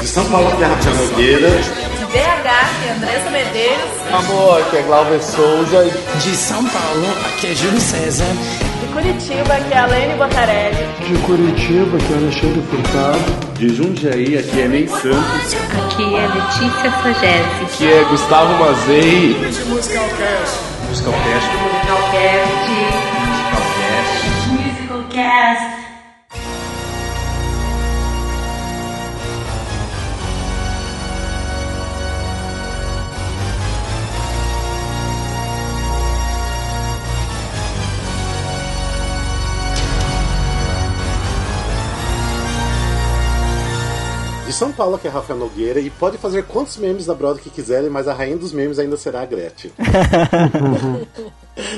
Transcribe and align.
De 0.00 0.06
São 0.06 0.24
Paulo, 0.30 0.56
que 0.56 0.62
é 0.62 0.66
Rafael 0.66 0.96
Nogueira. 0.96 1.50
De 1.50 2.04
BH, 2.06 2.10
que 2.10 2.88
é 2.88 2.92
Andressa 2.96 3.30
Medeiros. 3.30 3.90
Amor, 4.14 4.62
aqui 4.62 4.76
é 4.78 4.82
Glauber 4.82 5.22
Souza. 5.22 5.84
De 6.22 6.34
São 6.34 6.64
Paulo, 6.64 7.06
aqui 7.26 7.48
é 7.48 7.54
Júlio 7.54 7.78
César. 7.78 8.24
De 8.80 8.86
Curitiba, 8.94 9.56
que 9.56 9.74
é 9.74 9.78
Alene 9.78 10.14
Botarelli. 10.14 10.88
De 11.06 11.18
Curitiba, 11.18 11.98
que 11.98 12.12
é 12.14 12.16
Alexandre 12.16 12.62
Furtado. 12.70 13.52
De 13.58 13.68
Jundiaí, 13.76 14.38
aqui 14.38 14.60
é 14.62 14.68
Ney 14.68 14.88
Santos. 14.88 15.54
Aqui 15.84 16.14
é 16.16 16.26
Letícia 16.28 16.90
Sagese. 17.02 17.64
Aqui 17.64 17.92
é 17.92 18.04
Gustavo 18.04 18.54
Mazei. 18.54 19.36
Musicalcast. 19.68 20.60
Musicalcast. 20.88 21.46
Musicalcast. 21.46 23.19
Musicalcast. 25.20 25.79
De 44.50 44.56
São 44.56 44.72
Paulo, 44.72 44.98
que 44.98 45.06
é 45.06 45.10
Rafael 45.10 45.38
Nogueira, 45.38 45.78
e 45.78 45.88
pode 45.88 46.18
fazer 46.18 46.42
quantos 46.42 46.76
memes 46.76 47.06
da 47.06 47.14
Broadway 47.14 47.44
que 47.44 47.50
quiserem, 47.50 47.88
mas 47.88 48.08
a 48.08 48.12
rainha 48.12 48.36
dos 48.36 48.52
memes 48.52 48.80
ainda 48.80 48.96
será 48.96 49.22
a 49.22 49.24
Gretchen. 49.24 49.70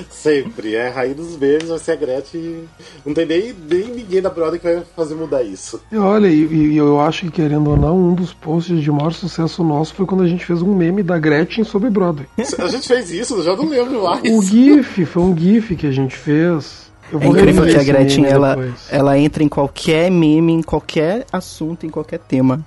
Sempre, 0.09 0.75
é 0.75 0.89
a 0.89 0.91
rainha 0.91 1.15
dos 1.15 1.37
memes 1.37 1.69
vai 1.69 1.79
ser 1.79 1.93
a 1.93 1.97
Gretchen. 1.97 2.67
Não 3.05 3.13
tem 3.13 3.27
nem, 3.27 3.53
nem 3.53 3.89
ninguém 3.89 4.23
da 4.23 4.31
Broadway 4.31 4.59
que 4.59 4.73
vai 4.73 4.83
fazer 4.97 5.15
mudar 5.15 5.43
isso. 5.43 5.83
E 5.93 5.99
olha, 5.99 6.29
e, 6.29 6.47
e 6.47 6.77
eu 6.79 6.99
acho 6.99 7.27
que, 7.27 7.33
querendo 7.33 7.69
ou 7.69 7.77
não, 7.77 7.95
um 7.95 8.15
dos 8.15 8.33
posts 8.33 8.81
de 8.81 8.91
maior 8.91 9.13
sucesso 9.13 9.63
nosso 9.63 9.93
foi 9.93 10.07
quando 10.07 10.23
a 10.23 10.29
gente 10.29 10.47
fez 10.47 10.63
um 10.63 10.75
meme 10.75 11.03
da 11.03 11.19
Gretchen 11.19 11.65
sobre 11.65 11.91
Broadway. 11.91 12.27
A 12.59 12.69
gente 12.69 12.89
fez 12.89 13.11
isso, 13.11 13.35
eu 13.35 13.43
já 13.43 13.55
não 13.55 13.69
lembro 13.69 14.03
mais. 14.03 14.23
O 14.33 14.41
GIF, 14.41 15.05
foi 15.05 15.23
um 15.23 15.37
GIF 15.37 15.77
que 15.77 15.87
a 15.87 15.93
gente 15.93 16.17
fez. 16.17 16.91
Eu 17.13 17.21
É 17.21 17.27
incrível 17.27 17.65
que 17.67 17.77
a 17.77 17.85
Gretchen 17.85 18.25
ela, 18.27 18.57
depois. 18.57 18.87
ela 18.91 19.19
entra 19.19 19.43
em 19.45 19.49
qualquer 19.49 20.11
meme, 20.11 20.53
em 20.55 20.63
qualquer 20.63 21.27
assunto, 21.31 21.85
em 21.85 21.91
qualquer 21.91 22.19
tema. 22.19 22.61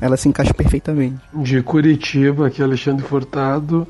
Ela 0.00 0.16
se 0.16 0.28
encaixa 0.28 0.54
perfeitamente. 0.54 1.16
De 1.34 1.60
Curitiba, 1.62 2.46
aqui 2.46 2.62
é 2.62 2.64
Alexandre 2.64 3.04
Furtado. 3.04 3.86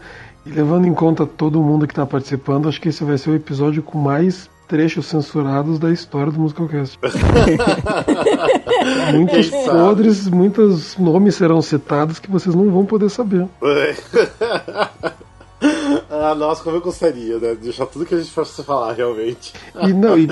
E 0.47 0.51
levando 0.51 0.87
em 0.87 0.95
conta 0.95 1.27
todo 1.27 1.63
mundo 1.63 1.87
que 1.87 1.93
está 1.93 2.07
participando, 2.07 2.69
acho 2.69 2.81
que 2.81 2.89
esse 2.89 3.05
vai 3.05 3.19
ser 3.19 3.31
o 3.31 3.35
episódio 3.35 3.83
com 3.83 3.99
mais 3.99 4.49
trechos 4.67 5.07
censurados 5.07 5.79
da 5.79 5.91
história 5.91 6.33
do 6.33 6.41
Musicalcast. 6.41 6.99
Muitos 9.13 9.49
Quem 9.51 9.65
sabe? 9.65 9.79
podres, 9.79 10.29
muitos 10.29 10.97
nomes 10.99 11.35
serão 11.35 11.61
citados 11.63 12.19
que 12.19 12.31
vocês 12.31 12.55
não 12.55 12.71
vão 12.71 12.85
poder 12.85 13.09
saber. 13.11 13.47
ah, 16.11 16.35
nossa, 16.35 16.63
como 16.63 16.77
eu 16.77 16.81
gostaria, 16.81 17.39
né? 17.39 17.55
Deixar 17.61 17.87
tudo 17.87 18.07
que 18.07 18.15
a 18.15 18.19
gente 18.19 18.31
fosse 18.31 18.63
falar, 18.63 18.93
realmente. 18.93 19.53
E, 19.83 19.93
não, 19.93 20.17
e, 20.17 20.27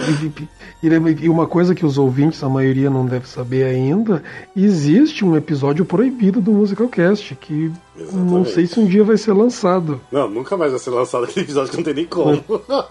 e- 0.83 1.25
e- 1.25 1.29
uma 1.29 1.47
coisa 1.47 1.75
que 1.75 1.85
os 1.85 1.99
ouvintes, 1.99 2.43
a 2.45 2.49
maioria 2.49 2.89
não 2.89 3.05
deve 3.07 3.29
saber 3.29 3.65
ainda, 3.65 4.23
existe 4.57 5.25
um 5.25 5.37
episódio 5.37 5.85
proibido 5.85 6.41
do 6.41 6.53
Musicalcast, 6.53 7.35
que 7.37 7.73
não 7.97 8.05
Exatamente. 8.05 8.51
sei 8.53 8.67
se 8.67 8.79
um 8.79 8.87
dia 8.87 9.03
vai 9.03 9.17
ser 9.17 9.33
lançado. 9.33 10.01
Não, 10.13 10.29
nunca 10.29 10.57
mais 10.57 10.71
vai 10.71 10.79
ser 10.79 10.91
lançado 10.91 11.25
aquele 11.25 11.45
episódio 11.47 11.71
que 11.71 11.77
não 11.79 11.85
tem 11.85 11.95
nem 11.95 12.07
como. 12.07 12.43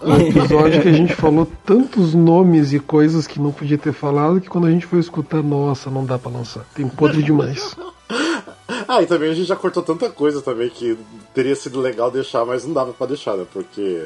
Um 0.02 0.16
episódio 0.28 0.82
que 0.82 0.88
a 0.88 0.92
gente 0.92 1.14
falou 1.14 1.46
tantos 1.64 2.12
nomes 2.14 2.72
e 2.72 2.78
coisas 2.80 3.26
que 3.26 3.40
não 3.40 3.52
podia 3.52 3.78
ter 3.78 3.92
falado 3.92 4.40
que 4.40 4.48
quando 4.48 4.66
a 4.66 4.70
gente 4.70 4.84
foi 4.86 4.98
escutar, 4.98 5.42
nossa, 5.42 5.90
não 5.90 6.04
dá 6.04 6.18
pra 6.18 6.30
lançar. 6.30 6.64
Tem 6.74 6.86
podre 6.88 7.22
demais. 7.22 7.74
Ah, 8.88 9.02
e 9.02 9.06
também 9.06 9.30
a 9.30 9.34
gente 9.34 9.46
já 9.46 9.56
cortou 9.56 9.82
tanta 9.82 10.08
coisa 10.10 10.40
também 10.40 10.68
que 10.68 10.96
teria 11.34 11.56
sido 11.56 11.80
legal 11.80 12.10
deixar, 12.10 12.44
mas 12.44 12.64
não 12.64 12.72
dava 12.72 12.92
pra 12.92 13.06
deixar, 13.06 13.36
né? 13.36 13.44
Porque 13.52 14.04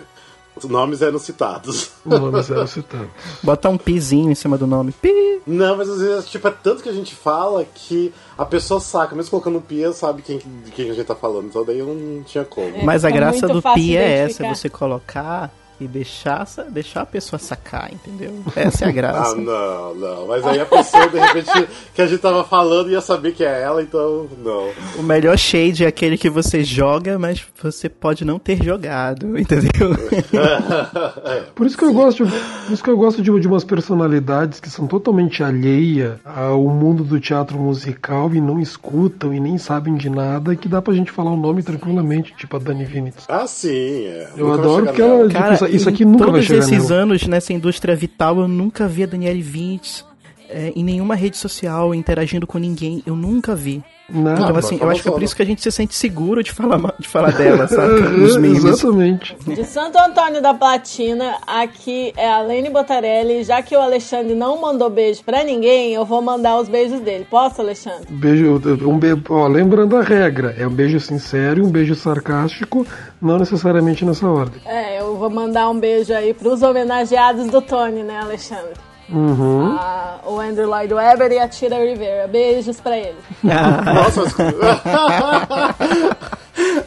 os 0.57 0.65
nomes 0.65 1.03
eram 1.03 1.19
citados. 1.19 1.91
Os 2.05 2.21
nomes 2.21 2.51
eram 2.51 2.67
citados. 2.67 3.09
Bota 3.43 3.69
um 3.69 3.79
pizinho 3.79 4.31
em 4.31 4.35
cima 4.35 4.57
do 4.57 4.67
nome. 4.67 4.93
Pi! 4.93 5.41
Não, 5.47 5.77
mas 5.77 5.89
às 5.89 6.01
vezes, 6.01 6.29
tipo, 6.29 6.47
é 6.49 6.51
tanto 6.51 6.83
que 6.83 6.89
a 6.89 6.93
gente 6.93 7.15
fala 7.15 7.65
que 7.65 8.13
a 8.37 8.45
pessoa 8.45 8.81
saca, 8.81 9.15
mesmo 9.15 9.31
colocando 9.31 9.61
pia, 9.61 9.93
sabe 9.93 10.23
quem, 10.23 10.39
de 10.39 10.71
quem 10.71 10.91
a 10.91 10.95
gente 10.95 11.07
tá 11.07 11.15
falando. 11.15 11.47
Então 11.47 11.65
daí 11.65 11.83
não 11.83 12.23
tinha 12.23 12.45
como. 12.45 12.85
Mas 12.85 13.05
a 13.05 13.09
fica 13.09 13.21
graça 13.21 13.49
muito 13.49 13.61
do 13.61 13.75
pi 13.75 13.97
é 13.97 14.19
essa, 14.19 14.47
é 14.47 14.55
você 14.55 14.69
colocar 14.69 15.51
e 15.81 15.87
deixar, 15.89 16.47
deixar 16.69 17.03
a 17.03 17.07
pessoa 17.07 17.39
sacar, 17.39 17.91
entendeu? 17.93 18.35
Essa 18.55 18.85
é 18.85 18.89
a 18.89 18.91
Ah, 18.91 18.93
graça. 18.93 19.37
não, 19.37 19.95
não. 19.95 20.27
Mas 20.27 20.47
aí 20.47 20.61
a 20.61 20.67
pessoa, 20.67 21.09
de 21.09 21.19
repente, 21.19 21.69
que 21.95 22.03
a 22.03 22.07
gente 22.07 22.21
tava 22.21 22.45
falando 22.45 22.91
ia 22.91 23.01
saber 23.01 23.33
que 23.33 23.43
é 23.45 23.63
ela, 23.63 23.83
então 23.83 24.29
não. 24.45 24.69
O 24.99 25.03
melhor 25.03 25.37
shade 25.39 25.85
é 25.85 25.89
aquele 25.89 26.19
que 26.19 26.29
você 26.29 26.63
joga, 26.63 27.19
mas 27.19 27.43
você 27.63 27.89
pode 27.89 28.25
não 28.25 28.39
ter 28.39 28.63
jogado, 28.63 29.37
entendeu? 29.39 29.71
Por 31.55 31.67
isso 31.67 31.77
que 31.77 31.85
eu 31.85 31.93
gosto, 31.93 32.25
por 32.27 32.73
isso 32.73 32.83
que 32.83 32.91
eu 32.91 32.97
gosto 32.97 33.23
de, 33.23 33.41
de 33.41 33.47
umas 33.49 33.65
personalidades 33.65 34.61
que 34.61 34.69
são 34.71 34.87
totalmente 34.87 35.43
alheia 35.43 36.21
ao 36.25 36.63
mundo 36.69 37.05
do 37.05 37.19
teatro 37.21 37.59
musical 37.59 38.33
e 38.35 38.41
não 38.41 38.61
escutam 38.61 39.33
e 39.33 39.41
nem 39.41 39.59
sabem 39.59 39.95
de 39.97 40.09
nada, 40.11 40.53
e 40.53 40.57
que 40.57 40.69
dá 40.69 40.81
pra 40.83 40.93
gente 40.95 41.11
falar 41.11 41.31
o 41.31 41.37
nome 41.37 41.63
tranquilamente, 41.63 42.35
tipo 42.37 42.57
a 42.57 42.59
Dani 42.59 42.85
Vinitz. 42.85 43.25
Ah, 43.29 43.47
sim, 43.47 44.05
é. 44.07 44.29
Eu 44.37 44.49
Nunca 44.49 44.61
adoro 44.61 44.87
porque 44.87 45.03
ela-. 45.03 45.29
Tipo, 45.29 45.70
isso- 45.77 45.89
aqui 45.89 46.05
nunca 46.05 46.25
vai 46.25 46.33
todos 46.35 46.47
chegar 46.47 46.59
esses 46.61 46.89
nela. 46.91 47.03
anos 47.03 47.27
nessa 47.27 47.53
indústria 47.53 47.95
vital, 47.97 48.39
eu 48.41 48.49
nunca 48.49 48.87
vi 48.89 49.03
a 49.03 49.07
Daniele 49.07 49.43
Vintes 49.43 50.05
é, 50.49 50.73
em 50.75 50.83
nenhuma 50.83 51.15
rede 51.15 51.37
social 51.37 51.95
interagindo 51.95 52.47
com 52.47 52.59
ninguém. 52.59 53.03
Eu 53.07 53.15
nunca 53.17 53.55
vi. 53.55 53.83
Nada. 54.13 54.41
Então, 54.43 54.57
Ah, 54.57 54.59
assim, 54.59 54.75
mas 54.77 54.83
eu 54.83 54.91
acho 54.91 55.03
que 55.03 55.09
é 55.09 55.11
fala 55.11 55.17
por 55.17 55.23
isso 55.23 55.37
que 55.37 55.43
a 55.43 55.47
gente 55.47 55.63
se 55.63 55.71
sente 55.71 55.95
seguro 55.95 56.43
de 56.43 56.53
falar, 56.53 56.95
de 56.99 57.09
falar 57.09 57.33
dela, 57.33 57.67
sabe? 57.69 58.01
Nos 58.19 58.37
memes. 58.37 58.65
Exatamente. 58.65 59.37
De 59.47 59.65
Santo 59.65 59.99
Antônio 59.99 60.43
da 60.43 60.53
Platina, 60.55 61.37
aqui 61.47 62.13
é 62.17 62.29
a 62.29 62.41
Lene 62.43 62.71
Botarelli. 62.71 63.45
Já 63.45 63.63
que 63.63 63.77
o 63.77 63.81
Alexandre 63.81 64.35
não 64.35 64.61
mandou 64.61 64.91
beijo 64.91 65.23
pra 65.25 65.45
ninguém, 65.45 65.93
eu 65.95 66.05
vou 66.05 66.21
mandar 66.23 66.59
os 66.59 66.69
beijos 66.69 67.01
dele. 67.01 67.27
Posso, 67.31 67.61
Alexandre? 67.61 68.07
Beijo, 68.11 68.61
um 68.87 68.99
be... 68.99 69.09
Ó, 69.29 69.47
lembrando 69.47 69.97
a 69.97 70.03
regra, 70.03 70.55
é 70.59 70.67
um 70.67 70.71
beijo 70.71 70.99
sincero 71.01 71.61
e 71.61 71.63
um 71.63 71.71
beijo 71.71 71.95
sarcástico, 71.95 72.87
não 73.21 73.39
necessariamente 73.39 74.05
nessa 74.05 74.27
ordem. 74.29 74.61
É, 74.67 75.01
eu 75.01 75.17
vou 75.17 75.31
mandar 75.31 75.69
um 75.71 75.79
beijo 75.79 76.13
aí 76.13 76.35
pros 76.35 76.63
homenageados 76.63 77.47
do 77.49 77.61
Tony, 77.61 78.03
né, 78.03 78.19
Alexandre? 78.21 78.75
Uhum. 79.13 79.77
Ah, 79.79 80.21
o 80.25 80.39
Andrew 80.39 80.69
Lloyd 80.69 80.95
Webber 80.95 81.33
e 81.33 81.39
a 81.39 81.49
Tira 81.49 81.77
Rivera. 81.85 82.29
Beijos 82.29 82.81
pra 82.81 82.97
ele. 82.97 83.17
Nossa, 83.43 84.23
mas. 84.23 84.35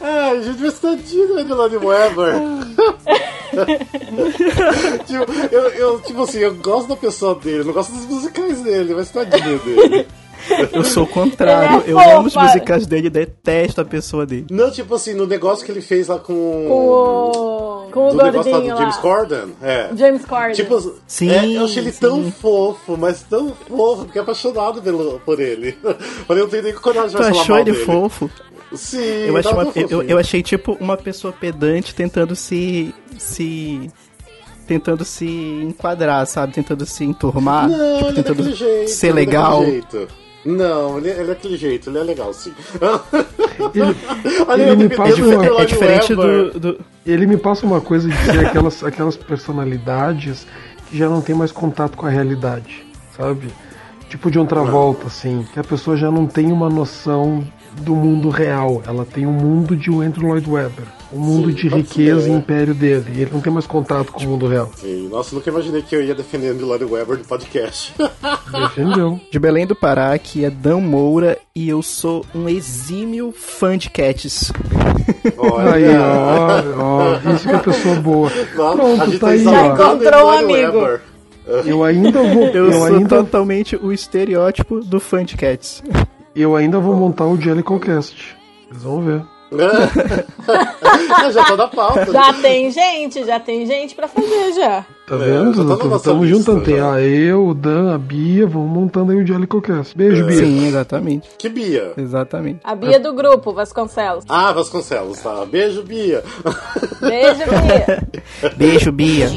Ai, 0.01 0.41
gente, 0.43 0.61
mas 0.61 0.79
tadinho 0.79 1.45
do 1.45 1.55
Lani 1.55 1.77
Weber. 1.77 2.35
tipo, 5.05 5.31
eu, 5.51 5.69
eu, 5.69 6.01
tipo 6.01 6.23
assim, 6.23 6.39
eu 6.39 6.55
gosto 6.55 6.87
da 6.87 6.95
pessoa 6.95 7.35
dele, 7.35 7.59
eu 7.59 7.65
não 7.65 7.73
gosto 7.73 7.91
dos 7.93 8.05
musicais 8.05 8.61
dele, 8.61 8.95
mas 8.95 9.11
tadinho 9.11 9.59
dele. 9.59 10.07
Eu 10.73 10.83
sou 10.83 11.03
o 11.03 11.07
contrário. 11.07 11.83
É 11.87 11.91
eu 11.91 11.99
amo 11.99 12.27
os 12.27 12.35
musicais 12.35 12.85
dele 12.85 13.07
e 13.07 13.09
detesto 13.09 13.81
a 13.81 13.85
pessoa 13.85 14.25
dele. 14.25 14.45
Não, 14.49 14.69
tipo 14.71 14.93
assim, 14.95 15.13
no 15.13 15.25
negócio 15.25 15.65
que 15.65 15.71
ele 15.71 15.81
fez 15.81 16.07
lá 16.07 16.19
com. 16.19 16.33
Com 16.67 17.87
o, 17.87 17.91
com 17.91 18.07
o 18.07 18.11
do 18.11 18.23
negócio 18.23 18.51
lá 18.51 18.59
do 18.59 18.67
James 18.67 18.95
lá. 18.95 19.01
Corden. 19.01 19.53
É. 19.61 19.89
James 19.95 20.25
Corden. 20.25 20.53
Tipo, 20.53 20.95
Sim, 21.07 21.29
é, 21.31 21.45
eu 21.57 21.65
achei 21.65 21.83
ele 21.83 21.91
sim. 21.91 21.99
tão 22.01 22.31
fofo, 22.31 22.97
mas 22.97 23.23
tão 23.23 23.53
fofo, 23.67 24.05
fiquei 24.05 24.21
apaixonado 24.21 24.81
pelo, 24.81 25.19
por 25.21 25.39
ele. 25.39 25.77
Mas 26.27 26.37
eu 26.37 26.43
não 26.43 26.49
tenho 26.49 26.63
nem 26.63 26.73
coragem 26.73 27.09
de 27.09 27.15
Tu 27.15 27.21
mais 27.21 27.29
falar 27.29 27.41
achou 27.41 27.55
mal 27.55 27.63
ele 27.65 27.71
dele. 27.71 27.85
fofo? 27.85 28.29
Sim, 28.73 28.97
Eu, 29.27 29.37
acho 29.37 29.49
tava 29.49 29.63
uma- 29.65 29.71
eu, 29.75 30.01
eu 30.03 30.17
achei 30.17 30.41
tipo 30.41 30.75
uma 30.79 30.97
pessoa 30.97 31.31
pedante 31.31 31.93
tentando 31.93 32.35
se. 32.35 32.93
se. 33.17 33.89
tentando 34.67 35.05
se 35.05 35.25
enquadrar, 35.27 36.25
sabe? 36.25 36.53
Tentando 36.53 36.85
se 36.85 37.03
enturmar. 37.03 37.69
Não, 37.69 37.77
tipo, 37.97 38.09
ele 38.09 38.09
é 38.09 38.13
tentando 38.23 38.37
daquele 38.37 38.55
jeito. 38.55 38.89
ser 38.89 39.07
ele 39.07 39.11
é 39.21 39.25
legal. 39.25 39.63
jeito. 39.65 40.07
Não, 40.45 40.97
ele, 40.97 41.09
ele 41.09 41.21
é 41.21 41.25
daquele 41.25 41.55
jeito, 41.57 41.89
ele 41.89 41.99
é 41.99 42.03
legal, 42.03 42.33
sim. 42.33 42.53
Ele, 43.73 43.95
Olha, 44.47 44.61
ele 44.63 44.75
me 44.75 44.89
passa 44.95 45.15
uma- 45.35 45.45
É 45.61 45.65
diferente 45.65 46.15
do, 46.15 46.59
do- 46.59 46.79
ele 47.05 47.25
me 47.27 47.37
passa 47.37 47.65
uma 47.65 47.79
coisa 47.81 48.09
de 48.09 48.17
ser 48.17 48.45
aquelas, 48.45 48.83
aquelas 48.83 49.15
personalidades 49.15 50.45
que 50.89 50.97
já 50.97 51.07
não 51.09 51.21
tem 51.21 51.35
mais 51.35 51.51
contato 51.51 51.97
com 51.97 52.05
a 52.05 52.09
realidade, 52.09 52.85
sabe? 53.15 53.47
Tipo 54.09 54.29
de 54.29 54.37
outra 54.37 54.61
volta, 54.71 55.07
assim, 55.07 55.45
que 55.53 55.59
a 55.59 55.63
pessoa 55.63 55.97
já 55.97 56.11
não 56.11 56.27
tem 56.27 56.51
uma 56.51 56.69
noção 56.69 57.43
do 57.81 57.95
mundo 57.95 58.29
real. 58.29 58.83
Ela 58.85 59.05
tem 59.05 59.25
o 59.25 59.31
mundo 59.31 59.75
de 59.75 59.89
Andrew 59.91 60.27
Lloyd 60.27 60.47
Webber, 60.49 60.85
o 61.13 61.19
mundo 61.19 61.49
Sim, 61.49 61.55
de 61.55 61.67
riqueza 61.69 62.21
ser. 62.21 62.29
e 62.29 62.33
império 62.33 62.73
dele. 62.73 63.05
E 63.15 63.21
ele 63.21 63.31
não 63.31 63.39
tem 63.41 63.53
mais 63.53 63.67
contato 63.67 64.11
com 64.11 64.23
o 64.23 64.27
mundo 64.29 64.47
real. 64.47 64.71
Sim, 64.75 65.07
nossa, 65.09 65.35
nunca 65.35 65.49
imaginei 65.49 65.81
que 65.81 65.95
eu 65.95 66.01
ia 66.03 66.15
defendendo 66.15 66.61
o 66.61 66.65
Lloyd 66.65 66.83
Webber 66.85 67.17
no 67.19 67.25
podcast. 67.25 67.93
Defendeu. 68.51 69.19
de 69.31 69.39
Belém 69.39 69.65
do 69.67 69.75
Pará, 69.75 70.17
que 70.17 70.43
é 70.43 70.49
Dan 70.49 70.79
Moura, 70.79 71.37
e 71.55 71.69
eu 71.69 71.81
sou 71.81 72.25
um 72.33 72.49
exímio 72.49 73.31
fã 73.35 73.77
de 73.77 73.89
Cats. 73.89 74.51
Olha, 75.37 75.73
Aí, 75.73 75.85
ó, 76.77 76.81
ó, 76.81 77.33
isso 77.35 77.47
que 77.47 77.55
é 77.55 77.59
pessoa 77.59 77.95
boa. 77.95 78.29
Nossa, 78.55 78.75
Pronto, 78.77 79.05
gente 79.05 79.19
tá 79.19 79.27
aí. 79.29 79.43
Já 79.43 79.67
encontrou 79.67 80.25
um 80.25 80.29
amigo. 80.31 80.77
Webber. 80.79 81.01
Eu 81.65 81.83
ainda 81.83 82.23
vou. 82.23 82.43
Eu, 82.53 82.65
Eu, 82.67 82.71
sou 82.71 82.85
ainda, 82.85 83.09
totalmente 83.17 83.75
o 83.75 83.91
estereótipo 83.91 84.79
do 84.79 84.99
fã 84.99 85.23
de 85.25 85.35
Cats. 85.35 85.83
eu 86.35 86.55
ainda 86.55 86.79
vou 86.79 86.95
montar 86.95 87.25
o 87.25 87.39
Jellicocast. 87.39 88.35
Vocês 88.71 88.83
vão 88.83 89.01
ver. 89.01 89.21
Eu 91.23 91.31
já 91.31 91.43
tô 91.45 91.55
na 91.57 91.67
pauta. 91.67 92.11
Já 92.11 92.33
tem 92.33 92.71
gente, 92.71 93.23
já 93.25 93.39
tem 93.39 93.65
gente 93.65 93.95
pra 93.95 94.07
fazer 94.07 94.53
já. 94.53 94.85
Tá 95.05 95.15
É, 95.15 95.17
vendo? 95.17 95.77
tá 95.77 95.95
Estamos 95.97 96.29
juntando. 96.29 96.61
Tem 96.61 96.79
a 96.79 97.01
eu, 97.01 97.47
o 97.47 97.53
Dan, 97.53 97.93
a 97.93 97.97
Bia, 97.97 98.47
vamos 98.47 98.69
montando 98.69 99.11
aí 99.11 99.17
o 99.21 99.27
Jellicocast. 99.27 99.95
Beijo, 99.97 100.25
Bia. 100.25 100.37
Sim, 100.37 100.67
exatamente. 100.67 101.29
Que 101.37 101.49
Bia? 101.49 101.91
Exatamente. 101.97 102.59
A 102.63 102.73
Bia 102.73 102.99
do 102.99 103.13
grupo, 103.13 103.51
Vasconcelos. 103.53 104.23
Ah, 104.29 104.51
Vasconcelos, 104.53 105.19
tá. 105.19 105.45
Beijo, 105.45 105.83
Bia. 105.83 106.23
Beijo, 107.01 107.43
Bia. 107.49 108.07
Beijo, 108.55 108.91
Bia. 108.91 109.29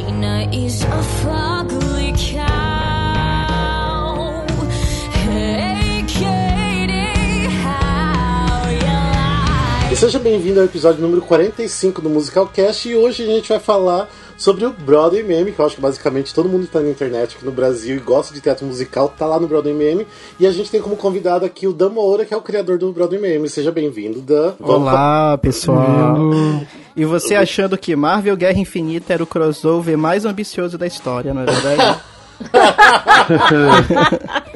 E 9.96 9.98
seja 9.98 10.19
bem-vindo 10.19 10.60
ao 10.60 10.66
episódio 10.66 11.00
número 11.00 11.22
45 11.22 12.02
do 12.02 12.10
Musicalcast. 12.10 12.87
E 12.87 12.94
hoje 12.94 13.22
a 13.22 13.26
gente 13.26 13.48
vai 13.48 13.58
falar 13.58 14.10
sobre 14.37 14.66
o 14.66 14.70
Broadway 14.70 15.22
Meme, 15.22 15.52
que 15.52 15.58
eu 15.58 15.64
acho 15.64 15.76
que 15.76 15.81
basicamente 15.81 16.34
todo 16.34 16.50
mundo 16.50 16.66
que 16.66 16.72
tá 16.72 16.81
na 16.81 16.90
internet 16.90 17.34
aqui 17.34 17.46
no 17.46 17.50
Brasil 17.50 17.96
e 17.96 17.98
gosta 17.98 18.34
de 18.34 18.43
teatro 18.43 18.66
musical 18.66 19.08
tá 19.08 19.25
lá 19.25 19.40
no 19.40 19.48
Broadway 19.48 19.72
Meme. 19.72 20.06
E 20.38 20.46
a 20.46 20.52
gente 20.52 20.70
tem 20.70 20.82
como 20.82 20.96
convidado 20.96 21.46
aqui 21.46 21.66
o 21.66 21.72
Dan 21.72 21.88
Moura, 21.88 22.26
que 22.26 22.34
é 22.34 22.37
o 22.37 22.43
criador 22.43 22.76
do 22.76 22.93
Broadway 22.93 23.19
Meme. 23.19 23.48
Seja 23.48 23.72
bem-vindo, 23.72 24.20
Dan. 24.20 24.52
Vamos 24.60 24.82
Olá, 24.82 25.38
pessoal. 25.38 26.19
E 26.94 27.06
você 27.06 27.34
achando 27.34 27.78
que 27.78 27.96
Marvel 27.96 28.37
Guerra 28.37 28.58
Infinita 28.58 29.14
era 29.14 29.22
o 29.22 29.26
crossover 29.26 29.96
mais 29.96 30.26
ambicioso 30.26 30.76
da 30.76 30.87
história, 30.87 31.32
não 31.32 31.40
é 31.40 31.46
verdade? 31.46 32.00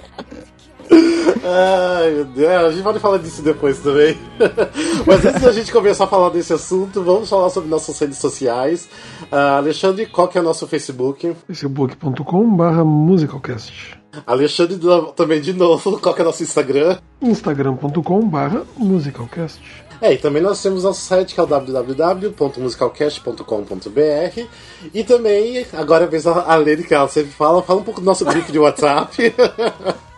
Ai, 1.43 2.11
meu 2.11 2.27
Deus, 2.27 2.51
a 2.51 2.71
gente 2.71 2.83
pode 2.83 2.99
falar 2.99 3.17
disso 3.19 3.43
depois 3.43 3.79
também. 3.79 4.19
Mas 5.07 5.25
antes 5.25 5.41
da 5.41 5.53
gente 5.53 5.73
começar 5.73 6.05
a 6.05 6.07
falar 6.07 6.29
desse 6.31 6.53
assunto, 6.53 7.03
vamos 7.03 7.31
falar 7.31 7.51
sobre 7.51 7.71
nossas 7.71 7.99
redes 7.99 8.19
sociais. 8.19 8.89
Ah, 9.33 9.57
Alexandre, 9.57 10.05
qual 10.07 10.29
que 10.29 10.37
é 10.37 10.41
o 10.41 10.45
nosso 10.45 10.67
Facebook? 10.67 11.35
facebook.com 11.47 12.57
barra 12.57 12.85
musicalcast. 12.85 13.99
Alexandre, 14.27 14.77
também 15.15 15.41
de 15.41 15.53
novo, 15.53 16.01
qual 16.01 16.13
que 16.15 16.21
é 16.21 16.25
o 16.25 16.27
nosso 16.27 16.43
Instagram? 16.43 16.99
instagram.com 17.23 18.29
barra 18.29 18.65
musicalcast. 18.77 19.63
É, 20.03 20.15
e 20.15 20.19
também 20.19 20.43
nós 20.43 20.61
temos 20.63 20.85
nosso 20.85 21.03
site 21.03 21.35
que 21.35 21.41
é 21.41 21.43
o 21.43 21.47
www.musicalcast.com.br 21.47 24.41
e 24.95 25.05
também, 25.05 25.67
agora 25.75 26.05
é 26.05 26.07
a 26.07 26.11
vez 26.11 26.27
a 26.27 26.57
Lene 26.57 26.85
que 26.85 26.95
ela 26.95 27.07
sempre 27.09 27.31
fala, 27.31 27.63
fala 27.63 27.81
um 27.81 27.85
pouco 27.85 28.01
do 28.01 28.07
nosso 28.07 28.25
grupo 28.25 28.51
de 28.51 28.59
WhatsApp. 28.59 29.35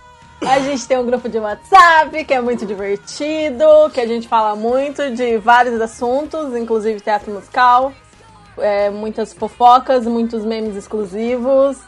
A 0.46 0.60
gente 0.60 0.86
tem 0.86 0.98
um 0.98 1.06
grupo 1.06 1.28
de 1.28 1.38
WhatsApp 1.38 2.24
que 2.24 2.34
é 2.34 2.40
muito 2.40 2.66
divertido, 2.66 3.64
que 3.92 4.00
a 4.00 4.06
gente 4.06 4.26
fala 4.26 4.56
muito 4.56 5.10
de 5.10 5.38
vários 5.38 5.80
assuntos, 5.80 6.56
inclusive 6.56 7.00
teatro 7.00 7.32
musical, 7.32 7.92
é, 8.58 8.90
muitas 8.90 9.32
fofocas, 9.32 10.04
muitos 10.04 10.44
memes 10.44 10.76
exclusivos 10.76 11.78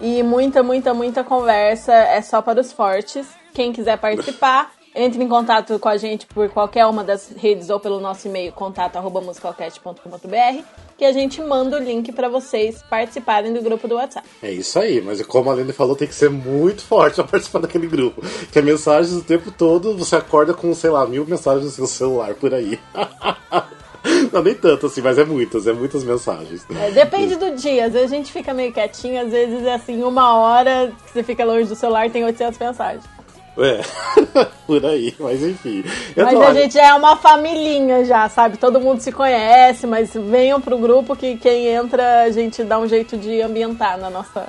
e 0.00 0.22
muita, 0.22 0.62
muita, 0.62 0.94
muita 0.94 1.24
conversa. 1.24 1.92
É 1.92 2.22
só 2.22 2.40
para 2.40 2.60
os 2.60 2.72
fortes. 2.72 3.26
Quem 3.52 3.72
quiser 3.72 3.98
participar, 3.98 4.70
entre 4.94 5.20
em 5.22 5.28
contato 5.28 5.78
com 5.78 5.88
a 5.88 5.96
gente 5.96 6.26
por 6.26 6.48
qualquer 6.48 6.86
uma 6.86 7.02
das 7.02 7.32
redes 7.36 7.70
ou 7.70 7.80
pelo 7.80 8.00
nosso 8.00 8.28
e-mail 8.28 8.52
contato@musicalcast.com.br 8.52 10.85
que 10.96 11.04
a 11.04 11.12
gente 11.12 11.42
manda 11.42 11.76
o 11.76 11.80
link 11.80 12.10
para 12.12 12.28
vocês 12.28 12.82
participarem 12.88 13.52
do 13.52 13.60
grupo 13.60 13.86
do 13.86 13.96
WhatsApp. 13.96 14.26
é 14.42 14.50
isso 14.50 14.78
aí, 14.78 15.00
mas 15.00 15.20
como 15.22 15.50
a 15.50 15.54
Lene 15.54 15.72
falou, 15.72 15.94
tem 15.94 16.08
que 16.08 16.14
ser 16.14 16.30
muito 16.30 16.82
forte 16.82 17.16
pra 17.16 17.24
participar 17.24 17.60
daquele 17.60 17.86
grupo. 17.86 18.22
Que 18.50 18.58
é 18.58 18.62
mensagens 18.62 19.14
o 19.14 19.22
tempo 19.22 19.50
todo, 19.50 19.96
você 19.96 20.16
acorda 20.16 20.54
com, 20.54 20.74
sei 20.74 20.90
lá, 20.90 21.06
mil 21.06 21.26
mensagens 21.26 21.64
no 21.64 21.70
seu 21.70 21.86
celular 21.86 22.34
por 22.34 22.54
aí. 22.54 22.78
Não, 24.32 24.42
nem 24.42 24.54
tanto 24.54 24.86
assim, 24.86 25.00
mas 25.00 25.18
é 25.18 25.24
muitas, 25.24 25.66
é 25.66 25.72
muitas 25.72 26.04
mensagens. 26.04 26.64
É, 26.70 26.90
depende 26.92 27.34
do 27.36 27.56
dia. 27.56 27.86
Às 27.86 27.92
vezes 27.92 28.12
a 28.12 28.14
gente 28.14 28.32
fica 28.32 28.54
meio 28.54 28.72
quietinho, 28.72 29.20
às 29.20 29.30
vezes 29.30 29.64
é 29.64 29.74
assim, 29.74 30.02
uma 30.02 30.36
hora 30.36 30.92
que 31.04 31.12
você 31.12 31.22
fica 31.22 31.44
longe 31.44 31.68
do 31.68 31.74
celular 31.74 32.08
tem 32.10 32.24
800 32.24 32.58
mensagens. 32.58 33.15
É, 33.58 33.80
por 34.66 34.84
aí, 34.84 35.14
mas 35.18 35.42
enfim. 35.42 35.82
Mas 36.14 36.34
tô 36.34 36.42
a 36.42 36.52
gente 36.52 36.78
é 36.78 36.92
uma 36.94 37.16
familhinha 37.16 38.04
já, 38.04 38.28
sabe? 38.28 38.58
Todo 38.58 38.80
mundo 38.80 39.00
se 39.00 39.10
conhece, 39.10 39.86
mas 39.86 40.12
venham 40.14 40.60
pro 40.60 40.76
grupo 40.78 41.16
que 41.16 41.36
quem 41.36 41.66
entra 41.68 42.24
a 42.24 42.30
gente 42.30 42.62
dá 42.62 42.78
um 42.78 42.86
jeito 42.86 43.16
de 43.16 43.40
ambientar 43.40 43.98
na 43.98 44.10
nossa 44.10 44.48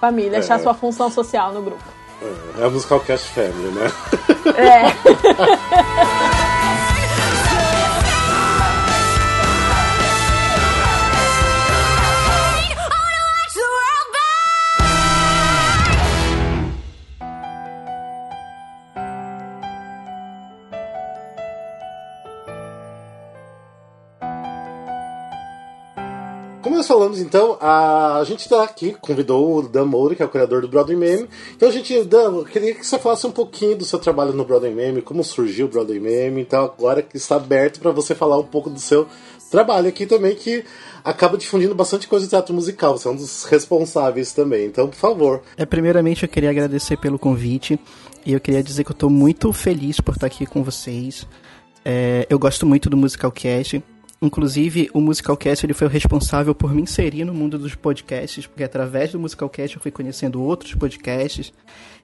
família, 0.00 0.38
achar 0.40 0.58
sua 0.58 0.74
função 0.74 1.10
social 1.10 1.52
no 1.52 1.62
grupo. 1.62 1.84
É 2.58 2.64
a 2.64 2.70
Musicalcast 2.70 3.28
Family, 3.28 3.70
né? 3.70 3.90
É. 4.56 4.90
falamos, 26.90 27.20
então, 27.20 27.56
a, 27.60 28.20
gente 28.26 28.48
tá 28.48 28.64
aqui, 28.64 28.96
convidou 29.00 29.58
o 29.58 29.62
Dan 29.62 29.84
Moura, 29.84 30.16
que 30.16 30.24
é 30.24 30.26
o 30.26 30.28
criador 30.28 30.60
do 30.60 30.66
Broadway 30.66 30.96
Meme. 30.96 31.28
Então, 31.54 31.68
a 31.68 31.72
gente, 31.72 32.02
Dan, 32.02 32.38
eu 32.38 32.44
queria 32.44 32.74
que 32.74 32.84
você 32.84 32.98
falasse 32.98 33.24
um 33.28 33.30
pouquinho 33.30 33.76
do 33.76 33.84
seu 33.84 33.96
trabalho 33.96 34.32
no 34.32 34.44
Broadway 34.44 34.74
Meme, 34.74 35.00
como 35.00 35.22
surgiu 35.22 35.66
o 35.66 35.68
Broadway 35.68 36.00
Meme. 36.00 36.40
Então, 36.40 36.64
agora 36.64 37.00
que 37.00 37.16
está 37.16 37.36
aberto 37.36 37.78
para 37.78 37.92
você 37.92 38.12
falar 38.12 38.36
um 38.38 38.44
pouco 38.44 38.68
do 38.68 38.80
seu 38.80 39.06
trabalho 39.52 39.88
aqui 39.88 40.04
também, 40.04 40.34
que 40.34 40.64
acaba 41.04 41.38
difundindo 41.38 41.76
bastante 41.76 42.08
coisa 42.08 42.26
de 42.26 42.30
teatro 42.30 42.52
musical. 42.52 42.98
Você 42.98 43.06
é 43.06 43.10
um 43.12 43.16
dos 43.16 43.44
responsáveis 43.44 44.32
também. 44.32 44.66
Então, 44.66 44.88
por 44.88 44.96
favor. 44.96 45.42
É, 45.56 45.64
primeiramente, 45.64 46.24
eu 46.24 46.28
queria 46.28 46.50
agradecer 46.50 46.96
pelo 46.96 47.20
convite 47.20 47.78
e 48.26 48.32
eu 48.32 48.40
queria 48.40 48.64
dizer 48.64 48.82
que 48.82 48.90
eu 48.90 48.96
tô 48.96 49.08
muito 49.08 49.52
feliz 49.52 50.00
por 50.00 50.14
estar 50.14 50.26
aqui 50.26 50.44
com 50.44 50.64
vocês. 50.64 51.24
É, 51.84 52.26
eu 52.28 52.36
gosto 52.36 52.66
muito 52.66 52.90
do 52.90 52.96
Musicalcast. 52.96 53.80
Inclusive, 54.22 54.90
o 54.92 55.00
Musicalcast 55.00 55.64
ele 55.64 55.72
foi 55.72 55.86
o 55.86 55.90
responsável 55.90 56.54
por 56.54 56.74
me 56.74 56.82
inserir 56.82 57.24
no 57.24 57.32
mundo 57.32 57.58
dos 57.58 57.74
podcasts, 57.74 58.46
porque 58.46 58.62
através 58.62 59.12
do 59.12 59.18
Musicalcast 59.18 59.76
eu 59.76 59.82
fui 59.82 59.90
conhecendo 59.90 60.42
outros 60.42 60.74
podcasts. 60.74 61.52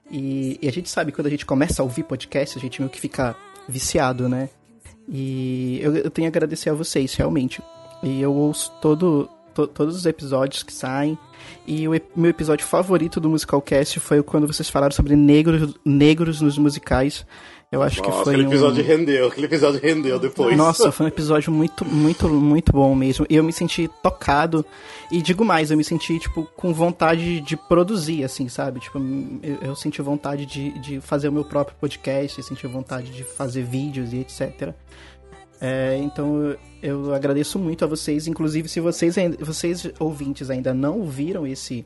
E, 0.09 0.57
e 0.61 0.67
a 0.67 0.71
gente 0.71 0.89
sabe, 0.89 1.11
quando 1.11 1.27
a 1.27 1.29
gente 1.29 1.45
começa 1.45 1.81
a 1.81 1.85
ouvir 1.85 2.03
podcasts, 2.03 2.57
a 2.57 2.59
gente 2.59 2.81
meio 2.81 2.89
que 2.89 2.99
fica 2.99 3.35
viciado, 3.69 4.27
né? 4.27 4.49
E 5.07 5.79
eu, 5.81 5.95
eu 5.95 6.09
tenho 6.09 6.27
a 6.27 6.29
agradecer 6.29 6.69
a 6.69 6.73
vocês, 6.73 7.13
realmente. 7.13 7.61
E 8.01 8.19
eu 8.21 8.33
ouço 8.33 8.71
todo, 8.81 9.29
to- 9.53 9.67
todos 9.67 9.95
os 9.95 10.05
episódios 10.05 10.63
que 10.63 10.73
saem. 10.73 11.17
E 11.67 11.87
o 11.87 11.91
meu 12.15 12.29
episódio 12.31 12.65
favorito 12.65 13.19
do 13.19 13.29
Musicalcast 13.29 13.99
foi 13.99 14.23
quando 14.23 14.47
vocês 14.47 14.69
falaram 14.69 14.91
sobre 14.93 15.15
negros, 15.15 15.75
negros 15.85 16.41
nos 16.41 16.57
musicais. 16.57 17.25
Eu 17.69 17.81
acho 17.83 18.01
que 18.01 18.07
Nossa, 18.07 18.23
foi 18.23 18.33
aquele 18.33 18.47
um... 18.47 18.49
episódio 18.49 18.83
rendeu, 18.83 19.27
aquele 19.27 19.45
episódio 19.45 19.81
rendeu 19.81 20.17
depois. 20.17 20.55
Nossa, 20.55 20.89
foi 20.89 21.05
um 21.05 21.09
episódio 21.09 21.51
muito, 21.51 21.83
muito, 21.83 22.29
muito 22.29 22.71
bom 22.71 22.95
mesmo. 22.95 23.25
E 23.29 23.35
eu 23.35 23.43
me 23.43 23.51
senti 23.51 23.89
tocado. 24.01 24.65
E 25.11 25.21
digo 25.21 25.43
mais, 25.43 25.69
eu 25.69 25.75
me 25.75 25.83
senti, 25.83 26.17
tipo, 26.17 26.43
com 26.55 26.73
vontade 26.73 27.41
de 27.41 27.57
produzir, 27.57 28.23
assim, 28.23 28.47
sabe? 28.47 28.79
Tipo, 28.79 28.99
eu, 29.43 29.57
eu 29.61 29.75
senti 29.75 30.01
vontade 30.01 30.45
de, 30.45 30.79
de 30.79 31.01
fazer 31.01 31.27
o 31.27 31.31
meu 31.31 31.43
próprio 31.43 31.75
podcast, 31.77 32.41
senti 32.41 32.65
vontade 32.67 33.11
de 33.11 33.23
fazer 33.23 33.63
vídeos 33.63 34.13
e 34.13 34.19
etc. 34.19 34.73
É, 35.59 35.97
então 36.01 36.55
eu, 36.81 37.13
agradeço 37.13 37.59
muito 37.59 37.83
a 37.83 37.87
vocês. 37.87 38.27
Inclusive, 38.27 38.69
se 38.69 38.79
vocês, 38.79 39.15
vocês 39.41 39.85
ouvintes 39.99 40.49
ainda 40.49 40.73
não 40.73 40.99
ouviram 40.99 41.45
esse, 41.45 41.85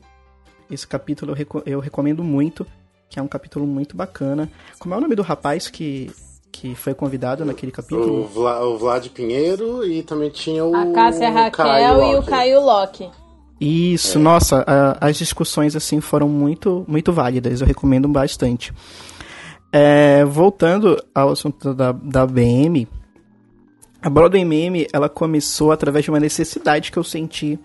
esse 0.70 0.86
capítulo, 0.86 1.32
eu, 1.32 1.36
reco- 1.36 1.62
eu 1.66 1.80
recomendo 1.80 2.22
muito. 2.22 2.64
Que 3.12 3.18
é 3.18 3.22
um 3.22 3.28
capítulo 3.28 3.66
muito 3.66 3.94
bacana. 3.94 4.50
Como 4.78 4.94
é 4.94 4.96
o 4.96 5.00
nome 5.02 5.14
do 5.14 5.20
rapaz 5.20 5.68
que, 5.68 6.10
que 6.50 6.74
foi 6.74 6.94
convidado 6.94 7.44
naquele 7.44 7.70
O, 7.70 7.74
capítulo? 7.74 8.26
Vla, 8.26 8.64
o 8.64 8.78
Vlad 8.78 9.06
Pinheiro 9.08 9.86
e 9.86 10.02
também 10.02 10.30
tinha 10.30 10.64
o. 10.64 10.74
A 10.74 10.86
Cássia 10.94 11.28
Raquel 11.28 11.50
Caio 11.66 11.88
e 11.88 11.90
o 11.92 12.12
Locke. 12.16 12.30
Caio 12.30 12.60
Locke. 12.62 13.10
Isso, 13.60 14.18
nossa, 14.18 14.64
a- 14.66 14.96
as 15.06 15.18
discussões 15.18 15.76
assim 15.76 16.00
foram 16.00 16.26
muito, 16.26 16.86
muito 16.88 17.12
válidas, 17.12 17.60
eu 17.60 17.66
recomendo 17.66 18.08
bastante. 18.08 18.72
É, 19.70 20.24
voltando 20.24 20.96
ao 21.14 21.28
assunto 21.32 21.74
da, 21.74 21.92
da 21.92 22.26
BM, 22.26 22.88
a 24.00 24.08
Broadway 24.08 24.42
Meme, 24.44 24.86
ela 24.90 25.10
começou 25.10 25.70
através 25.70 26.02
de 26.06 26.10
uma 26.10 26.18
necessidade 26.18 26.90
que 26.90 26.98
eu 26.98 27.04
senti 27.04 27.58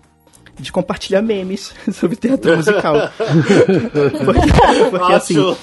de 0.58 0.72
compartilhar 0.72 1.22
memes 1.22 1.72
sobre 1.92 2.16
teatro 2.16 2.56
musical. 2.56 2.94
porque, 4.24 4.90
porque 4.90 5.12
assim, 5.14 5.38
Acho. 5.38 5.58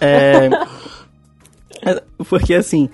é, 0.00 0.50
porque 2.28 2.54
assim, 2.54 2.88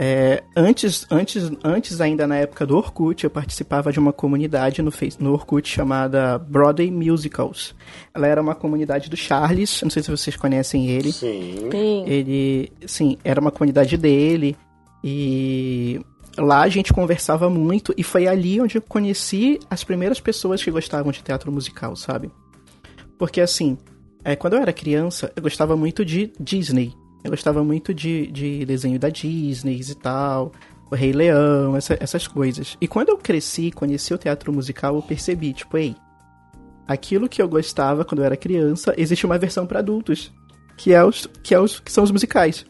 É, 0.00 0.44
antes, 0.54 1.06
antes, 1.10 1.50
antes 1.64 2.00
ainda 2.00 2.24
na 2.24 2.36
época 2.36 2.64
do 2.64 2.76
Orkut, 2.76 3.24
eu 3.24 3.30
participava 3.30 3.90
de 3.90 3.98
uma 3.98 4.12
comunidade 4.12 4.80
no, 4.80 4.92
Face, 4.92 5.20
no 5.20 5.32
Orkut 5.32 5.68
chamada 5.68 6.38
Broadway 6.38 6.88
Musicals. 6.88 7.74
Ela 8.14 8.28
era 8.28 8.40
uma 8.40 8.54
comunidade 8.54 9.10
do 9.10 9.16
Charles, 9.16 9.82
não 9.82 9.90
sei 9.90 10.04
se 10.04 10.10
vocês 10.10 10.36
conhecem 10.36 10.86
ele. 10.86 11.10
Sim. 11.10 11.68
Sim. 11.68 12.04
Ele, 12.06 12.72
sim, 12.86 13.18
era 13.24 13.40
uma 13.40 13.50
comunidade 13.50 13.96
dele 13.96 14.56
e 15.02 16.00
lá 16.38 16.62
a 16.62 16.68
gente 16.68 16.92
conversava 16.92 17.50
muito 17.50 17.92
e 17.96 18.02
foi 18.02 18.26
ali 18.26 18.60
onde 18.60 18.76
eu 18.78 18.82
conheci 18.82 19.58
as 19.68 19.82
primeiras 19.84 20.20
pessoas 20.20 20.62
que 20.62 20.70
gostavam 20.70 21.10
de 21.12 21.22
teatro 21.22 21.50
musical, 21.52 21.94
sabe? 21.96 22.30
Porque 23.18 23.40
assim, 23.40 23.76
é, 24.24 24.36
quando 24.36 24.54
eu 24.54 24.60
era 24.62 24.72
criança, 24.72 25.32
eu 25.34 25.42
gostava 25.42 25.76
muito 25.76 26.04
de 26.04 26.32
Disney. 26.38 26.92
Eu 27.24 27.30
gostava 27.30 27.64
muito 27.64 27.92
de, 27.92 28.28
de 28.28 28.64
desenho 28.64 28.98
da 28.98 29.08
Disney 29.08 29.80
e 29.80 29.94
tal, 29.96 30.52
o 30.90 30.94
Rei 30.94 31.12
Leão, 31.12 31.76
essa- 31.76 31.96
essas 32.00 32.26
coisas. 32.28 32.76
E 32.80 32.86
quando 32.86 33.08
eu 33.08 33.18
cresci, 33.18 33.70
conheci 33.72 34.14
o 34.14 34.18
teatro 34.18 34.52
musical, 34.52 34.94
eu 34.94 35.02
percebi, 35.02 35.52
tipo, 35.52 35.76
ei, 35.76 35.96
aquilo 36.86 37.28
que 37.28 37.42
eu 37.42 37.48
gostava 37.48 38.04
quando 38.04 38.20
eu 38.20 38.24
era 38.24 38.36
criança, 38.36 38.94
existe 38.96 39.26
uma 39.26 39.36
versão 39.38 39.66
para 39.66 39.80
adultos, 39.80 40.32
que 40.76 40.92
é 40.92 41.04
os 41.04 41.26
que 41.42 41.54
é 41.54 41.60
os 41.60 41.80
que 41.80 41.90
são 41.90 42.04
os 42.04 42.10
musicais. 42.10 42.64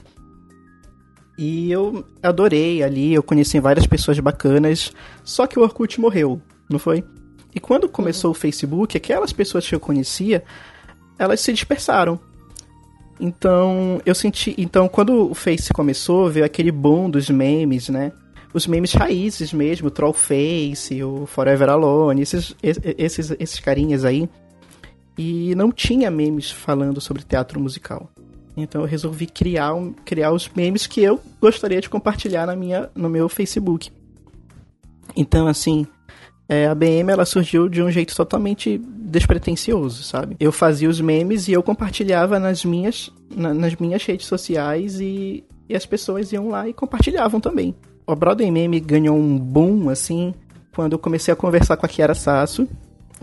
E 1.39 1.71
eu 1.71 2.05
adorei 2.21 2.83
ali, 2.83 3.15
eu 3.15 3.23
conheci 3.23 3.61
várias 3.61 3.87
pessoas 3.87 4.19
bacanas, 4.19 4.93
só 5.23 5.47
que 5.47 5.57
o 5.57 5.63
Orkut 5.63 6.01
morreu, 6.01 6.43
não 6.69 6.81
foi? 6.81 7.05
E 7.55 7.61
quando 7.61 7.89
começou 7.89 8.33
o 8.33 8.35
Facebook, 8.35 8.97
aquelas 8.97 9.33
pessoas 9.33 9.67
que 9.67 9.73
eu 9.73 9.79
conhecia, 9.79 10.43
elas 11.17 11.41
se 11.41 11.53
dispersaram. 11.53 12.19
Então, 13.21 14.03
eu 14.05 14.17
senti, 14.17 14.53
então 14.59 14.89
quando 14.89 15.31
o 15.31 15.35
Face 15.35 15.73
começou, 15.73 16.29
veio 16.29 16.45
aquele 16.45 16.73
boom 16.73 17.09
dos 17.09 17.31
memes, 17.31 17.89
né? 17.89 18.13
Os 18.53 18.67
memes 18.67 18.93
raízes 18.93 19.53
mesmo, 19.53 19.89
o 19.89 19.91
Trollface, 19.93 21.03
o 21.05 21.25
Forever 21.27 21.69
Alone, 21.69 22.23
esses, 22.23 22.57
esses, 22.63 23.31
esses 23.39 23.61
carinhas 23.61 24.05
aí. 24.05 24.29
E 25.17 25.55
não 25.55 25.71
tinha 25.71 26.11
memes 26.11 26.51
falando 26.51 27.01
sobre 27.01 27.23
teatro 27.23 27.61
musical. 27.61 28.11
Então 28.63 28.81
eu 28.83 28.87
resolvi 28.87 29.27
criar, 29.27 29.75
um, 29.75 29.93
criar 30.05 30.33
os 30.33 30.49
memes 30.55 30.87
que 30.87 31.03
eu 31.03 31.21
gostaria 31.41 31.81
de 31.81 31.89
compartilhar 31.89 32.47
na 32.47 32.57
minha, 32.57 32.91
no 32.95 33.09
meu 33.09 33.29
Facebook. 33.29 33.91
Então, 35.17 35.47
assim, 35.47 35.87
é, 36.49 36.67
a 36.67 36.75
BM 36.75 37.11
ela 37.11 37.25
surgiu 37.25 37.69
de 37.69 37.83
um 37.83 37.91
jeito 37.91 38.15
totalmente 38.15 38.79
despretensioso, 38.79 40.03
sabe? 40.03 40.37
Eu 40.39 40.53
fazia 40.53 40.89
os 40.89 41.01
memes 41.01 41.49
e 41.49 41.53
eu 41.53 41.63
compartilhava 41.63 42.39
nas 42.39 42.65
minhas, 42.65 43.11
na- 43.35 43.55
nas 43.55 43.75
minhas 43.77 44.05
redes 44.05 44.27
sociais 44.27 45.01
e, 45.01 45.45
e 45.69 45.75
as 45.75 45.85
pessoas 45.87 46.33
iam 46.33 46.49
lá 46.49 46.69
e 46.69 46.73
compartilhavam 46.73 47.41
também. 47.41 47.75
O 48.07 48.15
Broadway 48.15 48.51
Meme 48.51 48.81
ganhou 48.81 49.17
um 49.17 49.39
boom, 49.39 49.89
assim, 49.91 50.33
quando 50.75 50.93
eu 50.93 50.99
comecei 50.99 51.33
a 51.33 51.37
conversar 51.37 51.77
com 51.77 51.85
a 51.85 51.89
Kiara 51.89 52.15
Sasso, 52.15 52.69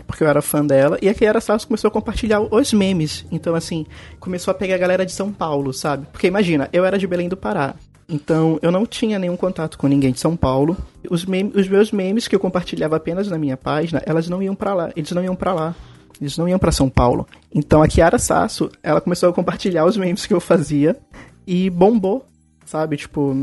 porque 0.06 0.22
eu 0.22 0.28
era 0.28 0.40
fã 0.40 0.64
dela, 0.64 0.98
e 1.02 1.08
a 1.08 1.14
Kiara 1.14 1.40
Sasso 1.40 1.66
começou 1.66 1.88
a 1.88 1.90
compartilhar 1.90 2.40
os 2.40 2.72
memes. 2.72 3.24
Então, 3.30 3.54
assim, 3.54 3.84
começou 4.20 4.52
a 4.52 4.54
pegar 4.54 4.76
a 4.76 4.78
galera 4.78 5.04
de 5.04 5.12
São 5.12 5.32
Paulo, 5.32 5.72
sabe? 5.72 6.06
Porque 6.12 6.26
imagina, 6.26 6.68
eu 6.72 6.84
era 6.84 6.98
de 6.98 7.06
Belém 7.06 7.28
do 7.28 7.36
Pará. 7.36 7.74
Então, 8.08 8.56
eu 8.62 8.70
não 8.70 8.86
tinha 8.86 9.18
nenhum 9.18 9.36
contato 9.36 9.76
com 9.76 9.88
ninguém 9.88 10.12
de 10.12 10.20
São 10.20 10.36
Paulo. 10.36 10.76
Os, 11.10 11.24
meme- 11.24 11.50
os 11.56 11.68
meus 11.68 11.90
memes 11.90 12.28
que 12.28 12.36
eu 12.36 12.40
compartilhava 12.40 12.94
apenas 12.96 13.28
na 13.28 13.36
minha 13.36 13.56
página, 13.56 14.00
elas 14.06 14.28
não 14.28 14.40
iam 14.40 14.54
pra 14.54 14.74
lá. 14.74 14.92
Eles 14.94 15.10
não 15.10 15.24
iam 15.24 15.34
pra 15.34 15.52
lá. 15.52 15.74
Eles 16.20 16.38
não 16.38 16.48
iam 16.48 16.58
pra 16.58 16.70
São 16.70 16.88
Paulo. 16.88 17.26
Então, 17.52 17.82
a 17.82 17.88
Kiara 17.88 18.16
Sasso, 18.18 18.70
ela 18.80 19.00
começou 19.00 19.28
a 19.28 19.32
compartilhar 19.32 19.84
os 19.84 19.96
memes 19.96 20.24
que 20.24 20.32
eu 20.32 20.40
fazia 20.40 20.96
e 21.44 21.68
bombou, 21.68 22.24
sabe? 22.64 22.96
Tipo, 22.96 23.34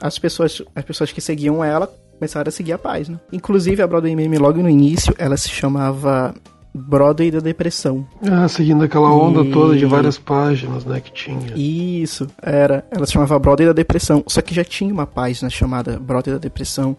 as 0.00 0.18
pessoas, 0.20 0.62
as 0.74 0.84
pessoas 0.84 1.10
que 1.10 1.20
seguiam 1.20 1.62
ela 1.64 1.92
começaram 2.20 2.48
a 2.48 2.52
seguir 2.52 2.72
a 2.74 2.78
página. 2.78 3.18
Inclusive, 3.32 3.80
a 3.82 3.86
Broadway 3.86 4.14
Meme, 4.14 4.36
logo 4.36 4.62
no 4.62 4.68
início, 4.68 5.14
ela 5.18 5.36
se 5.38 5.48
chamava 5.48 6.34
Broadway 6.74 7.30
da 7.30 7.40
Depressão. 7.40 8.06
Ah, 8.30 8.46
seguindo 8.46 8.84
aquela 8.84 9.10
onda 9.10 9.40
E- 9.40 9.50
toda 9.50 9.74
de 9.76 9.86
várias 9.86 10.18
páginas, 10.18 10.84
né, 10.84 11.00
que 11.00 11.10
tinha. 11.12 11.52
Isso, 11.56 12.26
era. 12.42 12.84
Ela 12.90 13.06
se 13.06 13.12
chamava 13.14 13.38
Brother 13.38 13.68
da 13.68 13.72
Depressão. 13.72 14.22
Só 14.28 14.42
que 14.42 14.54
já 14.54 14.62
tinha 14.62 14.92
uma 14.92 15.06
página 15.06 15.48
chamada 15.48 15.98
Brother 15.98 16.34
da 16.34 16.38
Depressão. 16.40 16.94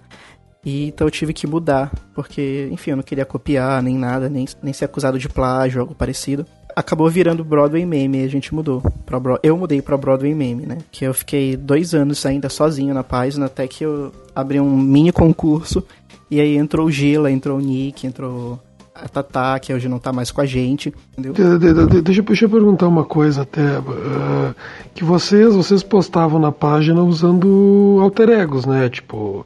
E 0.66 0.88
então 0.88 1.08
eu 1.08 1.12
tive 1.12 1.34
que 1.34 1.46
mudar. 1.48 1.92
Porque, 2.16 2.68
enfim, 2.72 2.92
eu 2.92 2.96
não 2.98 3.04
queria 3.04 3.24
copiar 3.26 3.82
nem 3.82 3.96
nada, 3.98 4.28
nem, 4.28 4.46
nem 4.62 4.74
ser 4.74 4.86
acusado 4.86 5.18
de 5.20 5.30
plágio, 5.30 5.82
algo 5.82 5.94
parecido. 5.96 6.46
Acabou 6.76 7.10
virando 7.10 7.44
Broadway 7.44 7.86
Meme 7.86 8.20
e 8.22 8.26
a 8.26 8.28
gente 8.28 8.54
mudou. 8.54 8.82
Pra 9.06 9.20
Bro... 9.20 9.40
Eu 9.44 9.58
mudei 9.58 9.82
pra 9.82 9.98
Broadway 9.98 10.34
Meme, 10.34 10.66
né? 10.66 10.78
Que 10.92 11.06
eu 11.06 11.14
fiquei 11.14 11.56
dois 11.58 11.94
anos 11.94 12.26
ainda 12.26 12.50
sozinho 12.50 12.94
na 12.94 13.04
página, 13.04 13.46
até 13.48 13.68
que 13.68 13.84
eu 13.84 14.12
abri 14.36 14.60
um 14.60 14.78
mini 14.78 15.12
concurso. 15.12 15.84
E 16.30 16.40
aí 16.40 16.56
entrou 16.58 16.88
o 16.88 16.92
Gila, 16.92 17.30
entrou 17.32 17.58
o 17.58 17.62
Nick, 17.62 18.08
entrou 18.08 18.58
a 18.96 19.08
Tatá, 19.08 19.60
que 19.60 19.74
hoje 19.74 19.90
não 19.90 20.00
tá 20.00 20.14
mais 20.14 20.32
com 20.32 20.40
a 20.42 20.46
gente, 20.46 20.94
entendeu? 21.12 21.34
De- 21.34 21.58
de- 21.74 21.88
de- 21.88 22.02
Deixa, 22.02 22.22
deixa 22.22 22.46
eu 22.46 22.50
perguntar 22.50 22.88
uma 22.88 23.04
coisa 23.04 23.42
até. 23.42 23.62
ah, 23.62 24.54
que 24.94 25.04
vocês, 25.04 25.54
vocês 25.56 25.82
postavam 25.84 26.40
na 26.40 26.52
página 26.52 27.02
usando 27.04 27.98
alter 28.02 28.30
egos, 28.30 28.66
né? 28.66 28.88
Tipo, 28.90 29.46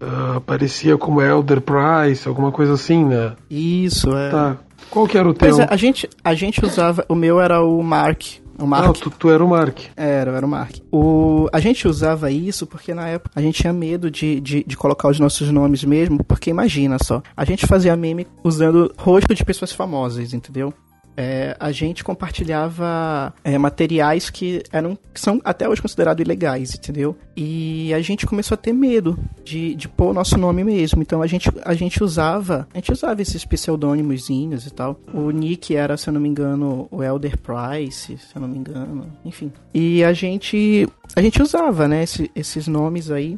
ah, 0.00 0.34
aparecia 0.36 0.96
como 0.98 1.20
Elder 1.22 1.60
Price, 1.60 2.26
alguma 2.28 2.52
coisa 2.52 2.74
assim, 2.74 3.04
né? 3.04 3.32
Isso, 3.50 4.14
é. 4.16 4.30
Tá. 4.30 4.56
Qual 4.90 5.06
que 5.06 5.16
era 5.16 5.28
o 5.28 5.34
teu? 5.34 5.48
Pois 5.48 5.58
é, 5.58 5.66
a 5.70 5.76
gente, 5.76 6.08
a 6.22 6.34
gente 6.34 6.64
usava. 6.64 7.04
O 7.08 7.14
meu 7.14 7.40
era 7.40 7.62
o 7.62 7.82
Mark. 7.82 8.22
O 8.58 8.66
Mark. 8.66 8.88
Ah, 8.88 8.92
tu, 8.92 9.10
tu 9.10 9.30
era 9.30 9.44
o 9.44 9.48
Mark. 9.48 9.78
Era, 9.96 10.32
era 10.32 10.46
o 10.46 10.48
Mark. 10.48 10.76
O, 10.92 11.48
a 11.52 11.58
gente 11.58 11.88
usava 11.88 12.30
isso 12.30 12.66
porque 12.66 12.94
na 12.94 13.08
época 13.08 13.30
a 13.34 13.40
gente 13.40 13.60
tinha 13.60 13.72
medo 13.72 14.10
de, 14.10 14.40
de, 14.40 14.64
de 14.64 14.76
colocar 14.76 15.08
os 15.08 15.18
nossos 15.18 15.50
nomes 15.50 15.82
mesmo, 15.84 16.22
porque 16.22 16.50
imagina 16.50 16.98
só, 17.02 17.22
a 17.36 17.44
gente 17.44 17.66
fazia 17.66 17.96
meme 17.96 18.26
usando 18.44 18.92
rosto 18.96 19.34
de 19.34 19.44
pessoas 19.44 19.72
famosas, 19.72 20.32
entendeu? 20.32 20.72
É, 21.16 21.56
a 21.60 21.70
gente 21.72 22.02
compartilhava 22.02 23.34
é, 23.44 23.56
materiais 23.58 24.30
que 24.30 24.62
eram 24.72 24.96
que 25.12 25.20
são 25.20 25.40
até 25.44 25.68
hoje 25.68 25.82
considerados 25.82 26.22
ilegais, 26.22 26.74
entendeu? 26.74 27.16
E 27.36 27.92
a 27.94 28.00
gente 28.00 28.26
começou 28.26 28.54
a 28.54 28.58
ter 28.58 28.72
medo 28.72 29.18
de, 29.44 29.74
de 29.74 29.88
pôr 29.88 30.10
o 30.10 30.14
nosso 30.14 30.38
nome 30.38 30.64
mesmo. 30.64 31.02
Então 31.02 31.20
a 31.22 31.26
gente, 31.26 31.50
a 31.64 31.74
gente 31.74 32.02
usava, 32.02 32.66
a 32.72 32.78
gente 32.78 32.92
usava 32.92 33.20
esses 33.20 33.44
pseudônimozinhos 33.44 34.66
e 34.66 34.70
tal. 34.70 34.98
O 35.12 35.30
nick 35.30 35.74
era, 35.76 35.96
se 35.96 36.08
eu 36.08 36.14
não 36.14 36.20
me 36.20 36.28
engano, 36.28 36.88
o 36.90 37.02
Elder 37.02 37.36
Price, 37.38 38.16
se 38.16 38.34
eu 38.36 38.40
não 38.40 38.48
me 38.48 38.58
engano, 38.58 39.06
enfim. 39.24 39.52
E 39.74 40.02
a 40.04 40.12
gente 40.12 40.88
a 41.14 41.20
gente 41.20 41.42
usava, 41.42 41.86
né, 41.86 42.02
esse- 42.04 42.30
esses 42.34 42.66
nomes 42.66 43.10
aí 43.10 43.36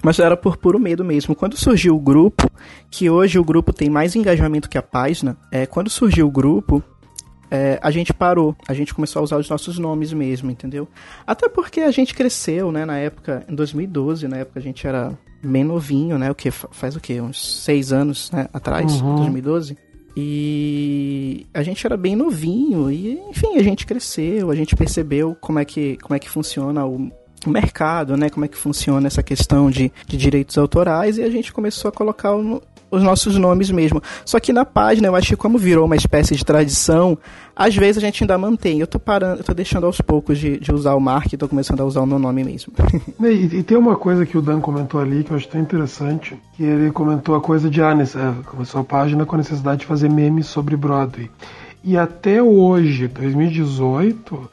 mas 0.00 0.20
era 0.20 0.36
por 0.36 0.56
puro 0.56 0.78
medo 0.78 1.04
mesmo. 1.04 1.34
Quando 1.34 1.56
surgiu 1.56 1.96
o 1.96 2.00
grupo, 2.00 2.48
que 2.88 3.10
hoje 3.10 3.36
o 3.36 3.42
grupo 3.44 3.72
tem 3.72 3.90
mais 3.90 4.14
engajamento 4.14 4.68
que 4.70 4.78
a 4.78 4.82
página, 4.82 5.36
é, 5.50 5.66
quando 5.66 5.90
surgiu 5.90 6.28
o 6.28 6.30
grupo, 6.30 6.80
é, 7.50 7.78
a 7.82 7.90
gente 7.90 8.12
parou. 8.12 8.54
A 8.68 8.74
gente 8.74 8.94
começou 8.94 9.20
a 9.20 9.22
usar 9.24 9.36
os 9.38 9.48
nossos 9.48 9.78
nomes 9.78 10.12
mesmo, 10.12 10.50
entendeu? 10.50 10.86
Até 11.26 11.48
porque 11.48 11.80
a 11.80 11.90
gente 11.90 12.14
cresceu, 12.14 12.70
né? 12.72 12.84
Na 12.84 12.98
época, 12.98 13.44
em 13.48 13.54
2012, 13.54 14.26
na 14.28 14.38
época 14.38 14.58
a 14.60 14.62
gente 14.62 14.86
era 14.86 15.12
bem 15.42 15.64
novinho, 15.64 16.18
né? 16.18 16.30
O 16.30 16.34
que 16.34 16.50
faz 16.50 16.96
o 16.96 17.00
quê? 17.00 17.20
Uns 17.20 17.62
seis 17.62 17.92
anos 17.92 18.30
né? 18.30 18.48
atrás, 18.52 19.00
Uhum. 19.00 19.16
2012. 19.16 19.76
E 20.16 21.46
a 21.54 21.62
gente 21.62 21.86
era 21.86 21.96
bem 21.96 22.16
novinho 22.16 22.90
e, 22.90 23.12
enfim, 23.30 23.56
a 23.56 23.62
gente 23.62 23.86
cresceu, 23.86 24.50
a 24.50 24.54
gente 24.54 24.74
percebeu 24.76 25.36
como 25.40 25.58
é 25.58 25.64
que, 25.64 25.96
como 25.98 26.14
é 26.14 26.18
que 26.18 26.28
funciona 26.28 26.84
o, 26.84 27.10
o 27.46 27.50
mercado, 27.50 28.16
né? 28.16 28.28
Como 28.28 28.44
é 28.44 28.48
que 28.48 28.56
funciona 28.56 29.06
essa 29.06 29.22
questão 29.22 29.70
de, 29.70 29.92
de 30.06 30.16
direitos 30.16 30.58
autorais 30.58 31.18
e 31.18 31.22
a 31.22 31.30
gente 31.30 31.52
começou 31.52 31.88
a 31.88 31.92
colocar 31.92 32.34
o- 32.36 32.60
os 32.90 33.02
nossos 33.02 33.36
nomes 33.36 33.70
mesmo. 33.70 34.02
Só 34.24 34.38
que 34.40 34.52
na 34.52 34.64
página, 34.64 35.08
eu 35.08 35.14
acho 35.16 35.28
que 35.28 35.36
como 35.36 35.58
virou 35.58 35.84
uma 35.84 35.96
espécie 35.96 36.34
de 36.36 36.44
tradição, 36.44 37.18
às 37.54 37.74
vezes 37.76 37.98
a 38.02 38.06
gente 38.06 38.22
ainda 38.22 38.38
mantém. 38.38 38.80
Eu 38.80 38.86
tô 38.86 38.98
parando, 38.98 39.40
eu 39.40 39.44
tô 39.44 39.52
deixando 39.52 39.84
aos 39.86 40.00
poucos 40.00 40.38
de, 40.38 40.58
de 40.58 40.72
usar 40.72 40.94
o 40.94 41.00
Mark 41.00 41.32
e 41.32 41.36
tô 41.36 41.48
começando 41.48 41.80
a 41.80 41.84
usar 41.84 42.00
o 42.00 42.06
meu 42.06 42.18
nome 42.18 42.44
mesmo. 42.44 42.72
E, 43.20 43.58
e 43.58 43.62
tem 43.62 43.76
uma 43.76 43.96
coisa 43.96 44.24
que 44.24 44.38
o 44.38 44.42
Dan 44.42 44.60
comentou 44.60 45.00
ali 45.00 45.22
que 45.24 45.30
eu 45.32 45.36
acho 45.36 45.48
tão 45.48 45.60
interessante, 45.60 46.36
que 46.56 46.62
ele 46.62 46.90
comentou 46.90 47.34
a 47.34 47.40
coisa 47.40 47.68
de 47.68 47.82
ah, 47.82 47.94
nesse- 47.94 48.16
é, 48.16 48.32
começou 48.46 48.80
a 48.80 48.84
página 48.84 49.26
com 49.26 49.34
a 49.34 49.38
necessidade 49.38 49.80
de 49.80 49.86
fazer 49.86 50.08
memes 50.08 50.46
sobre 50.46 50.76
Broadway. 50.76 51.30
E 51.84 51.96
até 51.96 52.42
hoje, 52.42 53.06
2018, 53.08 54.50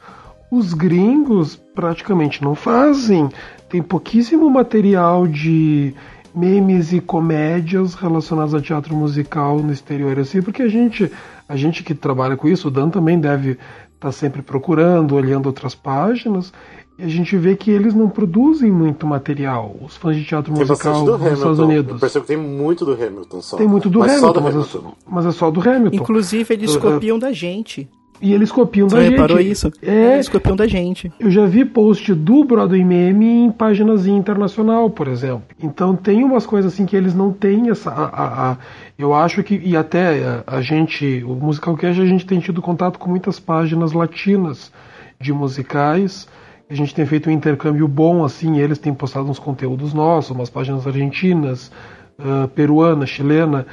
os 0.50 0.74
gringos 0.74 1.56
praticamente 1.74 2.42
não 2.42 2.54
fazem. 2.54 3.28
Tem 3.68 3.82
pouquíssimo 3.82 4.48
material 4.48 5.26
de 5.26 5.94
memes 6.36 6.92
e 6.92 7.00
comédias 7.00 7.94
relacionados 7.94 8.54
a 8.54 8.60
teatro 8.60 8.94
musical 8.94 9.58
no 9.58 9.72
exterior, 9.72 10.18
assim, 10.18 10.42
porque 10.42 10.62
a 10.62 10.68
gente, 10.68 11.10
a 11.48 11.56
gente 11.56 11.82
que 11.82 11.94
trabalha 11.94 12.36
com 12.36 12.46
isso, 12.46 12.68
o 12.68 12.70
Dan 12.70 12.90
também 12.90 13.18
deve 13.18 13.58
estar 13.94 14.12
sempre 14.12 14.42
procurando, 14.42 15.14
olhando 15.14 15.46
outras 15.46 15.74
páginas, 15.74 16.52
e 16.98 17.04
a 17.04 17.08
gente 17.08 17.36
vê 17.36 17.56
que 17.56 17.70
eles 17.70 17.94
não 17.94 18.08
produzem 18.08 18.70
muito 18.70 19.06
material, 19.06 19.74
os 19.80 19.96
fãs 19.96 20.16
de 20.16 20.24
teatro 20.24 20.52
Tem 20.52 20.60
musical 20.66 21.04
do 21.04 21.18
nos 21.18 21.32
Estados 21.32 21.60
Hamilton. 21.60 21.64
Unidos. 21.64 22.00
percebo 22.00 22.26
que 22.26 22.34
tem 22.34 22.42
muito 22.42 22.84
do 22.84 22.92
Hamilton 22.92 23.42
só. 23.42 23.56
Tem 23.56 23.68
muito 23.68 23.88
do 23.88 23.98
Mas 24.00 24.12
só 24.12 24.28
Hamilton, 24.28 24.40
do 24.40 24.42
mas, 24.42 24.56
É 24.56 24.62
só, 24.62 24.94
mas 25.06 25.26
é 25.26 25.30
só 25.32 25.50
do 25.50 25.60
Hamilton. 25.60 25.96
Inclusive, 25.96 26.54
eles 26.54 26.76
copiam 26.76 27.18
da 27.18 27.32
gente. 27.32 27.88
E 28.20 28.32
eles 28.32 28.50
copiam 28.50 28.88
Você 28.88 28.96
da 28.96 29.02
gente. 29.02 29.10
reparou 29.12 29.38
isso? 29.40 29.70
É, 29.82 30.14
Eles 30.14 30.28
copiam 30.28 30.56
da 30.56 30.66
gente. 30.66 31.12
eu 31.20 31.30
já 31.30 31.44
vi 31.46 31.64
post 31.64 32.14
do 32.14 32.44
Broadway 32.44 32.82
Meme 32.84 33.26
em 33.44 33.50
páginas 33.50 34.06
internacional, 34.06 34.88
por 34.88 35.06
exemplo. 35.08 35.42
Então 35.62 35.94
tem 35.94 36.24
umas 36.24 36.46
coisas 36.46 36.72
assim 36.72 36.86
que 36.86 36.96
eles 36.96 37.14
não 37.14 37.32
têm 37.32 37.68
essa. 37.70 37.90
a- 37.90 38.04
a- 38.06 38.50
a- 38.52 38.56
eu 38.98 39.14
acho 39.14 39.42
que. 39.42 39.60
E 39.62 39.76
até 39.76 40.24
a, 40.46 40.56
a 40.56 40.62
gente, 40.62 41.22
o 41.26 41.34
Musical 41.34 41.76
Cash, 41.76 41.98
a 41.98 42.06
gente 42.06 42.24
tem 42.24 42.40
tido 42.40 42.62
contato 42.62 42.98
com 42.98 43.10
muitas 43.10 43.38
páginas 43.38 43.92
latinas 43.92 44.72
de 45.20 45.32
musicais. 45.32 46.26
A 46.68 46.74
gente 46.74 46.94
tem 46.94 47.06
feito 47.06 47.28
um 47.28 47.32
intercâmbio 47.32 47.86
bom, 47.86 48.24
assim, 48.24 48.58
eles 48.58 48.78
têm 48.78 48.92
postado 48.92 49.28
uns 49.30 49.38
conteúdos 49.38 49.94
nossos, 49.94 50.30
umas 50.32 50.50
páginas 50.50 50.84
argentinas, 50.86 51.70
ah, 52.18 52.48
peruana, 52.54 53.06
chilena. 53.06 53.66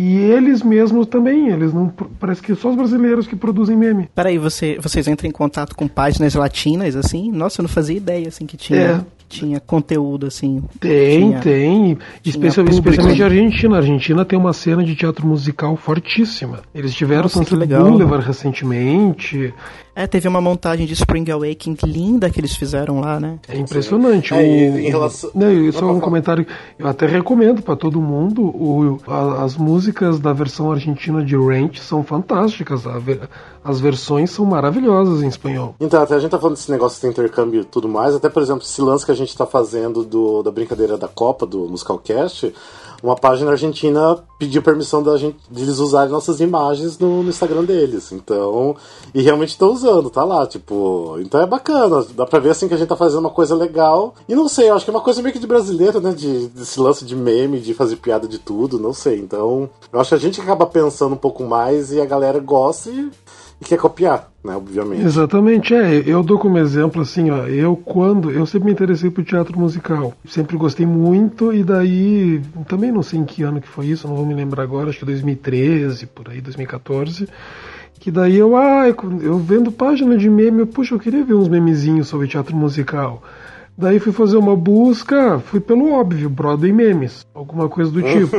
E 0.00 0.16
eles 0.16 0.62
mesmos 0.62 1.08
também, 1.08 1.48
eles 1.48 1.74
não. 1.74 1.88
Parece 2.20 2.40
que 2.40 2.54
só 2.54 2.70
os 2.70 2.76
brasileiros 2.76 3.26
que 3.26 3.34
produzem 3.34 3.76
meme. 3.76 4.08
Peraí, 4.14 4.38
você, 4.38 4.78
vocês 4.80 5.08
entram 5.08 5.28
em 5.28 5.32
contato 5.32 5.74
com 5.74 5.88
páginas 5.88 6.36
latinas, 6.36 6.94
assim? 6.94 7.32
Nossa, 7.32 7.60
eu 7.60 7.64
não 7.64 7.68
fazia 7.68 7.96
ideia, 7.96 8.28
assim, 8.28 8.46
que 8.46 8.56
tinha, 8.56 8.80
É. 8.80 9.00
tinha 9.28 9.60
conteúdo, 9.60 10.26
assim. 10.26 10.62
Tem, 10.80 11.28
Tinha- 11.28 11.40
tem. 11.40 11.98
Especia- 12.24 12.64
público. 12.64 12.88
especialmente 12.88 13.22
a 13.22 13.26
Argentina. 13.26 13.74
A 13.76 13.78
Argentina 13.78 14.24
tem 14.24 14.38
uma 14.38 14.52
cena 14.52 14.82
de 14.84 14.94
teatro 14.96 15.26
musical 15.26 15.76
fortíssima. 15.76 16.60
Eles 16.74 16.94
tiveram 16.94 17.22
Nossa, 17.24 17.34
Sunset 17.38 17.56
legal. 17.56 17.84
Boulevard 17.84 18.24
recentemente. 18.26 19.52
É, 19.94 20.06
teve 20.06 20.28
uma 20.28 20.40
montagem 20.40 20.86
de 20.86 20.92
Spring 20.92 21.28
Awakening 21.28 21.76
linda 21.84 22.30
que 22.30 22.38
eles 22.38 22.54
fizeram 22.54 23.00
lá, 23.00 23.18
né? 23.18 23.40
É 23.48 23.58
impressionante. 23.58 24.32
É, 24.32 24.36
O- 24.36 24.40
em 24.78 24.88
relação- 24.90 25.30
Não, 25.34 25.72
só 25.72 25.80
Não, 25.86 25.96
um 25.96 26.00
comentário. 26.00 26.46
Eu 26.78 26.86
até 26.86 27.04
recomendo 27.06 27.62
para 27.62 27.74
todo 27.74 28.00
mundo. 28.00 28.42
o- 28.44 29.00
a- 29.08 29.42
as 29.42 29.56
músicas 29.56 30.20
da 30.20 30.32
versão 30.32 30.70
argentina 30.70 31.24
de 31.24 31.34
Ranch 31.36 31.80
são 31.80 32.04
fantásticas. 32.04 32.86
A 32.86 32.98
as 33.64 33.80
versões 33.80 34.30
são 34.30 34.46
maravilhosas 34.46 35.22
em 35.22 35.28
espanhol. 35.28 35.74
Então, 35.80 36.00
até 36.00 36.14
a 36.14 36.18
gente 36.18 36.30
tá 36.30 36.38
falando 36.38 36.54
desse 36.56 36.70
negócio 36.70 37.00
de 37.02 37.06
intercâmbio 37.08 37.60
e 37.62 37.64
tudo 37.64 37.86
mais, 37.88 38.14
até 38.14 38.28
por 38.30 38.42
exemplo, 38.42 38.62
esse 38.62 38.80
lance 38.80 39.04
que 39.04 39.10
a 39.12 39.14
gente 39.18 39.36
tá 39.36 39.46
fazendo 39.46 40.04
do, 40.04 40.42
da 40.42 40.50
brincadeira 40.50 40.96
da 40.96 41.08
Copa, 41.08 41.46
do 41.46 41.68
Musicalcast, 41.68 42.54
uma 43.02 43.14
página 43.14 43.52
argentina 43.52 44.18
pediu 44.38 44.62
permissão 44.62 45.02
da 45.02 45.16
gente, 45.16 45.36
de 45.50 45.62
eles 45.62 45.78
usarem 45.78 46.10
nossas 46.10 46.40
imagens 46.40 46.98
no, 46.98 47.22
no 47.22 47.28
Instagram 47.28 47.64
deles. 47.64 48.12
Então, 48.12 48.76
e 49.14 49.22
realmente 49.22 49.50
estão 49.50 49.72
usando, 49.72 50.10
tá 50.10 50.24
lá, 50.24 50.46
tipo, 50.46 51.16
então 51.20 51.40
é 51.40 51.46
bacana, 51.46 52.04
dá 52.14 52.26
pra 52.26 52.38
ver 52.38 52.50
assim 52.50 52.66
que 52.68 52.74
a 52.74 52.76
gente 52.76 52.88
tá 52.88 52.96
fazendo 52.96 53.20
uma 53.20 53.30
coisa 53.30 53.54
legal. 53.54 54.14
E 54.28 54.34
não 54.34 54.48
sei, 54.48 54.70
eu 54.70 54.74
acho 54.74 54.84
que 54.84 54.90
é 54.90 54.94
uma 54.94 55.00
coisa 55.00 55.22
meio 55.22 55.32
que 55.32 55.38
de 55.38 55.46
brasileiro, 55.46 56.00
né, 56.00 56.12
de, 56.12 56.48
desse 56.48 56.80
lance 56.80 57.04
de 57.04 57.14
meme, 57.14 57.60
de 57.60 57.74
fazer 57.74 57.96
piada 57.96 58.26
de 58.26 58.38
tudo, 58.38 58.78
não 58.78 58.92
sei. 58.92 59.18
Então, 59.18 59.70
eu 59.92 60.00
acho 60.00 60.10
que 60.10 60.14
a 60.16 60.18
gente 60.18 60.40
acaba 60.40 60.66
pensando 60.66 61.14
um 61.14 61.18
pouco 61.18 61.44
mais 61.44 61.92
e 61.92 62.00
a 62.00 62.06
galera 62.06 62.38
gosta 62.40 62.90
e, 62.90 63.10
e 63.60 63.64
quer 63.64 63.78
copiar, 63.78 64.32
né, 64.48 64.56
obviamente. 64.56 65.04
Exatamente, 65.04 65.74
é. 65.74 66.02
Eu 66.04 66.22
dou 66.22 66.38
como 66.38 66.58
exemplo 66.58 67.02
assim, 67.02 67.30
ó. 67.30 67.46
Eu 67.46 67.76
quando. 67.76 68.30
Eu 68.30 68.46
sempre 68.46 68.66
me 68.66 68.72
interessei 68.72 69.10
por 69.10 69.22
teatro 69.24 69.58
musical. 69.58 70.14
Sempre 70.26 70.56
gostei 70.56 70.86
muito, 70.86 71.52
e 71.52 71.62
daí. 71.62 72.40
Também 72.66 72.90
não 72.90 73.02
sei 73.02 73.20
em 73.20 73.24
que 73.24 73.42
ano 73.42 73.60
que 73.60 73.68
foi 73.68 73.86
isso, 73.86 74.08
não 74.08 74.16
vou 74.16 74.26
me 74.26 74.34
lembrar 74.34 74.62
agora, 74.62 74.88
acho 74.88 74.98
que 74.98 75.04
2013, 75.04 76.06
por 76.06 76.30
aí, 76.30 76.40
2014. 76.40 77.28
Que 78.00 78.10
daí 78.10 78.36
eu, 78.36 78.56
ah, 78.56 78.88
eu 79.20 79.38
vendo 79.38 79.72
página 79.72 80.16
de 80.16 80.30
meme, 80.30 80.60
eu, 80.60 80.66
puxa, 80.66 80.94
eu 80.94 81.00
queria 81.00 81.24
ver 81.24 81.34
uns 81.34 81.48
memezinhos 81.48 82.08
sobre 82.08 82.28
teatro 82.28 82.56
musical. 82.56 83.22
Daí 83.76 83.98
fui 83.98 84.12
fazer 84.12 84.36
uma 84.36 84.56
busca, 84.56 85.38
fui 85.38 85.60
pelo 85.60 85.92
óbvio, 85.92 86.30
Broadway 86.30 86.72
Memes, 86.72 87.26
alguma 87.34 87.68
coisa 87.68 87.90
do 87.90 88.00
tipo. 88.02 88.36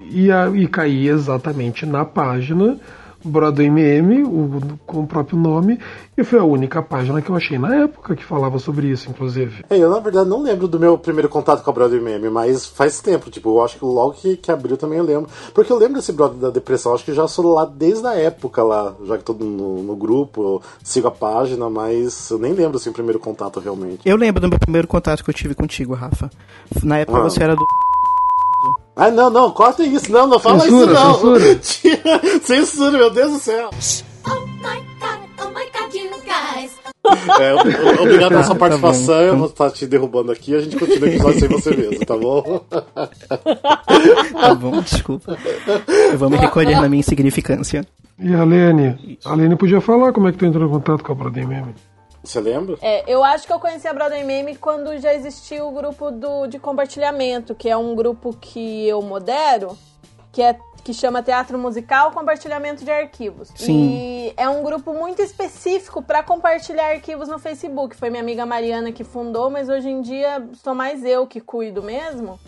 e, 0.00 0.30
a, 0.30 0.48
e 0.48 0.66
caí 0.66 1.08
exatamente 1.08 1.84
na 1.84 2.04
página 2.04 2.78
Broadway 3.24 3.70
Meme, 3.70 4.22
o, 4.24 4.60
com 4.86 5.00
o 5.00 5.06
próprio 5.06 5.38
nome, 5.38 5.78
e 6.16 6.24
foi 6.24 6.38
a 6.38 6.44
única 6.44 6.82
página 6.82 7.20
que 7.20 7.30
eu 7.30 7.36
achei 7.36 7.58
na 7.58 7.74
época 7.74 8.14
que 8.16 8.24
falava 8.24 8.58
sobre 8.58 8.88
isso, 8.88 9.08
inclusive. 9.10 9.64
É, 9.68 9.76
eu 9.78 9.90
na 9.90 9.98
verdade 10.00 10.28
não 10.28 10.42
lembro 10.42 10.66
do 10.68 10.78
meu 10.78 10.96
primeiro 10.98 11.28
contato 11.28 11.62
com 11.62 11.70
a 11.70 11.72
Broadway 11.72 12.00
Meme, 12.00 12.30
mas 12.30 12.66
faz 12.66 13.00
tempo, 13.00 13.30
tipo, 13.30 13.50
eu 13.50 13.62
acho 13.64 13.78
que 13.78 13.84
logo 13.84 14.12
que, 14.12 14.36
que 14.36 14.50
abriu 14.50 14.76
também 14.76 14.98
eu 14.98 15.04
lembro. 15.04 15.30
Porque 15.54 15.72
eu 15.72 15.76
lembro 15.78 15.96
desse 15.96 16.12
Broadway 16.12 16.40
da 16.40 16.50
Depressão, 16.50 16.94
acho 16.94 17.04
que 17.04 17.12
já 17.14 17.26
sou 17.28 17.54
lá 17.54 17.64
desde 17.64 18.06
a 18.06 18.14
época 18.14 18.62
lá, 18.62 18.94
já 19.04 19.18
que 19.18 19.24
todo 19.24 19.44
no, 19.44 19.82
no 19.82 19.96
grupo, 19.96 20.42
eu 20.42 20.62
sigo 20.82 21.08
a 21.08 21.10
página, 21.10 21.68
mas 21.68 22.30
eu 22.30 22.38
nem 22.38 22.52
lembro 22.52 22.76
assim 22.76 22.90
o 22.90 22.92
primeiro 22.94 23.18
contato 23.18 23.60
realmente. 23.60 24.00
Eu 24.04 24.16
lembro 24.16 24.40
do 24.40 24.48
meu 24.48 24.58
primeiro 24.58 24.86
contato 24.88 25.22
que 25.24 25.30
eu 25.30 25.34
tive 25.34 25.54
contigo, 25.54 25.94
Rafa. 25.94 26.30
Na 26.82 26.98
época 26.98 27.18
Ah. 27.18 27.22
você 27.22 27.42
era 27.42 27.54
do. 27.54 27.64
Ah, 29.02 29.10
não, 29.10 29.30
não, 29.30 29.50
corta 29.50 29.82
isso, 29.82 30.12
não, 30.12 30.26
não 30.26 30.38
fala 30.38 30.60
Censura, 30.60 30.92
isso 30.92 31.02
não. 31.02 31.14
censura. 31.14 31.54
Tira- 31.62 32.40
censura, 32.44 32.98
meu 32.98 33.10
Deus 33.10 33.32
do 33.32 33.38
céu. 33.38 33.70
Oh 34.26 34.46
my 34.46 34.76
god, 35.00 35.20
oh 35.40 35.48
my 35.48 35.64
god, 35.72 35.94
you 35.94 36.10
guys. 36.20 36.72
É, 37.40 37.54
ob- 37.54 38.00
obrigado 38.02 38.28
pela 38.28 38.42
sua 38.44 38.54
Tá 38.54 38.58
participação, 38.60 39.14
bom. 39.14 39.20
eu 39.22 39.36
vou 39.38 39.46
estar 39.46 39.70
te 39.70 39.86
derrubando 39.86 40.30
aqui, 40.30 40.54
a 40.54 40.60
gente 40.60 40.76
continua 40.76 41.08
o 41.08 41.12
episódio 41.12 41.40
sem 41.40 41.48
você 41.48 41.70
mesmo, 41.74 42.04
tá 42.04 42.16
bom? 42.16 42.60
Tá 44.40 44.54
bom, 44.54 44.80
desculpa. 44.82 45.36
Eu 46.12 46.18
vou 46.18 46.28
me 46.30 46.36
recolher 46.36 46.74
na 46.80 46.88
minha 46.88 47.00
insignificância. 47.00 47.84
E 48.18 48.34
a 48.34 48.44
Lene? 48.44 49.18
A 49.24 49.34
Lene 49.34 49.56
podia 49.56 49.80
falar 49.80 50.12
como 50.12 50.28
é 50.28 50.32
que 50.32 50.38
tu 50.38 50.44
entrou 50.44 50.68
em 50.68 50.70
contato 50.70 51.02
com 51.02 51.12
a 51.12 51.14
Broadway 51.14 51.46
Meme. 51.46 51.74
Você 52.22 52.40
lembra? 52.40 52.76
É, 52.82 53.02
eu 53.10 53.24
acho 53.24 53.46
que 53.46 53.52
eu 53.52 53.58
conheci 53.58 53.88
a 53.88 53.94
Broadway 53.94 54.24
Meme 54.24 54.56
quando 54.56 54.96
já 54.98 55.14
existia 55.14 55.64
o 55.64 55.72
grupo 55.72 56.10
do, 56.10 56.46
de 56.46 56.58
compartilhamento, 56.58 57.54
que 57.54 57.68
é 57.68 57.76
um 57.76 57.94
grupo 57.94 58.34
que 58.34 58.86
eu 58.86 59.00
modero, 59.00 59.76
que 60.30 60.42
é 60.42 60.58
que 60.82 60.94
chama 60.94 61.22
Teatro 61.22 61.58
Musical 61.58 62.10
Compartilhamento 62.10 62.84
de 62.84 62.90
Arquivos. 62.90 63.50
Sim. 63.54 63.90
E 63.90 64.34
é 64.36 64.48
um 64.48 64.62
grupo 64.62 64.92
muito 64.94 65.20
específico 65.22 66.02
para 66.02 66.22
compartilhar 66.22 66.90
arquivos 66.90 67.28
no 67.28 67.38
Facebook. 67.38 67.94
Foi 67.96 68.10
minha 68.10 68.22
amiga 68.22 68.46
Mariana 68.46 68.90
que 68.90 69.04
fundou, 69.04 69.50
mas 69.50 69.68
hoje 69.68 69.88
em 69.88 70.00
dia 70.00 70.48
sou 70.54 70.74
mais 70.74 71.04
eu 71.04 71.26
que 71.26 71.40
cuido 71.40 71.82
mesmo. 71.82 72.40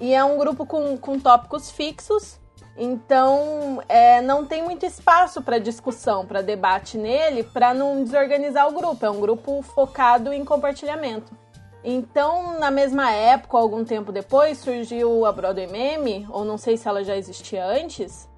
E 0.00 0.14
é 0.14 0.24
um 0.24 0.36
grupo 0.38 0.64
com, 0.64 0.96
com 0.96 1.18
tópicos 1.18 1.70
fixos. 1.70 2.38
Então, 2.76 3.82
é, 3.88 4.20
não 4.22 4.44
tem 4.46 4.62
muito 4.62 4.86
espaço 4.86 5.42
para 5.42 5.58
discussão, 5.58 6.24
para 6.24 6.40
debate 6.40 6.96
nele, 6.96 7.42
para 7.42 7.74
não 7.74 8.02
desorganizar 8.02 8.68
o 8.68 8.72
grupo. 8.72 9.04
É 9.04 9.10
um 9.10 9.20
grupo 9.20 9.60
focado 9.62 10.32
em 10.32 10.44
compartilhamento. 10.44 11.32
Então, 11.84 12.58
na 12.58 12.70
mesma 12.70 13.10
época, 13.12 13.58
algum 13.58 13.84
tempo 13.84 14.10
depois, 14.12 14.58
surgiu 14.58 15.26
a 15.26 15.32
Broadway 15.32 15.66
Meme, 15.66 16.26
ou 16.30 16.44
não 16.44 16.56
sei 16.56 16.76
se 16.76 16.88
ela 16.88 17.04
já 17.04 17.16
existia 17.16 17.66
antes. 17.66 18.28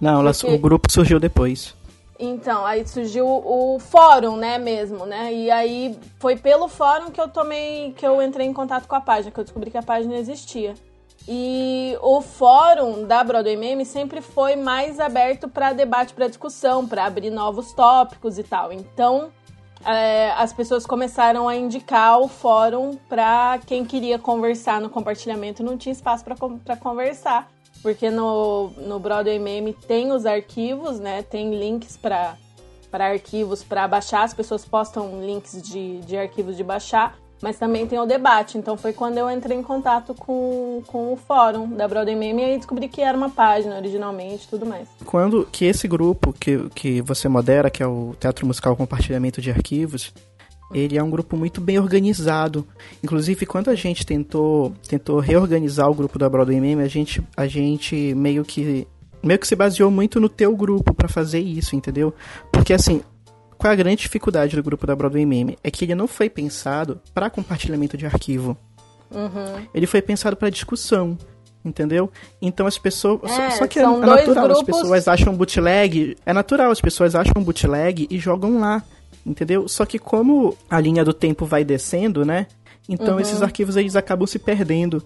Não, 0.00 0.20
ela- 0.20 0.32
Porque- 0.32 0.46
o 0.54 0.58
grupo 0.58 0.90
surgiu 0.90 1.20
depois. 1.20 1.74
Então, 2.18 2.64
aí 2.64 2.86
surgiu 2.88 3.26
o 3.28 3.78
fórum, 3.78 4.36
né, 4.36 4.56
mesmo, 4.56 5.04
né? 5.04 5.32
E 5.32 5.50
aí 5.50 5.98
foi 6.18 6.34
pelo 6.34 6.66
fórum 6.66 7.10
que 7.10 7.20
eu 7.20 7.28
tomei, 7.28 7.92
que 7.92 8.06
eu 8.06 8.22
entrei 8.22 8.46
em 8.46 8.52
contato 8.54 8.88
com 8.88 8.94
a 8.94 9.00
página, 9.02 9.30
que 9.30 9.38
eu 9.38 9.44
descobri 9.44 9.70
que 9.70 9.76
a 9.76 9.82
página 9.82 10.16
existia. 10.16 10.74
E 11.28 11.96
o 12.02 12.20
fórum 12.20 13.04
da 13.04 13.24
Broadway 13.24 13.56
Meme 13.56 13.84
sempre 13.84 14.20
foi 14.20 14.54
mais 14.54 15.00
aberto 15.00 15.48
para 15.48 15.72
debate, 15.72 16.14
para 16.14 16.28
discussão, 16.28 16.86
para 16.86 17.04
abrir 17.04 17.30
novos 17.30 17.72
tópicos 17.72 18.38
e 18.38 18.44
tal. 18.44 18.72
Então, 18.72 19.32
é, 19.84 20.30
as 20.32 20.52
pessoas 20.52 20.86
começaram 20.86 21.48
a 21.48 21.56
indicar 21.56 22.20
o 22.20 22.28
fórum 22.28 22.96
para 23.08 23.58
quem 23.66 23.84
queria 23.84 24.18
conversar 24.18 24.80
no 24.80 24.88
compartilhamento, 24.88 25.64
não 25.64 25.76
tinha 25.76 25.92
espaço 25.92 26.24
para 26.24 26.76
conversar. 26.76 27.50
Porque 27.82 28.10
no, 28.10 28.70
no 28.78 28.98
Broadway 28.98 29.38
Meme 29.38 29.72
tem 29.72 30.10
os 30.10 30.26
arquivos, 30.26 30.98
né? 30.98 31.22
Tem 31.22 31.54
links 31.54 31.96
para 31.96 32.36
arquivos 32.92 33.62
para 33.62 33.86
baixar, 33.86 34.22
as 34.22 34.32
pessoas 34.32 34.64
postam 34.64 35.20
links 35.20 35.60
de, 35.60 35.98
de 35.98 36.16
arquivos 36.16 36.56
de 36.56 36.64
baixar, 36.64 37.18
mas 37.42 37.58
também 37.58 37.86
tem 37.86 37.98
o 37.98 38.06
debate. 38.06 38.58
Então 38.58 38.76
foi 38.76 38.92
quando 38.92 39.18
eu 39.18 39.30
entrei 39.30 39.56
em 39.56 39.62
contato 39.62 40.14
com, 40.14 40.82
com 40.86 41.12
o 41.12 41.16
fórum 41.16 41.68
da 41.68 41.86
Broadway 41.86 42.16
Meme 42.16 42.54
e 42.54 42.56
descobri 42.56 42.88
que 42.88 43.00
era 43.00 43.16
uma 43.16 43.30
página 43.30 43.76
originalmente 43.76 44.48
tudo 44.48 44.66
mais. 44.66 44.88
Quando 45.04 45.46
que 45.50 45.64
esse 45.64 45.86
grupo 45.86 46.32
que, 46.32 46.68
que 46.70 47.00
você 47.02 47.28
modera, 47.28 47.70
que 47.70 47.82
é 47.82 47.86
o 47.86 48.14
Teatro 48.18 48.46
Musical 48.46 48.76
Compartilhamento 48.76 49.40
de 49.40 49.50
Arquivos, 49.50 50.12
ele 50.72 50.98
é 50.98 51.02
um 51.02 51.10
grupo 51.10 51.36
muito 51.36 51.60
bem 51.60 51.78
organizado. 51.78 52.66
Inclusive, 53.02 53.46
quando 53.46 53.70
a 53.70 53.74
gente 53.74 54.04
tentou, 54.04 54.72
tentou 54.88 55.20
reorganizar 55.20 55.88
o 55.88 55.94
grupo 55.94 56.18
da 56.18 56.28
Broadway 56.28 56.60
Meme, 56.60 56.82
a 56.82 56.88
gente, 56.88 57.22
a 57.36 57.46
gente 57.46 58.14
meio 58.14 58.44
que 58.44 58.86
meio 59.22 59.40
que 59.40 59.48
se 59.48 59.56
baseou 59.56 59.90
muito 59.90 60.20
no 60.20 60.28
teu 60.28 60.54
grupo 60.56 60.94
pra 60.94 61.08
fazer 61.08 61.40
isso, 61.40 61.74
entendeu? 61.74 62.14
Porque 62.52 62.72
assim, 62.72 63.02
qual 63.58 63.70
é 63.70 63.74
a 63.74 63.76
grande 63.76 64.02
dificuldade 64.02 64.54
do 64.56 64.62
grupo 64.62 64.86
da 64.86 64.94
Broadway 64.96 65.24
Meme? 65.26 65.58
É 65.62 65.70
que 65.70 65.84
ele 65.84 65.94
não 65.94 66.06
foi 66.06 66.28
pensado 66.30 67.00
para 67.14 67.30
compartilhamento 67.30 67.96
de 67.96 68.06
arquivo. 68.06 68.56
Uhum. 69.10 69.66
Ele 69.74 69.86
foi 69.86 70.02
pensado 70.02 70.36
para 70.36 70.50
discussão. 70.50 71.16
Entendeu? 71.64 72.08
Então 72.40 72.64
as 72.64 72.78
pessoas. 72.78 73.28
É, 73.28 73.50
só 73.50 73.66
que 73.66 73.80
é, 73.80 73.82
é 73.82 73.86
natural, 73.86 74.16
as 74.18 74.24
grupos- 74.62 74.62
pessoas 74.62 75.08
acham 75.08 75.34
bootleg. 75.34 76.16
É 76.24 76.32
natural, 76.32 76.70
as 76.70 76.80
pessoas 76.80 77.16
acham 77.16 77.42
bootleg 77.42 78.06
e 78.08 78.18
jogam 78.20 78.60
lá. 78.60 78.84
Entendeu? 79.24 79.66
Só 79.66 79.84
que 79.84 79.98
como 79.98 80.56
a 80.70 80.78
linha 80.78 81.04
do 81.04 81.12
tempo 81.12 81.44
vai 81.44 81.64
descendo, 81.64 82.24
né? 82.24 82.46
Então 82.88 83.14
Uhum. 83.14 83.20
esses 83.20 83.42
arquivos 83.42 83.74
eles 83.76 83.96
acabam 83.96 84.28
se 84.28 84.38
perdendo. 84.38 85.02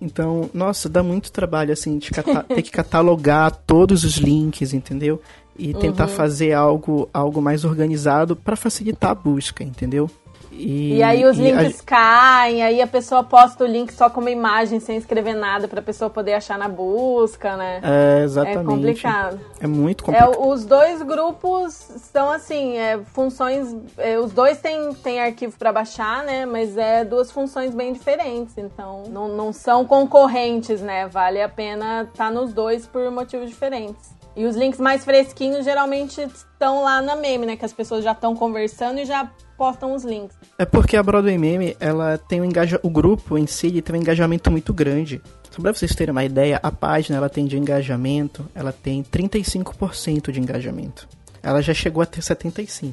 Então, 0.00 0.48
nossa, 0.54 0.88
dá 0.88 1.02
muito 1.02 1.32
trabalho 1.32 1.72
assim 1.72 1.98
de 1.98 2.10
ter 2.54 2.62
que 2.62 2.70
catalogar 2.70 3.50
todos 3.66 4.04
os 4.04 4.16
links, 4.18 4.72
entendeu? 4.72 5.20
E 5.58 5.74
tentar 5.74 6.04
Uhum. 6.04 6.08
fazer 6.14 6.52
algo, 6.52 7.08
algo 7.12 7.40
mais 7.42 7.64
organizado 7.64 8.34
para 8.36 8.56
facilitar 8.56 9.10
a 9.10 9.14
busca, 9.14 9.62
entendeu? 9.64 10.10
E 10.58 11.02
aí 11.02 11.22
os 11.26 11.38
e 11.38 11.50
a- 11.52 11.60
links 11.60 11.82
caem, 11.82 12.62
aí 12.62 12.80
a 12.80 12.86
pessoa 12.86 13.22
posta 13.22 13.62
o 13.62 13.66
link 13.66 13.92
só 13.92 14.08
com 14.08 14.22
uma 14.22 14.30
imagem, 14.30 14.80
sem 14.80 14.96
escrever 14.96 15.34
nada, 15.34 15.68
pra 15.68 15.82
pessoa 15.82 16.08
poder 16.08 16.32
achar 16.32 16.56
na 16.56 16.66
busca, 16.66 17.58
né? 17.58 17.80
É, 17.82 18.22
exatamente. 18.24 18.58
É 18.60 18.64
complicado. 18.64 19.40
É 19.60 19.66
muito 19.66 20.02
É, 20.04 20.04
complicado. 20.06 20.48
os 20.48 20.64
dois 20.64 21.02
grupos 21.02 21.74
são 22.10 22.30
assim, 22.30 22.78
é, 22.78 22.98
funções. 23.12 23.76
é, 23.98 24.18
os 24.18 24.32
dois 24.32 24.58
têm, 24.58 24.94
têm 24.94 25.20
arquivo 25.20 25.58
para 25.58 25.70
baixar, 25.74 26.24
né? 26.24 26.46
Mas 26.46 26.74
é 26.78 27.04
duas 27.04 27.30
funções 27.30 27.74
bem 27.74 27.92
diferentes. 27.92 28.56
Então, 28.56 29.02
não, 29.10 29.28
não 29.28 29.52
são 29.52 29.84
concorrentes, 29.84 30.80
né? 30.80 31.06
Vale 31.06 31.42
a 31.42 31.50
pena 31.50 32.08
estar 32.10 32.30
nos 32.30 32.54
dois 32.54 32.86
por 32.86 33.10
motivos 33.10 33.50
diferentes. 33.50 34.15
E 34.36 34.44
os 34.44 34.54
links 34.54 34.78
mais 34.78 35.02
fresquinhos 35.02 35.64
geralmente 35.64 36.20
estão 36.20 36.82
lá 36.82 37.00
na 37.00 37.16
meme, 37.16 37.46
né? 37.46 37.56
Que 37.56 37.64
as 37.64 37.72
pessoas 37.72 38.04
já 38.04 38.12
estão 38.12 38.36
conversando 38.36 39.00
e 39.00 39.06
já 39.06 39.30
postam 39.56 39.94
os 39.94 40.04
links. 40.04 40.36
É 40.58 40.66
porque 40.66 40.96
a 40.96 41.02
Broadway 41.02 41.38
Meme, 41.38 41.74
ela 41.80 42.18
tem 42.18 42.42
um 42.42 42.44
engaja... 42.44 42.78
o 42.82 42.90
grupo 42.90 43.38
em 43.38 43.46
si 43.46 43.80
tem 43.80 43.96
um 43.96 43.98
engajamento 43.98 44.50
muito 44.50 44.74
grande. 44.74 45.22
Só 45.50 45.62
pra 45.62 45.72
vocês 45.72 45.94
terem 45.94 46.12
uma 46.12 46.24
ideia, 46.24 46.60
a 46.62 46.70
página 46.70 47.16
ela 47.16 47.30
tem 47.30 47.46
de 47.46 47.56
engajamento, 47.56 48.46
ela 48.54 48.72
tem 48.72 49.02
35% 49.02 50.30
de 50.30 50.38
engajamento. 50.38 51.08
Ela 51.42 51.62
já 51.62 51.72
chegou 51.72 52.02
a 52.02 52.06
ter 52.06 52.20
75%. 52.20 52.92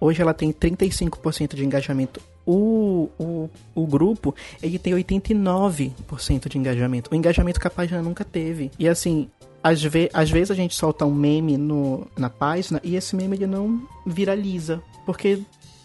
Hoje 0.00 0.22
ela 0.22 0.34
tem 0.34 0.52
35% 0.52 1.54
de 1.54 1.64
engajamento. 1.64 2.20
O, 2.46 3.08
o, 3.18 3.48
o 3.74 3.86
grupo, 3.86 4.34
ele 4.62 4.78
tem 4.78 4.92
89% 4.92 6.48
de 6.48 6.58
engajamento. 6.58 7.10
O 7.10 7.16
engajamento 7.16 7.58
que 7.58 7.66
a 7.66 7.70
página 7.70 8.02
nunca 8.02 8.22
teve. 8.22 8.70
E 8.78 8.86
assim, 8.86 9.30
às, 9.64 9.82
ve 9.82 10.10
às 10.12 10.30
vezes 10.30 10.50
a 10.50 10.54
gente 10.54 10.74
solta 10.74 11.06
um 11.06 11.14
meme 11.14 11.56
no, 11.56 12.06
na 12.18 12.28
página 12.28 12.78
e 12.84 12.96
esse 12.96 13.16
meme 13.16 13.34
ele 13.36 13.46
não 13.46 13.82
viraliza. 14.04 14.82
Porque 15.06 15.40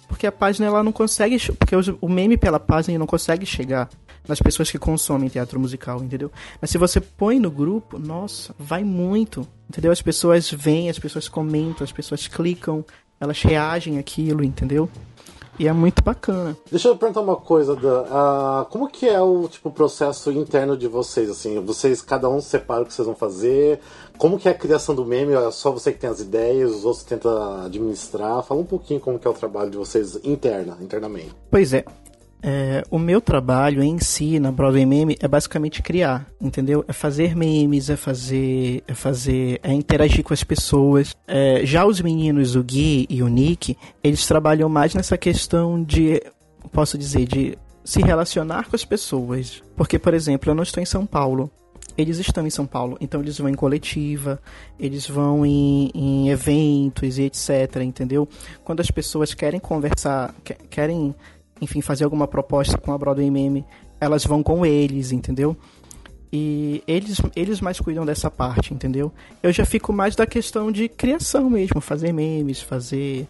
porque 0.09 0.25
a 0.25 0.31
página 0.31 0.65
ela 0.65 0.83
não 0.83 0.91
consegue, 0.91 1.37
porque 1.53 1.75
o 2.01 2.09
meme 2.09 2.35
pela 2.35 2.59
página 2.59 2.97
não 2.97 3.05
consegue 3.05 3.45
chegar 3.45 3.87
nas 4.27 4.39
pessoas 4.41 4.69
que 4.69 4.79
consomem 4.79 5.29
teatro 5.29 5.59
musical, 5.59 6.03
entendeu? 6.03 6.31
Mas 6.59 6.71
se 6.71 6.79
você 6.79 6.99
põe 6.99 7.39
no 7.39 7.51
grupo, 7.51 7.99
nossa, 7.99 8.53
vai 8.57 8.83
muito, 8.83 9.47
entendeu? 9.69 9.91
As 9.91 10.01
pessoas 10.01 10.51
vêm, 10.51 10.89
as 10.89 10.97
pessoas 10.97 11.29
comentam, 11.29 11.83
as 11.83 11.91
pessoas 11.91 12.27
clicam, 12.27 12.83
elas 13.19 13.41
reagem 13.43 13.99
àquilo, 13.99 14.43
entendeu? 14.43 14.89
E 15.59 15.67
é 15.67 15.73
muito 15.73 16.01
bacana. 16.01 16.55
Deixa 16.71 16.87
eu 16.87 16.95
perguntar 16.95 17.19
uma 17.19 17.35
coisa, 17.35 17.75
Dan. 17.75 18.05
Ah, 18.09 18.65
como 18.69 18.87
que 18.87 19.09
é 19.09 19.19
o 19.19 19.45
tipo 19.49 19.69
processo 19.69 20.31
interno 20.31 20.77
de 20.77 20.87
vocês? 20.87 21.29
Assim, 21.29 21.59
vocês 21.59 22.01
cada 22.01 22.29
um 22.29 22.39
separa 22.39 22.83
o 22.83 22.85
que 22.85 22.93
vocês 22.93 23.05
vão 23.05 23.13
fazer? 23.15 23.81
Como 24.17 24.39
que 24.39 24.47
é 24.47 24.51
a 24.51 24.55
criação 24.55 24.95
do 24.95 25.05
meme? 25.05 25.33
É 25.33 25.51
só 25.51 25.69
você 25.69 25.91
que 25.91 25.99
tem 25.99 26.09
as 26.09 26.21
ideias, 26.21 26.71
os 26.71 26.85
outros 26.85 27.03
tentam 27.03 27.65
administrar. 27.65 28.41
Fala 28.43 28.61
um 28.61 28.65
pouquinho 28.65 29.01
como 29.01 29.19
que 29.19 29.27
é 29.27 29.29
o 29.29 29.33
trabalho 29.33 29.69
de 29.69 29.77
vocês 29.77 30.17
interna, 30.23 30.77
internamente. 30.81 31.35
Pois 31.51 31.73
é. 31.73 31.83
É, 32.41 32.83
o 32.89 32.97
meu 32.97 33.19
trabalho 33.19 33.83
em 33.83 33.99
si 33.99 34.39
na 34.39 34.49
Broadway 34.51 34.85
Meme 34.85 35.17
é 35.19 35.27
basicamente 35.27 35.81
criar, 35.81 36.25
entendeu? 36.39 36.85
É 36.87 36.93
fazer 36.93 37.35
memes, 37.35 37.89
é 37.89 37.97
fazer, 37.97 38.81
é 38.87 38.93
fazer, 38.93 39.59
é 39.61 39.73
interagir 39.73 40.23
com 40.23 40.33
as 40.33 40.43
pessoas. 40.43 41.13
É, 41.27 41.61
já 41.65 41.85
os 41.85 41.99
meninos, 41.99 42.55
o 42.55 42.63
Gui 42.63 43.05
e 43.09 43.21
o 43.21 43.27
Nick, 43.27 43.77
eles 44.01 44.25
trabalham 44.25 44.69
mais 44.69 44.93
nessa 44.95 45.17
questão 45.17 45.83
de, 45.83 46.21
posso 46.71 46.97
dizer, 46.97 47.25
de 47.27 47.57
se 47.83 48.01
relacionar 48.01 48.69
com 48.69 48.75
as 48.75 48.85
pessoas. 48.85 49.61
Porque, 49.75 49.99
por 49.99 50.13
exemplo, 50.13 50.49
eu 50.49 50.55
não 50.55 50.63
estou 50.63 50.81
em 50.81 50.85
São 50.85 51.05
Paulo. 51.05 51.51
Eles 51.97 52.17
estão 52.19 52.47
em 52.47 52.49
São 52.49 52.65
Paulo, 52.65 52.97
então 53.01 53.19
eles 53.19 53.37
vão 53.37 53.49
em 53.49 53.53
coletiva, 53.53 54.39
eles 54.79 55.05
vão 55.05 55.45
em, 55.45 55.91
em 55.93 56.29
eventos 56.29 57.17
e 57.17 57.23
etc, 57.23 57.81
entendeu? 57.83 58.25
Quando 58.63 58.79
as 58.79 58.89
pessoas 58.89 59.33
querem 59.33 59.59
conversar, 59.59 60.33
que- 60.41 60.53
querem 60.69 61.13
enfim, 61.61 61.81
fazer 61.81 62.03
alguma 62.03 62.27
proposta 62.27 62.77
com 62.77 62.91
a 62.91 62.97
Broadway 62.97 63.29
Meme, 63.29 63.65
elas 63.99 64.23
vão 64.25 64.41
com 64.43 64.65
eles, 64.65 65.11
entendeu? 65.11 65.55
E 66.31 66.83
eles, 66.87 67.19
eles 67.35 67.59
mais 67.59 67.79
cuidam 67.79 68.05
dessa 68.05 68.29
parte, 68.29 68.73
entendeu? 68.73 69.11
Eu 69.41 69.51
já 69.51 69.65
fico 69.65 69.91
mais 69.91 70.15
da 70.15 70.27
questão 70.27 70.71
de 70.71 70.87
criação 70.87 71.49
mesmo, 71.49 71.81
fazer 71.81 72.11
memes, 72.13 72.61
fazer 72.61 73.27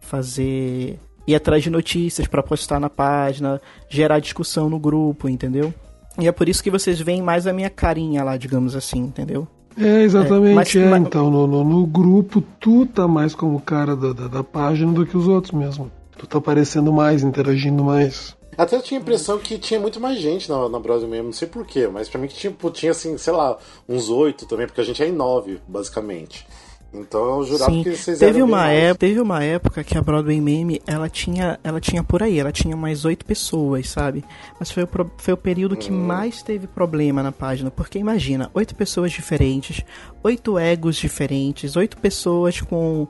fazer 0.00 0.98
ir 1.26 1.34
atrás 1.34 1.62
de 1.62 1.70
notícias 1.70 2.26
para 2.26 2.42
postar 2.42 2.80
na 2.80 2.90
página, 2.90 3.60
gerar 3.88 4.18
discussão 4.18 4.68
no 4.68 4.78
grupo, 4.78 5.28
entendeu? 5.28 5.72
E 6.18 6.26
é 6.26 6.32
por 6.32 6.48
isso 6.48 6.62
que 6.62 6.70
vocês 6.70 6.98
veem 7.00 7.22
mais 7.22 7.46
a 7.46 7.52
minha 7.52 7.70
carinha 7.70 8.24
lá, 8.24 8.36
digamos 8.36 8.74
assim, 8.74 8.98
entendeu? 8.98 9.46
É, 9.78 10.02
exatamente. 10.02 10.50
É, 10.50 10.54
mas- 10.54 10.76
é, 10.76 10.90
mas- 10.90 11.02
então, 11.02 11.30
no, 11.30 11.46
no, 11.46 11.62
no 11.62 11.86
grupo, 11.86 12.42
tu 12.58 12.84
tá 12.86 13.06
mais 13.06 13.34
como 13.34 13.60
cara 13.60 13.94
da, 13.94 14.12
da, 14.12 14.26
da 14.26 14.42
página 14.44 14.92
do 14.92 15.06
que 15.06 15.16
os 15.16 15.28
outros 15.28 15.52
mesmo. 15.52 15.90
Tu 16.20 16.26
tá 16.26 16.36
aparecendo 16.36 16.92
mais, 16.92 17.22
interagindo 17.22 17.82
mais. 17.82 18.36
Até 18.58 18.76
eu 18.76 18.82
tinha 18.82 19.00
a 19.00 19.02
impressão 19.02 19.38
que 19.38 19.56
tinha 19.58 19.80
muito 19.80 19.98
mais 19.98 20.18
gente 20.20 20.50
na, 20.50 20.68
na 20.68 20.78
Broadway 20.78 21.08
mesmo, 21.08 21.26
não 21.26 21.32
sei 21.32 21.48
porquê, 21.48 21.88
mas 21.88 22.10
pra 22.10 22.20
mim 22.20 22.28
que 22.28 22.34
tipo, 22.34 22.70
tinha 22.70 22.92
assim, 22.92 23.16
sei 23.16 23.32
lá, 23.32 23.56
uns 23.88 24.10
oito 24.10 24.44
também, 24.44 24.66
porque 24.66 24.82
a 24.82 24.84
gente 24.84 25.02
é 25.02 25.08
em 25.08 25.12
nove, 25.12 25.58
basicamente. 25.66 26.46
Então 26.92 27.38
eu 27.38 27.44
jurava 27.46 27.70
Sim, 27.70 27.82
que 27.84 27.96
vocês 27.96 28.18
teve 28.18 28.42
uma, 28.42 28.58
mais. 28.58 28.78
época, 28.82 28.98
teve 28.98 29.20
uma 29.20 29.42
época 29.42 29.82
que 29.82 29.96
a 29.96 30.02
Broadway 30.02 30.40
Meme, 30.42 30.82
ela 30.86 31.08
tinha, 31.08 31.58
ela 31.64 31.80
tinha 31.80 32.02
por 32.02 32.22
aí, 32.22 32.38
ela 32.38 32.52
tinha 32.52 32.76
mais 32.76 33.06
oito 33.06 33.24
pessoas, 33.24 33.88
sabe? 33.88 34.22
Mas 34.58 34.70
foi 34.70 34.82
o, 34.82 34.86
pro- 34.86 35.10
foi 35.16 35.32
o 35.32 35.38
período 35.38 35.74
que 35.76 35.90
mais 35.90 36.42
teve 36.42 36.66
problema 36.66 37.22
na 37.22 37.32
página, 37.32 37.70
porque 37.70 37.98
imagina, 37.98 38.50
oito 38.52 38.74
pessoas 38.74 39.10
diferentes, 39.12 39.82
oito 40.22 40.58
egos 40.58 40.96
diferentes, 40.96 41.76
oito 41.76 41.96
pessoas 41.96 42.60
com, 42.60 43.06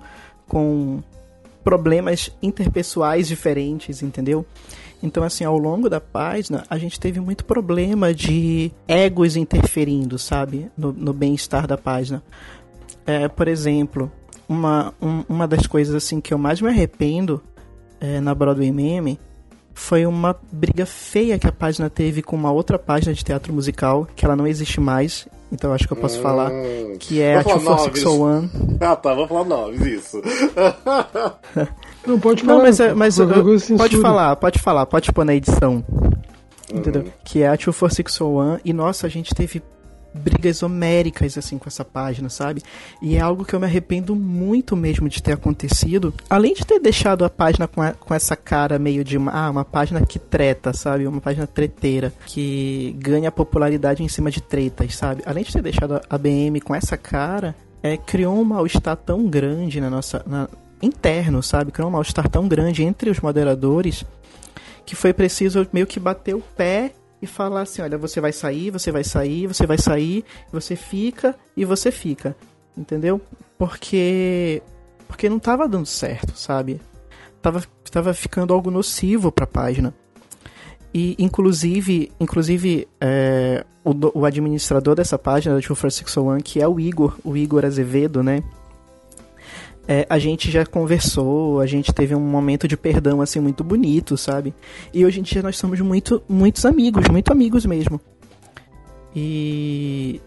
com 0.47 1.03
problemas 1.65 2.31
interpessoais 2.43 3.29
diferentes, 3.29 4.03
entendeu? 4.03 4.45
Então, 5.03 5.23
assim, 5.23 5.45
ao 5.45 5.57
longo 5.57 5.89
da 5.89 6.01
página, 6.01 6.65
a 6.69 6.77
gente 6.77 7.01
teve 7.01 7.21
muito 7.21 7.45
problema 7.45 8.13
de 8.13 8.71
egos 8.87 9.35
interferindo, 9.37 10.19
sabe? 10.19 10.71
No, 10.77 10.93
no 10.93 11.13
bem-estar 11.13 11.67
da 11.67 11.79
página. 11.79 12.23
É, 13.07 13.27
por 13.29 13.49
exemplo, 13.49 14.13
uma, 14.49 14.93
um- 15.01 15.25
uma 15.29 15.49
das 15.49 15.67
coisas 15.67 15.95
assim 15.95 16.21
que 16.21 16.35
eu 16.35 16.39
mais 16.39 16.61
me 16.61 16.69
arrependo 16.69 17.43
é, 18.01 18.21
na 18.21 18.35
Broadway 18.35 18.71
Meme 18.71 19.19
foi 19.73 20.05
uma 20.05 20.37
briga 20.53 20.85
feia 20.85 21.39
que 21.39 21.47
a 21.47 21.53
página 21.53 21.89
teve 21.89 22.21
com 22.23 22.37
uma 22.37 22.51
outra 22.53 22.79
página 22.79 23.15
de 23.15 23.25
teatro 23.25 23.53
musical, 23.55 24.07
que 24.15 24.27
ela 24.27 24.37
não 24.37 24.47
existe 24.47 24.81
mais, 24.81 25.27
então 25.53 25.73
acho 25.73 25.87
que 25.87 25.93
eu 25.93 25.97
posso 25.97 26.19
Hum. 26.19 26.23
falar, 26.23 26.51
que 26.99 27.21
é 27.21 27.37
a 27.39 27.43
Vou 27.43 27.59
falar 27.61 27.77
24601. 27.77 28.51
Ah, 28.81 28.97
tá, 28.97 29.15
vou 29.15 29.29
falar 29.29 29.45
noves, 29.45 29.81
isso. 29.83 30.23
Não, 32.07 32.19
pode 32.19 32.43
falar. 32.43 32.55
Não, 32.57 32.63
mas, 32.63 32.81
é- 32.81 32.95
mas 32.95 33.19
eu- 33.19 33.29
pode 33.77 34.01
falar, 34.01 34.37
pode 34.37 34.59
falar, 34.59 34.87
pode 34.87 35.13
pôr 35.13 35.25
na 35.25 35.35
edição. 35.35 35.85
Entendeu? 36.73 37.03
Uhum. 37.03 37.09
Que 37.25 37.43
é 37.43 37.49
a 37.49 37.57
24601 37.57 38.59
e 38.65 38.73
nossa, 38.73 39.07
a 39.07 39.11
gente 39.11 39.35
teve 39.35 39.61
brigas 40.13 40.63
homéricas 40.63 41.37
assim 41.39 41.59
com 41.59 41.69
essa 41.69 41.85
página, 41.85 42.29
sabe? 42.29 42.63
E 43.01 43.17
é 43.17 43.21
algo 43.21 43.45
que 43.45 43.55
eu 43.55 43.61
me 43.61 43.67
arrependo 43.67 44.15
muito 44.17 44.77
mesmo 44.77 45.09
de 45.09 45.23
ter 45.23 45.33
acontecido. 45.33 46.13
Além 46.29 46.55
de 46.55 46.65
ter 46.65 46.79
deixado 46.81 47.25
a 47.25 47.31
página 47.31 47.69
com, 47.69 47.81
a- 47.83 47.93
com 47.93 48.13
essa 48.15 48.35
cara 48.37 48.79
meio 48.79 49.05
de 49.05 49.17
uma, 49.17 49.31
ah, 49.33 49.51
uma 49.51 49.65
página 49.65 50.05
que 50.05 50.19
treta, 50.19 50.73
sabe? 50.73 51.07
Uma 51.07 51.21
página 51.21 51.47
treteira, 51.47 52.13
que 52.27 52.95
ganha 52.99 53.31
popularidade 53.31 54.03
em 54.03 54.09
cima 54.09 54.31
de 54.31 54.41
tretas, 54.43 54.97
sabe? 54.97 55.23
Além 55.27 55.45
de 55.45 55.53
ter 55.53 55.63
deixado 55.63 56.01
a- 56.09 56.19
BM 56.19 56.61
com 56.61 56.75
essa 56.75 56.97
cara, 56.97 57.55
é, 57.83 57.97
criou 57.97 58.37
um 58.39 58.45
mal-estar 58.45 58.97
tão 58.97 59.27
grande 59.29 59.81
na 59.81 59.89
nossa. 59.91 60.23
na- 60.27 60.49
interno, 60.83 61.43
sabe? 61.43 61.71
Criou 61.73 61.89
um 61.91 61.93
mal-estar 61.93 62.27
tão 62.29 62.49
grande 62.49 62.83
entre 62.83 63.11
os 63.11 63.21
moderadores 63.21 64.03
que 64.87 64.97
foi 64.97 65.13
preciso 65.13 65.67
meio 65.75 65.87
que 65.87 66.01
bater 66.01 66.35
o 66.35 66.41
pé 66.41 66.93
e 67.23 67.27
falar 67.27 67.63
assim, 67.63 67.83
olha, 67.83 67.99
você 67.99 68.21
vai 68.21 68.33
sair, 68.33 68.71
você 68.71 68.91
vai 68.91 69.05
sair, 69.05 69.47
você 69.47 69.67
vai 69.67 69.79
sair, 69.79 70.25
você 70.53 70.75
fica 70.75 71.35
e 71.57 71.65
você 71.65 71.91
fica. 71.91 72.35
Entendeu? 72.77 73.21
Porque 73.59 74.63
porque 75.07 75.29
não 75.29 75.39
tava 75.39 75.69
dando 75.69 75.87
certo, 75.87 76.37
sabe? 76.37 76.81
Tava 77.43 77.63
tava 77.91 78.15
ficando 78.15 78.55
algo 78.55 78.71
nocivo 78.71 79.31
pra 79.33 79.47
página. 79.47 79.93
E 80.93 81.15
inclusive, 81.19 82.11
inclusive 82.19 82.89
é, 83.01 83.65
o, 83.85 84.21
o 84.21 84.25
administrador 84.25 84.95
dessa 84.95 85.19
página 85.19 85.55
da 85.55 85.61
24601, 85.61 86.41
que 86.41 86.61
é 86.61 86.67
o 86.67 86.81
Igor, 86.81 87.17
o 87.25 87.37
Igor 87.37 87.65
Azevedo, 87.65 88.23
né? 88.23 88.43
É, 89.89 90.07
a 90.09 90.19
gente 90.19 90.51
já 90.51 90.65
conversou, 90.65 91.61
a 91.61 91.67
gente 91.67 91.93
teve 91.93 92.15
um 92.15 92.21
momento 92.21 92.69
de 92.69 92.77
perdão 92.77 93.21
assim 93.21 93.41
muito 93.41 93.65
bonito, 93.65 94.17
sabe? 94.17 94.55
E 94.95 95.05
hoje 95.05 95.21
em 95.21 95.23
dia 95.23 95.43
nós 95.43 95.57
somos 95.59 95.81
muito, 95.81 96.23
muitos 96.29 96.65
amigos, 96.65 97.09
muito 97.09 97.33
amigos 97.33 97.67
mesmo. 97.67 98.01
E 99.15 100.21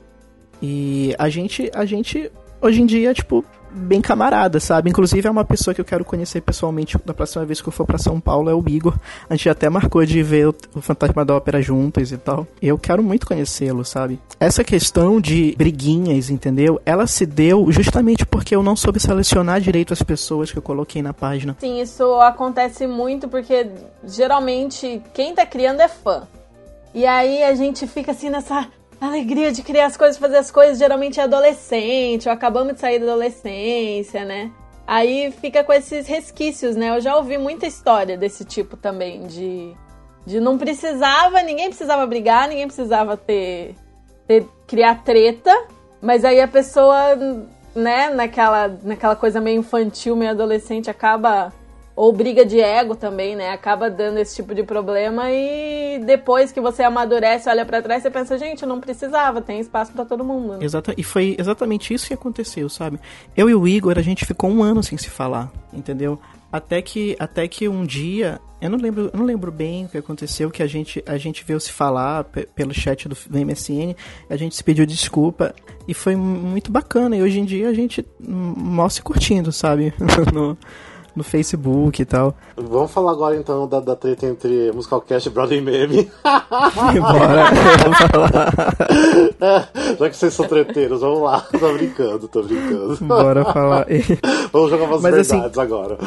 e 0.61 1.13
a 1.19 1.27
gente, 1.27 1.69
a 1.73 1.85
gente 1.85 2.31
hoje 2.61 2.81
em 2.81 2.85
dia 2.85 3.13
tipo 3.13 3.43
bem 3.73 4.01
camarada, 4.01 4.59
sabe? 4.59 4.89
Inclusive 4.89 5.27
é 5.27 5.31
uma 5.31 5.45
pessoa 5.45 5.73
que 5.73 5.81
eu 5.81 5.85
quero 5.85 6.05
conhecer 6.05 6.41
pessoalmente 6.41 6.97
da 7.05 7.13
próxima 7.13 7.45
vez 7.45 7.61
que 7.61 7.67
eu 7.67 7.73
for 7.73 7.85
para 7.85 7.97
São 7.97 8.19
Paulo, 8.19 8.49
é 8.49 8.53
o 8.53 8.63
Igor. 8.67 8.95
A 9.29 9.35
gente 9.35 9.49
até 9.49 9.69
marcou 9.69 10.05
de 10.05 10.21
ver 10.21 10.47
o, 10.47 10.81
Fantasma 10.81 11.25
da 11.25 11.35
Ópera 11.35 11.61
juntos 11.61 12.11
e 12.11 12.17
tal. 12.17 12.45
Eu 12.61 12.77
quero 12.77 13.01
muito 13.01 13.25
conhecê-lo, 13.25 13.83
sabe? 13.83 14.19
Essa 14.39 14.63
questão 14.63 15.19
de 15.19 15.55
briguinhas, 15.57 16.29
entendeu? 16.29 16.81
Ela 16.85 17.07
se 17.07 17.25
deu 17.25 17.71
justamente 17.71 18.25
porque 18.25 18.55
eu 18.55 18.63
não 18.63 18.75
soube 18.75 18.99
selecionar 18.99 19.59
direito 19.59 19.93
as 19.93 20.03
pessoas 20.03 20.51
que 20.51 20.57
eu 20.57 20.61
coloquei 20.61 21.01
na 21.01 21.13
página. 21.13 21.55
Sim, 21.59 21.81
isso 21.81 22.03
acontece 22.21 22.87
muito 22.87 23.27
porque 23.27 23.69
geralmente 24.05 25.01
quem 25.13 25.33
tá 25.33 25.45
criando 25.45 25.81
é 25.81 25.87
fã. 25.87 26.27
E 26.93 27.07
aí 27.07 27.43
a 27.43 27.55
gente 27.55 27.87
fica 27.87 28.11
assim 28.11 28.29
nessa 28.29 28.67
alegria 29.07 29.51
de 29.51 29.61
criar 29.61 29.87
as 29.87 29.97
coisas, 29.97 30.17
fazer 30.17 30.37
as 30.37 30.51
coisas, 30.51 30.77
geralmente 30.77 31.19
é 31.19 31.23
adolescente, 31.23 32.27
ou 32.27 32.33
acabamos 32.33 32.73
de 32.73 32.79
sair 32.79 32.99
da 32.99 33.05
adolescência, 33.05 34.23
né? 34.23 34.51
Aí 34.85 35.31
fica 35.31 35.63
com 35.63 35.71
esses 35.73 36.07
resquícios, 36.07 36.75
né? 36.75 36.89
Eu 36.89 37.01
já 37.01 37.15
ouvi 37.15 37.37
muita 37.37 37.65
história 37.65 38.17
desse 38.17 38.43
tipo 38.43 38.75
também, 38.75 39.25
de, 39.27 39.73
de 40.25 40.39
não 40.39 40.57
precisava, 40.57 41.41
ninguém 41.41 41.67
precisava 41.67 42.05
brigar, 42.05 42.47
ninguém 42.47 42.67
precisava 42.67 43.15
ter, 43.15 43.75
ter 44.27 44.45
criar 44.67 45.03
treta, 45.03 45.51
mas 46.01 46.25
aí 46.25 46.41
a 46.41 46.47
pessoa, 46.47 47.15
né, 47.73 48.09
naquela, 48.09 48.67
naquela 48.83 49.15
coisa 49.15 49.39
meio 49.39 49.59
infantil, 49.59 50.15
meio 50.15 50.31
adolescente, 50.31 50.89
acaba 50.89 51.51
ou 51.95 52.11
briga 52.11 52.45
de 52.45 52.59
ego 52.59 52.95
também, 52.95 53.35
né? 53.35 53.51
Acaba 53.51 53.89
dando 53.89 54.17
esse 54.17 54.35
tipo 54.35 54.55
de 54.55 54.63
problema 54.63 55.31
e 55.31 55.99
depois 56.05 56.51
que 56.51 56.59
você 56.59 56.81
amadurece, 56.83 57.49
olha 57.49 57.65
para 57.65 57.81
trás, 57.81 58.01
você 58.01 58.09
pensa, 58.09 58.37
gente, 58.37 58.65
não 58.65 58.79
precisava, 58.79 59.41
tem 59.41 59.59
espaço 59.59 59.91
para 59.91 60.03
todo 60.03 60.23
mundo. 60.23 60.57
Né? 60.57 60.67
E 60.97 61.03
foi 61.03 61.35
exatamente 61.37 61.93
isso 61.93 62.07
que 62.07 62.13
aconteceu, 62.13 62.67
sabe? 62.67 62.99
Eu 63.37 63.49
e 63.49 63.55
o 63.55 63.67
Igor, 63.67 63.97
a 63.97 64.01
gente 64.01 64.25
ficou 64.25 64.49
um 64.49 64.63
ano 64.63 64.81
sem 64.81 64.97
se 64.97 65.09
falar, 65.09 65.51
entendeu? 65.71 66.19
Até 66.51 66.81
que, 66.83 67.15
até 67.19 67.47
que 67.47 67.67
um 67.67 67.83
dia, 67.83 68.39
eu 68.61 68.69
não 68.69 68.77
lembro, 68.77 69.09
eu 69.11 69.19
não 69.19 69.25
lembro 69.25 69.51
bem 69.51 69.85
o 69.85 69.89
que 69.89 69.97
aconteceu, 69.97 70.51
que 70.51 70.61
a 70.61 70.67
gente, 70.67 71.03
a 71.07 71.17
gente 71.17 71.43
veio 71.43 71.59
se 71.59 71.71
falar 71.71 72.23
pelo 72.23 72.71
chat 72.71 73.09
do, 73.09 73.15
do 73.27 73.39
MSN, 73.39 73.95
a 74.29 74.35
gente 74.35 74.55
se 74.55 74.63
pediu 74.63 74.85
desculpa 74.85 75.53
e 75.87 75.95
foi 75.95 76.15
muito 76.15 76.71
bacana. 76.71 77.15
E 77.15 77.23
hoje 77.23 77.39
em 77.39 77.45
dia 77.45 77.69
a 77.69 77.73
gente 77.73 78.05
mal 78.27 78.87
se 78.89 79.01
curtindo, 79.01 79.51
sabe? 79.51 79.95
no, 80.31 80.55
no 81.15 81.23
Facebook 81.23 82.01
e 82.01 82.05
tal. 82.05 82.35
Vamos 82.55 82.91
falar 82.91 83.11
agora 83.11 83.35
então 83.35 83.67
da, 83.67 83.79
da 83.79 83.95
treta 83.95 84.25
entre 84.25 84.71
Musicalcast 84.71 85.29
e 85.29 85.31
Brother 85.31 85.61
Meme. 85.61 86.11
Bora, 86.23 87.45
vamos 87.83 87.97
falar. 88.11 88.53
É, 89.39 89.95
já 89.97 90.09
que 90.09 90.17
vocês 90.17 90.33
são 90.33 90.47
treteiros, 90.47 91.01
vamos 91.01 91.21
lá. 91.21 91.41
Tô 91.59 91.73
brincando, 91.73 92.27
tô 92.27 92.43
brincando. 92.43 92.97
Bora 93.01 93.45
falar. 93.45 93.85
vamos 94.51 94.69
jogar 94.69 94.85
umas 94.85 95.01
Mas, 95.01 95.15
assim, 95.15 95.33
verdades 95.33 95.57
agora. 95.57 95.97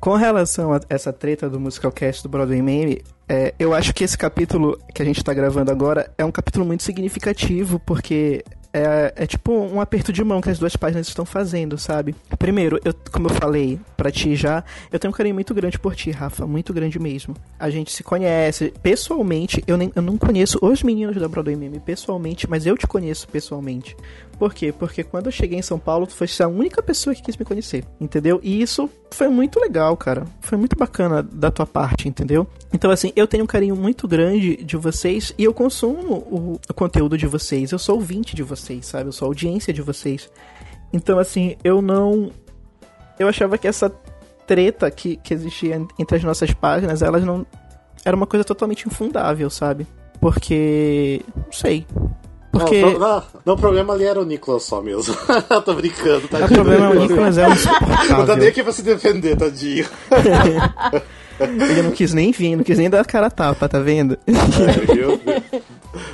Com 0.00 0.14
relação 0.14 0.72
a 0.72 0.80
essa 0.88 1.12
treta 1.12 1.48
do 1.48 1.58
Musicalcast 1.58 2.22
do 2.22 2.28
Broadway 2.28 2.62
Meme, 2.62 3.02
é, 3.28 3.54
eu 3.58 3.74
acho 3.74 3.92
que 3.92 4.04
esse 4.04 4.16
capítulo 4.16 4.78
que 4.94 5.02
a 5.02 5.04
gente 5.04 5.22
tá 5.22 5.34
gravando 5.34 5.70
agora 5.70 6.12
é 6.16 6.24
um 6.24 6.30
capítulo 6.30 6.64
muito 6.64 6.82
significativo, 6.82 7.80
porque 7.80 8.44
é, 8.76 9.12
é, 9.16 9.26
tipo 9.26 9.52
um 9.52 9.80
aperto 9.80 10.12
de 10.12 10.22
mão 10.22 10.42
que 10.42 10.50
as 10.50 10.58
duas 10.58 10.76
páginas 10.76 11.08
estão 11.08 11.24
fazendo, 11.24 11.78
sabe? 11.78 12.14
Primeiro, 12.38 12.78
eu, 12.84 12.92
como 13.10 13.28
eu 13.28 13.34
falei 13.34 13.80
pra 13.96 14.10
ti 14.10 14.36
já, 14.36 14.62
eu 14.92 14.98
tenho 14.98 15.10
um 15.10 15.16
carinho 15.16 15.34
muito 15.34 15.54
grande 15.54 15.78
por 15.78 15.96
ti, 15.96 16.10
Rafa, 16.10 16.46
muito 16.46 16.74
grande 16.74 16.98
mesmo. 16.98 17.34
A 17.58 17.70
gente 17.70 17.90
se 17.90 18.02
conhece 18.02 18.74
pessoalmente, 18.82 19.64
eu, 19.66 19.78
nem, 19.78 19.90
eu 19.94 20.02
não 20.02 20.18
conheço 20.18 20.58
os 20.60 20.82
meninos 20.82 21.16
da 21.16 21.26
Broadway 21.26 21.56
Meme 21.56 21.80
pessoalmente, 21.80 22.48
mas 22.48 22.66
eu 22.66 22.76
te 22.76 22.86
conheço 22.86 23.26
pessoalmente. 23.28 23.96
Por 24.38 24.52
quê? 24.52 24.72
Porque 24.72 25.02
quando 25.02 25.26
eu 25.26 25.32
cheguei 25.32 25.58
em 25.58 25.62
São 25.62 25.78
Paulo, 25.78 26.06
tu 26.06 26.14
foste 26.14 26.42
a 26.42 26.48
única 26.48 26.82
pessoa 26.82 27.14
que 27.14 27.22
quis 27.22 27.36
me 27.36 27.44
conhecer, 27.44 27.84
entendeu? 27.98 28.38
E 28.42 28.60
isso 28.60 28.88
foi 29.10 29.28
muito 29.28 29.58
legal, 29.58 29.96
cara. 29.96 30.24
Foi 30.40 30.58
muito 30.58 30.76
bacana 30.76 31.22
da 31.22 31.50
tua 31.50 31.66
parte, 31.66 32.06
entendeu? 32.06 32.46
Então, 32.72 32.90
assim, 32.90 33.12
eu 33.16 33.26
tenho 33.26 33.44
um 33.44 33.46
carinho 33.46 33.74
muito 33.74 34.06
grande 34.06 34.56
de 34.56 34.76
vocês 34.76 35.32
e 35.38 35.44
eu 35.44 35.54
consumo 35.54 36.16
o, 36.30 36.60
o 36.68 36.74
conteúdo 36.74 37.16
de 37.16 37.26
vocês. 37.26 37.72
Eu 37.72 37.78
sou 37.78 37.94
ouvinte 37.96 38.36
de 38.36 38.42
vocês, 38.42 38.86
sabe? 38.86 39.08
Eu 39.08 39.12
sou 39.12 39.26
audiência 39.26 39.72
de 39.72 39.80
vocês. 39.80 40.30
Então, 40.92 41.18
assim, 41.18 41.56
eu 41.64 41.80
não. 41.80 42.30
Eu 43.18 43.28
achava 43.28 43.56
que 43.56 43.66
essa 43.66 43.90
treta 44.46 44.90
que, 44.90 45.16
que 45.16 45.32
existia 45.32 45.82
entre 45.98 46.16
as 46.16 46.24
nossas 46.24 46.52
páginas, 46.52 47.00
elas 47.00 47.24
não. 47.24 47.46
Era 48.04 48.14
uma 48.14 48.26
coisa 48.26 48.44
totalmente 48.44 48.86
infundável, 48.86 49.48
sabe? 49.48 49.86
Porque. 50.20 51.22
Não 51.34 51.52
sei. 51.52 51.86
Porque... 52.58 52.80
Não, 52.80 52.98
não, 52.98 53.22
não, 53.44 53.54
o 53.54 53.58
problema 53.58 53.94
ali 53.94 54.04
era 54.04 54.20
o 54.20 54.24
Nicolas 54.24 54.62
só 54.62 54.82
mesmo. 54.82 55.14
Tô 55.64 55.74
brincando, 55.74 56.28
tadinho. 56.28 56.50
O 56.50 56.54
problema 56.54 56.86
é 56.86 56.88
o 56.90 57.00
Nicolas 57.00 57.38
é 57.38 57.48
um 57.48 57.52
insuportável. 57.52 58.16
Não 58.18 58.26
tá 58.26 58.36
nem 58.36 58.48
aqui 58.48 58.62
pra 58.62 58.72
se 58.72 58.82
defender, 58.82 59.36
tadinho. 59.36 59.86
Ele 61.38 61.82
não 61.82 61.90
quis 61.90 62.14
nem 62.14 62.32
vir, 62.32 62.56
não 62.56 62.64
quis 62.64 62.78
nem 62.78 62.88
dar 62.88 63.00
a 63.00 63.04
cara 63.04 63.26
a 63.26 63.30
tapa, 63.30 63.68
tá 63.68 63.78
vendo? 63.78 64.18
É? 64.26 65.60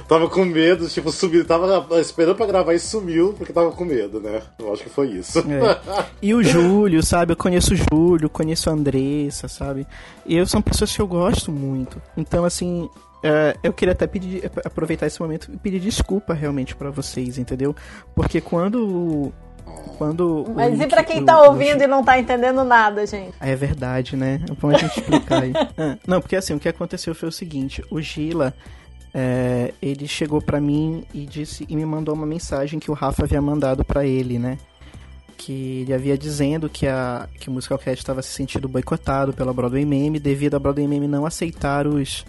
Tava 0.09 0.29
com 0.29 0.45
medo, 0.45 0.89
tipo, 0.89 1.11
subiu, 1.13 1.45
tava 1.45 2.01
esperando 2.01 2.37
pra 2.37 2.47
gravar 2.47 2.75
e 2.75 2.79
sumiu 2.79 3.35
porque 3.37 3.53
tava 3.53 3.71
com 3.71 3.85
medo, 3.85 4.21
né? 4.21 4.43
Eu 4.59 4.73
acho 4.73 4.83
que 4.83 4.91
foi 4.91 5.09
isso. 5.09 5.39
É. 5.39 6.05
E 6.21 6.35
o 6.35 6.43
Júlio, 6.43 7.03
sabe? 7.03 7.33
Eu 7.33 7.37
conheço 7.37 7.73
o 7.75 7.77
Júlio, 7.77 8.29
conheço 8.29 8.69
a 8.69 8.73
Andressa, 8.73 9.49
sabe? 9.49 9.87
E 10.27 10.37
eu 10.37 10.47
são 10.47 10.61
pessoas 10.61 10.95
que 10.95 11.01
eu 11.01 11.07
gosto 11.07 11.51
muito. 11.51 12.01
Então, 12.17 12.45
assim, 12.45 12.89
é, 13.23 13.57
eu 13.63 13.73
queria 13.73 13.93
até 13.93 14.07
pedir, 14.07 14.51
aproveitar 14.65 15.07
esse 15.07 15.21
momento 15.21 15.49
e 15.53 15.57
pedir 15.57 15.79
desculpa 15.79 16.35
realmente 16.35 16.75
para 16.75 16.91
vocês, 16.91 17.39
entendeu? 17.39 17.75
Porque 18.15 18.41
quando. 18.41 19.33
Quando 19.97 20.45
Mas 20.55 20.81
e 20.81 20.87
pra 20.89 21.05
quem 21.05 21.25
tá 21.25 21.41
ouvindo 21.41 21.83
e 21.83 21.87
não 21.87 22.05
tá 22.05 22.19
entendendo 22.19 22.65
nada, 22.65 23.07
gente? 23.07 23.33
É 23.41 23.55
verdade, 23.55 24.17
né? 24.17 24.41
É 24.51 24.55
bom 24.55 24.71
a 24.71 24.77
gente 24.77 24.99
explicar 24.99 25.43
aí. 25.43 25.53
Ah, 25.79 25.97
não, 26.07 26.21
porque 26.21 26.35
assim, 26.35 26.53
o 26.53 26.59
que 26.59 26.69
aconteceu 26.69 27.15
foi 27.15 27.29
o 27.29 27.33
seguinte: 27.33 27.83
o 27.91 28.01
Gila. 28.01 28.53
É, 29.15 29.75
ele 29.83 30.09
chegou 30.09 30.41
para 30.41 30.59
mim 30.59 31.05
e 31.13 31.27
disse 31.27 31.67
e 31.69 31.77
me 31.77 31.85
mandou 31.85 32.15
uma 32.15 32.25
mensagem 32.25 32.81
que 32.81 32.91
o 32.91 32.95
Rafa 32.95 33.25
havia 33.25 33.43
mandado 33.43 33.85
para 33.85 34.07
ele, 34.07 34.39
né? 34.39 34.57
Que 35.37 35.83
ele 35.83 35.93
havia 35.93 36.17
dizendo 36.17 36.67
que 36.67 36.87
a 36.87 37.29
que 37.39 37.51
o 37.51 37.53
Musicalcast 37.53 38.03
estava 38.03 38.23
se 38.23 38.31
sentindo 38.31 38.67
boicotado 38.71 39.35
pela 39.35 39.53
Broadway 39.53 39.85
Meme 39.85 40.19
devido 40.19 40.55
a 40.55 40.59
Broadway 40.59 40.89
Meme 40.89 41.07
não 41.07 41.27
aceitar 41.27 41.87
os 41.87 42.25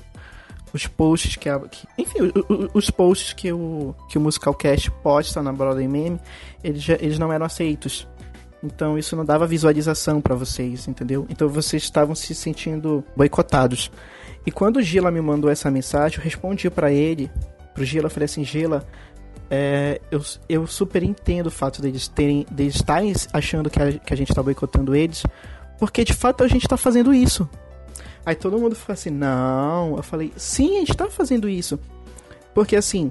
os 0.74 0.88
posts 0.88 1.36
que, 1.36 1.48
a, 1.48 1.60
que 1.60 1.88
enfim, 1.98 2.20
os, 2.50 2.70
os 2.74 2.90
posts 2.90 3.34
que 3.34 3.52
o, 3.52 3.94
que 4.10 4.18
o 4.18 4.22
Musicalcast 4.22 4.90
posta 5.04 5.42
na 5.44 5.54
Broadway 5.54 5.88
Meme, 5.88 6.20
eles, 6.64 6.88
eles 6.90 7.20
não 7.20 7.32
eram 7.32 7.46
aceitos. 7.46 8.08
Então 8.64 8.98
isso 8.98 9.16
não 9.16 9.26
dava 9.26 9.46
visualização 9.46 10.22
para 10.22 10.36
vocês, 10.36 10.88
entendeu? 10.88 11.28
Então 11.30 11.48
vocês 11.50 11.84
estavam 11.84 12.16
se 12.16 12.34
sentindo 12.34 13.04
boicotados. 13.16 13.92
E 14.46 14.52
quando 14.52 14.78
o 14.78 14.82
Gila 14.82 15.12
me 15.12 15.22
mandou 15.22 15.52
essa 15.52 15.70
mensagem, 15.70 16.18
eu 16.18 16.24
respondi 16.24 16.70
para 16.70 16.92
ele, 16.92 17.30
pro 17.74 17.84
Gila, 17.84 18.08
eu 18.08 18.10
falei 18.10 18.26
assim, 18.26 18.44
Gila, 18.44 18.86
é, 19.50 20.02
eu, 20.10 20.22
eu 20.50 20.66
super 20.66 21.04
entendo 21.04 21.48
o 21.48 21.52
fato 21.52 21.82
deles 21.82 22.08
terem, 22.08 22.46
deles 22.50 22.76
estarem 22.76 23.14
achando 23.32 23.70
que 23.70 23.82
a, 23.82 23.92
que 23.92 24.14
a 24.14 24.18
gente 24.18 24.34
tá 24.34 24.42
boicotando 24.42 24.96
eles, 24.96 25.24
porque 25.78 26.04
de 26.04 26.14
fato 26.14 26.44
a 26.44 26.48
gente 26.48 26.68
tá 26.68 26.78
fazendo 26.78 27.14
isso. 27.14 27.48
Aí 28.26 28.36
todo 28.36 28.58
mundo 28.58 28.76
ficou 28.76 28.94
assim, 28.94 29.10
não. 29.10 29.98
Eu 29.98 30.04
falei, 30.04 30.32
sim, 30.38 30.78
a 30.78 30.80
gente 30.80 30.96
tá 30.96 31.08
fazendo 31.08 31.50
isso. 31.50 31.80
Porque 32.54 32.76
assim, 32.76 33.10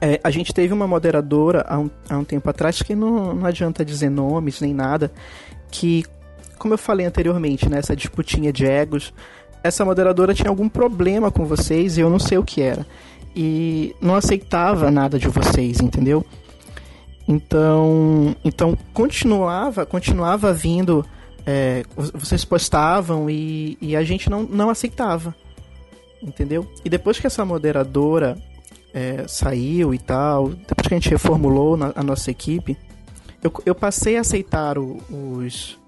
é, 0.00 0.20
a 0.22 0.30
gente 0.30 0.52
teve 0.52 0.72
uma 0.72 0.86
moderadora 0.86 1.64
há 1.68 1.78
um, 1.78 1.90
há 2.08 2.18
um 2.18 2.24
tempo 2.24 2.48
atrás 2.48 2.82
que 2.82 2.94
não, 2.94 3.34
não 3.34 3.46
adianta 3.46 3.84
dizer 3.84 4.10
nomes 4.10 4.60
nem 4.60 4.72
nada, 4.72 5.12
que, 5.70 6.04
como 6.58 6.74
eu 6.74 6.78
falei 6.78 7.06
anteriormente, 7.06 7.68
nessa 7.68 7.92
né, 7.92 7.96
disputinha 7.96 8.52
de 8.52 8.66
egos, 8.66 9.12
essa 9.62 9.84
moderadora 9.84 10.34
tinha 10.34 10.48
algum 10.48 10.68
problema 10.68 11.30
com 11.30 11.44
vocês 11.44 11.98
e 11.98 12.00
eu 12.00 12.10
não 12.10 12.18
sei 12.18 12.38
o 12.38 12.44
que 12.44 12.62
era. 12.62 12.86
E 13.34 13.94
não 14.00 14.14
aceitava 14.14 14.90
nada 14.90 15.18
de 15.18 15.28
vocês, 15.28 15.80
entendeu? 15.80 16.24
Então, 17.26 18.34
então 18.44 18.76
continuava, 18.94 19.84
continuava 19.84 20.52
vindo 20.52 21.04
é, 21.50 21.82
vocês 22.12 22.44
postavam 22.44 23.30
e, 23.30 23.78
e, 23.80 23.96
a 23.96 24.04
gente 24.04 24.28
não, 24.28 24.42
não 24.42 24.68
aceitava. 24.68 25.34
Entendeu? 26.22 26.70
E 26.84 26.90
depois 26.90 27.18
que 27.18 27.26
essa 27.26 27.42
moderadora 27.42 28.36
é, 28.92 29.26
saiu 29.26 29.94
e 29.94 29.98
tal, 29.98 30.50
depois 30.50 30.86
que 30.86 30.94
a 30.94 30.98
gente 30.98 31.08
reformulou 31.08 31.74
na, 31.74 31.90
a 31.94 32.02
nossa 32.02 32.30
equipe, 32.30 32.76
eu, 33.42 33.50
eu 33.64 33.74
passei 33.74 34.18
a 34.18 34.20
aceitar 34.20 34.76
o, 34.76 34.98
os, 35.10 35.78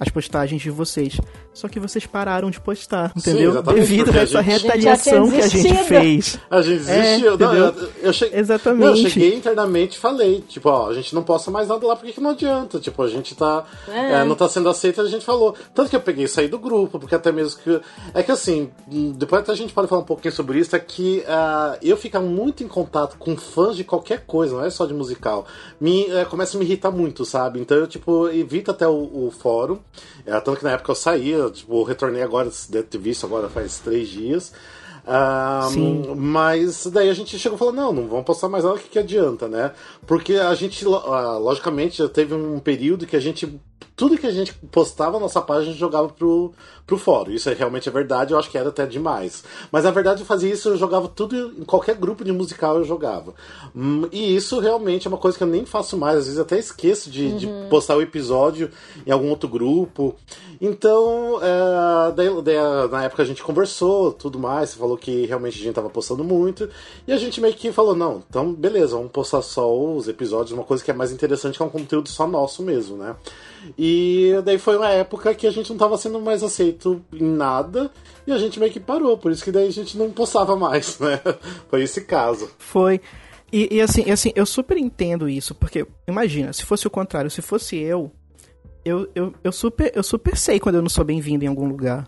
as 0.00 0.08
postagens 0.08 0.62
de 0.62 0.70
vocês. 0.70 1.20
Só 1.54 1.68
que 1.68 1.78
vocês 1.78 2.04
pararam 2.04 2.50
de 2.50 2.60
postar, 2.60 3.12
entendeu? 3.16 3.50
exatamente, 3.52 3.80
Devido 3.80 4.10
a 4.10 4.22
essa 4.22 4.42
gente- 4.42 4.62
retaliação 4.62 5.30
que 5.30 5.40
a 5.40 5.46
gente 5.48 5.84
fez. 5.84 6.38
A 6.50 6.60
gente 6.60 6.90
É, 6.90 7.00
desistiu. 7.02 7.38
não, 7.38 7.46
entendeu? 7.46 7.64
eu, 7.66 7.90
eu 8.02 8.12
cheguei, 8.12 8.38
Exatamente. 8.40 8.80
Não, 8.84 8.88
eu 8.90 8.96
cheguei 9.10 9.34
internamente 9.36 9.96
e 9.96 10.00
falei, 10.00 10.40
tipo, 10.48 10.68
ó, 10.68 10.90
a 10.90 10.94
gente 10.94 11.14
não 11.14 11.22
posta 11.22 11.50
mais 11.52 11.68
nada 11.68 11.86
lá 11.86 11.94
porque 11.94 12.12
que 12.12 12.20
não 12.20 12.30
adianta. 12.30 12.80
Tipo, 12.80 13.02
a 13.02 13.08
gente 13.08 13.34
tá. 13.36 13.64
É. 13.88 14.14
é, 14.14 14.24
não 14.24 14.34
tá 14.34 14.48
sendo 14.48 14.68
aceito, 14.68 15.00
a 15.00 15.06
gente 15.08 15.24
falou. 15.24 15.54
Tanto 15.72 15.88
que 15.90 15.94
eu 15.96 16.00
peguei 16.00 16.24
e 16.24 16.28
saí 16.28 16.48
do 16.48 16.58
grupo, 16.58 16.98
porque 16.98 17.14
até 17.14 17.30
mesmo 17.30 17.60
que. 17.60 17.80
É 18.12 18.22
que 18.22 18.32
assim, 18.32 18.70
depois 19.16 19.42
até 19.42 19.52
a 19.52 19.56
gente 19.56 19.72
pode 19.72 19.86
falar 19.88 20.02
um 20.02 20.04
pouquinho 20.06 20.34
sobre 20.34 20.58
isso, 20.58 20.74
é 20.74 20.78
que 20.80 21.22
ah, 21.28 21.78
eu 21.80 21.96
ficar 21.96 22.20
muito 22.20 22.64
em 22.64 22.68
contato 22.68 23.16
com 23.16 23.36
fãs 23.36 23.76
de 23.76 23.84
qualquer 23.84 24.24
coisa, 24.26 24.56
não 24.56 24.64
é 24.64 24.70
só 24.70 24.86
de 24.86 24.92
musical, 24.94 25.46
me, 25.80 26.10
é, 26.10 26.24
começa 26.24 26.56
a 26.56 26.58
me 26.58 26.64
irritar 26.66 26.90
muito, 26.90 27.24
sabe? 27.24 27.60
Então 27.60 27.76
eu, 27.76 27.86
tipo, 27.86 28.28
evito 28.28 28.72
até 28.72 28.88
o, 28.88 28.92
o 29.26 29.30
fórum. 29.30 29.78
É, 30.26 30.32
tanto 30.40 30.58
que 30.58 30.64
na 30.64 30.72
época 30.72 30.90
eu 30.90 30.96
saí, 30.96 31.32
eu, 31.44 31.50
tipo, 31.50 31.82
retornei 31.82 32.22
agora, 32.22 32.50
deve 32.68 32.86
ter 32.88 32.98
visto 32.98 33.26
agora 33.26 33.48
faz 33.48 33.78
três 33.78 34.08
dias. 34.08 34.52
Ah, 35.06 35.68
Sim. 35.70 36.14
mas 36.16 36.86
daí 36.86 37.10
a 37.10 37.14
gente 37.14 37.38
chegou 37.38 37.56
e 37.56 37.58
falou, 37.58 37.74
não, 37.74 37.92
não 37.92 38.08
vamos 38.08 38.24
postar 38.24 38.48
mais 38.48 38.64
nada, 38.64 38.76
o 38.76 38.78
que, 38.78 38.88
que 38.88 38.98
adianta, 38.98 39.46
né? 39.46 39.72
Porque 40.06 40.34
a 40.34 40.54
gente, 40.54 40.84
ah, 40.86 41.36
logicamente, 41.36 41.98
já 41.98 42.08
teve 42.08 42.34
um 42.34 42.58
período 42.58 43.06
que 43.06 43.16
a 43.16 43.20
gente. 43.20 43.60
Tudo 43.96 44.18
que 44.18 44.26
a 44.26 44.30
gente 44.32 44.52
postava 44.72 45.12
na 45.12 45.20
nossa 45.20 45.40
página 45.40 45.66
a 45.68 45.70
gente 45.70 45.78
jogava 45.78 46.08
pro, 46.08 46.52
pro 46.84 46.98
fórum. 46.98 47.30
Isso 47.30 47.48
é, 47.48 47.54
realmente 47.54 47.88
é 47.88 47.92
verdade, 47.92 48.32
eu 48.32 48.38
acho 48.38 48.50
que 48.50 48.58
era 48.58 48.70
até 48.70 48.84
demais. 48.86 49.44
Mas 49.70 49.84
na 49.84 49.92
verdade 49.92 50.22
eu 50.22 50.26
fazia 50.26 50.52
isso, 50.52 50.70
eu 50.70 50.76
jogava 50.76 51.06
tudo, 51.06 51.36
em 51.56 51.64
qualquer 51.64 51.94
grupo 51.94 52.24
de 52.24 52.32
musical 52.32 52.76
eu 52.78 52.84
jogava. 52.84 53.32
Hum, 53.74 54.08
e 54.10 54.34
isso 54.34 54.58
realmente 54.58 55.06
é 55.06 55.08
uma 55.08 55.16
coisa 55.18 55.38
que 55.38 55.44
eu 55.44 55.48
nem 55.48 55.64
faço 55.64 55.96
mais, 55.96 56.18
às 56.18 56.24
vezes 56.26 56.40
até 56.40 56.58
esqueço 56.58 57.08
de, 57.08 57.36
de 57.38 57.46
postar 57.70 57.96
o 57.96 58.02
episódio 58.02 58.68
em 59.06 59.12
algum 59.12 59.30
outro 59.30 59.48
grupo. 59.48 60.16
Então, 60.60 61.38
é, 61.40 62.12
daí- 62.12 62.42
daí, 62.42 62.88
na 62.90 63.04
época 63.04 63.22
a 63.22 63.26
gente 63.26 63.44
conversou, 63.44 64.12
tudo 64.12 64.38
mais, 64.40 64.70
você 64.70 64.78
falou 64.78 64.96
que 64.96 65.24
realmente 65.26 65.60
a 65.60 65.62
gente 65.62 65.74
tava 65.74 65.90
postando 65.90 66.24
muito, 66.24 66.68
e 67.06 67.12
a 67.12 67.16
gente 67.18 67.40
meio 67.40 67.54
que 67.54 67.70
falou, 67.70 67.94
não, 67.94 68.22
então 68.28 68.52
beleza, 68.52 68.96
vamos 68.96 69.12
postar 69.12 69.42
só 69.42 69.72
os 69.72 70.08
episódios, 70.08 70.52
uma 70.52 70.64
coisa 70.64 70.82
que 70.82 70.90
é 70.90 70.94
mais 70.94 71.12
interessante, 71.12 71.56
que 71.56 71.62
é 71.62 71.66
um 71.66 71.70
conteúdo 71.70 72.08
só 72.08 72.26
nosso 72.26 72.62
mesmo, 72.62 72.96
né? 72.96 73.14
E 73.78 74.32
daí 74.44 74.58
foi 74.58 74.76
uma 74.76 74.88
época 74.90 75.34
que 75.34 75.46
a 75.46 75.50
gente 75.50 75.70
não 75.70 75.76
tava 75.78 75.96
sendo 75.96 76.20
mais 76.20 76.42
aceito 76.42 77.02
em 77.12 77.22
nada, 77.24 77.90
e 78.26 78.32
a 78.32 78.38
gente 78.38 78.58
meio 78.60 78.72
que 78.72 78.80
parou, 78.80 79.16
por 79.18 79.30
isso 79.32 79.42
que 79.44 79.50
daí 79.52 79.68
a 79.68 79.72
gente 79.72 79.96
não 79.96 80.10
postava 80.10 80.56
mais, 80.56 80.98
né? 81.00 81.20
Foi 81.68 81.82
esse 81.82 82.02
caso. 82.02 82.50
Foi. 82.58 83.00
E, 83.52 83.76
e 83.76 83.80
assim, 83.80 84.04
e 84.06 84.10
assim, 84.10 84.32
eu 84.34 84.44
super 84.46 84.76
entendo 84.76 85.28
isso, 85.28 85.54
porque 85.54 85.86
imagina, 86.08 86.52
se 86.52 86.64
fosse 86.64 86.86
o 86.86 86.90
contrário, 86.90 87.30
se 87.30 87.40
fosse 87.40 87.76
eu, 87.76 88.10
eu, 88.84 89.08
eu, 89.14 89.32
eu, 89.44 89.52
super, 89.52 89.92
eu 89.94 90.02
super 90.02 90.36
sei 90.36 90.58
quando 90.58 90.74
eu 90.76 90.82
não 90.82 90.88
sou 90.88 91.04
bem-vindo 91.04 91.44
em 91.44 91.48
algum 91.48 91.66
lugar, 91.68 92.06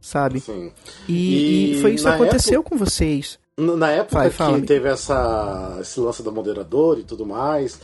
sabe? 0.00 0.40
Sim. 0.40 0.72
E, 1.08 1.72
E 1.76 1.80
foi 1.80 1.94
isso 1.94 2.04
que 2.04 2.10
aconteceu 2.10 2.60
época- 2.60 2.70
com 2.70 2.84
vocês. 2.84 3.38
Na 3.56 3.90
época 3.90 4.30
Vai, 4.30 4.60
que 4.60 4.66
teve 4.66 4.88
essa, 4.88 5.76
esse 5.80 6.00
lance 6.00 6.22
da 6.22 6.30
moderadora 6.30 6.98
e 7.00 7.04
tudo 7.04 7.26
mais, 7.26 7.78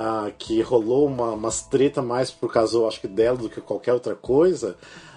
ah, 0.00 0.30
que 0.38 0.62
rolou 0.62 1.06
uma, 1.06 1.32
umas 1.32 1.60
treta 1.60 2.00
mais 2.00 2.30
por 2.30 2.50
causa, 2.50 2.86
acho 2.86 3.02
que 3.02 3.06
dela 3.06 3.36
do 3.36 3.50
que 3.50 3.60
qualquer 3.60 3.92
outra 3.92 4.14
coisa, 4.14 4.74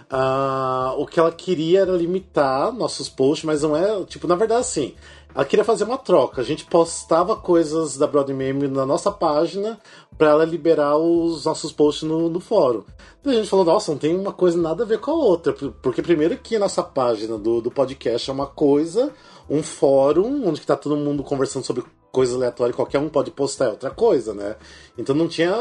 ah, 0.09 0.93
o 0.97 1.05
que 1.07 1.17
ela 1.17 1.31
queria 1.31 1.79
era 1.79 1.93
limitar 1.93 2.73
nossos 2.73 3.07
posts, 3.07 3.45
mas 3.45 3.61
não 3.63 3.77
é. 3.77 4.03
Tipo, 4.03 4.27
na 4.27 4.35
verdade, 4.35 4.61
assim. 4.61 4.93
Ela 5.33 5.45
queria 5.45 5.65
fazer 5.65 5.85
uma 5.85 5.97
troca. 5.97 6.41
A 6.41 6.43
gente 6.43 6.65
postava 6.65 7.35
coisas 7.35 7.97
da 7.97 8.05
Broadway 8.05 8.35
Meme 8.35 8.67
na 8.67 8.85
nossa 8.85 9.11
página 9.11 9.79
pra 10.15 10.29
ela 10.29 10.45
liberar 10.45 10.97
os 10.97 11.45
nossos 11.45 11.71
posts 11.71 12.07
no, 12.07 12.29
no 12.29 12.39
fórum. 12.39 12.83
Daí 13.23 13.35
a 13.35 13.37
gente 13.39 13.49
falou, 13.49 13.65
nossa, 13.65 13.91
não 13.91 13.97
tem 13.97 14.15
uma 14.15 14.33
coisa 14.33 14.61
nada 14.61 14.83
a 14.83 14.85
ver 14.85 14.99
com 14.99 15.09
a 15.09 15.15
outra. 15.15 15.53
Porque 15.81 16.03
primeiro 16.03 16.37
que 16.37 16.57
a 16.57 16.59
nossa 16.59 16.83
página 16.83 17.37
do, 17.37 17.61
do 17.61 17.71
podcast 17.71 18.29
é 18.29 18.33
uma 18.33 18.45
coisa, 18.45 19.11
um 19.49 19.63
fórum 19.63 20.47
onde 20.47 20.61
que 20.61 20.67
tá 20.67 20.75
todo 20.75 20.95
mundo 20.95 21.23
conversando 21.23 21.65
sobre 21.65 21.83
coisas 22.13 22.35
aleatórias, 22.35 22.75
qualquer 22.75 22.99
um 22.99 23.09
pode 23.09 23.31
postar 23.31 23.65
é 23.65 23.69
outra 23.69 23.89
coisa, 23.89 24.33
né? 24.35 24.55
Então 24.97 25.15
não 25.15 25.27
tinha, 25.27 25.51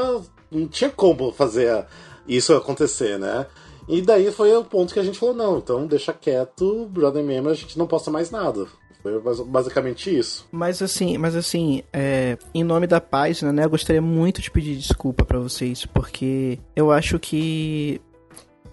não 0.50 0.68
tinha 0.68 0.90
como 0.90 1.32
fazer 1.32 1.86
isso 2.28 2.54
acontecer, 2.54 3.18
né? 3.18 3.46
E 3.88 4.02
daí 4.02 4.30
foi 4.30 4.54
o 4.54 4.62
ponto 4.62 4.92
que 4.92 5.00
a 5.00 5.02
gente 5.02 5.18
falou, 5.18 5.34
não, 5.34 5.58
então 5.58 5.86
deixa 5.86 6.12
quieto, 6.12 6.86
Brother 6.90 7.24
Meme, 7.24 7.48
a 7.48 7.54
gente 7.54 7.76
não 7.78 7.86
posta 7.86 8.10
mais 8.10 8.30
nada. 8.30 8.66
Foi 9.02 9.18
bas- 9.20 9.40
basicamente 9.40 10.16
isso. 10.16 10.46
Mas 10.52 10.80
assim, 10.80 11.18
mas 11.18 11.34
assim, 11.34 11.82
é, 11.92 12.36
em 12.54 12.62
nome 12.62 12.86
da 12.86 13.00
página, 13.00 13.50
né, 13.52 13.64
eu 13.64 13.70
gostaria 13.70 14.02
muito 14.02 14.40
de 14.40 14.50
pedir 14.50 14.76
desculpa 14.76 15.24
pra 15.24 15.38
vocês, 15.40 15.84
porque 15.86 16.58
eu 16.76 16.92
acho 16.92 17.18
que 17.18 18.00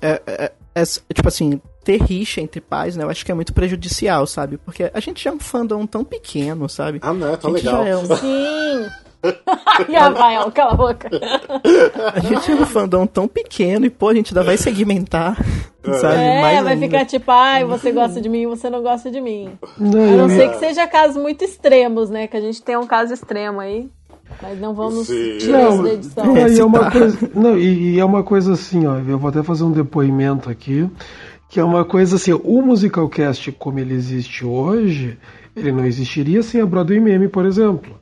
é, 0.01 0.21
é- 0.27 0.51
é- 0.75 1.13
tipo 1.13 1.27
assim, 1.29 1.59
ter 1.89 2.03
rixa 2.03 2.39
entre 2.39 2.61
pais, 2.61 2.95
né, 2.95 3.03
eu 3.03 3.09
acho 3.09 3.25
que 3.25 3.31
é 3.31 3.35
muito 3.35 3.51
prejudicial, 3.51 4.27
sabe? 4.27 4.57
Porque 4.57 4.91
a 4.93 4.99
gente 4.99 5.23
já 5.23 5.31
é 5.31 5.33
um 5.33 5.39
fandom 5.39 5.87
tão 5.87 6.03
pequeno, 6.03 6.69
sabe? 6.69 6.99
Ah, 7.01 7.11
não, 7.11 7.33
é 7.33 7.35
tão 7.35 7.51
a 7.51 7.57
gente 7.57 7.65
legal. 7.65 7.83
já 7.83 7.89
é 7.89 7.97
um, 7.97 8.05
Sim! 8.15 8.89
e 9.89 9.95
Rafael, 9.95 10.51
cala 10.51 10.73
a 10.73 10.75
boca. 10.75 11.09
a 12.13 12.19
gente 12.19 12.51
é 12.51 12.53
um 12.53 12.65
fandom 12.67 13.07
tão 13.07 13.27
pequeno 13.27 13.87
e, 13.87 13.89
pô, 13.89 14.09
a 14.09 14.13
gente 14.13 14.31
ainda 14.31 14.43
vai 14.43 14.55
segmentar, 14.55 15.35
sabe? 15.83 16.15
É, 16.15 16.41
Mais 16.41 16.63
vai 16.63 16.73
ainda. 16.73 16.85
ficar 16.85 17.05
tipo, 17.05 17.31
ai, 17.31 17.65
você 17.65 17.91
gosta 17.91 18.21
de 18.21 18.29
mim, 18.29 18.45
você 18.45 18.69
não 18.69 18.83
gosta 18.83 19.09
de 19.09 19.19
mim. 19.19 19.49
Não, 19.75 20.13
A 20.13 20.15
não 20.15 20.29
ser 20.29 20.49
que 20.51 20.59
seja 20.59 20.85
casos 20.85 21.17
muito 21.19 21.43
extremos, 21.43 22.11
né? 22.11 22.27
Que 22.27 22.37
a 22.37 22.41
gente 22.41 22.61
tem 22.61 22.77
um 22.77 22.85
caso 22.85 23.15
extremo 23.15 23.59
aí. 23.59 23.89
Mas 24.41 24.59
não 24.59 24.75
vamos 24.75 25.07
Sim. 25.07 25.37
tirar 25.39 25.69
isso 25.69 25.83
da 25.83 25.93
edição. 25.93 26.25
não, 26.25 26.47
e 26.47 26.59
é 26.59 26.63
uma 26.63 26.91
coisa, 26.91 27.29
não, 27.33 27.57
e, 27.57 27.95
e 27.95 27.99
é 27.99 28.05
uma 28.05 28.23
coisa 28.23 28.53
assim, 28.53 28.85
ó, 28.85 28.97
eu 28.99 29.17
vou 29.17 29.29
até 29.29 29.41
fazer 29.41 29.63
um 29.63 29.71
depoimento 29.71 30.49
aqui, 30.49 30.87
que 31.49 31.59
é 31.59 31.63
uma 31.63 31.83
coisa 31.83 32.15
assim, 32.15 32.31
o 32.31 32.61
Musicalcast 32.61 33.51
como 33.53 33.79
ele 33.79 33.95
existe 33.95 34.45
hoje, 34.45 35.17
ele 35.55 35.71
não 35.71 35.83
existiria 35.83 36.43
sem 36.43 36.61
a 36.61 36.65
Broadway 36.65 36.99
Meme, 36.99 37.27
por 37.27 37.43
exemplo. 37.43 37.99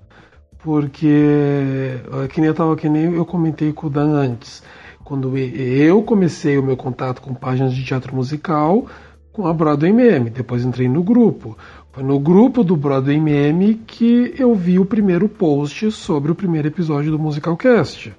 Porque, 0.61 2.01
ó, 2.11 2.27
que 2.27 2.41
nem 2.41 2.49
eu, 2.49 2.53
tava, 2.53 2.75
que 2.75 2.89
nem 2.89 3.13
eu 3.13 3.25
comentei 3.25 3.71
com 3.71 3.87
o 3.87 3.89
Dan 3.89 4.09
antes, 4.09 4.61
quando 5.01 5.37
eu 5.37 6.03
comecei 6.03 6.57
o 6.57 6.63
meu 6.63 6.75
contato 6.75 7.21
com 7.21 7.33
páginas 7.33 7.73
de 7.73 7.85
teatro 7.85 8.13
musical 8.13 8.85
com 9.31 9.47
a 9.47 9.53
Broadway 9.53 9.93
Meme, 9.93 10.29
depois 10.29 10.65
entrei 10.65 10.89
no 10.89 11.01
grupo. 11.01 11.57
Foi 11.93 12.03
no 12.03 12.19
grupo 12.19 12.65
do 12.65 12.75
Broadway 12.75 13.19
Meme 13.19 13.75
que 13.75 14.33
eu 14.37 14.53
vi 14.53 14.77
o 14.77 14.85
primeiro 14.85 15.29
post 15.29 15.89
sobre 15.91 16.31
o 16.31 16.35
primeiro 16.35 16.67
episódio 16.67 17.11
do 17.11 17.19
Musicalcast. 17.19 18.13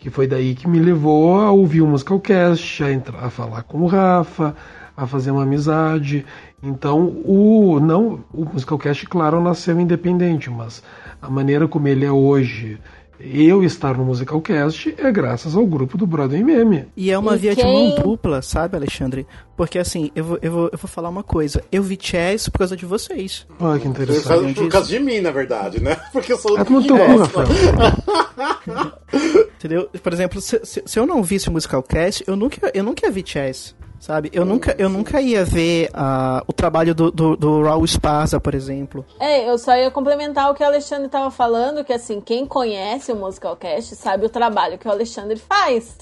Que 0.00 0.10
foi 0.10 0.26
daí 0.26 0.54
que 0.56 0.66
me 0.66 0.80
levou 0.80 1.38
a 1.38 1.52
ouvir 1.52 1.82
o 1.82 1.86
Musicalcast, 1.86 2.82
a, 2.82 2.90
entrar, 2.90 3.22
a 3.24 3.30
falar 3.30 3.62
com 3.62 3.82
o 3.82 3.86
Rafa, 3.86 4.56
a 4.96 5.06
fazer 5.06 5.30
uma 5.30 5.44
amizade. 5.44 6.26
Então, 6.62 7.06
o 7.24 7.78
não 7.80 8.24
o 8.32 8.44
Musicalcast, 8.52 9.06
claro, 9.06 9.40
nasceu 9.40 9.78
independente, 9.78 10.50
mas 10.50 10.82
a 11.22 11.30
maneira 11.30 11.68
como 11.68 11.86
ele 11.86 12.04
é 12.04 12.10
hoje, 12.10 12.80
eu 13.20 13.62
estar 13.62 13.96
no 13.96 14.04
Musicalcast, 14.04 14.94
é 14.98 15.12
graças 15.12 15.54
ao 15.54 15.66
grupo 15.66 15.98
do 15.98 16.06
Broadway 16.06 16.42
Meme. 16.42 16.86
E 16.96 17.10
é 17.10 17.18
uma 17.18 17.34
E 17.36 17.38
via 17.38 17.54
de 17.54 17.62
quem- 17.62 17.72
mão 17.94 18.02
dupla, 18.02 18.40
sabe, 18.42 18.76
Alexandre? 18.76 19.26
Porque 19.56 19.78
assim, 19.78 20.10
eu 20.14 20.24
vou, 20.24 20.38
eu 20.40 20.50
vou, 20.52 20.64
eu 20.72 20.78
vou 20.78 20.88
falar 20.88 21.08
uma 21.10 21.22
coisa. 21.22 21.62
Eu 21.70 21.82
vi 21.82 21.98
Chess 22.00 22.48
por 22.48 22.58
causa 22.58 22.76
de 22.76 22.86
vocês. 22.86 23.46
Olha 23.60 23.78
que 23.78 23.84
Por 23.84 23.90
interessante. 23.90 24.28
causa, 24.28 24.46
disso? 24.46 24.60
por 24.62 24.68
causa 24.70 24.88
de 24.88 24.98
mim, 25.00 25.20
na 25.20 25.30
verdade, 25.30 25.82
né? 25.82 25.96
Porque 26.12 26.32
eu 26.32 26.38
sou 26.38 26.52
o 26.52 26.56
É 26.58 26.60
único 26.62 26.82
teu 26.82 26.96
que 26.96 27.04
cu. 27.04 27.18
Rafael. 27.18 27.48
Entendeu? 29.58 29.88
Por 30.02 30.12
exemplo, 30.12 30.40
se, 30.40 30.60
se, 30.64 30.82
se 30.86 30.98
eu 30.98 31.06
não 31.06 31.22
visse 31.22 31.48
o 31.48 31.52
Musicalcast, 31.52 32.24
eu 32.26 32.36
nunca, 32.36 32.70
eu 32.74 32.82
nunca 32.82 33.10
ver 33.10 33.22
Chess. 33.26 33.74
Sabe? 34.00 34.30
Eu 34.32 34.46
nunca, 34.46 34.74
eu 34.78 34.88
nunca 34.88 35.20
ia 35.20 35.44
ver 35.44 35.90
ah, 35.92 36.42
o 36.48 36.54
trabalho 36.54 36.94
do, 36.94 37.10
do, 37.10 37.36
do 37.36 37.62
Raul 37.62 37.84
Esparza, 37.84 38.40
por 38.40 38.54
exemplo. 38.54 39.04
É, 39.20 39.48
eu 39.48 39.58
só 39.58 39.76
ia 39.76 39.90
complementar 39.90 40.50
o 40.50 40.54
que 40.54 40.62
o 40.62 40.66
Alexandre 40.66 41.06
tava 41.10 41.30
falando, 41.30 41.84
que 41.84 41.92
assim, 41.92 42.18
quem 42.18 42.46
conhece 42.46 43.12
o 43.12 43.16
Musicalcast 43.16 43.94
sabe 43.94 44.24
o 44.24 44.30
trabalho 44.30 44.78
que 44.78 44.88
o 44.88 44.90
Alexandre 44.90 45.36
faz. 45.36 45.98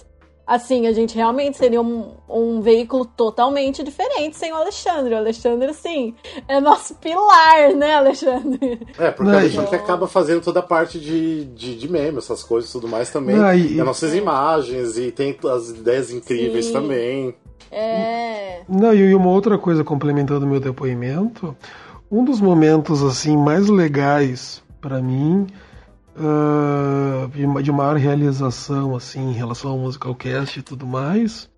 Assim, 0.46 0.86
a 0.86 0.92
gente 0.92 1.14
realmente 1.14 1.58
seria 1.58 1.82
um, 1.82 2.12
um 2.26 2.60
veículo 2.62 3.04
totalmente 3.04 3.82
diferente 3.82 4.34
sem 4.36 4.50
o 4.52 4.56
Alexandre. 4.56 5.12
O 5.12 5.18
Alexandre, 5.18 5.68
assim, 5.68 6.14
é 6.46 6.58
nosso 6.60 6.94
pilar, 6.94 7.74
né, 7.74 7.96
Alexandre? 7.96 8.80
É, 8.96 9.10
porque 9.10 9.30
Não, 9.30 9.38
a 9.40 9.46
gente 9.48 9.68
que 9.68 9.76
acaba 9.76 10.06
fazendo 10.06 10.40
toda 10.40 10.60
a 10.60 10.62
parte 10.62 10.98
de, 11.00 11.44
de, 11.46 11.76
de 11.76 11.88
meme, 11.90 12.16
essas 12.18 12.42
coisas 12.44 12.70
e 12.70 12.72
tudo 12.72 12.88
mais 12.88 13.10
também. 13.10 13.36
Não, 13.36 13.52
e- 13.52 13.74
e 13.74 13.80
as 13.80 13.84
nossas 13.84 14.14
imagens, 14.14 14.96
e 14.96 15.10
tem 15.10 15.36
as 15.52 15.68
ideias 15.70 16.10
incríveis 16.12 16.66
Sim. 16.66 16.72
também. 16.72 17.34
É. 17.70 18.62
Não, 18.68 18.94
e 18.94 19.14
uma 19.14 19.28
outra 19.28 19.58
coisa 19.58 19.84
complementando 19.84 20.46
o 20.46 20.48
meu 20.48 20.60
depoimento, 20.60 21.56
um 22.10 22.24
dos 22.24 22.40
momentos 22.40 23.02
assim 23.02 23.36
mais 23.36 23.68
legais 23.68 24.62
para 24.80 25.00
mim 25.02 25.46
ah, 26.16 27.28
de 27.32 27.46
ma- 27.46 27.62
de 27.62 27.70
maior 27.72 27.96
realização 27.96 28.96
assim 28.96 29.30
em 29.30 29.32
relação 29.32 29.70
ao 29.70 29.78
musicalcast 29.78 30.58
e 30.58 30.62
tudo 30.62 30.86
mais, 30.86 31.48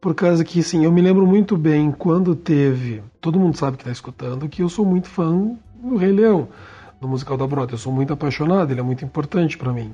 por 0.00 0.14
causa 0.14 0.44
que 0.44 0.62
sim, 0.62 0.84
eu 0.84 0.92
me 0.92 1.00
lembro 1.00 1.26
muito 1.26 1.56
bem 1.56 1.90
quando 1.92 2.34
teve, 2.34 3.02
todo 3.20 3.38
mundo 3.38 3.56
sabe 3.56 3.76
que 3.76 3.82
está 3.82 3.92
escutando 3.92 4.48
que 4.48 4.62
eu 4.62 4.68
sou 4.68 4.84
muito 4.84 5.08
fã 5.08 5.56
do 5.82 5.96
Rei 5.96 6.12
Leão, 6.12 6.48
do 7.00 7.08
musical 7.08 7.36
da 7.36 7.46
Broadway, 7.46 7.74
eu 7.74 7.78
sou 7.78 7.92
muito 7.92 8.12
apaixonado, 8.12 8.70
ele 8.70 8.80
é 8.80 8.82
muito 8.82 9.04
importante 9.04 9.56
para 9.58 9.72
mim. 9.72 9.92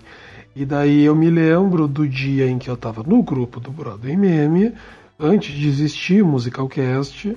E 0.54 0.64
daí 0.64 1.04
eu 1.04 1.14
me 1.14 1.30
lembro 1.30 1.86
do 1.86 2.08
dia 2.08 2.48
em 2.48 2.58
que 2.58 2.68
eu 2.68 2.74
estava 2.74 3.02
no 3.04 3.22
grupo 3.22 3.60
do 3.60 3.70
Broadway 3.70 4.16
Meme, 4.16 4.72
antes 5.20 5.54
de 5.54 5.68
existir 5.68 6.22
o 6.22 6.26
Musicalcast, 6.26 7.36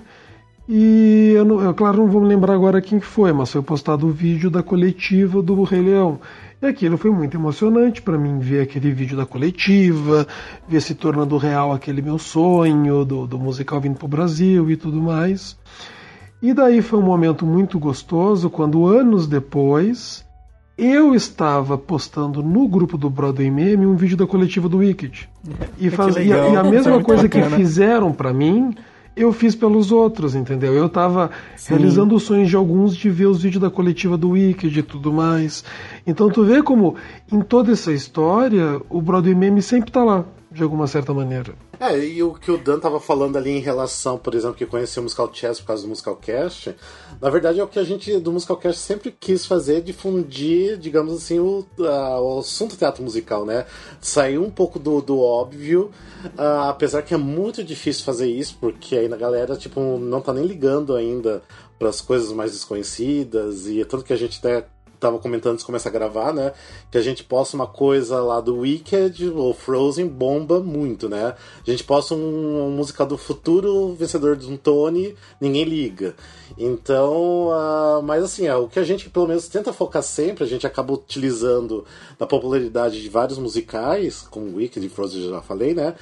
e 0.67 1.33
eu, 1.35 1.43
não, 1.43 1.61
eu, 1.61 1.73
claro, 1.73 1.97
não 1.97 2.07
vou 2.07 2.21
me 2.21 2.27
lembrar 2.27 2.53
agora 2.53 2.81
quem 2.81 2.97
que 2.97 3.05
foi, 3.05 3.33
mas 3.33 3.51
foi 3.51 3.61
postado 3.61 4.07
o 4.07 4.11
vídeo 4.11 4.49
da 4.49 4.63
coletiva 4.63 5.41
do 5.41 5.61
Rei 5.63 5.81
Leão. 5.81 6.19
E 6.61 6.65
aquilo 6.65 6.97
foi 6.97 7.11
muito 7.11 7.35
emocionante 7.35 8.01
para 8.01 8.17
mim 8.17 8.39
ver 8.39 8.61
aquele 8.61 8.89
vídeo 8.91 9.17
da 9.17 9.25
coletiva, 9.25 10.25
ver 10.65 10.81
se 10.81 10.95
tornando 10.95 11.35
real 11.35 11.73
aquele 11.73 12.01
meu 12.01 12.17
sonho 12.17 13.03
do, 13.03 13.27
do 13.27 13.37
musical 13.37 13.81
vindo 13.81 13.97
pro 13.97 14.07
Brasil 14.07 14.71
e 14.71 14.77
tudo 14.77 15.01
mais. 15.01 15.57
E 16.41 16.53
daí 16.53 16.81
foi 16.81 16.99
um 16.99 17.03
momento 17.03 17.45
muito 17.45 17.77
gostoso 17.77 18.49
quando 18.49 18.87
anos 18.87 19.27
depois 19.27 20.22
eu 20.77 21.13
estava 21.13 21.77
postando 21.77 22.41
no 22.41 22.67
grupo 22.67 22.97
do 22.97 23.09
Broadway 23.09 23.51
Meme 23.51 23.85
um 23.85 23.95
vídeo 23.95 24.17
da 24.17 24.25
coletiva 24.25 24.67
do 24.67 24.77
Wicked. 24.77 25.29
E, 25.77 25.89
faz, 25.91 26.15
e, 26.15 26.33
a, 26.33 26.49
e 26.49 26.55
a 26.55 26.63
mesma 26.63 27.01
coisa 27.03 27.29
que 27.29 27.41
fizeram 27.41 28.11
para 28.11 28.33
mim 28.33 28.75
eu 29.15 29.31
fiz 29.31 29.53
pelos 29.53 29.91
outros, 29.91 30.33
entendeu? 30.33 30.73
Eu 30.73 30.89
tava 30.89 31.29
Sim. 31.55 31.75
realizando 31.75 32.15
os 32.15 32.23
sonhos 32.23 32.49
de 32.49 32.55
alguns 32.55 32.95
de 32.95 33.09
ver 33.09 33.27
os 33.27 33.43
vídeos 33.43 33.61
da 33.61 33.69
coletiva 33.69 34.17
do 34.17 34.31
Wicked 34.31 34.77
e 34.77 34.83
tudo 34.83 35.13
mais. 35.13 35.63
Então 36.05 36.29
tu 36.29 36.43
vê 36.43 36.63
como 36.63 36.95
em 37.31 37.41
toda 37.41 37.71
essa 37.71 37.91
história 37.91 38.81
o 38.89 39.01
Broadway 39.01 39.35
Meme 39.35 39.61
sempre 39.61 39.91
tá 39.91 40.03
lá, 40.03 40.25
de 40.53 40.61
alguma 40.61 40.85
certa 40.85 41.13
maneira. 41.13 41.53
É, 41.79 41.97
e 41.97 42.21
o 42.21 42.33
que 42.33 42.51
o 42.51 42.57
Dan 42.57 42.79
tava 42.79 42.99
falando 42.99 43.37
ali 43.37 43.49
em 43.49 43.59
relação, 43.59 44.17
por 44.17 44.35
exemplo, 44.35 44.55
que 44.55 44.65
conheceu 44.65 45.01
o 45.01 45.03
Musical 45.03 45.33
Chess 45.33 45.59
por 45.59 45.67
causa 45.67 45.83
do 45.83 45.89
Musical 45.89 46.15
Cast, 46.17 46.75
na 47.19 47.29
verdade 47.29 47.59
é 47.59 47.63
o 47.63 47.67
que 47.67 47.79
a 47.79 47.83
gente 47.83 48.19
do 48.19 48.31
Musical 48.31 48.57
Cast 48.57 48.79
sempre 48.79 49.11
quis 49.11 49.45
fazer, 49.45 49.81
difundir, 49.81 50.77
digamos 50.77 51.13
assim, 51.13 51.39
o, 51.39 51.65
a, 51.79 52.21
o 52.21 52.39
assunto 52.39 52.77
teatro 52.77 53.03
musical, 53.03 53.45
né? 53.45 53.65
Sair 53.99 54.37
um 54.37 54.51
pouco 54.51 54.77
do, 54.77 55.01
do 55.01 55.19
óbvio, 55.19 55.89
uh, 56.37 56.69
apesar 56.69 57.01
que 57.01 57.13
é 57.13 57.17
muito 57.17 57.63
difícil 57.63 58.05
fazer 58.05 58.27
isso, 58.27 58.55
porque 58.61 58.95
aí 58.95 59.07
na 59.07 59.17
galera, 59.17 59.55
tipo, 59.55 59.97
não 59.97 60.21
tá 60.21 60.31
nem 60.31 60.45
ligando 60.45 60.95
ainda 60.95 61.41
para 61.79 61.89
as 61.89 61.99
coisas 61.99 62.31
mais 62.31 62.51
desconhecidas 62.51 63.67
e 63.67 63.81
é 63.81 63.85
tudo 63.85 64.03
que 64.03 64.13
a 64.13 64.17
gente 64.17 64.37
até 64.39 64.65
tava 65.03 65.19
comentando 65.19 65.53
antes 65.53 65.63
de 65.63 65.65
começar 65.65 65.89
a 65.89 65.91
gravar, 65.91 66.33
né? 66.33 66.53
Que 66.89 66.97
a 66.97 67.01
gente 67.01 67.23
posta 67.23 67.55
uma 67.55 67.67
coisa 67.67 68.21
lá 68.21 68.39
do 68.39 68.59
Wicked 68.59 69.29
ou 69.29 69.53
Frozen 69.53 70.07
bomba 70.07 70.59
muito, 70.59 71.09
né? 71.09 71.35
A 71.65 71.69
gente 71.69 71.83
posta 71.83 72.15
um, 72.15 72.67
um 72.67 72.71
musical 72.71 73.05
do 73.05 73.17
futuro 73.17 73.93
vencedor 73.93 74.35
de 74.35 74.47
um 74.47 74.55
Tony, 74.57 75.15
ninguém 75.39 75.65
liga. 75.65 76.15
Então, 76.57 77.49
uh, 77.49 78.01
mas 78.03 78.23
assim, 78.23 78.47
é, 78.47 78.55
o 78.55 78.67
que 78.67 78.79
a 78.79 78.83
gente 78.83 79.09
pelo 79.09 79.27
menos 79.27 79.47
tenta 79.47 79.73
focar 79.73 80.03
sempre, 80.03 80.43
a 80.43 80.47
gente 80.47 80.65
acaba 80.65 80.93
utilizando 80.93 81.85
da 82.17 82.25
popularidade 82.25 83.01
de 83.01 83.09
vários 83.09 83.37
musicais, 83.37 84.25
como 84.29 84.55
Wicked 84.55 84.85
e 84.85 84.89
Frozen 84.89 85.29
já 85.29 85.41
falei, 85.41 85.73
né? 85.73 85.95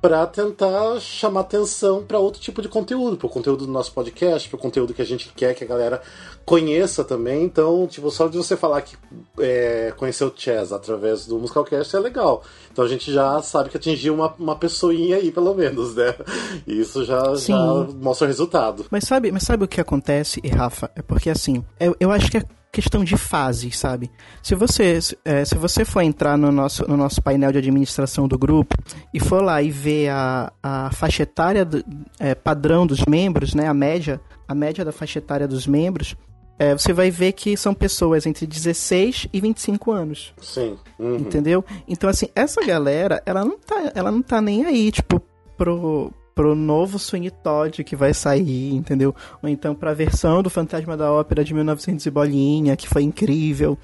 Para 0.00 0.26
tentar 0.26 1.00
chamar 1.00 1.40
atenção 1.40 2.04
para 2.04 2.18
outro 2.18 2.40
tipo 2.40 2.62
de 2.62 2.68
conteúdo, 2.68 3.16
para 3.16 3.26
o 3.26 3.30
conteúdo 3.30 3.66
do 3.66 3.72
nosso 3.72 3.92
podcast, 3.92 4.48
para 4.48 4.56
o 4.56 4.60
conteúdo 4.60 4.94
que 4.94 5.02
a 5.02 5.04
gente 5.04 5.28
quer 5.34 5.54
que 5.54 5.64
a 5.64 5.66
galera 5.66 6.00
conheça 6.44 7.02
também. 7.02 7.44
Então, 7.44 7.86
tipo, 7.86 8.10
só 8.10 8.28
de 8.28 8.36
você 8.36 8.56
falar 8.56 8.82
que 8.82 8.96
é, 9.40 9.92
conheceu 9.96 10.28
o 10.28 10.32
Chess 10.34 10.72
através 10.72 11.26
do 11.26 11.38
Musicalcast 11.38 11.96
é 11.96 11.98
legal. 11.98 12.44
Então 12.72 12.84
a 12.84 12.88
gente 12.88 13.12
já 13.12 13.42
sabe 13.42 13.70
que 13.70 13.76
atingiu 13.76 14.14
uma, 14.14 14.32
uma 14.38 14.56
pessoinha 14.56 15.16
aí, 15.16 15.32
pelo 15.32 15.52
menos, 15.54 15.94
né? 15.94 16.14
E 16.66 16.80
isso 16.80 17.04
já, 17.04 17.34
já 17.34 17.56
mostra 18.00 18.26
o 18.26 18.28
resultado. 18.28 18.86
Mas 18.90 19.04
sabe, 19.04 19.32
mas 19.32 19.42
sabe 19.42 19.64
o 19.64 19.68
que 19.68 19.80
acontece, 19.80 20.40
Rafa? 20.46 20.90
É 20.94 21.02
porque 21.02 21.28
assim, 21.28 21.64
eu, 21.80 21.96
eu 21.98 22.12
acho 22.12 22.30
que 22.30 22.38
é 22.38 22.44
questão 22.72 23.02
de 23.02 23.16
fase, 23.16 23.70
sabe? 23.70 24.10
Se 24.42 24.54
você, 24.54 24.98
é, 25.24 25.44
se 25.44 25.54
você 25.56 25.84
for 25.84 26.02
entrar 26.02 26.36
no 26.36 26.52
nosso, 26.52 26.88
no 26.88 26.96
nosso 26.96 27.22
painel 27.22 27.52
de 27.52 27.58
administração 27.58 28.28
do 28.28 28.38
grupo 28.38 28.76
e 29.12 29.20
for 29.20 29.42
lá 29.42 29.62
e 29.62 29.70
ver 29.70 30.10
a, 30.10 30.52
a 30.62 30.90
faixa 30.92 31.22
etária 31.22 31.64
do, 31.64 31.84
é, 32.18 32.34
padrão 32.34 32.86
dos 32.86 33.04
membros, 33.06 33.54
né, 33.54 33.66
a 33.66 33.74
média, 33.74 34.20
a 34.46 34.54
média 34.54 34.84
da 34.84 34.92
faixa 34.92 35.18
etária 35.18 35.48
dos 35.48 35.66
membros, 35.66 36.16
é, 36.58 36.72
você 36.72 36.92
vai 36.92 37.10
ver 37.10 37.32
que 37.32 37.56
são 37.56 37.72
pessoas 37.72 38.26
entre 38.26 38.46
16 38.46 39.28
e 39.32 39.40
25 39.40 39.92
anos. 39.92 40.34
Sim. 40.40 40.76
Uhum. 40.98 41.16
Entendeu? 41.16 41.64
Então, 41.86 42.10
assim, 42.10 42.28
essa 42.34 42.64
galera, 42.64 43.22
ela 43.24 43.44
não 43.44 43.58
tá, 43.58 43.92
ela 43.94 44.10
não 44.10 44.20
tá 44.20 44.40
nem 44.42 44.64
aí, 44.64 44.90
tipo, 44.90 45.22
pro, 45.56 46.12
pro 46.38 46.54
novo 46.54 47.00
Swing 47.00 47.30
Todd 47.30 47.82
que 47.82 47.96
vai 47.96 48.14
sair, 48.14 48.72
entendeu? 48.72 49.12
Ou 49.42 49.48
então 49.48 49.74
pra 49.74 49.92
versão 49.92 50.40
do 50.40 50.48
Fantasma 50.48 50.96
da 50.96 51.12
Ópera 51.12 51.42
de 51.42 51.52
1900 51.52 52.06
e 52.06 52.10
bolinha, 52.12 52.76
que 52.76 52.88
foi 52.88 53.02
incrível. 53.02 53.76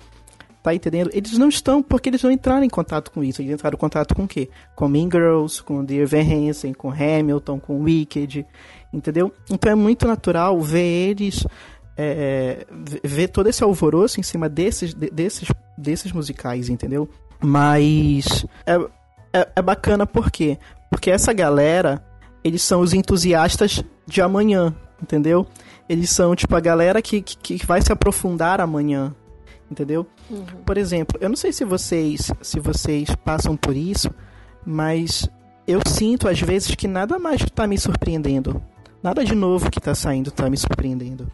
Tá 0.63 0.73
entendendo? 0.73 1.11
Eles 1.13 1.37
não 1.37 1.49
estão, 1.49 1.83
porque 1.83 2.09
eles 2.09 2.23
não 2.23 2.31
entraram 2.31 2.63
em 2.63 2.69
contato 2.69 3.11
com 3.11 3.25
isso. 3.25 3.43
Eles 3.43 3.55
entraram 3.55 3.75
em 3.75 3.79
contato 3.79 4.15
com 4.15 4.23
o 4.23 4.29
quê? 4.29 4.49
Com 4.77 4.87
Mean 4.87 5.11
Girls, 5.11 5.61
com 5.65 5.85
Dear 5.85 6.07
Van 6.07 6.21
Hansen, 6.21 6.73
com 6.73 6.93
Hamilton, 6.93 7.59
com 7.59 7.83
Wicked, 7.83 8.47
entendeu? 8.93 9.33
Então 9.51 9.73
é 9.73 9.75
muito 9.75 10.07
natural 10.07 10.61
ver 10.61 11.11
eles, 11.11 11.45
é, 11.97 12.65
ver 13.03 13.29
todo 13.31 13.49
esse 13.49 13.65
alvoroço 13.65 14.21
em 14.21 14.23
cima 14.23 14.49
desses, 14.49 14.95
desses, 14.95 15.49
desses 15.77 16.13
musicais, 16.13 16.69
entendeu? 16.69 17.09
Mas 17.41 18.47
é, 18.65 18.77
é, 19.41 19.49
é 19.57 19.61
bacana 19.61 20.07
por 20.07 20.31
quê? 20.31 20.57
Porque 20.89 21.11
essa 21.11 21.33
galera 21.33 22.01
eles 22.45 22.63
são 22.63 22.83
os 22.83 22.93
entusiastas 22.93 23.83
de 24.07 24.21
amanhã, 24.21 24.75
entendeu? 25.03 25.47
Eles 25.89 26.11
são, 26.11 26.37
tipo, 26.37 26.55
a 26.55 26.61
galera 26.61 27.01
que, 27.01 27.23
que, 27.23 27.59
que 27.59 27.67
vai 27.67 27.81
se 27.81 27.91
aprofundar 27.91 28.61
amanhã, 28.61 29.15
entendeu? 29.71 30.07
Uhum. 30.31 30.45
Por 30.65 30.77
exemplo, 30.77 31.19
eu 31.21 31.29
não 31.31 31.37
sei 31.37 31.53
se 31.53 31.65
vocês, 31.65 32.31
se 32.43 32.61
vocês 32.61 33.09
passam 33.25 33.57
por 33.57 33.75
isso, 33.75 34.11
mas 34.65 35.29
eu 35.67 35.81
sinto 35.87 36.29
às 36.29 36.41
vezes 36.41 36.75
que 36.75 36.87
nada 36.87 37.19
mais 37.19 37.41
está 37.41 37.67
me 37.67 37.79
surpreendendo. 37.79 38.63
Nada 39.03 39.25
de 39.25 39.35
novo 39.35 39.71
que 39.71 39.79
está 39.79 39.95
saindo 39.95 40.29
está 40.29 40.49
me 40.49 40.57
surpreendendo. 40.57 41.31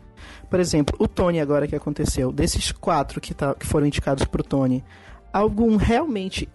Por 0.49 0.59
exemplo, 0.59 0.97
o 0.99 1.07
Tony 1.07 1.41
agora 1.41 1.69
que 1.69 1.77
aconteceu, 1.77 2.33
desses 2.33 2.73
quatro 2.73 3.21
que, 3.21 3.33
tá, 3.33 3.55
que 3.55 3.67
foram 3.67 3.87
indicados 3.87 4.25
pro 4.25 4.43
Tony, 4.43 4.85
algum 5.33 5.77
realmente 5.77 6.49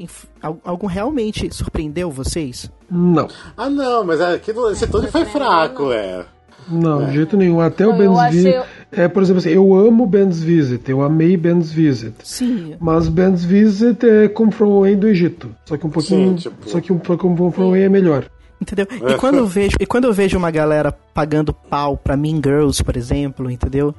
algum 0.63 0.87
realmente 0.87 1.53
surpreendeu 1.53 2.11
vocês? 2.11 2.71
Não. 2.89 3.27
Ah, 3.57 3.69
não, 3.69 4.03
mas 4.03 4.19
é, 4.21 4.35
aquilo, 4.35 4.69
esse 4.71 4.87
todo 4.87 5.07
foi 5.07 5.25
fraco, 5.25 5.91
é. 5.91 6.25
Não, 6.67 7.03
é. 7.03 7.05
de 7.07 7.13
jeito 7.13 7.37
nenhum. 7.37 7.59
Até 7.59 7.87
o 7.87 7.93
Ben's 7.93 8.31
Visit. 8.31 8.63
É, 8.91 9.07
por 9.07 9.21
exemplo, 9.21 9.39
assim, 9.39 9.49
eu 9.49 9.75
amo 9.75 10.05
Ben's 10.07 10.41
Visit, 10.41 10.89
eu 10.89 11.01
amei 11.01 11.37
Ben's 11.37 11.71
Visit. 11.71 12.15
Sim. 12.23 12.75
Mas 12.79 13.07
Ben's 13.07 13.43
Visit 13.43 14.05
é 14.05 14.27
como 14.27 14.51
From 14.51 14.77
Away 14.77 14.95
do 14.95 15.07
Egito. 15.07 15.49
Só 15.65 15.77
que 15.77 15.85
um 15.85 15.89
pouquinho. 15.89 16.29
Sim, 16.29 16.35
tipo... 16.49 16.69
Só 16.69 16.81
que 16.81 16.91
um 16.91 16.99
como 16.99 17.51
From 17.51 17.67
Away 17.67 17.83
é 17.83 17.89
melhor. 17.89 18.25
Entendeu? 18.59 18.87
E 18.91 19.13
é. 19.13 19.17
quando 19.17 19.37
eu 19.37 19.45
vejo, 19.45 19.75
e 19.79 19.85
quando 19.85 20.05
eu 20.05 20.13
vejo 20.13 20.37
uma 20.37 20.49
galera 20.49 20.91
pagando 21.13 21.53
pau 21.53 21.97
pra 21.97 22.15
Mean 22.15 22.37
Girls, 22.37 22.83
por 22.83 22.95
exemplo, 22.95 23.51
entendeu? 23.51 23.93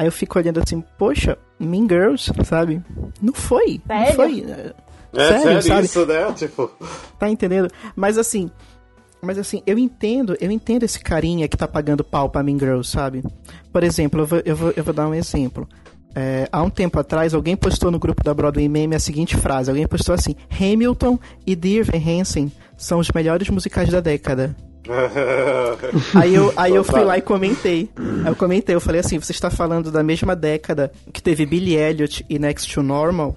Aí 0.00 0.06
eu 0.06 0.12
fico 0.12 0.38
olhando 0.38 0.58
assim, 0.60 0.82
poxa, 0.96 1.36
Mean 1.58 1.86
Girls, 1.86 2.32
sabe? 2.42 2.82
Não 3.20 3.34
foi. 3.34 3.82
Sério? 3.86 4.06
Não 4.06 4.14
foi. 4.14 4.44
É, 5.12 5.28
sério, 5.28 5.42
sério 5.42 5.62
sabe? 5.62 5.84
isso, 5.84 6.06
né? 6.06 6.32
Tipo. 6.32 6.70
Tá 7.18 7.28
entendendo? 7.28 7.70
Mas 7.94 8.16
assim. 8.16 8.50
Mas 9.20 9.36
assim, 9.36 9.62
eu 9.66 9.78
entendo, 9.78 10.38
eu 10.40 10.50
entendo 10.50 10.84
esse 10.84 11.00
carinha 11.00 11.46
que 11.46 11.54
tá 11.54 11.68
pagando 11.68 12.02
pau 12.02 12.30
pra 12.30 12.42
Mean 12.42 12.58
Girls, 12.58 12.90
sabe? 12.90 13.22
Por 13.70 13.84
exemplo, 13.84 14.22
eu 14.22 14.26
vou, 14.26 14.42
eu 14.42 14.56
vou, 14.56 14.72
eu 14.74 14.82
vou 14.82 14.94
dar 14.94 15.06
um 15.06 15.12
exemplo. 15.12 15.68
É, 16.14 16.48
há 16.50 16.62
um 16.62 16.70
tempo 16.70 16.98
atrás, 16.98 17.34
alguém 17.34 17.54
postou 17.54 17.90
no 17.90 17.98
grupo 17.98 18.24
da 18.24 18.32
Broadway 18.32 18.70
Meme 18.70 18.96
a 18.96 18.98
seguinte 18.98 19.36
frase: 19.36 19.68
alguém 19.68 19.86
postou 19.86 20.14
assim, 20.14 20.34
Hamilton 20.50 21.18
e 21.46 21.54
Dear 21.54 21.84
Van 21.84 21.98
Hansen 21.98 22.50
são 22.74 23.00
os 23.00 23.10
melhores 23.10 23.50
musicais 23.50 23.90
da 23.90 24.00
década. 24.00 24.56
aí 26.14 26.34
eu, 26.34 26.52
aí 26.56 26.74
eu 26.74 26.82
fui 26.82 27.00
lá 27.00 27.18
e 27.18 27.22
comentei. 27.22 27.90
Eu 28.26 28.34
comentei, 28.34 28.74
eu 28.74 28.80
falei 28.80 29.00
assim: 29.00 29.18
você 29.18 29.32
está 29.32 29.50
falando 29.50 29.90
da 29.90 30.02
mesma 30.02 30.34
década 30.34 30.90
que 31.12 31.22
teve 31.22 31.44
Billy 31.44 31.74
Elliot 31.76 32.24
e 32.28 32.38
Next 32.38 32.72
to 32.72 32.82
Normal? 32.82 33.36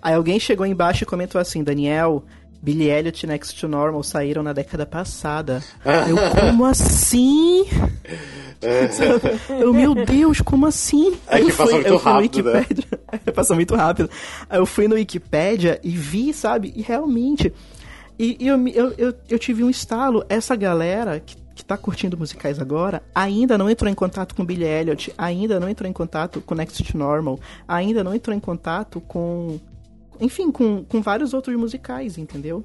Aí 0.00 0.14
alguém 0.14 0.40
chegou 0.40 0.64
embaixo 0.64 1.04
e 1.04 1.06
comentou 1.06 1.40
assim: 1.40 1.62
Daniel, 1.62 2.24
Billy 2.62 2.90
Elliot 2.90 3.24
e 3.24 3.26
Next 3.26 3.60
to 3.60 3.68
Normal 3.68 4.02
saíram 4.02 4.42
na 4.42 4.52
década 4.52 4.86
passada. 4.86 5.62
eu, 6.08 6.16
como 6.40 6.64
assim? 6.66 7.66
eu, 9.60 9.72
meu 9.72 9.94
Deus, 9.94 10.40
como 10.40 10.66
assim? 10.66 11.14
É 11.28 11.40
que 11.40 11.52
passou 11.52 11.74
muito 11.74 11.96
rápido, 11.96 12.52
né? 12.52 12.66
passou 13.34 13.56
muito 13.56 13.74
rápido. 13.76 14.10
Aí 14.48 14.58
eu 14.58 14.66
fui 14.66 14.88
no 14.88 14.96
Wikipedia 14.96 15.78
e 15.84 15.90
vi, 15.90 16.32
sabe? 16.32 16.72
E 16.74 16.82
realmente 16.82 17.52
e, 18.18 18.36
e 18.40 18.48
eu, 18.48 18.68
eu, 18.68 18.94
eu, 18.98 19.14
eu, 19.28 19.38
tive 19.38 19.62
um 19.62 19.70
estalo. 19.70 20.24
Essa 20.28 20.56
galera 20.56 21.20
que, 21.20 21.36
que 21.54 21.64
tá 21.64 21.76
curtindo 21.76 22.18
musicais 22.18 22.58
agora 22.58 23.02
ainda 23.14 23.56
não 23.56 23.70
entrou 23.70 23.90
em 23.90 23.94
contato 23.94 24.34
com 24.34 24.44
Billy 24.44 24.64
Elliot, 24.64 25.14
ainda 25.16 25.60
não 25.60 25.68
entrou 25.68 25.88
em 25.88 25.92
contato 25.92 26.40
com 26.40 26.54
Next 26.54 26.82
to 26.82 26.98
Normal, 26.98 27.38
ainda 27.66 28.02
não 28.02 28.14
entrou 28.14 28.36
em 28.36 28.40
contato 28.40 29.00
com. 29.00 29.60
Enfim, 30.20 30.50
com, 30.50 30.84
com 30.84 31.00
vários 31.00 31.32
outros 31.32 31.56
musicais, 31.56 32.18
entendeu? 32.18 32.64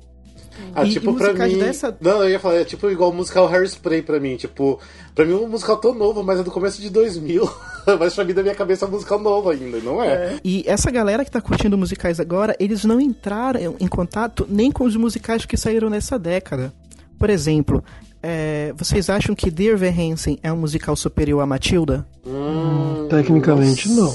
Ah, 0.73 0.83
e, 0.83 0.91
tipo, 0.91 1.11
e 1.11 1.15
pra 1.15 1.47
mim. 1.47 1.57
Dessa... 1.57 1.95
Não, 2.01 2.23
eu 2.23 2.29
ia 2.29 2.39
falar, 2.39 2.55
é 2.55 2.65
tipo 2.65 2.89
igual 2.89 3.11
o 3.11 3.13
musical 3.13 3.47
Harry 3.47 3.67
Spray 3.67 4.01
pra 4.01 4.19
mim. 4.19 4.35
Tipo, 4.37 4.79
pra 5.13 5.25
mim 5.25 5.33
o 5.33 5.47
musical 5.47 5.77
tão 5.77 5.93
novo, 5.93 6.23
mas 6.23 6.39
é 6.39 6.43
do 6.43 6.51
começo 6.51 6.81
de 6.81 6.89
2000. 6.89 7.43
Mas 7.99 8.13
pra 8.15 8.23
mim, 8.23 8.33
na 8.33 8.41
minha 8.41 8.55
cabeça, 8.55 8.85
é 8.85 8.87
musical 8.87 9.19
novo 9.19 9.49
ainda, 9.49 9.77
não 9.79 10.01
é? 10.03 10.39
E 10.43 10.63
essa 10.67 10.89
galera 10.91 11.23
que 11.25 11.31
tá 11.31 11.41
curtindo 11.41 11.77
musicais 11.77 12.19
agora, 12.19 12.55
eles 12.59 12.83
não 12.85 12.99
entraram 12.99 13.75
em 13.79 13.87
contato 13.87 14.45
nem 14.49 14.71
com 14.71 14.83
os 14.83 14.95
musicais 14.95 15.45
que 15.45 15.57
saíram 15.57 15.89
nessa 15.89 16.17
década. 16.17 16.73
Por 17.19 17.29
exemplo, 17.29 17.83
é, 18.21 18.73
vocês 18.77 19.09
acham 19.09 19.35
que 19.35 19.49
Dear 19.51 19.73
Evan 19.81 20.13
Hansen 20.13 20.39
é 20.43 20.51
um 20.51 20.57
musical 20.57 20.95
superior 20.95 21.41
a 21.41 21.45
Matilda? 21.45 22.05
Hum, 22.25 23.07
Tecnicamente, 23.09 23.89
não. 23.89 24.13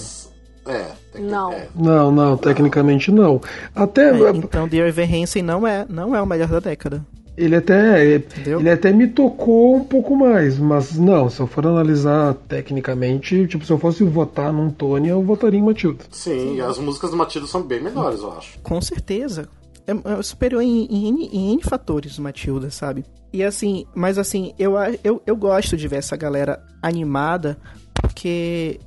É, 0.66 0.84
Não. 1.18 1.52
é. 1.52 1.68
Não, 1.74 2.10
não, 2.12 2.36
tecnicamente 2.36 3.10
não. 3.10 3.40
Até. 3.74 4.10
É, 4.10 4.30
então 4.30 4.68
Dear 4.68 4.88
Evan 4.88 5.22
Hansen 5.22 5.42
não 5.42 5.66
é, 5.66 5.86
não 5.88 6.14
é 6.14 6.20
o 6.20 6.26
melhor 6.26 6.48
da 6.48 6.60
década. 6.60 7.04
Ele 7.38 7.54
até, 7.56 8.16
Entendeu? 8.16 8.58
ele 8.60 8.68
até 8.70 8.92
me 8.92 9.06
tocou 9.06 9.76
um 9.76 9.84
pouco 9.84 10.16
mais, 10.16 10.58
mas 10.58 10.98
não, 10.98 11.30
se 11.30 11.38
eu 11.40 11.46
for 11.46 11.64
analisar 11.66 12.34
tecnicamente, 12.48 13.46
tipo, 13.46 13.64
se 13.64 13.72
eu 13.72 13.78
fosse 13.78 14.02
votar 14.04 14.52
num 14.52 14.70
Tony, 14.70 15.08
eu 15.08 15.22
votaria 15.22 15.58
em 15.60 15.62
Matilda. 15.62 16.04
Sim, 16.10 16.56
e 16.56 16.60
as 16.60 16.78
músicas 16.78 17.10
do 17.12 17.16
Matilda 17.16 17.46
são 17.46 17.62
bem 17.62 17.80
melhores, 17.80 18.20
eu 18.20 18.32
acho. 18.32 18.58
Com 18.60 18.80
certeza. 18.80 19.48
É, 19.86 20.18
é 20.18 20.22
superior 20.22 20.60
em, 20.62 20.84
em, 20.86 21.08
N- 21.08 21.28
em 21.32 21.52
N 21.54 21.62
fatores, 21.62 22.18
Matilda, 22.18 22.70
sabe? 22.70 23.04
E 23.32 23.42
assim, 23.44 23.86
mas 23.94 24.18
assim, 24.18 24.52
eu, 24.58 24.74
eu, 25.04 25.22
eu 25.26 25.36
gosto 25.36 25.76
de 25.76 25.86
ver 25.88 25.96
essa 25.96 26.16
galera 26.16 26.62
animada 26.82 27.56
porque 27.94 28.80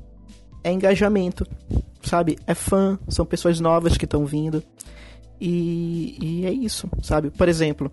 é 0.64 0.72
engajamento, 0.72 1.46
sabe? 2.04 2.38
É 2.46 2.54
fã, 2.54 3.00
são 3.08 3.26
pessoas 3.26 3.60
novas 3.60 3.98
que 3.98 4.06
estão 4.06 4.26
vindo. 4.26 4.62
E, 5.44 6.18
e 6.22 6.46
é 6.46 6.52
isso, 6.52 6.88
sabe? 7.02 7.32
Por 7.32 7.50
exemplo, 7.50 7.92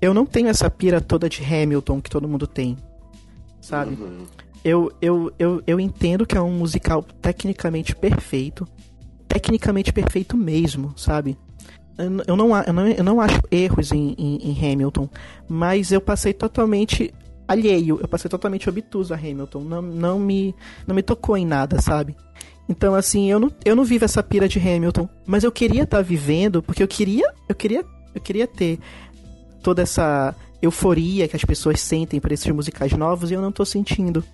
eu 0.00 0.14
não 0.14 0.24
tenho 0.24 0.48
essa 0.48 0.70
pira 0.70 0.98
toda 0.98 1.28
de 1.28 1.44
Hamilton 1.44 2.00
que 2.00 2.08
todo 2.08 2.26
mundo 2.26 2.46
tem, 2.46 2.74
sabe? 3.60 3.98
Eu, 4.64 4.90
eu, 5.02 5.30
eu, 5.38 5.62
eu 5.66 5.78
entendo 5.78 6.24
que 6.24 6.38
é 6.38 6.40
um 6.40 6.52
musical 6.52 7.02
tecnicamente 7.02 7.94
perfeito. 7.94 8.66
Tecnicamente 9.28 9.92
perfeito 9.92 10.38
mesmo, 10.38 10.94
sabe? 10.96 11.36
Eu, 11.98 12.34
não, 12.34 12.56
eu, 12.56 12.72
não, 12.72 12.88
eu 12.88 13.04
não 13.04 13.20
acho 13.20 13.42
erros 13.50 13.92
em, 13.92 14.14
em, 14.16 14.50
em 14.50 14.72
Hamilton, 14.72 15.06
mas 15.46 15.92
eu 15.92 16.00
passei 16.00 16.32
totalmente 16.32 17.12
alheio, 17.46 17.98
eu 18.00 18.08
passei 18.08 18.30
totalmente 18.30 18.68
obtuso 18.70 19.12
a 19.12 19.16
Hamilton. 19.18 19.60
Não, 19.60 19.82
não, 19.82 20.18
me, 20.18 20.54
não 20.86 20.94
me 20.94 21.02
tocou 21.02 21.36
em 21.36 21.44
nada, 21.44 21.80
sabe? 21.80 22.16
Então, 22.68 22.94
assim, 22.94 23.30
eu 23.30 23.38
não, 23.38 23.52
eu 23.64 23.76
não 23.76 23.84
vivo 23.84 24.04
essa 24.04 24.22
pira 24.22 24.48
de 24.48 24.58
Hamilton, 24.58 25.08
mas 25.24 25.44
eu 25.44 25.52
queria 25.52 25.84
estar 25.84 26.02
vivendo, 26.02 26.62
porque 26.62 26.82
eu 26.82 26.88
queria, 26.88 27.32
eu 27.48 27.54
queria, 27.54 27.84
eu 28.14 28.20
queria 28.20 28.46
ter 28.46 28.78
toda 29.62 29.82
essa 29.82 30.34
euforia 30.60 31.28
que 31.28 31.36
as 31.36 31.44
pessoas 31.44 31.80
sentem 31.80 32.18
por 32.20 32.32
esses 32.32 32.50
musicais 32.52 32.92
novos 32.92 33.30
e 33.30 33.34
eu 33.34 33.40
não 33.42 33.52
tô 33.52 33.64
sentindo. 33.64 34.24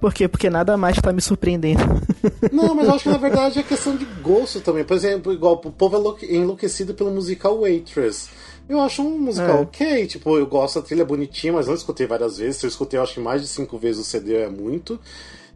Por 0.00 0.14
quê? 0.14 0.28
Porque 0.28 0.48
nada 0.48 0.76
mais 0.76 0.96
tá 1.00 1.12
me 1.12 1.20
surpreendendo. 1.20 1.82
Não, 2.52 2.72
mas 2.72 2.86
eu 2.86 2.94
acho 2.94 3.02
que 3.02 3.10
na 3.10 3.16
verdade 3.18 3.58
é 3.58 3.62
questão 3.64 3.96
de 3.96 4.04
gosto 4.22 4.60
também. 4.60 4.84
Por 4.84 4.96
exemplo, 4.96 5.32
igual 5.32 5.54
o 5.54 5.72
povo 5.72 5.96
é 5.96 5.98
enlouque- 5.98 6.26
enlouquecido 6.36 6.94
pelo 6.94 7.10
musical 7.10 7.58
Waitress. 7.62 8.28
Eu 8.68 8.80
acho 8.80 9.02
um 9.02 9.18
musical 9.18 9.56
É. 9.56 9.60
ok, 9.62 10.06
tipo, 10.06 10.38
eu 10.38 10.46
gosto 10.46 10.76
da 10.80 10.86
trilha 10.86 11.04
bonitinha, 11.04 11.52
mas 11.52 11.66
não 11.66 11.74
escutei 11.74 12.06
várias 12.06 12.38
vezes. 12.38 12.58
Se 12.60 12.66
eu 12.66 12.68
escutei, 12.68 12.96
eu 12.96 13.02
acho 13.02 13.14
que 13.14 13.20
mais 13.20 13.42
de 13.42 13.48
cinco 13.48 13.76
vezes 13.76 14.00
o 14.00 14.04
CD 14.04 14.36
é 14.36 14.48
muito. 14.48 15.00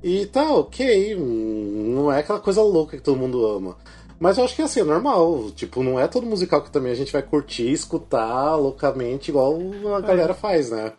E 0.03 0.27
tá 0.27 0.53
ok, 0.53 1.15
não 1.17 2.13
é 2.13 2.19
aquela 2.21 2.41
coisa 2.41 2.61
louca 2.63 2.97
que 2.97 3.03
todo 3.03 3.19
mundo 3.19 3.47
ama. 3.47 3.77
Mas 4.19 4.39
eu 4.39 4.45
acho 4.45 4.55
que 4.55 4.63
assim, 4.63 4.81
é 4.81 4.85
normal. 4.85 5.51
Tipo, 5.55 5.83
não 5.83 5.99
é 5.99 6.07
todo 6.07 6.27
musical 6.27 6.63
que 6.63 6.71
também 6.71 6.93
a 6.93 6.95
gente 6.95 7.13
vai 7.13 7.23
curtir, 7.23 7.71
escutar 7.73 8.55
loucamente, 8.57 9.31
igual 9.31 9.59
a 9.97 10.01
galera 10.01 10.33
faz, 10.33 10.71
né? 10.71 10.93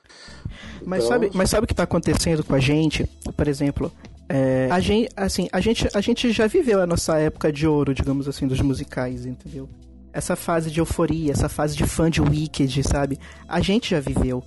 Mas 0.85 1.05
Então- 1.05 1.13
sabe, 1.13 1.31
mas 1.33 1.49
sabe 1.49 1.65
o 1.65 1.67
que 1.67 1.73
tá 1.73 1.83
acontecendo 1.83 2.43
com 2.43 2.53
a 2.53 2.59
gente? 2.59 3.05
Por 3.35 3.47
exemplo, 3.47 3.91
é, 4.27 4.67
a 4.71 4.79
gente, 4.79 5.09
assim, 5.15 5.47
a 5.51 5.59
gente, 5.59 5.87
a 5.93 6.01
gente 6.01 6.31
já 6.31 6.47
viveu 6.47 6.81
a 6.81 6.87
nossa 6.87 7.17
época 7.17 7.51
de 7.51 7.67
ouro, 7.67 7.93
digamos 7.93 8.27
assim, 8.27 8.47
dos 8.47 8.59
musicais, 8.61 9.25
entendeu? 9.25 9.69
Essa 10.11 10.35
fase 10.35 10.69
de 10.69 10.79
euforia, 10.79 11.31
essa 11.31 11.49
fase 11.49 11.75
de 11.75 11.85
fã 11.85 12.09
de 12.09 12.21
Wicked, 12.21 12.83
sabe? 12.83 13.19
A 13.47 13.61
gente 13.61 13.91
já 13.91 13.99
viveu. 13.99 14.43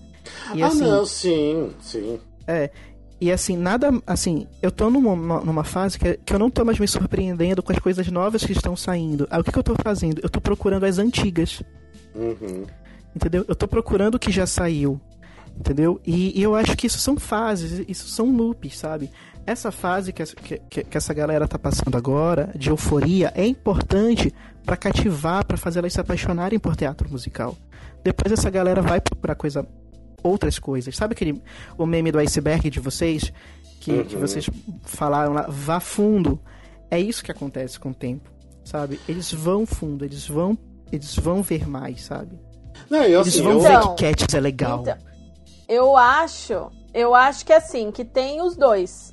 E 0.55 0.63
ah, 0.63 0.67
assim, 0.67 0.81
não, 0.83 1.07
sim, 1.07 1.71
sim. 1.81 2.21
é. 2.47 2.71
E 3.21 3.33
assim, 3.33 3.57
nada. 3.57 3.91
Assim, 4.07 4.47
eu 4.61 4.71
tô 4.71 4.91
numa, 4.91 5.41
numa 5.41 5.65
fase 5.65 5.99
que, 5.99 6.19
que 6.25 6.35
eu 6.35 6.39
não 6.39 6.51
tô 6.51 6.65
mais 6.65 6.79
me 6.79 6.87
surpreendendo 6.87 7.63
com 7.63 7.73
as 7.73 7.79
coisas 7.79 8.07
novas 8.09 8.45
que 8.45 8.53
estão 8.53 8.77
saindo. 8.77 9.27
Aí 9.31 9.41
o 9.41 9.45
que, 9.45 9.51
que 9.53 9.59
eu 9.59 9.63
tô 9.63 9.75
fazendo? 9.83 10.21
Eu 10.23 10.29
tô 10.29 10.41
procurando 10.41 10.85
as 10.85 10.99
antigas. 10.99 11.63
Uhum. 12.15 12.65
Entendeu? 13.15 13.45
Eu 13.49 13.55
tô 13.55 13.67
procurando 13.67 14.17
o 14.17 14.19
que 14.19 14.31
já 14.31 14.47
saiu. 14.47 15.01
Entendeu? 15.59 15.99
E, 16.07 16.39
e 16.39 16.43
eu 16.43 16.55
acho 16.55 16.77
que 16.77 16.87
isso 16.87 16.99
são 16.99 17.17
fases, 17.17 17.83
isso 17.89 18.09
são 18.09 18.31
loops, 18.31 18.77
sabe? 18.77 19.11
Essa 19.47 19.73
fase 19.73 20.13
que, 20.13 20.21
essa- 20.21 20.37
que, 20.37 20.59
que- 20.85 20.99
essa 20.99 21.15
galera 21.15 21.49
tá 21.49 21.59
passando 21.59 21.97
agora, 21.97 22.51
de 22.55 22.69
euforia, 22.69 23.33
é 23.35 23.47
importante 23.47 24.35
pra 24.67 24.77
cativar, 24.77 25.47
pra 25.47 25.57
fazer 25.57 25.79
elas 25.79 25.95
se 25.95 26.01
apaixonarem 26.01 26.59
por 26.59 26.77
teatro 26.77 27.09
musical. 27.09 27.57
Depois 28.05 28.31
essa 28.33 28.51
galera 28.51 28.83
vai 28.83 29.01
procurar 29.01 29.35
coisa, 29.35 29.67
outras 30.27 30.59
coisas. 30.59 30.97
Sabe 30.97 31.13
aquele 31.15 31.43
o 31.79 31.87
meme 31.87 32.11
do 32.13 32.19
iceberg 32.19 32.69
de 32.71 32.81
vocês? 32.81 33.33
Que, 33.81 34.05
que 34.05 34.15
Uhum. 34.15 34.21
vocês 34.21 34.49
falaram 34.85 35.33
lá, 35.33 35.47
vá 35.49 35.79
fundo. 35.81 36.41
É 36.91 36.99
isso 36.99 37.23
que 37.23 37.31
acontece 37.31 37.79
com 37.79 37.91
o 37.91 37.95
tempo, 37.95 38.31
sabe? 38.65 39.01
Eles 39.09 39.33
vão 39.33 39.65
fundo, 39.67 40.05
eles 40.05 40.27
vão, 40.27 40.57
eles 40.91 41.15
vão 41.17 41.43
ver 41.43 41.69
mais, 41.69 42.03
sabe? 42.03 42.39
Não, 42.91 43.03
eu, 43.03 43.21
Eles 43.21 43.35
assim, 43.35 43.43
vão 43.43 43.53
eu, 43.53 43.61
ver 43.61 43.73
Então, 43.73 43.95
que 43.95 44.05
Cats 44.15 44.35
é 44.35 44.41
legal. 44.41 44.81
Então, 44.83 44.97
eu 45.69 45.97
acho, 45.97 46.71
eu 46.95 47.15
acho 47.15 47.45
que 47.45 47.53
assim, 47.53 47.91
que 47.91 48.05
tem 48.05 48.41
os 48.43 48.57
dois. 48.57 49.13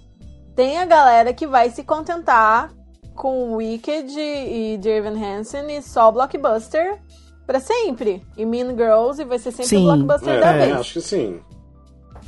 Tem 0.55 0.77
a 0.77 0.85
galera 0.85 1.33
que 1.33 1.47
vai 1.47 1.69
se 1.71 1.83
contentar 1.83 2.71
com 3.15 3.55
Wicked 3.55 4.13
e 4.19 4.77
Dear 4.79 4.97
Evan 5.05 5.17
Hansen 5.19 5.75
e 5.77 5.81
só 5.81 6.11
Blockbuster 6.11 6.99
pra 7.45 7.59
sempre. 7.59 8.25
E 8.37 8.45
Mean 8.45 8.69
Girls 8.69 9.21
e 9.21 9.25
vai 9.25 9.39
ser 9.39 9.51
sempre 9.51 9.67
Sim, 9.67 9.83
o 9.83 9.95
Blockbuster 9.95 10.39
da 10.39 10.51
é, 10.51 10.65
vez. 10.65 10.79
acho 10.79 10.93
que 10.93 11.01
sim. 11.01 11.41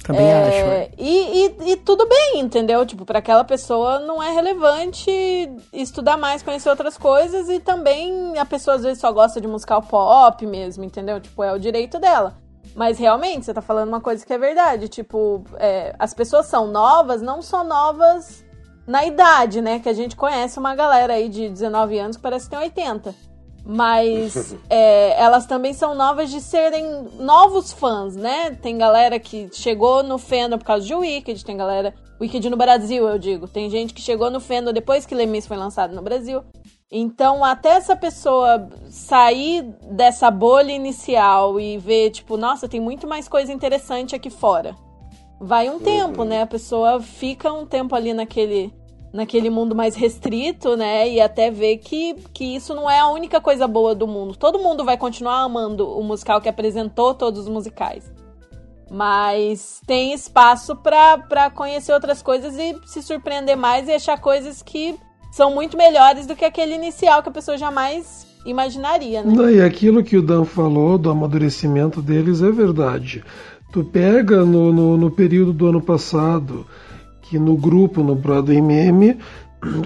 Também 0.04 0.32
acho. 0.32 0.58
É, 0.58 0.60
é. 0.60 0.92
e, 0.98 1.48
e, 1.48 1.72
e 1.72 1.76
tudo 1.78 2.08
bem, 2.08 2.40
entendeu? 2.40 2.86
Tipo, 2.86 3.06
pra 3.06 3.20
aquela 3.20 3.44
pessoa 3.44 4.00
não 4.00 4.22
é 4.22 4.32
relevante 4.32 5.10
estudar 5.74 6.18
mais, 6.18 6.44
conhecer 6.44 6.70
outras 6.70 6.98
coisas 6.98 7.50
e 7.50 7.60
também 7.60 8.38
a 8.38 8.46
pessoa 8.46 8.76
às 8.76 8.84
vezes 8.84 9.00
só 9.00 9.12
gosta 9.12 9.42
de 9.42 9.48
musical 9.48 9.82
pop 9.82 10.46
mesmo, 10.46 10.84
entendeu? 10.84 11.20
Tipo, 11.20 11.44
é 11.44 11.54
o 11.54 11.60
direito 11.60 12.00
dela. 12.00 12.38
Mas 12.76 13.00
realmente, 13.00 13.46
você 13.46 13.54
tá 13.54 13.62
falando 13.62 13.88
uma 13.88 14.02
coisa 14.02 14.26
que 14.26 14.34
é 14.34 14.38
verdade. 14.38 14.90
Tipo, 14.90 15.44
é, 15.56 15.96
as 15.98 16.14
pessoas 16.14 16.46
são 16.48 16.68
novas, 16.68 17.22
não 17.22 17.42
são 17.42 17.64
novas 17.64 18.44
na 18.86 19.06
idade, 19.06 19.62
né? 19.62 19.80
Que 19.80 19.90
a 19.90 19.94
gente 19.94 20.16
conhece 20.16 20.60
uma 20.60 20.76
galera 20.76 21.14
aí 21.14 21.30
de 21.30 21.50
19 21.50 21.98
anos 21.98 22.18
que 22.18 22.22
parece 22.22 22.46
que 22.46 22.52
tem 22.52 22.60
80. 22.60 23.16
Mas 23.66 24.56
é, 24.70 25.20
elas 25.20 25.48
também 25.48 25.74
são 25.74 25.96
novas 25.96 26.30
de 26.30 26.40
serem 26.40 26.86
novos 27.18 27.74
fãs, 27.74 28.16
né? 28.16 28.52
Tem 28.52 28.78
galera 28.78 29.20
que 29.20 29.50
chegou 29.52 30.04
no 30.04 30.20
fandom 30.20 30.60
por 30.60 30.66
causa 30.66 30.86
de 30.86 30.94
Wicked, 30.94 31.44
tem 31.44 31.58
galera. 31.58 31.94
Wicked 32.22 32.48
no 32.50 32.56
Brasil, 32.56 33.08
eu 33.08 33.18
digo. 33.18 33.48
Tem 33.48 33.70
gente 33.70 33.94
que 33.94 34.02
chegou 34.02 34.30
no 34.30 34.40
fandom 34.40 34.72
depois 34.72 35.06
que 35.06 35.16
Lemis 35.16 35.48
foi 35.48 35.58
lançado 35.58 35.96
no 35.96 36.02
Brasil. 36.04 36.44
Então, 36.92 37.44
até 37.44 37.70
essa 37.70 37.96
pessoa 37.96 38.70
sair 38.90 39.64
dessa 39.92 40.30
bolha 40.30 40.72
inicial 40.72 41.60
e 41.60 41.78
ver, 41.78 42.12
tipo, 42.12 42.38
nossa, 42.38 42.70
tem 42.70 42.80
muito 42.80 43.08
mais 43.08 43.28
coisa 43.28 43.52
interessante 43.52 44.16
aqui 44.16 44.30
fora. 44.30 44.76
Vai 45.42 45.70
um 45.70 45.80
tempo, 45.80 46.24
né? 46.24 46.44
A 46.44 46.48
pessoa 46.48 47.02
fica 47.02 47.52
um 47.52 47.66
tempo 47.66 47.96
ali 47.96 48.14
naquele, 48.14 48.72
naquele 49.16 49.50
mundo 49.50 49.74
mais 49.74 49.96
restrito, 49.96 50.76
né? 50.76 51.10
E 51.10 51.22
até 51.22 51.50
ver 51.50 51.78
que, 51.78 52.16
que 52.34 52.56
isso 52.56 52.76
não 52.76 52.90
é 52.90 53.00
a 53.00 53.08
única 53.08 53.40
coisa 53.40 53.66
boa 53.66 53.96
do 53.96 54.06
mundo. 54.06 54.36
Todo 54.36 54.60
mundo 54.60 54.84
vai 54.84 54.98
continuar 54.98 55.40
amando 55.40 55.88
o 55.88 56.04
musical 56.04 56.42
que 56.42 56.50
apresentou 56.50 57.14
todos 57.14 57.42
os 57.42 57.48
musicais. 57.48 58.14
Mas 58.92 59.82
tem 59.88 60.14
espaço 60.14 60.76
pra 60.76 61.50
conhecer 61.50 61.94
outras 61.94 62.22
coisas 62.22 62.56
e 62.58 62.76
se 62.86 63.02
surpreender 63.02 63.56
mais 63.56 63.88
e 63.88 63.94
achar 63.94 64.20
coisas 64.20 64.62
que 64.62 64.96
são 65.32 65.54
muito 65.54 65.78
melhores 65.78 66.28
do 66.28 66.36
que 66.36 66.46
aquele 66.46 66.76
inicial 66.76 67.24
que 67.24 67.30
a 67.30 67.32
pessoa 67.32 67.58
jamais 67.58 68.28
imaginaria, 68.46 69.24
né? 69.24 69.34
Não, 69.34 69.50
e 69.50 69.62
aquilo 69.62 70.04
que 70.04 70.18
o 70.18 70.22
Dan 70.22 70.44
falou 70.44 70.98
do 70.98 71.10
amadurecimento 71.10 72.02
deles 72.02 72.42
é 72.44 72.52
verdade. 72.52 73.24
Tu 73.72 73.84
pega 73.84 74.46
no, 74.46 74.72
no, 74.72 74.98
no 74.98 75.10
período 75.10 75.52
do 75.52 75.68
ano 75.68 75.82
passado, 75.82 76.66
que 77.30 77.40
no 77.40 77.56
grupo, 77.56 78.04
no 78.04 78.16
Broadway 78.16 78.62
Meme, 78.62 79.18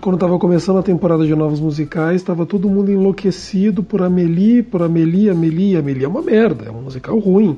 quando 0.02 0.16
estava 0.16 0.38
começando 0.38 0.80
a 0.80 0.84
temporada 0.84 1.26
de 1.26 1.34
novos 1.34 1.60
musicais, 1.60 2.18
estava 2.18 2.46
todo 2.46 2.70
mundo 2.70 2.92
enlouquecido 2.92 3.82
por 3.82 4.02
Amelie, 4.02 4.62
por 4.62 4.82
Amelie, 4.82 5.30
Amelie, 5.30 5.78
Amelie 5.78 6.04
é 6.04 6.08
uma 6.08 6.22
merda, 6.22 6.66
é 6.66 6.72
um 6.72 6.82
musical 6.82 7.18
ruim. 7.18 7.56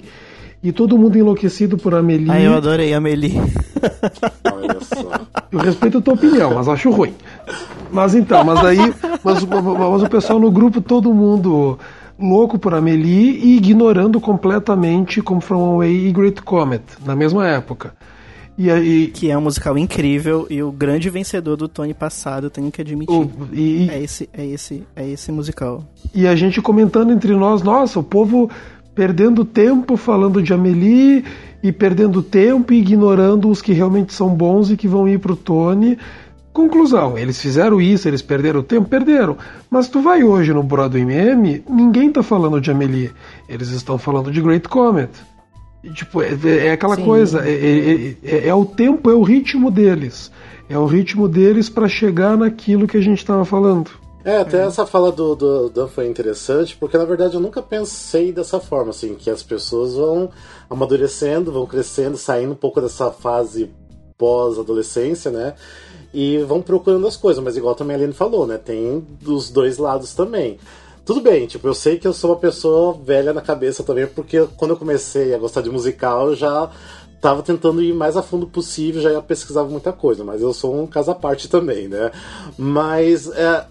E 0.63 0.71
todo 0.71 0.95
mundo 0.95 1.17
enlouquecido 1.17 1.75
por 1.75 1.95
Amelie. 1.95 2.29
Ai, 2.29 2.45
eu 2.45 2.53
adorei 2.53 2.93
Amelie. 2.93 3.33
Olha 4.45 4.77
só. 4.81 5.11
Eu 5.51 5.59
respeito 5.59 5.97
a 5.97 6.01
tua 6.01 6.13
opinião, 6.13 6.53
mas 6.53 6.67
acho 6.67 6.91
ruim. 6.91 7.15
Mas 7.91 8.13
então, 8.13 8.43
mas 8.43 8.63
aí. 8.63 8.93
Mas, 9.23 9.43
mas 9.43 10.03
o 10.03 10.09
pessoal 10.09 10.39
no 10.39 10.51
grupo, 10.51 10.79
todo 10.79 11.11
mundo 11.11 11.79
louco 12.19 12.59
por 12.59 12.75
Amelie 12.75 13.39
e 13.43 13.57
ignorando 13.57 14.21
completamente 14.21 15.21
Come 15.23 15.41
From 15.41 15.73
Away 15.73 16.07
e 16.07 16.11
Great 16.11 16.43
Comet, 16.43 16.83
na 17.03 17.15
mesma 17.15 17.47
época. 17.47 17.95
E 18.63 18.69
aí, 18.69 19.07
Que 19.07 19.31
é 19.31 19.37
um 19.37 19.41
musical 19.41 19.75
incrível 19.77 20.45
e 20.49 20.61
o 20.61 20.71
grande 20.71 21.09
vencedor 21.09 21.55
do 21.57 21.67
Tony 21.67 21.93
passado, 21.93 22.49
tenho 22.49 22.71
que 22.71 22.81
admitir. 22.81 23.13
o- 23.15 23.29
e, 23.51 23.89
É 23.89 24.03
esse, 24.03 24.29
é 24.33 24.45
esse, 24.45 24.83
é 24.95 25.09
esse 25.09 25.31
musical. 25.31 25.83
E 26.13 26.27
a 26.27 26.35
gente 26.35 26.61
comentando 26.61 27.11
entre 27.11 27.33
nós, 27.35 27.63
nossa, 27.63 27.99
o 27.99 28.03
povo 28.03 28.49
perdendo 28.93 29.43
tempo 29.43 29.97
falando 29.97 30.43
de 30.43 30.53
Amelie 30.53 31.23
e 31.63 31.71
perdendo 31.71 32.21
tempo 32.21 32.71
e 32.73 32.79
ignorando 32.79 33.49
os 33.49 33.61
que 33.61 33.71
realmente 33.73 34.13
são 34.13 34.29
bons 34.29 34.69
e 34.69 34.77
que 34.77 34.87
vão 34.87 35.07
ir 35.07 35.17
pro 35.19 35.35
Tony. 35.35 35.97
Conclusão, 36.53 37.17
eles 37.17 37.39
fizeram 37.41 37.79
isso, 37.79 38.09
eles 38.09 38.21
perderam 38.21 38.61
tempo, 38.61 38.89
perderam. 38.89 39.37
Mas 39.69 39.87
tu 39.87 40.01
vai 40.01 40.21
hoje 40.21 40.53
no 40.53 40.61
Broadway 40.61 41.05
Meme, 41.05 41.63
ninguém 41.69 42.11
tá 42.11 42.21
falando 42.21 42.59
de 42.59 42.69
Amelie. 42.69 43.09
Eles 43.47 43.69
estão 43.69 43.97
falando 43.97 44.29
de 44.31 44.41
Great 44.41 44.67
Comet. 44.67 45.09
Tipo, 45.93 46.21
é, 46.21 46.37
é 46.67 46.71
aquela 46.71 46.95
Sim. 46.95 47.03
coisa, 47.05 47.47
é, 47.47 47.51
é- 47.51 48.15
é- 48.23 48.47
é 48.49 48.53
o 48.53 48.65
tempo, 48.65 49.09
é 49.09 49.13
o 49.15 49.23
ritmo 49.23 49.71
deles. 49.71 50.31
É 50.69 50.77
o 50.77 50.85
ritmo 50.85 51.27
deles 51.27 51.69
para 51.69 51.87
chegar 51.87 52.37
naquilo 52.37 52.87
que 52.87 52.97
a 52.97 53.01
gente 53.01 53.25
tava 53.25 53.43
falando. 53.43 53.89
É, 54.23 54.37
até 54.37 54.61
essa 54.63 54.85
fala 54.85 55.11
do, 55.11 55.35
do 55.35 55.69
Dan 55.69 55.87
foi 55.87 56.07
interessante, 56.07 56.77
porque 56.77 56.95
na 56.97 57.05
verdade 57.05 57.33
eu 57.33 57.39
nunca 57.39 57.61
pensei 57.61 58.31
dessa 58.31 58.59
forma, 58.59 58.91
assim, 58.91 59.15
que 59.15 59.29
as 59.31 59.41
pessoas 59.41 59.95
vão 59.95 60.29
amadurecendo, 60.69 61.51
vão 61.51 61.65
crescendo, 61.65 62.15
saindo 62.17 62.51
um 62.51 62.55
pouco 62.55 62.79
dessa 62.79 63.11
fase 63.11 63.71
pós-adolescência, 64.17 65.31
né? 65.31 65.55
E 66.13 66.37
vão 66.39 66.61
procurando 66.61 67.07
as 67.07 67.17
coisas, 67.17 67.43
mas 67.43 67.57
igual 67.57 67.73
também 67.73 67.95
a 67.95 67.99
Aline 67.99 68.13
falou, 68.13 68.45
né? 68.45 68.59
Tem 68.59 69.03
dos 69.19 69.49
dois 69.49 69.79
lados 69.79 70.13
também. 70.13 70.59
Tudo 71.03 71.21
bem, 71.21 71.47
tipo, 71.47 71.67
eu 71.67 71.73
sei 71.73 71.97
que 71.97 72.07
eu 72.07 72.13
sou 72.13 72.31
uma 72.31 72.39
pessoa 72.39 72.93
velha 72.93 73.33
na 73.33 73.41
cabeça 73.41 73.83
também, 73.83 74.05
porque 74.05 74.47
quando 74.57 74.71
eu 74.71 74.77
comecei 74.77 75.33
a 75.33 75.37
gostar 75.37 75.61
de 75.61 75.69
musical, 75.69 76.29
eu 76.29 76.35
já 76.35 76.69
tava 77.19 77.41
tentando 77.43 77.81
ir 77.81 77.93
mais 77.93 78.15
a 78.15 78.23
fundo 78.23 78.47
possível, 78.47 79.01
já 79.01 79.11
ia 79.11 79.21
pesquisar 79.21 79.63
muita 79.63 79.91
coisa, 79.91 80.23
mas 80.23 80.41
eu 80.41 80.53
sou 80.53 80.79
um 80.79 80.87
caso 80.87 81.11
à 81.11 81.15
parte 81.15 81.47
também, 81.47 81.87
né? 81.87 82.11
Mas 82.57 83.29
é, 83.31 83.65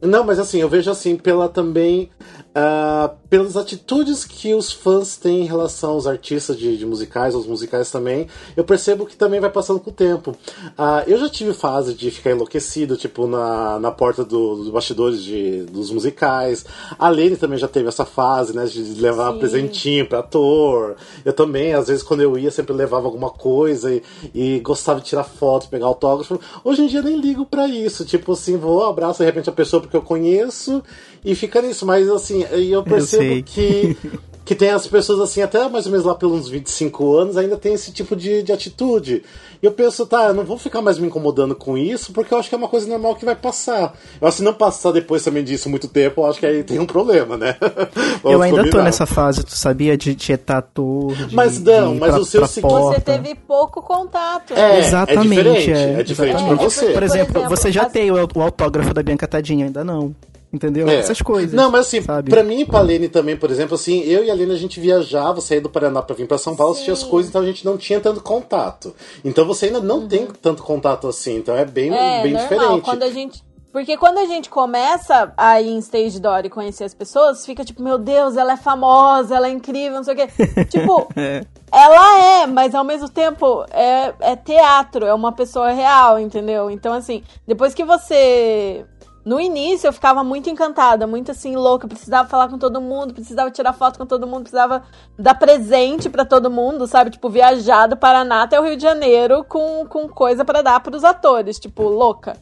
não, 0.00 0.24
mas 0.24 0.38
assim, 0.38 0.60
eu 0.60 0.68
vejo 0.68 0.90
assim, 0.90 1.16
pela 1.16 1.48
também. 1.48 2.10
Ah, 2.58 3.10
pelas 3.28 3.54
atitudes 3.54 4.24
que 4.24 4.54
os 4.54 4.72
fãs 4.72 5.18
têm 5.18 5.42
em 5.42 5.46
relação 5.46 5.90
aos 5.90 6.06
artistas 6.06 6.56
de, 6.56 6.74
de 6.78 6.86
musicais, 6.86 7.34
aos 7.34 7.46
musicais 7.46 7.90
também, 7.90 8.28
eu 8.56 8.64
percebo 8.64 9.04
que 9.04 9.14
também 9.14 9.40
vai 9.40 9.50
passando 9.50 9.78
com 9.78 9.90
o 9.90 9.92
tempo. 9.92 10.34
Ah, 10.78 11.04
eu 11.06 11.18
já 11.18 11.28
tive 11.28 11.52
fase 11.52 11.92
de 11.92 12.10
ficar 12.10 12.30
enlouquecido, 12.30 12.96
tipo, 12.96 13.26
na, 13.26 13.78
na 13.78 13.90
porta 13.90 14.24
do- 14.24 14.56
dos 14.56 14.70
bastidores 14.70 15.22
de, 15.22 15.64
dos 15.64 15.90
musicais. 15.90 16.64
A 16.98 17.10
Lene 17.10 17.36
também 17.36 17.58
já 17.58 17.68
teve 17.68 17.88
essa 17.88 18.06
fase, 18.06 18.56
né, 18.56 18.64
de 18.64 18.82
levar 19.02 19.34
Sim. 19.34 19.38
presentinho 19.38 20.08
pra 20.08 20.20
ator. 20.20 20.96
Eu 21.26 21.34
também, 21.34 21.74
às 21.74 21.88
vezes, 21.88 22.02
quando 22.02 22.22
eu 22.22 22.38
ia, 22.38 22.50
sempre 22.50 22.72
levava 22.72 23.04
alguma 23.06 23.28
coisa 23.28 23.92
e, 23.92 24.02
e 24.34 24.60
gostava 24.60 24.98
de 25.00 25.08
tirar 25.08 25.24
foto, 25.24 25.68
pegar 25.68 25.84
autógrafo. 25.84 26.40
Hoje 26.64 26.80
em 26.80 26.86
dia 26.86 27.02
nem 27.02 27.20
ligo 27.20 27.44
pra 27.44 27.68
isso. 27.68 28.02
Tipo 28.06 28.32
assim, 28.32 28.56
vou, 28.56 28.82
abraço 28.84 29.18
de 29.18 29.26
repente 29.26 29.50
a 29.50 29.52
pessoa 29.52 29.82
porque 29.82 29.96
eu 29.96 30.00
conheço 30.00 30.82
e 31.24 31.34
fica 31.34 31.60
nisso. 31.62 31.84
Mas 31.86 32.08
assim, 32.08 32.44
eu 32.50 32.82
percebo 32.82 33.22
sei. 33.22 33.42
que. 33.42 33.96
Que 34.44 34.54
tem 34.54 34.70
as 34.70 34.86
pessoas 34.86 35.18
assim, 35.18 35.42
até 35.42 35.68
mais 35.68 35.86
ou 35.86 35.90
menos 35.90 36.06
lá 36.06 36.14
pelos 36.14 36.48
25 36.48 37.16
anos, 37.16 37.36
ainda 37.36 37.56
tem 37.56 37.74
esse 37.74 37.90
tipo 37.90 38.14
de, 38.14 38.44
de 38.44 38.52
atitude. 38.52 39.24
E 39.60 39.66
eu 39.66 39.72
penso, 39.72 40.06
tá, 40.06 40.26
eu 40.28 40.34
não 40.34 40.44
vou 40.44 40.56
ficar 40.56 40.80
mais 40.80 41.00
me 41.00 41.08
incomodando 41.08 41.52
com 41.56 41.76
isso, 41.76 42.12
porque 42.12 42.32
eu 42.32 42.38
acho 42.38 42.48
que 42.48 42.54
é 42.54 42.58
uma 42.58 42.68
coisa 42.68 42.86
normal 42.86 43.16
que 43.16 43.24
vai 43.24 43.34
passar. 43.34 43.98
Eu 44.20 44.28
acho 44.28 44.36
que 44.36 44.42
se 44.42 44.44
não 44.44 44.54
passar 44.54 44.92
depois 44.92 45.24
também 45.24 45.42
disso 45.42 45.68
muito 45.68 45.88
tempo, 45.88 46.20
eu 46.20 46.26
acho 46.26 46.38
que 46.38 46.46
aí 46.46 46.62
tem 46.62 46.78
um 46.78 46.86
problema, 46.86 47.36
né? 47.36 47.56
eu 48.22 48.40
ainda 48.40 48.58
tô 48.58 48.64
combinar. 48.66 48.84
nessa 48.84 49.04
fase, 49.04 49.42
tu 49.42 49.50
sabia? 49.56 49.96
De 49.96 50.14
tietar 50.14 50.58
ator. 50.58 51.12
De, 51.26 51.34
Mas 51.34 51.58
não, 51.60 51.96
mas 51.96 52.12
pra- 52.12 52.20
o 52.20 52.24
seu 52.24 52.46
seguinte- 52.46 52.70
Você 52.72 53.00
teve 53.00 53.34
pouco 53.34 53.82
contato. 53.82 54.52
É, 54.54 54.78
Exatamente, 54.78 55.40
é 55.40 55.42
diferente, 55.42 55.70
é, 55.72 55.92
é 55.98 56.02
diferente 56.04 56.34
exatamente. 56.36 56.56
pra 56.58 56.68
você. 56.70 56.86
Por 56.92 57.02
exemplo, 57.02 57.32
Por 57.32 57.38
exemplo, 57.40 57.56
você 57.56 57.72
já 57.72 57.82
as- 57.86 57.92
tem 57.92 58.12
o, 58.12 58.28
o 58.32 58.42
autógrafo 58.42 58.94
da 58.94 59.02
Bianca 59.02 59.26
Tadinha, 59.26 59.66
ainda 59.66 59.82
não. 59.82 60.14
Entendeu? 60.56 60.88
É. 60.88 60.94
Essas 60.96 61.20
coisas. 61.20 61.52
Não, 61.52 61.70
mas 61.70 61.82
assim, 61.86 62.00
sabe? 62.00 62.30
pra 62.30 62.42
mim 62.42 62.60
e 62.60 62.64
pra 62.64 62.80
Lene 62.80 63.08
também, 63.08 63.36
por 63.36 63.50
exemplo, 63.50 63.74
assim, 63.74 64.00
eu 64.04 64.24
e 64.24 64.30
a 64.30 64.34
Lene 64.34 64.52
a 64.52 64.56
gente 64.56 64.80
viajava, 64.80 65.40
saía 65.42 65.60
do 65.60 65.68
Paraná 65.68 66.00
pra 66.00 66.16
vir 66.16 66.26
pra 66.26 66.38
São 66.38 66.56
Paulo, 66.56 66.72
assistir 66.72 66.92
as 66.92 67.02
coisas, 67.02 67.28
então 67.28 67.42
a 67.42 67.44
gente 67.46 67.62
não 67.62 67.76
tinha 67.76 68.00
tanto 68.00 68.22
contato. 68.22 68.94
Então 69.22 69.44
você 69.46 69.66
ainda 69.66 69.80
não 69.80 70.08
tem 70.08 70.26
tanto 70.40 70.62
contato 70.62 71.06
assim, 71.06 71.36
então 71.36 71.54
é 71.54 71.66
bem, 71.66 71.92
É, 71.94 72.22
bem 72.22 72.32
normal. 72.32 72.48
diferente. 72.58 72.82
Quando 72.84 73.02
a 73.02 73.10
gente. 73.10 73.44
Porque 73.72 73.94
quando 73.98 74.16
a 74.16 74.24
gente 74.24 74.48
começa 74.48 75.34
a 75.36 75.60
ir 75.60 75.68
em 75.68 75.78
stage 75.80 76.18
door 76.18 76.40
e 76.46 76.48
conhecer 76.48 76.84
as 76.84 76.94
pessoas, 76.94 77.44
fica 77.44 77.62
tipo, 77.62 77.82
meu 77.82 77.98
Deus, 77.98 78.34
ela 78.34 78.54
é 78.54 78.56
famosa, 78.56 79.36
ela 79.36 79.48
é 79.48 79.50
incrível, 79.50 79.96
não 79.98 80.02
sei 80.04 80.14
o 80.14 80.16
quê. 80.16 80.28
tipo, 80.64 81.06
É. 81.14 81.44
ela 81.70 82.40
é, 82.42 82.46
mas 82.46 82.74
ao 82.74 82.82
mesmo 82.82 83.06
tempo 83.10 83.66
é, 83.70 84.14
é 84.20 84.34
teatro, 84.34 85.04
é 85.04 85.12
uma 85.12 85.30
pessoa 85.32 85.72
real, 85.72 86.18
entendeu? 86.18 86.70
Então, 86.70 86.94
assim, 86.94 87.22
depois 87.46 87.74
que 87.74 87.84
você. 87.84 88.86
No 89.26 89.40
início 89.40 89.88
eu 89.88 89.92
ficava 89.92 90.22
muito 90.22 90.48
encantada, 90.48 91.04
muito 91.04 91.32
assim, 91.32 91.56
louca, 91.56 91.88
precisava 91.88 92.28
falar 92.28 92.48
com 92.48 92.56
todo 92.56 92.80
mundo, 92.80 93.12
precisava 93.12 93.50
tirar 93.50 93.72
foto 93.72 93.98
com 93.98 94.06
todo 94.06 94.24
mundo, 94.24 94.42
precisava 94.42 94.84
dar 95.18 95.34
presente 95.34 96.08
pra 96.08 96.24
todo 96.24 96.48
mundo, 96.48 96.86
sabe? 96.86 97.10
Tipo, 97.10 97.28
viajar 97.28 97.88
do 97.88 97.96
Paraná 97.96 98.44
até 98.44 98.60
o 98.60 98.62
Rio 98.62 98.76
de 98.76 98.84
Janeiro 98.84 99.42
com, 99.42 99.84
com 99.88 100.08
coisa 100.08 100.44
pra 100.44 100.62
dar 100.62 100.78
pros 100.78 101.02
atores, 101.02 101.58
tipo, 101.58 101.82
louca. 101.82 102.36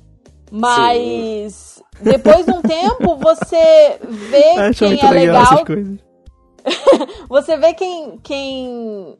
Mas 0.53 1.83
depois 2.03 2.45
de 2.45 2.53
um 2.53 2.61
tempo 2.61 3.17
você 3.19 3.99
vê 4.03 4.75
quem 4.75 5.01
é 5.01 5.11
legal 5.11 5.65
legal, 5.65 5.65
você 7.31 7.57
vê 7.57 7.73
quem, 7.73 8.19
quem, 8.23 9.17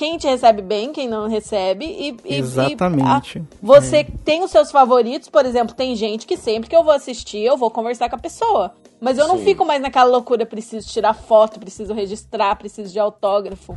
quem 0.00 0.16
te 0.16 0.26
recebe 0.26 0.62
bem, 0.62 0.94
quem 0.94 1.06
não 1.06 1.28
recebe. 1.28 1.84
E, 1.84 2.16
e- 2.24 2.38
Exatamente. 2.38 3.36
e, 3.38 3.42
ah, 3.42 3.44
você 3.60 4.02
tem 4.24 4.42
os 4.42 4.50
seus 4.50 4.70
favoritos, 4.72 5.28
por 5.28 5.44
exemplo, 5.44 5.74
tem 5.74 5.94
gente 5.94 6.26
que 6.26 6.38
sempre 6.38 6.70
que 6.70 6.74
eu 6.74 6.82
vou 6.82 6.94
assistir, 6.94 7.40
eu 7.40 7.54
vou 7.58 7.70
conversar 7.70 8.08
com 8.08 8.16
a 8.16 8.18
pessoa. 8.18 8.72
Mas 8.98 9.18
eu 9.18 9.28
não 9.28 9.36
Sim. 9.36 9.44
fico 9.44 9.62
mais 9.62 9.82
naquela 9.82 10.08
loucura, 10.10 10.46
preciso 10.46 10.88
tirar 10.88 11.12
foto, 11.12 11.60
preciso 11.60 11.92
registrar, 11.92 12.56
preciso 12.56 12.90
de 12.90 12.98
autógrafo. 12.98 13.76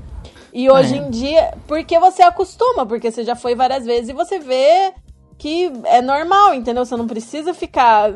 E 0.54 0.70
hoje 0.72 0.96
É. 0.96 0.98
em 1.00 1.10
dia, 1.10 1.54
porque 1.68 2.00
você 2.00 2.22
acostuma, 2.22 2.86
porque 2.86 3.12
você 3.12 3.26
já 3.26 3.36
foi 3.36 3.54
várias 3.54 3.86
vezes 3.86 4.08
e 4.10 4.14
você 4.14 4.40
vê 4.40 4.94
que 5.38 5.72
é 5.86 6.02
normal, 6.02 6.54
entendeu? 6.54 6.86
Você 6.86 6.96
não 6.96 7.08
precisa 7.08 7.54
ficar 7.54 8.12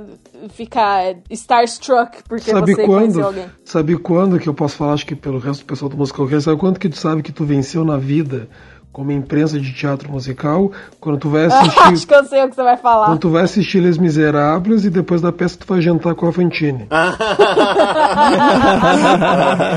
ficar 0.49 1.15
starstruck 1.29 2.19
porque 2.27 2.51
Sabe 2.51 2.73
você 2.75 2.85
quando? 2.85 2.99
conheceu 2.99 3.25
alguém. 3.25 3.45
Sabe 3.65 3.97
quando 3.97 4.39
que 4.39 4.47
eu 4.47 4.53
posso 4.53 4.75
falar, 4.77 4.93
acho 4.93 5.05
que 5.05 5.15
pelo 5.15 5.39
resto 5.39 5.61
do 5.61 5.65
pessoal 5.67 5.89
do 5.89 5.97
musical 5.97 6.27
Cast, 6.27 6.43
sabe 6.43 6.59
quando 6.59 6.79
que 6.79 6.89
tu 6.89 6.97
sabe 6.97 7.21
que 7.23 7.31
tu 7.31 7.43
venceu 7.45 7.83
na 7.83 7.97
vida 7.97 8.47
como 8.91 9.11
imprensa 9.11 9.59
de 9.59 9.73
teatro 9.73 10.11
musical? 10.11 10.71
Quando 10.99 11.19
tu 11.19 11.29
vai 11.29 11.45
assistir. 11.51 11.79
Acho 11.83 12.07
que 12.07 12.15
eu 12.15 12.23
sei 12.25 12.43
o 12.43 12.49
que 12.49 12.55
você 12.55 12.63
vai 12.63 12.77
falar. 12.77 13.07
Quando 13.07 13.19
tu 13.19 13.29
vai 13.29 13.43
assistir 13.43 13.79
Les 13.79 13.97
Miseráveis 13.97 14.85
e 14.85 14.89
depois 14.89 15.21
da 15.21 15.31
peça 15.31 15.57
tu 15.59 15.67
vai 15.67 15.81
jantar 15.81 16.15
com 16.15 16.27
a 16.27 16.31
Fantine. 16.33 16.87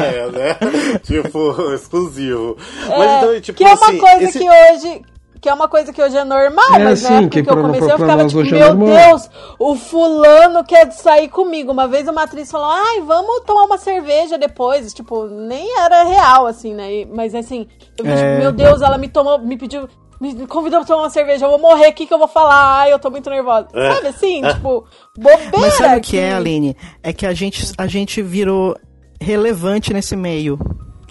é, 0.04 0.30
né? 0.30 0.98
Tipo, 1.02 1.72
exclusivo. 1.74 2.56
É, 2.88 2.98
Mas 2.98 3.22
então, 3.22 3.40
tipo 3.40 3.58
que 3.58 3.64
é 3.64 3.74
uma 3.74 3.86
assim, 3.86 3.98
coisa 3.98 4.24
esse- 4.24 4.38
que 4.38 4.48
hoje. 4.48 5.02
Que 5.40 5.48
é 5.48 5.54
uma 5.54 5.68
coisa 5.68 5.90
que 5.92 6.02
hoje 6.02 6.16
é 6.18 6.24
normal, 6.24 6.74
É, 6.74 6.78
mas 6.84 7.02
na 7.02 7.08
sim, 7.08 7.14
época 7.14 7.30
que 7.30 7.42
que, 7.42 7.50
eu 7.50 7.56
comecei 7.62 7.90
eu 7.92 7.98
ficava 7.98 8.26
tipo, 8.26 8.40
é 8.40 8.44
meu 8.44 8.74
normal." 8.74 9.08
Deus, 9.08 9.30
o 9.58 9.74
fulano 9.74 10.62
quer 10.64 10.92
sair 10.92 11.28
comigo. 11.28 11.72
Uma 11.72 11.88
vez 11.88 12.06
uma 12.08 12.24
atriz 12.24 12.50
falou, 12.50 12.66
ai, 12.70 13.00
vamos 13.00 13.40
tomar 13.46 13.62
uma 13.64 13.78
cerveja 13.78 14.36
depois. 14.36 14.92
Tipo, 14.92 15.24
nem 15.26 15.78
era 15.78 16.02
real, 16.02 16.46
assim, 16.46 16.74
né? 16.74 16.92
E- 16.92 17.06
Mas 17.06 17.34
assim, 17.34 17.66
eu 17.98 18.04
vi, 18.04 18.10
É. 18.10 18.16
tipo, 18.16 18.38
meu 18.42 18.52
Deus, 18.52 18.82
ela 18.82 18.98
me 18.98 19.08
tomou, 19.08 19.38
me 19.38 19.56
pediu. 19.56 19.88
Me 20.20 20.46
convidou 20.46 20.80
pra 20.80 20.86
tomar 20.86 21.04
uma 21.04 21.08
cerveja, 21.10 21.46
eu 21.46 21.50
vou 21.50 21.58
morrer, 21.58 21.88
o 21.88 21.92
que, 21.94 22.04
que 22.04 22.12
eu 22.12 22.18
vou 22.18 22.28
falar? 22.28 22.80
Ai, 22.80 22.92
eu 22.92 22.98
tô 22.98 23.10
muito 23.10 23.30
nervosa. 23.30 23.68
É. 23.72 23.94
Sabe 23.94 24.08
assim? 24.08 24.42
Tipo, 24.42 24.84
bobeira. 25.16 25.50
Mas 25.58 25.72
sabe 25.72 25.96
o 25.96 26.00
que 26.02 26.18
é, 26.18 26.34
Aline? 26.34 26.76
É 27.02 27.10
que 27.14 27.24
a 27.24 27.32
gente, 27.32 27.72
a 27.78 27.86
gente 27.86 28.20
virou 28.20 28.76
relevante 29.18 29.94
nesse 29.94 30.14
meio. 30.14 30.58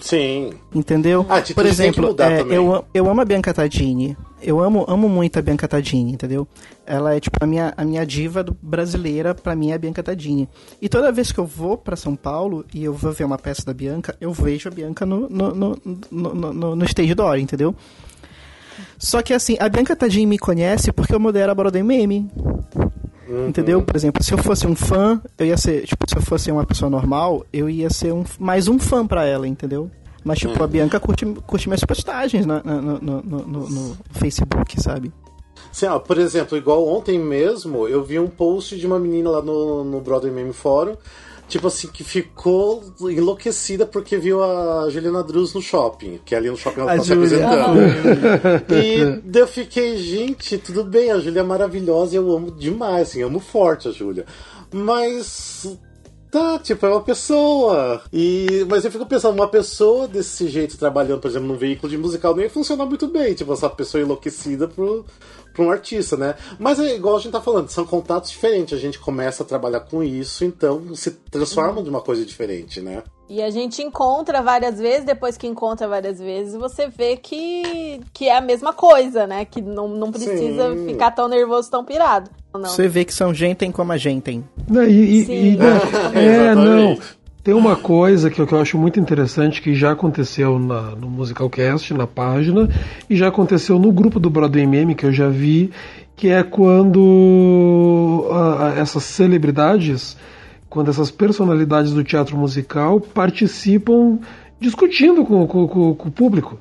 Sim. 0.00 0.52
Entendeu? 0.74 1.26
A 1.28 1.36
atitude 1.36 1.54
Por 1.54 1.66
exemplo, 1.66 2.16
é, 2.18 2.40
eu, 2.56 2.84
eu 2.92 3.10
amo 3.10 3.20
a 3.20 3.24
Bianca 3.24 3.52
Tadini. 3.52 4.16
Eu 4.42 4.58
amo, 4.58 4.86
amo 4.88 5.06
muito 5.08 5.38
a 5.38 5.42
Bianca 5.42 5.68
Tadini, 5.68 6.12
entendeu? 6.12 6.48
Ela 6.86 7.14
é 7.14 7.20
tipo 7.20 7.36
a 7.40 7.46
minha, 7.46 7.74
a 7.76 7.84
minha 7.84 8.06
diva 8.06 8.44
brasileira, 8.62 9.34
pra 9.34 9.54
mim 9.54 9.70
é 9.70 9.74
a 9.74 9.78
Bianca 9.78 10.02
Tadini. 10.02 10.48
E 10.80 10.88
toda 10.88 11.12
vez 11.12 11.30
que 11.30 11.38
eu 11.38 11.44
vou 11.44 11.76
pra 11.76 11.94
São 11.94 12.16
Paulo 12.16 12.64
e 12.72 12.82
eu 12.82 12.94
vou 12.94 13.12
ver 13.12 13.24
uma 13.24 13.38
peça 13.38 13.64
da 13.66 13.74
Bianca, 13.74 14.16
eu 14.18 14.32
vejo 14.32 14.68
a 14.68 14.72
Bianca 14.72 15.04
no, 15.04 15.28
no, 15.28 15.54
no, 15.54 15.78
no, 15.84 16.34
no, 16.34 16.52
no, 16.54 16.76
no 16.76 16.84
stage 16.84 17.14
door, 17.14 17.38
entendeu? 17.38 17.74
Só 18.98 19.20
que 19.20 19.34
assim, 19.34 19.56
a 19.60 19.68
Bianca 19.68 19.94
Tadini 19.94 20.26
me 20.26 20.38
conhece 20.38 20.90
porque 20.92 21.14
eu 21.14 21.20
modero 21.20 21.52
a 21.52 21.54
Broadway 21.54 21.82
Meme. 21.82 22.30
Entendeu? 23.48 23.82
Por 23.82 23.96
exemplo, 23.96 24.22
se 24.22 24.32
eu 24.32 24.38
fosse 24.38 24.66
um 24.66 24.74
fã, 24.74 25.20
eu 25.38 25.46
ia 25.46 25.56
ser, 25.56 25.84
tipo, 25.86 26.08
se 26.08 26.16
eu 26.16 26.22
fosse 26.22 26.50
uma 26.50 26.64
pessoa 26.64 26.90
normal, 26.90 27.44
eu 27.52 27.68
ia 27.70 27.88
ser 27.90 28.12
um, 28.12 28.24
mais 28.38 28.66
um 28.68 28.78
fã 28.78 29.06
pra 29.06 29.24
ela, 29.24 29.46
entendeu? 29.46 29.90
Mas, 30.24 30.38
tipo, 30.38 30.62
a 30.62 30.66
Bianca 30.66 31.00
curte, 31.00 31.24
curte 31.46 31.68
minhas 31.68 31.82
postagens 31.84 32.44
na- 32.44 32.62
na- 32.62 32.80
no, 32.82 32.98
no, 33.00 33.22
no, 33.22 33.70
no- 33.70 33.96
Facebook, 34.12 34.80
sabe? 34.80 35.12
Sim, 35.72 35.86
ó, 35.86 35.98
por 35.98 36.18
exemplo, 36.18 36.58
igual 36.58 36.86
ontem 36.88 37.18
mesmo, 37.18 37.86
eu 37.86 38.02
vi 38.04 38.18
um 38.18 38.26
post 38.26 38.76
de 38.76 38.86
uma 38.86 38.98
menina 38.98 39.30
lá 39.30 39.40
no, 39.42 39.84
no 39.84 40.00
Broadway 40.00 40.32
Meme 40.32 40.52
Fórum 40.52 40.96
tipo 41.50 41.66
assim, 41.66 41.88
que 41.88 42.04
ficou 42.04 42.82
enlouquecida 43.00 43.84
porque 43.84 44.16
viu 44.16 44.42
a 44.42 44.88
Juliana 44.88 45.22
Druz 45.22 45.52
no 45.52 45.60
shopping, 45.60 46.20
que 46.24 46.34
ali 46.34 46.48
no 46.48 46.56
shopping 46.56 46.80
ela 46.80 46.92
A 46.92 46.96
tá 46.96 47.02
se 47.02 47.12
apresentando. 47.12 47.80
e 48.70 49.20
daí 49.24 49.42
eu 49.42 49.48
fiquei, 49.48 49.98
gente, 49.98 50.56
tudo 50.56 50.84
bem, 50.84 51.10
a 51.10 51.18
Júlia 51.18 51.40
é 51.40 51.42
maravilhosa 51.42 52.14
e 52.14 52.16
eu 52.16 52.30
amo 52.32 52.50
demais, 52.52 53.08
assim, 53.08 53.22
amo 53.22 53.40
forte 53.40 53.88
a 53.88 53.90
Júlia. 53.90 54.24
Mas 54.72 55.66
Tá, 56.30 56.60
tipo, 56.60 56.86
é 56.86 56.88
uma 56.88 57.02
pessoa. 57.02 58.02
E, 58.12 58.64
mas 58.68 58.84
eu 58.84 58.90
fico 58.92 59.04
pensando, 59.04 59.34
uma 59.34 59.48
pessoa 59.48 60.06
desse 60.06 60.48
jeito 60.48 60.78
trabalhando, 60.78 61.20
por 61.20 61.26
exemplo, 61.26 61.48
num 61.48 61.56
veículo 61.56 61.90
de 61.90 61.98
musical 61.98 62.36
não 62.36 62.42
ia 62.42 62.48
funcionar 62.48 62.86
muito 62.86 63.08
bem. 63.08 63.34
Tipo, 63.34 63.52
essa 63.52 63.68
pessoa 63.68 64.00
enlouquecida 64.00 64.68
pro, 64.68 65.04
pro 65.52 65.64
um 65.64 65.70
artista, 65.70 66.16
né? 66.16 66.34
Mas 66.58 66.78
é 66.78 66.94
igual 66.94 67.16
a 67.16 67.20
gente 67.20 67.32
tá 67.32 67.40
falando, 67.40 67.68
são 67.68 67.84
contatos 67.84 68.30
diferentes. 68.30 68.76
A 68.76 68.80
gente 68.80 68.98
começa 68.98 69.42
a 69.42 69.46
trabalhar 69.46 69.80
com 69.80 70.02
isso, 70.02 70.44
então 70.44 70.94
se 70.94 71.10
transforma 71.30 71.82
de 71.82 71.90
uma 71.90 72.00
coisa 72.00 72.24
diferente, 72.24 72.80
né? 72.80 73.02
E 73.28 73.40
a 73.40 73.48
gente 73.48 73.80
encontra 73.80 74.42
várias 74.42 74.80
vezes, 74.80 75.04
depois 75.04 75.36
que 75.36 75.46
encontra 75.46 75.86
várias 75.86 76.18
vezes, 76.18 76.54
você 76.54 76.88
vê 76.88 77.16
que, 77.16 78.00
que 78.12 78.28
é 78.28 78.36
a 78.36 78.40
mesma 78.40 78.72
coisa, 78.72 79.24
né? 79.24 79.44
Que 79.44 79.62
não, 79.62 79.86
não 79.86 80.10
precisa 80.10 80.74
Sim. 80.74 80.86
ficar 80.88 81.12
tão 81.12 81.28
nervoso, 81.28 81.70
tão 81.70 81.84
pirado. 81.84 82.28
Não. 82.52 82.64
Você 82.68 82.88
vê 82.88 83.04
que 83.04 83.14
são 83.14 83.32
gentem 83.32 83.70
como 83.70 83.92
a 83.92 83.96
gentem. 83.96 84.44
Não, 84.68 84.82
e, 84.82 85.20
e- 85.20 85.24
Sim. 85.26 85.32
e- 85.52 85.56
né, 85.56 85.66
é, 86.50 86.54
não. 86.56 86.98
Tem 87.42 87.54
uma 87.54 87.74
coisa 87.74 88.28
que, 88.30 88.38
eu- 88.40 88.46
que 88.46 88.52
eu 88.54 88.60
acho 88.60 88.76
muito 88.76 89.00
interessante 89.00 89.62
que 89.62 89.74
já 89.74 89.92
aconteceu 89.92 90.58
na, 90.58 90.94
no 90.94 91.08
Musicalcast, 91.08 91.94
na 91.94 92.06
página, 92.06 92.68
e 93.08 93.16
já 93.16 93.28
aconteceu 93.28 93.78
no 93.78 93.90
grupo 93.90 94.20
do 94.20 94.28
Broadway 94.28 94.66
Meme 94.66 94.94
que 94.94 95.06
eu 95.06 95.12
já 95.12 95.28
vi, 95.28 95.70
que 96.14 96.28
é 96.28 96.42
quando 96.42 98.28
ah, 98.30 98.72
ah, 98.76 98.78
essas 98.80 99.04
celebridades, 99.04 100.18
quando 100.68 100.90
essas 100.90 101.10
personalidades 101.10 101.92
do 101.92 102.04
teatro 102.04 102.36
musical 102.36 103.00
participam 103.00 104.18
discutindo 104.60 105.24
com, 105.24 105.46
com- 105.46 105.66
com- 105.66 105.94
com 105.94 106.08
o 106.08 106.12
público. 106.12 106.58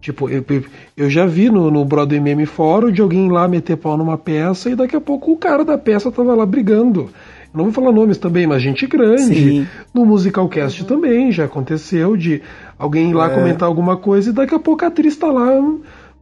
Tipo, 0.00 0.28
eu, 0.30 0.42
eu- 0.48 0.64
eu 0.96 1.10
já 1.10 1.26
vi 1.26 1.50
no, 1.50 1.70
no 1.70 1.84
Broadway 1.84 2.20
Meme 2.20 2.46
Fórum 2.46 2.90
de 2.90 3.02
alguém 3.02 3.30
lá 3.30 3.46
meter 3.46 3.76
pau 3.76 3.96
numa 3.98 4.16
peça 4.16 4.70
e 4.70 4.74
daqui 4.74 4.96
a 4.96 5.00
pouco 5.00 5.32
o 5.32 5.36
cara 5.36 5.64
da 5.66 5.76
peça 5.76 6.10
tava 6.10 6.34
lá 6.34 6.46
brigando. 6.46 7.10
Não 7.54 7.64
vou 7.64 7.72
falar 7.72 7.92
nomes 7.92 8.18
também, 8.18 8.46
mas 8.48 8.60
gente 8.60 8.84
grande. 8.86 9.22
Sim. 9.22 9.66
No 9.94 10.04
Musicalcast 10.04 10.84
também 10.84 11.30
já 11.30 11.44
aconteceu 11.44 12.16
de 12.16 12.42
alguém 12.76 13.10
ir 13.10 13.14
lá 13.14 13.30
É. 13.30 13.34
comentar 13.34 13.68
alguma 13.68 13.96
coisa 13.96 14.30
e 14.30 14.32
daqui 14.32 14.54
a 14.54 14.58
pouco 14.58 14.84
a 14.84 14.88
atriz 14.88 15.16
tá 15.16 15.28
lá 15.28 15.52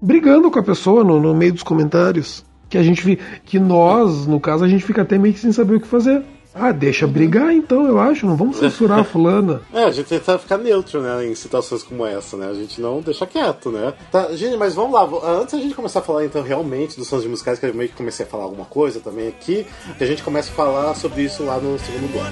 brigando 0.01 0.51
com 0.51 0.59
a 0.59 0.63
pessoa 0.63 1.03
no, 1.03 1.19
no 1.19 1.35
meio 1.35 1.55
dos 1.55 1.63
comentários. 1.63 2.45
Que 2.69 2.77
a 2.77 2.83
gente 2.83 3.19
que 3.45 3.59
nós, 3.59 4.27
no 4.27 4.39
caso, 4.39 4.65
a 4.65 4.69
gente 4.69 4.85
fica 4.85 5.03
até 5.03 5.19
meio 5.19 5.33
que 5.35 5.41
sem 5.41 5.53
saber 5.53 5.77
o 5.77 5.81
que 5.81 5.87
fazer. 5.87 6.23
Ah, 6.55 6.71
deixa 6.71 7.07
brigar 7.07 7.53
então, 7.53 7.87
eu 7.87 7.99
acho. 7.99 8.27
Não 8.27 8.37
vamos 8.37 8.59
censurar 8.59 9.01
a 9.01 9.05
fulana. 9.05 9.63
É, 9.73 9.85
a 9.85 9.91
gente 9.91 10.07
tenta 10.07 10.39
ficar 10.39 10.59
neutro, 10.59 11.01
né, 11.01 11.27
em 11.27 11.35
situações 11.35 11.83
como 11.83 12.05
essa, 12.05 12.37
né? 12.37 12.47
A 12.49 12.55
gente 12.55 12.81
não 12.81 13.01
deixa 13.01 13.27
quieto, 13.27 13.71
né? 13.71 13.95
Tá, 14.11 14.31
gente, 14.33 14.57
mas 14.57 14.75
vamos 14.75 14.93
lá. 14.93 15.09
Antes 15.41 15.55
a 15.55 15.59
gente 15.59 15.75
começar 15.75 16.01
a 16.01 16.03
falar, 16.03 16.25
então, 16.25 16.43
realmente 16.43 16.97
dos 16.97 17.09
sons 17.09 17.23
de 17.23 17.29
musicais, 17.29 17.59
que 17.59 17.67
eu 17.67 17.75
meio 17.75 17.89
que 17.89 17.97
comecei 17.97 18.27
a 18.27 18.29
falar 18.29 18.45
alguma 18.45 18.67
coisa 18.67 19.01
também 19.01 19.29
aqui, 19.29 19.67
que 19.97 20.05
a 20.05 20.07
gente 20.07 20.23
começa 20.23 20.51
a 20.51 20.55
falar 20.55 20.95
sobre 20.95 21.23
isso 21.23 21.43
lá 21.45 21.59
no 21.59 21.79
segundo 21.79 22.13
bloco. 22.13 22.31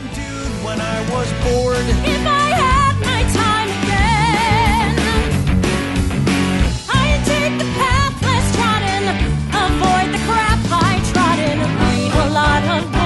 Avoid 9.52 10.12
the 10.12 10.18
crap 10.26 10.60
I 10.70 11.00
trodden, 11.12 11.58
read 11.80 12.12
a 12.12 12.30
lot 12.30 12.84
of 12.84 12.99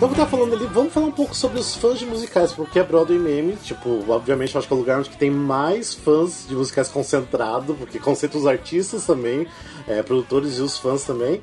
Então, 0.00 0.08
eu 0.08 0.16
tava 0.16 0.30
falando 0.30 0.54
ali, 0.54 0.64
vamos 0.64 0.94
falar 0.94 1.08
um 1.08 1.12
pouco 1.12 1.36
sobre 1.36 1.60
os 1.60 1.76
fãs 1.76 1.98
de 1.98 2.06
musicais, 2.06 2.54
porque 2.54 2.78
é 2.78 2.82
Broadway 2.82 3.18
Meme, 3.18 3.54
tipo, 3.56 4.02
obviamente 4.08 4.54
eu 4.54 4.58
acho 4.58 4.66
que 4.66 4.72
é 4.72 4.76
o 4.76 4.80
lugar 4.80 4.98
onde 4.98 5.10
tem 5.10 5.30
mais 5.30 5.92
fãs 5.92 6.46
de 6.48 6.54
musicais 6.54 6.88
concentrado, 6.88 7.74
porque 7.74 7.98
concentra 7.98 8.38
os 8.38 8.46
artistas 8.46 9.04
também, 9.04 9.46
é, 9.86 10.02
produtores 10.02 10.56
e 10.56 10.62
os 10.62 10.78
fãs 10.78 11.04
também. 11.04 11.42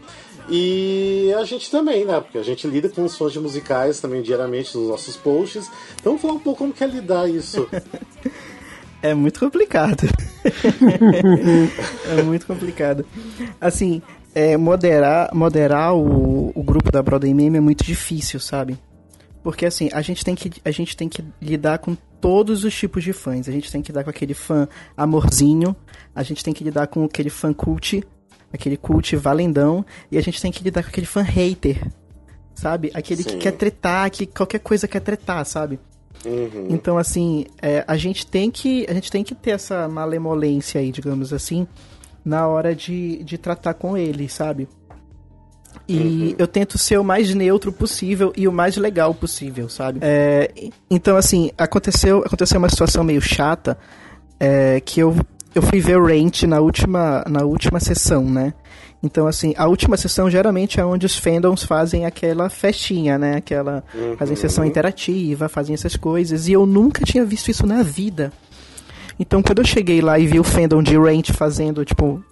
E 0.50 1.32
a 1.38 1.44
gente 1.44 1.70
também, 1.70 2.04
né? 2.04 2.20
Porque 2.20 2.40
a 2.40 2.44
gente 2.44 2.66
lida 2.66 2.90
com 2.90 3.06
os 3.06 3.16
fãs 3.16 3.32
de 3.32 3.40
musicais 3.40 4.00
também 4.00 4.24
diariamente 4.24 4.76
nos 4.76 4.90
nossos 4.90 5.16
posts. 5.16 5.70
Então 5.94 6.14
vamos 6.14 6.22
falar 6.24 6.34
um 6.34 6.40
pouco 6.40 6.58
como 6.58 6.74
que 6.74 6.84
é 6.84 6.88
lidar 6.88 7.30
isso. 7.30 7.70
É 9.00 9.14
muito 9.14 9.40
complicado. 9.40 10.08
é 12.18 12.24
muito 12.24 12.48
complicado. 12.48 13.06
Assim, 13.62 14.02
é, 14.38 14.56
moderar, 14.56 15.34
moderar 15.34 15.96
o, 15.96 16.52
o 16.54 16.62
grupo 16.62 16.92
da 16.92 17.02
Broadway 17.02 17.34
Meme 17.34 17.58
é 17.58 17.60
muito 17.60 17.84
difícil, 17.84 18.40
sabe? 18.40 18.78
Porque 19.42 19.66
assim, 19.66 19.90
a 19.92 20.00
gente, 20.04 20.24
tem 20.24 20.36
que, 20.36 20.52
a 20.64 20.70
gente 20.70 20.96
tem 20.96 21.10
que 21.10 21.26
lidar 21.42 21.80
com 21.80 21.98
todos 22.22 22.64
os 22.64 22.76
tipos 22.76 23.04
de 23.04 23.14
fãs. 23.14 23.50
A 23.50 23.52
gente 23.52 23.72
tem 23.72 23.82
que 23.82 23.92
lidar 23.92 24.04
com 24.04 24.12
aquele 24.12 24.36
fã 24.36 24.68
amorzinho, 24.96 25.76
a 26.14 26.22
gente 26.22 26.44
tem 26.44 26.54
que 26.54 26.64
lidar 26.64 26.86
com 26.86 27.04
aquele 27.04 27.32
fã 27.32 27.52
cult, 27.52 28.04
aquele 28.54 28.78
cult 28.78 29.16
valendão, 29.16 29.84
e 30.12 30.20
a 30.20 30.22
gente 30.22 30.40
tem 30.40 30.52
que 30.52 30.64
lidar 30.64 30.84
com 30.84 30.90
aquele 30.90 31.08
fã 31.08 31.24
hater, 31.24 31.92
sabe? 32.54 32.92
Aquele 32.94 33.24
que 33.24 33.32
Sim. 33.32 33.40
quer 33.40 33.54
tretar, 33.54 34.12
que 34.12 34.28
qualquer 34.28 34.60
coisa 34.60 34.88
quer 34.88 35.00
tretar, 35.00 35.44
sabe? 35.48 35.80
Uhum. 36.24 36.68
Então, 36.70 37.00
assim, 37.00 37.48
é, 37.60 37.84
a 37.88 37.98
gente 37.98 38.28
tem 38.28 38.52
que 38.52 38.86
a 38.88 38.94
gente 38.94 39.10
tem 39.12 39.24
que 39.24 39.34
ter 39.34 39.52
essa 39.52 39.88
malemolência 39.88 40.80
aí, 40.80 40.92
digamos 40.92 41.34
assim, 41.34 41.68
na 42.28 42.46
hora 42.46 42.76
de, 42.76 43.24
de 43.24 43.38
tratar 43.38 43.74
com 43.74 43.98
ele, 43.98 44.28
sabe? 44.28 44.68
E 45.88 46.36
eu 46.38 46.46
tento 46.46 46.78
ser 46.78 47.00
o 47.00 47.04
mais 47.04 47.34
neutro 47.34 47.72
possível 47.72 48.34
e 48.36 48.48
o 48.48 48.52
mais 48.52 48.76
legal 48.76 49.14
possível, 49.14 49.70
sabe? 49.70 50.00
É, 50.02 50.52
então, 50.92 51.16
assim, 51.16 51.52
aconteceu, 51.58 52.20
aconteceu 52.26 52.58
uma 52.60 52.68
situação 52.68 53.02
meio 53.02 53.22
chata 53.22 53.78
é, 54.38 54.82
que 54.82 55.00
eu, 55.00 55.16
eu 55.56 55.62
fui 55.62 55.80
ver 55.80 55.98
o 55.98 56.06
Rent 56.06 56.44
na 56.44 56.60
última, 56.60 57.24
na 57.30 57.44
última 57.46 57.80
sessão, 57.80 58.26
né? 58.26 58.54
Então, 59.02 59.26
assim, 59.26 59.54
a 59.56 59.66
última 59.68 59.96
sessão 59.96 60.30
geralmente 60.30 60.82
é 60.82 60.86
onde 60.86 61.06
os 61.06 61.16
fandoms 61.18 61.64
fazem 61.64 62.06
aquela 62.06 62.50
festinha, 62.50 63.18
né? 63.18 63.38
Aquela. 63.38 63.84
Fazem 64.18 64.36
sessão 64.36 64.66
interativa, 64.66 65.48
fazem 65.48 65.74
essas 65.76 65.96
coisas. 65.96 66.48
E 66.50 66.54
eu 66.54 66.66
nunca 66.66 67.06
tinha 67.06 67.24
visto 67.24 67.50
isso 67.50 67.66
na 67.66 67.84
vida. 67.84 68.34
Então, 69.20 69.42
quando 69.42 69.60
eu 69.60 69.66
cheguei 69.66 70.02
lá 70.02 70.18
e 70.20 70.28
vi 70.28 70.40
o 70.40 70.44
fandom 70.44 70.82
de 70.84 70.98
Rent 70.98 71.32
fazendo, 71.32 71.84
tipo. 71.86 72.24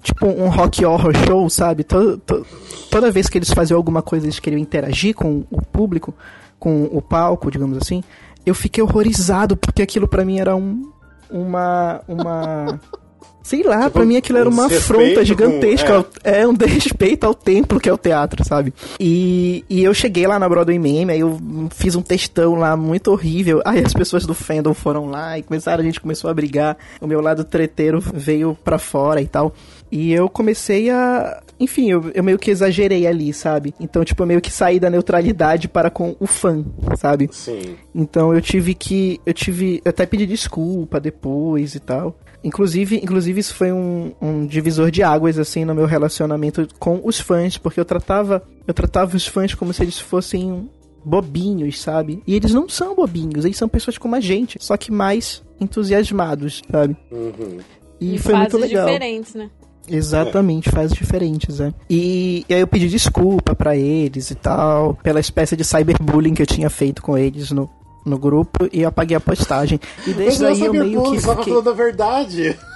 Tipo 0.00 0.26
um 0.26 0.48
rock 0.48 0.84
horror 0.84 1.12
show, 1.26 1.50
sabe? 1.50 1.82
To- 1.82 2.18
to- 2.18 2.46
toda 2.88 3.10
vez 3.10 3.28
que 3.28 3.36
eles 3.36 3.50
faziam 3.50 3.76
alguma 3.76 4.00
coisa, 4.00 4.26
eles 4.26 4.38
queriam 4.38 4.60
interagir 4.60 5.12
com 5.12 5.44
o 5.50 5.60
público, 5.60 6.14
com 6.56 6.84
o 6.84 7.02
palco, 7.02 7.50
digamos 7.50 7.76
assim. 7.78 8.04
Eu 8.46 8.54
fiquei 8.54 8.80
horrorizado, 8.82 9.56
porque 9.56 9.82
aquilo 9.82 10.06
pra 10.06 10.24
mim 10.24 10.38
era 10.38 10.54
um. 10.54 10.88
Uma. 11.28 12.00
Uma. 12.06 12.80
Sei 13.48 13.62
lá, 13.62 13.78
Tipo, 13.84 13.90
pra 13.92 14.04
mim 14.04 14.16
aquilo 14.16 14.36
era 14.38 14.46
um 14.48 14.52
uma 14.52 14.66
afronta 14.66 15.14
com- 15.20 15.24
gigantesca. 15.24 15.88
é. 15.92 15.96
ao- 15.96 16.06
É 16.22 16.46
um 16.46 16.52
desrespeito 16.54 17.24
ao 17.26 17.32
templo 17.34 17.80
que 17.80 17.88
é 17.88 17.92
o 17.92 17.96
teatro, 17.96 18.44
sabe? 18.44 18.74
E, 19.00 19.64
e 19.70 19.82
eu 19.82 19.94
cheguei 19.94 20.26
lá 20.26 20.38
na 20.38 20.46
Broadway 20.46 20.78
Meme, 20.78 21.12
aí 21.14 21.20
eu 21.20 21.38
fiz 21.70 21.94
um 21.94 22.02
textão 22.02 22.56
lá 22.56 22.76
muito 22.76 23.10
horrível. 23.10 23.62
Aí 23.64 23.80
as 23.82 23.94
pessoas 23.94 24.26
do 24.26 24.34
fandom 24.34 24.74
foram 24.74 25.06
lá 25.06 25.38
e 25.38 25.42
começaram, 25.42 25.80
a 25.82 25.86
gente 25.86 25.98
começou 25.98 26.28
a 26.28 26.34
brigar. 26.34 26.76
O 27.00 27.06
meu 27.06 27.22
lado 27.22 27.42
treteiro 27.42 28.00
veio 28.12 28.54
pra 28.62 28.78
fora 28.78 29.22
e 29.22 29.26
tal. 29.26 29.54
E 29.90 30.12
eu 30.12 30.28
comecei 30.28 30.90
a. 30.90 31.42
Enfim, 31.58 31.90
eu, 31.90 32.10
eu 32.14 32.22
meio 32.22 32.38
que 32.38 32.50
exagerei 32.50 33.06
ali, 33.06 33.32
sabe? 33.32 33.74
Então, 33.80 34.04
tipo, 34.04 34.22
eu 34.22 34.26
meio 34.26 34.40
que 34.42 34.52
saí 34.52 34.78
da 34.78 34.90
neutralidade 34.90 35.66
para 35.68 35.88
com 35.88 36.14
o 36.20 36.26
fã, 36.26 36.62
sabe? 36.98 37.30
Sim. 37.32 37.76
Então 37.94 38.34
eu 38.34 38.42
tive 38.42 38.74
que. 38.74 39.18
Eu 39.24 39.32
tive. 39.32 39.80
Eu 39.82 39.88
até 39.88 40.04
pedi 40.04 40.26
desculpa 40.26 41.00
depois 41.00 41.74
e 41.74 41.80
tal. 41.80 42.14
Inclusive, 42.42 42.96
inclusive 42.96 43.40
isso 43.40 43.54
foi 43.54 43.72
um, 43.72 44.12
um 44.20 44.46
divisor 44.46 44.90
de 44.90 45.02
águas, 45.02 45.38
assim, 45.38 45.64
no 45.64 45.74
meu 45.74 45.86
relacionamento 45.86 46.66
com 46.78 47.00
os 47.04 47.18
fãs, 47.18 47.58
porque 47.58 47.80
eu 47.80 47.84
tratava. 47.84 48.42
Eu 48.66 48.74
tratava 48.74 49.16
os 49.16 49.26
fãs 49.26 49.54
como 49.54 49.72
se 49.72 49.82
eles 49.82 49.98
fossem 49.98 50.68
bobinhos, 51.04 51.80
sabe? 51.80 52.22
E 52.26 52.34
eles 52.34 52.52
não 52.52 52.68
são 52.68 52.94
bobinhos, 52.94 53.44
eles 53.44 53.56
são 53.56 53.68
pessoas 53.68 53.96
como 53.98 54.14
a 54.14 54.20
gente, 54.20 54.58
só 54.60 54.76
que 54.76 54.92
mais 54.92 55.42
entusiasmados, 55.60 56.62
sabe? 56.70 56.96
Uhum. 57.10 57.58
E 58.00 58.14
Em 58.14 58.18
foi 58.18 58.34
muito 58.34 58.52
fases 58.52 58.68
legal. 58.70 58.86
diferentes, 58.86 59.34
né? 59.34 59.50
Exatamente, 59.90 60.70
faz 60.70 60.92
diferentes, 60.92 61.60
é. 61.60 61.72
E, 61.88 62.44
e 62.48 62.54
aí 62.54 62.60
eu 62.60 62.66
pedi 62.66 62.88
desculpa 62.88 63.54
pra 63.54 63.74
eles 63.74 64.30
e 64.30 64.34
tal, 64.34 64.94
pela 65.02 65.18
espécie 65.18 65.56
de 65.56 65.64
cyberbullying 65.64 66.34
que 66.34 66.42
eu 66.42 66.46
tinha 66.46 66.68
feito 66.68 67.00
com 67.00 67.16
eles 67.16 67.50
no, 67.50 67.68
no 68.08 68.18
grupo 68.18 68.68
e 68.72 68.84
apaguei 68.84 69.16
a 69.16 69.20
postagem. 69.20 69.78
E 70.06 70.12
desde 70.12 70.44
aí 70.46 70.64
eu 70.64 70.72
meio 70.72 71.02
que 71.12 71.20
fiquei... 71.20 71.44
falando 71.44 71.70
a 71.70 71.72
verdade. 71.72 72.58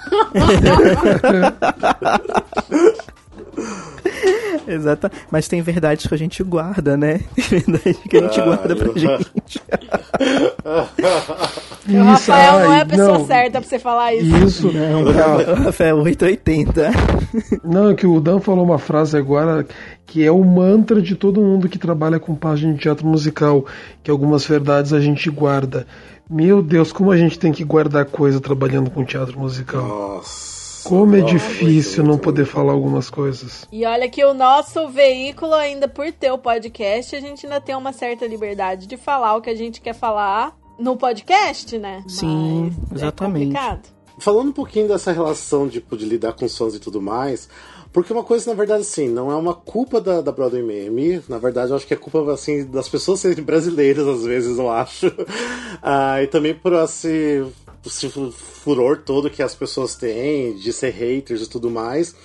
Exato. 4.67 5.09
Mas 5.29 5.47
tem 5.47 5.61
verdades 5.61 6.07
que 6.07 6.13
a 6.13 6.17
gente 6.17 6.43
guarda, 6.43 6.95
né? 6.97 7.21
Verdades 7.49 7.97
que 8.09 8.17
a 8.17 8.21
gente 8.21 8.39
Ah, 8.39 8.45
guarda 8.45 8.75
pra 8.75 8.87
eu- 8.87 8.93
gente. 11.87 11.99
O 12.01 12.03
Rafael 12.03 12.53
não 12.59 12.73
é 12.73 12.77
a 12.77 12.79
ai, 12.79 12.85
pessoa 12.85 13.17
não. 13.19 13.27
certa 13.27 13.59
pra 13.59 13.69
você 13.69 13.79
falar 13.79 14.13
isso. 14.13 14.35
Isso, 14.37 14.71
Não, 14.73 15.13
cara. 15.13 15.55
não, 15.55 15.63
Rafael, 15.65 15.97
880. 15.97 16.91
Não, 17.63 17.89
é 17.89 17.93
que 17.95 18.05
o 18.07 18.19
Dan 18.19 18.39
falou 18.39 18.63
uma 18.65 18.77
frase 18.79 19.17
agora 19.17 19.65
que 20.05 20.23
é 20.23 20.31
o 20.31 20.43
mantra 20.43 21.01
de 21.01 21.15
todo 21.15 21.41
mundo 21.41 21.67
que 21.67 21.77
trabalha 21.79 22.19
com 22.19 22.35
página 22.35 22.73
de 22.73 22.79
teatro 22.79 23.05
musical, 23.07 23.65
que 24.03 24.11
algumas 24.11 24.45
verdades 24.45 24.93
a 24.93 24.99
gente 24.99 25.29
guarda. 25.29 25.87
Meu 26.29 26.61
Deus, 26.61 26.91
como 26.93 27.11
a 27.11 27.17
gente 27.17 27.37
tem 27.39 27.51
que 27.51 27.63
guardar 27.63 28.05
coisa 28.05 28.39
trabalhando 28.39 28.89
com 28.91 29.03
teatro 29.03 29.39
musical. 29.39 29.81
Nossa. 29.85 30.87
Como 30.87 31.15
é 31.15 31.21
difícil 31.21 31.97
muito, 31.97 32.01
não 32.03 32.05
muito. 32.15 32.23
poder 32.23 32.45
falar 32.45 32.73
algumas 32.73 33.09
coisas. 33.09 33.65
E 33.71 33.85
olha 33.85 34.09
que 34.09 34.23
o 34.23 34.33
nosso 34.33 34.89
veículo, 34.89 35.53
ainda 35.53 35.87
por 35.87 36.11
ter 36.11 36.31
o 36.31 36.37
podcast, 36.37 37.15
a 37.15 37.21
gente 37.21 37.45
ainda 37.45 37.61
tem 37.61 37.75
uma 37.75 37.93
certa 37.93 38.27
liberdade 38.27 38.85
de 38.85 38.97
falar 38.97 39.35
o 39.35 39.41
que 39.41 39.49
a 39.49 39.55
gente 39.55 39.79
quer 39.79 39.93
falar 39.93 40.53
no 40.77 40.97
podcast, 40.97 41.77
né? 41.77 42.03
Sim, 42.07 42.73
Mas 42.89 43.01
exatamente. 43.01 43.57
É. 43.57 43.79
Falando 44.19 44.49
um 44.49 44.53
pouquinho 44.53 44.87
dessa 44.87 45.11
relação 45.11 45.67
tipo, 45.67 45.97
de 45.97 46.05
lidar 46.05 46.33
com 46.33 46.45
os 46.45 46.57
fãs 46.57 46.75
e 46.75 46.79
tudo 46.79 47.01
mais, 47.01 47.49
porque 47.93 48.11
uma 48.11 48.23
coisa, 48.23 48.49
na 48.49 48.57
verdade, 48.57 48.81
assim, 48.81 49.07
não 49.07 49.31
é 49.31 49.35
uma 49.35 49.53
culpa 49.53 50.01
da, 50.01 50.19
da 50.19 50.31
Broadway 50.31 50.63
Meme, 50.63 51.21
na 51.29 51.37
verdade, 51.37 51.69
eu 51.69 51.75
acho 51.75 51.85
que 51.85 51.93
é 51.93 51.97
culpa, 51.97 52.33
assim, 52.33 52.65
das 52.65 52.89
pessoas 52.89 53.19
serem 53.19 53.43
brasileiras, 53.43 54.07
às 54.07 54.23
vezes, 54.23 54.57
eu 54.57 54.69
acho. 54.69 55.11
Ah, 55.85 56.23
e 56.23 56.27
também 56.27 56.53
por 56.53 56.71
esse, 56.71 57.45
esse 57.85 58.07
furor 58.31 58.99
todo 58.99 59.29
que 59.29 59.43
as 59.43 59.53
pessoas 59.53 59.95
têm, 59.95 60.55
de 60.55 60.71
ser 60.71 60.91
haters 60.91 61.41
e 61.41 61.49
tudo 61.49 61.69
mais. 61.69 62.15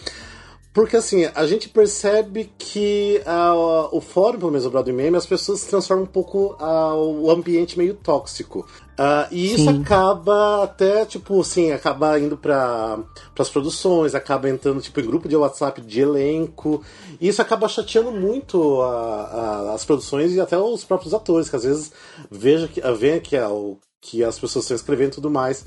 Porque 0.79 0.97
assim, 0.97 1.25
a 1.35 1.45
gente 1.45 1.69
percebe 1.69 2.53
que 2.57 3.21
ah, 3.27 3.89
o 3.91 4.01
fórum, 4.01 4.39
pelo 4.39 4.53
menos 4.53 4.65
o 4.65 4.71
Broadway 4.71 4.95
Meme, 4.95 5.17
as 5.17 5.27
pessoas 5.27 5.59
se 5.59 5.69
transformam 5.69 6.05
um 6.05 6.07
pouco 6.07 6.55
ah, 6.61 6.95
o 6.95 7.29
ambiente 7.33 7.77
meio 7.77 7.95
tóxico. 7.95 8.65
Ah, 8.97 9.27
e 9.33 9.55
isso 9.55 9.65
Sim. 9.65 9.81
acaba 9.83 10.63
até, 10.63 11.05
tipo, 11.05 11.41
assim, 11.41 11.73
acaba 11.73 12.17
indo 12.21 12.37
para 12.37 12.97
as 13.37 13.51
produções, 13.51 14.15
acaba 14.15 14.49
entrando 14.49 14.81
tipo, 14.81 15.01
em 15.01 15.05
grupo 15.07 15.29
de 15.29 15.35
WhatsApp 15.35 15.81
de 15.81 16.01
elenco. 16.01 16.81
E 17.21 17.27
isso 17.27 17.43
acaba 17.43 17.69
chateando 17.69 18.13
muito 18.13 18.81
a- 18.81 19.71
a- 19.71 19.75
as 19.75 19.85
produções 19.85 20.33
e 20.33 20.41
até 20.41 20.57
os 20.57 20.85
próprios 20.85 21.13
atores, 21.13 21.51
que 21.51 21.57
às 21.57 21.65
vezes 21.65 21.91
veja 22.31 22.69
que, 22.69 22.81
veem 22.93 23.19
que, 23.19 23.35
é 23.35 23.49
o, 23.49 23.79
que 24.01 24.23
as 24.23 24.39
pessoas 24.39 24.65
estão 24.65 24.77
escrevendo 24.77 25.09
e 25.09 25.15
tudo 25.17 25.29
mais. 25.29 25.65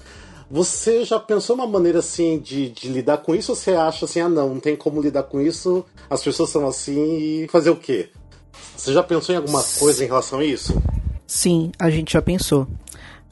Você 0.52 1.06
já 1.06 1.18
pensou 1.18 1.56
uma 1.56 1.66
maneira 1.66 2.00
assim 2.00 2.38
de, 2.38 2.70
de 2.70 2.90
lidar 2.90 3.20
com 3.20 3.34
isso 3.34 3.54
ou 3.54 3.56
você 3.56 3.72
acha 3.72 4.04
assim, 4.04 4.20
ah 4.20 4.28
não, 4.28 4.50
não 4.50 4.60
tem 4.60 4.76
como 4.76 5.02
lidar 5.02 5.24
com 5.24 5.40
isso, 5.40 5.86
as 6.10 6.22
pessoas 6.22 6.50
são 6.50 6.68
assim 6.68 7.16
e 7.16 7.48
fazer 7.48 7.70
o 7.70 7.76
quê? 7.78 8.10
Você 8.76 8.92
já 8.92 9.02
pensou 9.02 9.34
em 9.34 9.38
alguma 9.38 9.64
coisa 9.64 10.04
em 10.04 10.08
relação 10.08 10.40
a 10.40 10.44
isso? 10.44 10.74
Sim, 11.26 11.72
a 11.80 11.90
gente 11.90 12.12
já 12.12 12.22
pensou. 12.22 12.68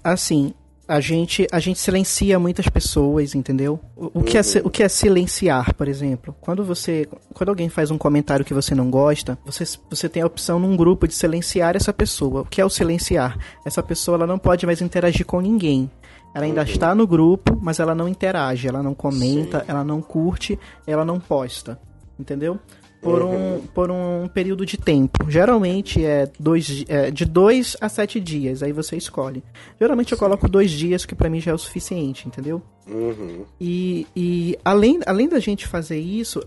Assim, 0.01 0.53
a 0.87 1.01
gente, 1.01 1.45
a 1.51 1.59
gente 1.59 1.77
silencia 1.77 2.39
muitas 2.39 2.69
pessoas, 2.69 3.35
entendeu? 3.35 3.81
O, 3.97 4.21
o 4.21 4.23
que 4.23 4.37
é, 4.37 4.41
o 4.63 4.69
que 4.69 4.81
é 4.81 4.87
silenciar, 4.87 5.75
por 5.75 5.89
exemplo? 5.89 6.33
Quando 6.39 6.63
você, 6.63 7.05
quando 7.33 7.49
alguém 7.49 7.67
faz 7.67 7.91
um 7.91 7.97
comentário 7.97 8.45
que 8.45 8.53
você 8.53 8.73
não 8.73 8.89
gosta, 8.89 9.37
você, 9.45 9.65
você 9.89 10.07
tem 10.07 10.23
a 10.23 10.25
opção 10.25 10.57
num 10.57 10.77
grupo 10.77 11.05
de 11.05 11.13
silenciar 11.13 11.75
essa 11.75 11.91
pessoa. 11.91 12.41
O 12.41 12.45
que 12.45 12.61
é 12.61 12.65
o 12.65 12.69
silenciar? 12.69 13.37
Essa 13.65 13.83
pessoa 13.83 14.15
ela 14.15 14.25
não 14.25 14.39
pode 14.39 14.65
mais 14.65 14.81
interagir 14.81 15.25
com 15.25 15.41
ninguém. 15.41 15.91
Ela 16.33 16.45
ainda 16.45 16.63
está 16.63 16.93
no 16.93 17.07
grupo, 17.07 17.57
mas 17.61 17.79
ela 17.79 17.95
não 17.95 18.07
interage, 18.07 18.67
ela 18.67 18.83
não 18.83 18.93
comenta, 18.93 19.59
Sim. 19.59 19.65
ela 19.67 19.83
não 19.83 20.01
curte, 20.01 20.59
ela 20.85 21.03
não 21.03 21.19
posta, 21.19 21.79
entendeu? 22.19 22.59
Por 23.01 23.21
um, 23.21 23.61
por 23.73 23.89
um 23.89 24.27
período 24.27 24.65
de 24.65 24.77
tempo. 24.77 25.29
Geralmente 25.29 26.03
é, 26.05 26.29
dois, 26.37 26.83
é 26.89 27.09
de 27.09 27.23
dois 27.23 27.77
a 27.79 27.87
sete 27.87 28.19
dias, 28.19 28.61
aí 28.61 28.73
você 28.73 28.97
escolhe. 28.97 29.41
Geralmente 29.79 30.11
eu 30.11 30.17
coloco 30.17 30.49
dois 30.49 30.69
dias, 30.69 31.05
que 31.05 31.15
pra 31.15 31.29
mim 31.29 31.39
já 31.39 31.51
é 31.51 31.53
o 31.53 31.57
suficiente, 31.57 32.27
entendeu? 32.27 32.61
Uhum. 32.85 33.45
E, 33.59 34.05
e 34.15 34.59
além, 34.65 34.99
além 35.05 35.29
da 35.29 35.39
gente 35.39 35.65
fazer 35.65 35.99
isso, 35.99 36.43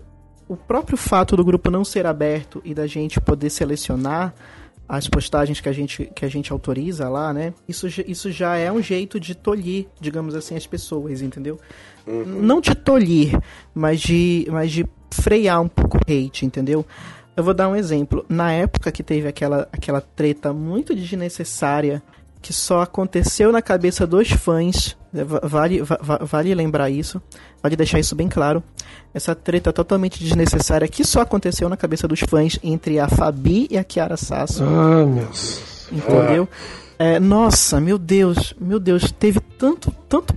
o 0.47 0.55
próprio 0.55 0.97
fato 0.97 1.35
do 1.35 1.43
grupo 1.43 1.71
não 1.71 1.83
ser 1.83 2.05
aberto 2.05 2.61
e 2.63 2.73
da 2.73 2.85
gente 2.85 3.19
poder 3.19 3.49
selecionar 3.49 4.33
as 4.97 5.07
postagens 5.07 5.59
que 5.59 5.67
a 5.67 5.73
gente, 5.73 6.09
que 6.15 6.23
a 6.25 6.29
gente 6.29 6.51
autoriza 6.51 7.09
lá, 7.09 7.33
né? 7.33 7.53
Isso, 7.67 7.89
já- 7.89 8.03
isso 8.07 8.31
já 8.31 8.55
é 8.57 8.71
um 8.71 8.81
jeito 8.81 9.19
de 9.19 9.33
tolir, 9.35 9.87
digamos 9.99 10.35
assim, 10.35 10.55
as 10.55 10.67
pessoas, 10.67 11.21
entendeu? 11.21 11.59
Não 12.05 12.59
de 12.61 12.75
tolir, 12.75 13.39
mas 13.73 14.01
de, 14.01 14.45
mas 14.51 14.71
de 14.71 14.85
frear 15.11 15.61
um 15.61 15.67
pouco 15.67 15.97
o 15.97 16.01
hate, 16.01 16.45
entendeu? 16.45 16.85
Eu 17.35 17.43
vou 17.43 17.53
dar 17.53 17.67
um 17.69 17.75
exemplo. 17.75 18.25
Na 18.29 18.51
época 18.51 18.91
que 18.91 19.01
teve 19.01 19.27
aquela, 19.27 19.67
aquela 19.71 20.01
treta 20.01 20.53
muito 20.53 20.93
desnecessária 20.93 22.01
que 22.43 22.53
só 22.53 22.81
aconteceu 22.81 23.51
na 23.51 23.61
cabeça 23.61 24.05
dos 24.05 24.29
fãs, 24.31 24.95
né, 25.11 25.23
va- 25.23 25.39
vale, 25.43 25.81
va- 25.81 25.99
va- 26.01 26.19
vale 26.21 26.53
lembrar 26.53 26.89
isso, 26.89 27.19
vale 27.61 27.75
deixar 27.75 27.99
isso 27.99 28.15
bem 28.15 28.27
claro. 28.27 28.61
Essa 29.13 29.33
treta 29.33 29.71
totalmente 29.73 30.23
desnecessária 30.23 30.87
que 30.87 31.03
só 31.05 31.21
aconteceu 31.21 31.69
na 31.69 31.77
cabeça 31.77 32.07
dos 32.07 32.19
fãs 32.19 32.59
entre 32.61 32.99
a 32.99 33.07
Fabi 33.07 33.67
e 33.71 33.77
a 33.77 33.83
Kiara 33.83 34.17
Sasso. 34.17 34.63
Ah, 34.63 35.05
meu 35.05 35.23
Deus. 35.25 35.87
Entendeu? 35.91 36.49
É, 36.99 37.19
nossa, 37.19 37.79
meu 37.79 37.97
Deus, 37.97 38.53
meu 38.59 38.79
Deus, 38.79 39.11
teve 39.11 39.39
tanto, 39.39 39.89
tanto, 40.09 40.35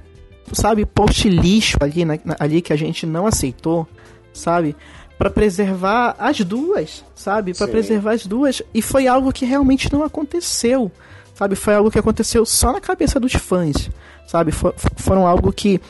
sabe, 0.52 0.86
post 0.86 1.28
lixo 1.28 1.76
ali, 1.80 2.04
na- 2.04 2.18
na- 2.24 2.36
ali 2.38 2.62
que 2.62 2.72
a 2.72 2.76
gente 2.76 3.04
não 3.04 3.26
aceitou, 3.26 3.86
sabe? 4.32 4.76
Pra 5.18 5.30
preservar 5.30 6.14
as 6.18 6.38
duas, 6.40 7.04
sabe? 7.14 7.52
Pra 7.54 7.66
Sim. 7.66 7.72
preservar 7.72 8.12
as 8.12 8.26
duas. 8.26 8.62
E 8.72 8.80
foi 8.82 9.07
algo 9.09 9.32
que 9.32 9.44
realmente 9.46 9.90
não 9.92 10.02
aconteceu, 10.04 10.90
sabe? 11.37 11.55
Foi 11.55 11.74
algo 11.74 11.91
que 11.91 11.99
aconteceu 11.99 12.45
só 12.45 12.72
na 12.72 12.80
cabeça 12.80 13.20
dos 13.20 13.32
fãs, 13.34 13.89
sabe? 14.26 14.51
For- 14.51 14.74
foram 14.97 15.24
algo 15.26 15.53
que 15.53 15.80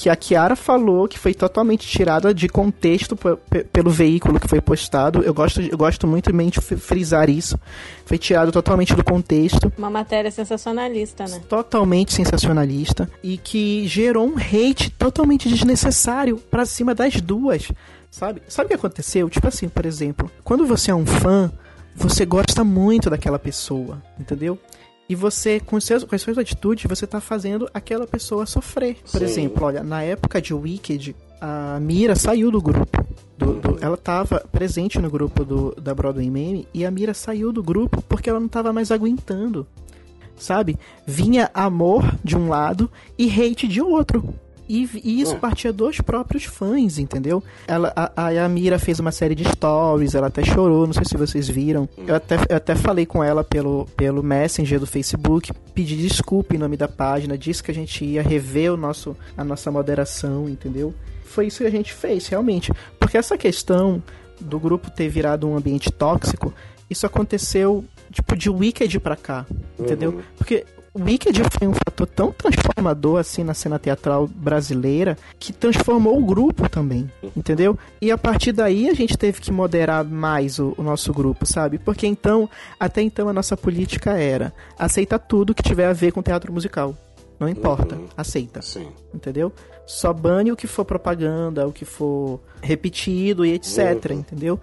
que 0.00 0.08
a 0.08 0.14
Kiara 0.14 0.54
falou 0.54 1.08
que 1.08 1.18
foi 1.18 1.34
totalmente 1.34 1.84
tirada 1.84 2.32
de 2.32 2.48
contexto 2.48 3.16
pe- 3.16 3.34
pe- 3.50 3.64
pelo 3.64 3.90
veículo 3.90 4.38
que 4.38 4.46
foi 4.46 4.60
postado. 4.60 5.22
Eu 5.24 5.34
gosto, 5.34 5.60
eu 5.60 5.76
gosto 5.76 6.06
muito 6.06 6.32
de 6.32 6.60
fri- 6.60 6.76
frisar 6.76 7.28
isso. 7.28 7.58
Foi 8.06 8.16
tirado 8.16 8.52
totalmente 8.52 8.94
do 8.94 9.02
contexto, 9.02 9.72
Uma 9.76 9.90
matéria 9.90 10.30
sensacionalista, 10.30 11.24
né? 11.26 11.40
totalmente 11.48 12.12
sensacionalista 12.12 13.10
e 13.24 13.36
que 13.38 13.88
gerou 13.88 14.24
um 14.24 14.36
hate 14.38 14.88
totalmente 14.90 15.48
desnecessário 15.48 16.36
pra 16.48 16.64
cima 16.64 16.94
das 16.94 17.20
duas. 17.20 17.72
Sabe? 18.08 18.40
Sabe 18.46 18.66
o 18.66 18.68
que 18.68 18.74
aconteceu? 18.74 19.28
Tipo 19.28 19.48
assim, 19.48 19.68
por 19.68 19.84
exemplo, 19.84 20.30
quando 20.44 20.64
você 20.64 20.92
é 20.92 20.94
um 20.94 21.04
fã, 21.04 21.50
você 21.96 22.24
gosta 22.24 22.62
muito 22.62 23.10
daquela 23.10 23.36
pessoa, 23.40 24.00
entendeu? 24.16 24.56
E 25.08 25.14
você, 25.14 25.58
com, 25.58 25.80
seus, 25.80 26.04
com 26.04 26.14
as 26.14 26.20
suas 26.20 26.36
atitudes, 26.36 26.84
você 26.88 27.06
tá 27.06 27.20
fazendo 27.20 27.68
aquela 27.72 28.06
pessoa 28.06 28.44
sofrer. 28.44 28.96
Por 29.10 29.18
Sim. 29.20 29.24
exemplo, 29.24 29.64
olha, 29.64 29.82
na 29.82 30.02
época 30.02 30.40
de 30.42 30.52
Wicked, 30.52 31.16
a 31.40 31.78
Mira 31.80 32.14
saiu 32.14 32.50
do 32.50 32.60
grupo. 32.60 33.04
Do- 33.38 33.54
do- 33.54 33.78
ela 33.80 33.96
tava 33.96 34.40
presente 34.52 34.98
no 34.98 35.08
grupo 35.08 35.44
do, 35.44 35.74
da 35.80 35.94
Broadway 35.94 36.28
Meme 36.28 36.68
e 36.74 36.84
a 36.84 36.90
Mira 36.90 37.14
saiu 37.14 37.52
do 37.52 37.62
grupo 37.62 38.02
porque 38.02 38.28
ela 38.28 38.40
não 38.40 38.48
tava 38.48 38.72
mais 38.72 38.90
aguentando. 38.90 39.66
Sabe? 40.36 40.76
Vinha 41.06 41.50
amor 41.54 42.14
de 42.22 42.36
um 42.36 42.48
lado 42.48 42.90
e 43.16 43.28
hate 43.28 43.66
de 43.66 43.80
outro. 43.80 44.34
E, 44.68 44.88
e 45.02 45.20
isso 45.20 45.34
É. 45.34 45.38
partia 45.38 45.72
dos 45.72 46.00
próprios 46.00 46.44
fãs, 46.44 46.98
entendeu? 46.98 47.42
Ela, 47.66 47.92
a, 47.96 48.28
a 48.28 48.78
fez 48.78 49.00
uma 49.00 49.10
série 49.10 49.34
de 49.34 49.44
stories, 49.44 50.14
ela 50.14 50.26
até 50.26 50.44
chorou, 50.44 50.86
não 50.86 50.92
sei 50.92 51.04
se 51.04 51.16
vocês 51.16 51.48
viram. 51.48 51.88
Eu 52.06 52.14
até, 52.14 52.36
eu 52.48 52.56
até 52.56 52.74
falei 52.74 53.06
com 53.06 53.24
ela 53.24 53.42
pelo, 53.42 53.86
pelo 53.96 54.22
Messenger 54.22 54.78
do 54.78 54.86
Facebook, 54.86 55.52
pedi 55.74 55.96
desculpa 55.96 56.54
em 56.54 56.58
nome 56.58 56.76
da 56.76 56.88
página, 56.88 57.38
disse 57.38 57.62
que 57.62 57.70
a 57.70 57.74
gente 57.74 58.04
ia 58.04 58.22
rever 58.22 58.72
o 58.72 58.76
nosso, 58.76 59.16
a 59.36 59.42
nossa 59.42 59.70
moderação, 59.70 60.48
entendeu? 60.48 60.94
Foi 61.24 61.46
isso 61.46 61.58
que 61.58 61.66
a 61.66 61.70
gente 61.70 61.92
fez, 61.92 62.26
realmente. 62.28 62.72
Porque 62.98 63.16
essa 63.16 63.36
questão 63.38 64.02
do 64.40 64.58
grupo 64.58 64.90
ter 64.90 65.08
virado 65.08 65.48
um 65.48 65.56
ambiente 65.56 65.90
tóxico, 65.90 66.52
isso 66.90 67.06
aconteceu, 67.06 67.84
tipo, 68.10 68.36
de 68.36 68.48
Wicked 68.48 69.00
pra 69.00 69.16
cá, 69.16 69.46
entendeu? 69.78 70.12
Uhum. 70.12 70.22
Porque 70.36 70.64
Wicked 70.98 71.40
foi 71.58 71.68
um 71.68 71.72
fator 71.74 72.06
tão 72.06 72.32
transformador 72.32 73.18
assim 73.18 73.44
na 73.44 73.54
cena 73.54 73.78
teatral 73.78 74.26
brasileira 74.26 75.16
que 75.38 75.52
transformou 75.52 76.18
o 76.18 76.24
grupo 76.24 76.68
também, 76.68 77.10
entendeu? 77.36 77.78
E 78.00 78.10
a 78.10 78.18
partir 78.18 78.52
daí 78.52 78.88
a 78.88 78.94
gente 78.94 79.16
teve 79.16 79.40
que 79.40 79.52
moderar 79.52 80.04
mais 80.04 80.58
o, 80.58 80.74
o 80.76 80.82
nosso 80.82 81.12
grupo, 81.12 81.46
sabe? 81.46 81.78
Porque 81.78 82.06
então, 82.06 82.48
até 82.78 83.00
então 83.02 83.28
a 83.28 83.32
nossa 83.32 83.56
política 83.56 84.12
era 84.18 84.52
aceita 84.78 85.18
tudo 85.18 85.54
que 85.54 85.62
tiver 85.62 85.86
a 85.86 85.92
ver 85.92 86.12
com 86.12 86.22
teatro 86.22 86.52
musical. 86.52 86.94
Não 87.38 87.48
importa, 87.48 87.94
Uhum. 87.94 88.08
aceita 88.16 88.60
Sim. 88.60 88.88
entendeu? 89.14 89.52
Só 89.86 90.12
bane 90.12 90.50
o 90.50 90.56
que 90.56 90.66
for 90.66 90.84
propaganda, 90.84 91.66
o 91.68 91.72
que 91.72 91.84
for 91.84 92.40
repetido 92.60 93.46
e 93.46 93.52
etc, 93.52 94.10
Uhum. 94.10 94.18
entendeu? 94.18 94.60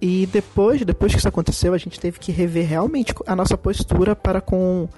E 0.00 0.26
depois, 0.26 0.84
depois 0.84 1.12
que 1.12 1.18
isso 1.18 1.28
aconteceu, 1.28 1.74
a 1.74 1.78
gente 1.78 1.98
teve 2.00 2.18
que 2.18 2.32
rever 2.32 2.66
realmente 2.66 3.14
a 3.26 3.36
nossa 3.36 3.56
postura 3.56 4.16
para 4.16 4.40
com 4.40 4.88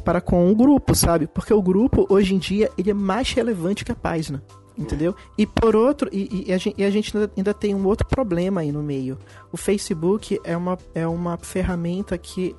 para 0.00 0.20
com 0.20 0.50
o 0.50 0.54
grupo, 0.54 0.94
sabe? 0.94 1.26
Porque 1.26 1.52
o 1.54 1.62
grupo 1.62 2.06
hoje 2.08 2.34
em 2.34 2.38
dia 2.38 2.70
ele 2.76 2.90
é 2.90 2.94
mais 2.94 3.30
relevante 3.32 3.84
que 3.84 3.92
a 3.92 3.96
página. 3.96 4.42
Entendeu? 4.78 5.14
E 5.36 5.46
por 5.46 5.76
outro, 5.76 6.08
e, 6.10 6.44
e 6.46 6.52
a 6.54 6.56
gente, 6.56 6.74
e 6.80 6.84
a 6.84 6.90
gente 6.90 7.12
ainda- 7.36 7.52
tem 7.52 7.74
um 7.74 7.86
outro 7.86 8.06
problema 8.06 8.62
aí 8.62 8.72
no 8.72 8.82
meio. 8.82 9.18
O 9.52 9.56
Facebook 9.58 10.40
é 10.42 10.56
uma, 10.56 10.78
é 10.94 11.06
uma 11.06 11.36
ferramenta 11.36 12.16
que 12.16 12.56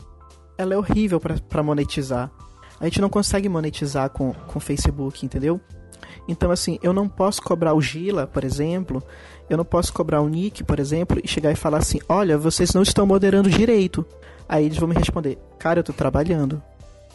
ela 0.55 0.75
é 0.75 0.77
horrível 0.77 1.19
pra 1.19 1.63
monetizar. 1.63 2.29
A 2.79 2.85
gente 2.85 3.01
não 3.01 3.09
consegue 3.09 3.49
monetizar 3.49 4.09
com 4.11 4.35
o 4.53 4.59
Facebook, 4.59 5.25
entendeu? 5.25 5.59
Então, 6.27 6.51
assim, 6.51 6.77
eu 6.83 6.93
não 6.93 7.07
posso 7.09 7.41
cobrar 7.41 7.73
o 7.73 7.81
Gila, 7.81 8.27
por 8.27 8.43
exemplo, 8.43 9.01
eu 9.49 9.57
não 9.57 9.65
posso 9.65 9.91
cobrar 9.91 10.21
o 10.21 10.29
Nick, 10.29 10.63
por 10.63 10.79
exemplo, 10.79 11.19
e 11.23 11.27
chegar 11.27 11.51
e 11.51 11.55
falar 11.55 11.79
assim: 11.79 11.99
olha, 12.07 12.37
vocês 12.37 12.71
não 12.73 12.83
estão 12.83 13.05
moderando 13.07 13.49
direito. 13.49 14.05
Aí 14.47 14.65
eles 14.65 14.77
vão 14.77 14.87
me 14.87 14.95
responder: 14.95 15.39
cara, 15.57 15.79
eu 15.79 15.83
tô 15.83 15.93
trabalhando. 15.93 16.61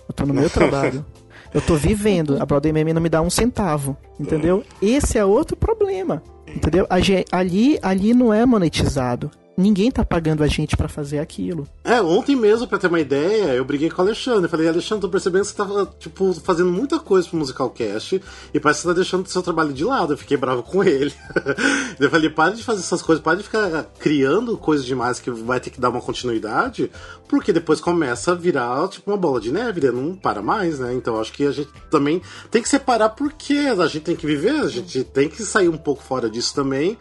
Eu 0.09 0.15
tô 0.15 0.27
no 0.27 0.35
meu 0.35 0.49
trabalho. 0.51 1.05
Eu 1.53 1.61
tô 1.61 1.75
vivendo. 1.75 2.41
A 2.41 2.47
Broadway 2.47 2.73
Meme 2.73 2.93
não 2.93 3.01
me 3.01 3.09
dá 3.09 3.23
um 3.23 3.31
centavo. 3.31 3.97
Entendeu? 4.19 4.63
Esse 4.81 5.19
é 5.19 5.25
outro 5.25 5.57
problema. 5.57 6.23
Entendeu? 6.47 6.87
Ali, 7.31 7.79
ali 7.83 8.15
não 8.15 8.33
é 8.33 8.45
monetizado. 8.45 9.31
Ninguém 9.57 9.91
tá 9.91 10.05
pagando 10.05 10.45
a 10.45 10.47
gente 10.47 10.77
pra 10.77 10.87
fazer 10.87 11.19
aquilo. 11.19 11.67
É, 11.83 12.03
ontem 12.03 12.37
mesmo, 12.37 12.67
pra 12.67 12.79
ter 12.79 12.89
uma 12.89 13.01
ideia, 13.01 13.55
eu 13.55 13.65
briguei 13.65 13.89
com 13.89 14.03
o 14.03 14.05
Alexandre. 14.05 14.45
Eu 14.45 14.49
falei, 14.51 14.69
Alexandre, 14.69 15.01
tô 15.01 15.09
percebendo 15.09 15.43
que 15.43 15.49
você 15.49 15.57
tá, 15.57 15.87
tipo, 15.99 16.35
fazendo 16.35 16.71
muita 16.71 16.99
coisa 16.99 17.27
pro 17.27 17.39
Musical 17.39 17.71
Cast 17.71 18.21
e 18.53 18.61
parece 18.61 18.81
que 18.81 18.83
você 18.83 18.89
tá 18.89 18.95
deixando 18.95 19.25
o 19.25 19.31
seu 19.31 19.43
trabalho 19.43 19.73
de 19.73 19.83
lado. 19.83 20.13
Eu 20.13 20.19
fiquei 20.19 20.37
bravo 20.37 20.63
com 20.63 20.85
ele. 20.85 21.13
eu 21.99 22.11
falei, 22.11 22.29
para 22.29 22.55
de 22.55 22.63
fazer 22.63 22.81
essas 22.81 23.01
coisas, 23.01 23.25
para 23.25 23.39
de 23.39 23.45
ficar 23.45 23.85
criando 23.99 24.59
coisas 24.59 24.85
demais 24.85 25.19
que 25.19 25.31
vai 25.31 25.59
ter 25.59 25.71
que 25.71 25.81
dar 25.81 25.89
uma 25.89 26.03
continuidade, 26.03 26.91
porque 27.27 27.51
depois 27.51 27.81
começa 27.81 28.33
a 28.33 28.35
virar, 28.35 28.87
tipo, 28.89 29.11
uma 29.11 29.17
bola 29.17 29.41
de 29.41 29.51
neve, 29.51 29.81
né? 29.81 29.91
não 29.91 30.15
para 30.15 30.43
mais, 30.43 30.79
né? 30.79 30.93
Então 30.93 31.19
acho 31.19 31.33
que 31.33 31.47
a 31.47 31.51
gente 31.51 31.71
também 31.91 32.21
tem 32.51 32.61
que 32.61 32.69
separar 32.69 33.11
porque 33.11 33.55
a 33.55 33.87
gente 33.87 34.03
tem 34.03 34.17
que 34.17 34.27
viver, 34.27 34.61
a 34.61 34.69
gente 34.69 35.03
tem 35.03 35.31
que 35.31 35.43
sair 35.43 35.69
um 35.69 35.79
pouco 35.79 36.03
fora 36.03 36.29
disso 36.29 36.55
também. 36.55 36.99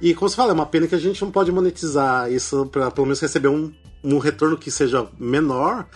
E 0.00 0.14
como 0.14 0.28
você 0.28 0.36
fala, 0.36 0.50
é 0.50 0.54
uma 0.54 0.66
pena 0.66 0.86
que 0.86 0.94
a 0.94 0.98
gente 0.98 1.22
não 1.22 1.30
pode 1.30 1.50
monetizar 1.50 1.95
isso 2.30 2.66
pra 2.66 2.90
pelo 2.90 3.06
menos 3.06 3.20
receber 3.20 3.48
um, 3.48 3.72
um 4.02 4.18
retorno 4.18 4.56
que 4.56 4.70
seja 4.70 5.06
menor, 5.18 5.86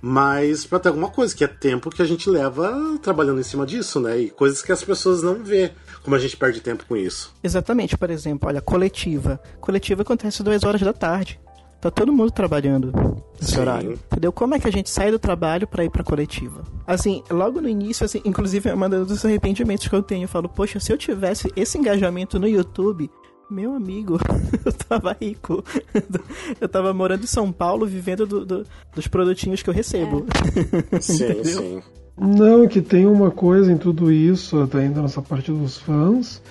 mas 0.00 0.64
pra 0.64 0.78
ter 0.78 0.88
alguma 0.88 1.08
coisa, 1.08 1.34
que 1.34 1.44
é 1.44 1.48
tempo 1.48 1.90
que 1.90 2.02
a 2.02 2.04
gente 2.04 2.28
leva 2.28 2.98
trabalhando 3.02 3.40
em 3.40 3.44
cima 3.44 3.66
disso, 3.66 4.00
né? 4.00 4.18
E 4.18 4.30
coisas 4.30 4.62
que 4.62 4.72
as 4.72 4.82
pessoas 4.82 5.22
não 5.22 5.42
vê, 5.42 5.72
como 6.02 6.14
a 6.14 6.18
gente 6.18 6.36
perde 6.36 6.60
tempo 6.60 6.84
com 6.86 6.96
isso. 6.96 7.34
Exatamente, 7.42 7.96
por 7.96 8.10
exemplo, 8.10 8.48
olha, 8.48 8.60
coletiva. 8.60 9.40
Coletiva 9.60 10.02
acontece 10.02 10.42
duas 10.42 10.62
horas 10.64 10.80
da 10.80 10.92
tarde. 10.92 11.40
Tá 11.80 11.90
todo 11.90 12.12
mundo 12.12 12.30
trabalhando 12.30 12.90
nesse 13.38 13.52
Sim. 13.52 13.60
horário. 13.60 13.92
Entendeu? 14.10 14.32
Como 14.32 14.54
é 14.54 14.58
que 14.58 14.66
a 14.66 14.72
gente 14.72 14.88
sai 14.88 15.10
do 15.10 15.18
trabalho 15.18 15.66
pra 15.66 15.84
ir 15.84 15.90
pra 15.90 16.02
coletiva? 16.02 16.64
Assim, 16.86 17.22
logo 17.30 17.60
no 17.60 17.68
início, 17.68 18.04
assim, 18.04 18.20
inclusive 18.24 18.70
é 18.70 18.74
um 18.74 19.04
dos 19.04 19.24
arrependimentos 19.24 19.86
que 19.86 19.94
eu 19.94 20.02
tenho. 20.02 20.24
Eu 20.24 20.28
falo, 20.28 20.48
poxa, 20.48 20.80
se 20.80 20.90
eu 20.92 20.96
tivesse 20.96 21.52
esse 21.54 21.76
engajamento 21.76 22.38
no 22.38 22.48
YouTube, 22.48 23.10
meu 23.50 23.74
amigo, 23.74 24.18
eu 24.64 24.72
tava 24.72 25.16
rico. 25.20 25.64
Eu 26.60 26.68
tava 26.68 26.92
morando 26.92 27.24
em 27.24 27.26
São 27.28 27.52
Paulo, 27.52 27.86
vivendo 27.86 28.26
do- 28.26 28.44
do- 28.44 28.66
dos 28.94 29.06
produtinhos 29.06 29.62
que 29.62 29.70
eu 29.70 29.74
recebo. 29.74 30.26
Sim, 31.00 31.24
Entendeu? 31.24 31.44
sim. 31.44 31.82
Não, 32.18 32.66
que 32.66 32.80
tem 32.80 33.04
uma 33.06 33.30
coisa 33.30 33.70
em 33.70 33.76
tudo 33.76 34.10
isso, 34.10 34.60
até 34.62 34.78
ainda 34.80 35.02
nessa 35.02 35.20
parte 35.20 35.52
dos 35.52 35.76
fãs, 35.76 36.42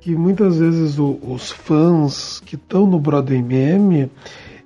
que 0.00 0.14
muitas 0.16 0.58
vezes 0.58 0.98
o- 0.98 1.18
os 1.22 1.50
fãs 1.50 2.40
que 2.40 2.56
estão 2.56 2.86
no 2.86 2.98
Broadway 2.98 3.40
Meme, 3.42 4.10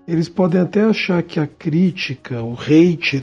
eles 0.07 0.29
podem 0.29 0.61
até 0.61 0.83
achar 0.85 1.23
que 1.23 1.39
a 1.39 1.47
crítica, 1.47 2.43
o 2.43 2.55
hate, 2.55 3.23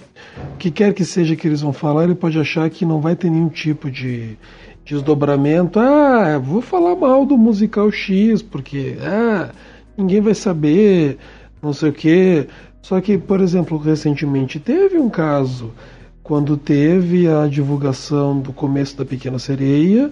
o 0.54 0.58
que 0.58 0.70
quer 0.70 0.94
que 0.94 1.04
seja 1.04 1.36
que 1.36 1.48
eles 1.48 1.62
vão 1.62 1.74
falar, 1.74 2.04
ele 2.04 2.14
pode 2.16 2.38
achar 2.40 2.70
que 2.70 2.86
não 2.86 3.02
vai 3.02 3.16
ter 3.16 3.30
nenhum 3.32 3.50
tipo 3.50 3.90
de 3.90 4.38
desdobramento. 4.86 5.80
Ah, 5.80 6.38
vou 6.38 6.62
falar 6.62 6.96
mal 6.96 7.26
do 7.26 7.38
musical 7.38 7.92
X, 7.92 8.42
porque 8.42 8.98
ah, 9.02 9.50
ninguém 9.98 10.22
vai 10.22 10.36
saber, 10.36 11.18
não 11.62 11.74
sei 11.74 11.90
o 11.90 11.94
quê. 11.94 12.48
Só 12.82 13.02
que, 13.02 13.18
por 13.18 13.42
exemplo, 13.42 13.78
recentemente 13.80 14.60
teve 14.60 14.98
um 14.98 15.10
caso 15.10 15.74
quando 16.22 16.56
teve 16.56 17.28
a 17.28 17.48
divulgação 17.48 18.40
do 18.40 18.54
começo 18.54 18.96
da 18.98 19.06
Pequena 19.06 19.40
Sereia, 19.40 20.12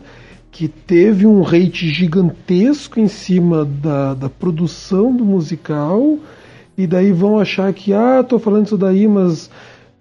que 0.51 0.67
teve 0.67 1.25
um 1.25 1.43
hate 1.43 1.89
gigantesco 1.89 2.99
em 2.99 3.07
cima 3.07 3.65
da, 3.65 4.13
da 4.13 4.29
produção 4.29 5.15
do 5.15 5.25
musical, 5.25 6.17
e 6.77 6.85
daí 6.87 7.11
vão 7.11 7.39
achar 7.39 7.71
que, 7.73 7.93
ah, 7.93 8.23
tô 8.23 8.39
falando 8.39 8.67
isso 8.67 8.77
daí, 8.77 9.07
mas 9.07 9.49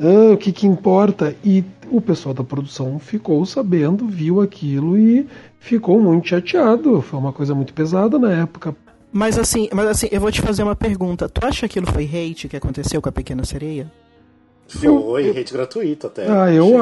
ah, 0.00 0.32
o 0.32 0.36
que 0.36 0.52
que 0.52 0.66
importa? 0.66 1.34
E 1.44 1.64
o 1.96 2.00
pessoal 2.00 2.34
da 2.34 2.42
produção 2.42 2.98
ficou 2.98 3.44
sabendo, 3.44 4.06
viu 4.06 4.40
aquilo 4.40 4.98
e 4.98 5.26
ficou 5.58 6.00
muito 6.00 6.28
chateado. 6.28 7.00
Foi 7.02 7.18
uma 7.18 7.32
coisa 7.32 7.54
muito 7.54 7.72
pesada 7.74 8.18
na 8.18 8.32
época. 8.32 8.74
Mas 9.12 9.38
assim, 9.38 9.68
mas 9.72 9.86
assim, 9.86 10.08
eu 10.10 10.20
vou 10.20 10.32
te 10.32 10.40
fazer 10.40 10.62
uma 10.62 10.74
pergunta. 10.74 11.28
Tu 11.28 11.44
acha 11.44 11.68
que 11.68 11.78
aquilo 11.78 11.92
foi 11.92 12.04
hate 12.04 12.48
que 12.48 12.56
aconteceu 12.56 13.02
com 13.02 13.08
a 13.08 13.12
Pequena 13.12 13.44
Sereia? 13.44 13.90
Foi 14.66 15.30
hate 15.30 15.52
gratuito 15.52 16.06
até. 16.06 16.26
Ah, 16.30 16.50
eu, 16.50 16.72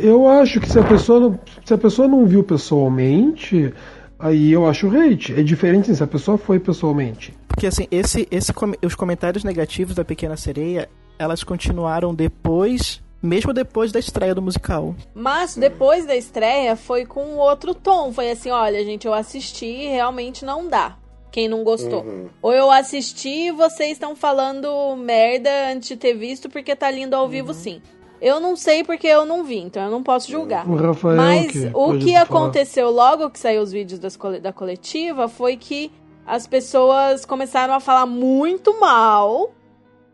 eu 0.00 0.28
acho 0.28 0.60
que 0.60 0.68
se 0.68 0.78
a 0.78 0.82
pessoa 0.82 1.20
não, 1.20 1.38
se 1.64 1.72
a 1.72 1.78
pessoa 1.78 2.08
não 2.08 2.26
viu 2.26 2.42
pessoalmente, 2.42 3.72
aí 4.18 4.52
eu 4.52 4.66
acho 4.66 4.88
hate. 4.88 5.32
É 5.32 5.42
diferente 5.44 5.94
se 5.94 6.02
a 6.02 6.06
pessoa 6.08 6.36
foi 6.36 6.58
pessoalmente. 6.58 7.32
Porque 7.46 7.68
assim, 7.68 7.86
esse, 7.90 8.26
esse, 8.30 8.52
os 8.84 8.94
comentários 8.96 9.44
negativos 9.44 9.94
da 9.94 10.04
Pequena 10.04 10.36
Sereia, 10.36 10.88
elas 11.18 11.44
continuaram 11.44 12.12
depois, 12.12 13.00
mesmo 13.26 13.52
depois 13.52 13.92
da 13.92 13.98
estreia 13.98 14.34
do 14.34 14.40
musical. 14.40 14.94
Mas 15.14 15.56
depois 15.56 16.06
da 16.06 16.16
estreia 16.16 16.76
foi 16.76 17.04
com 17.04 17.36
outro 17.36 17.74
tom. 17.74 18.12
Foi 18.12 18.30
assim, 18.30 18.50
olha, 18.50 18.84
gente, 18.84 19.06
eu 19.06 19.12
assisti 19.14 19.66
e 19.66 19.88
realmente 19.88 20.44
não 20.44 20.66
dá. 20.68 20.96
Quem 21.30 21.48
não 21.48 21.62
gostou. 21.64 22.02
Uhum. 22.02 22.28
Ou 22.40 22.52
eu 22.52 22.70
assisti 22.70 23.48
e 23.48 23.52
vocês 23.52 23.92
estão 23.92 24.16
falando 24.16 24.96
merda 24.96 25.50
antes 25.70 25.88
de 25.88 25.96
ter 25.96 26.14
visto 26.14 26.48
porque 26.48 26.74
tá 26.74 26.90
lindo 26.90 27.14
ao 27.14 27.28
vivo 27.28 27.52
sim. 27.52 27.82
Eu 28.22 28.40
não 28.40 28.56
sei 28.56 28.82
porque 28.82 29.06
eu 29.06 29.26
não 29.26 29.44
vi, 29.44 29.58
então 29.58 29.82
eu 29.84 29.90
não 29.90 30.02
posso 30.02 30.30
julgar. 30.30 30.66
O 30.66 30.74
Rafael 30.76 31.16
Mas 31.16 31.52
que 31.52 31.70
o 31.74 31.98
que 31.98 32.12
falar. 32.12 32.22
aconteceu 32.22 32.90
logo 32.90 33.28
que 33.28 33.38
saiu 33.38 33.60
os 33.60 33.70
vídeos 33.70 33.98
das 34.00 34.16
da 34.40 34.52
coletiva 34.54 35.28
foi 35.28 35.58
que 35.58 35.92
as 36.26 36.46
pessoas 36.46 37.26
começaram 37.26 37.74
a 37.74 37.80
falar 37.80 38.06
muito 38.06 38.80
mal 38.80 39.52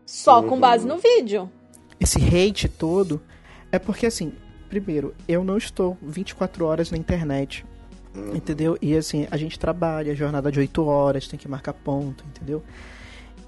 só 0.05 0.43
com 0.43 0.55
Uhum. 0.55 0.59
base 0.59 0.85
no 0.85 0.97
vídeo. 0.97 1.49
Esse 2.03 2.19
hate 2.19 2.67
todo 2.67 3.21
é 3.71 3.79
porque 3.79 4.05
assim, 4.05 4.33
primeiro, 4.69 5.13
eu 5.27 5.43
não 5.43 5.57
estou 5.57 5.97
24 6.01 6.65
horas 6.65 6.91
na 6.91 6.97
internet. 6.97 7.65
Entendeu? 8.35 8.77
E 8.79 8.95
assim, 8.95 9.25
a 9.31 9.37
gente 9.37 9.57
trabalha, 9.57 10.13
jornada 10.15 10.51
de 10.51 10.59
8 10.59 10.85
horas, 10.85 11.27
tem 11.27 11.39
que 11.39 11.47
marcar 11.47 11.73
ponto, 11.73 12.23
entendeu? 12.29 12.61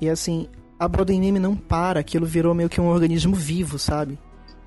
E 0.01 0.09
assim, 0.09 0.47
a 0.79 0.87
Broadway 0.87 1.19
Meme 1.19 1.37
não 1.37 1.55
para, 1.55 1.99
aquilo 1.99 2.25
virou 2.25 2.53
meio 2.55 2.67
que 2.67 2.81
um 2.81 2.87
organismo 2.87 3.35
vivo, 3.35 3.77
sabe? 3.77 4.17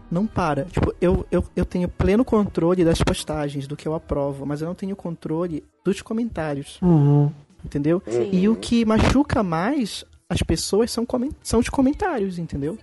Não 0.08 0.24
para. 0.26 0.64
Tipo, 0.66 0.94
eu, 1.00 1.26
eu, 1.32 1.44
eu 1.56 1.64
tenho 1.64 1.88
pleno 1.88 2.24
controle 2.24 2.84
das 2.84 3.02
postagens, 3.02 3.66
do 3.66 3.76
que 3.76 3.88
eu 3.88 3.94
aprovo, 3.94 4.46
mas 4.46 4.60
eu 4.62 4.68
não 4.68 4.74
tenho 4.74 4.94
controle 4.94 5.64
dos 5.84 6.00
comentários, 6.00 6.78
Uhum. 6.80 7.32
entendeu? 7.64 8.00
Sim. 8.06 8.30
E 8.32 8.48
o 8.48 8.54
que 8.54 8.84
machuca 8.84 9.42
mais 9.42 10.04
as 10.30 10.42
pessoas 10.42 10.92
são, 10.92 11.04
são 11.42 11.58
os 11.58 11.68
comentários, 11.68 12.38
entendeu? 12.38 12.78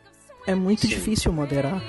É 0.47 0.53
muito 0.53 0.87
difícil 0.87 1.31
moderar. 1.33 1.81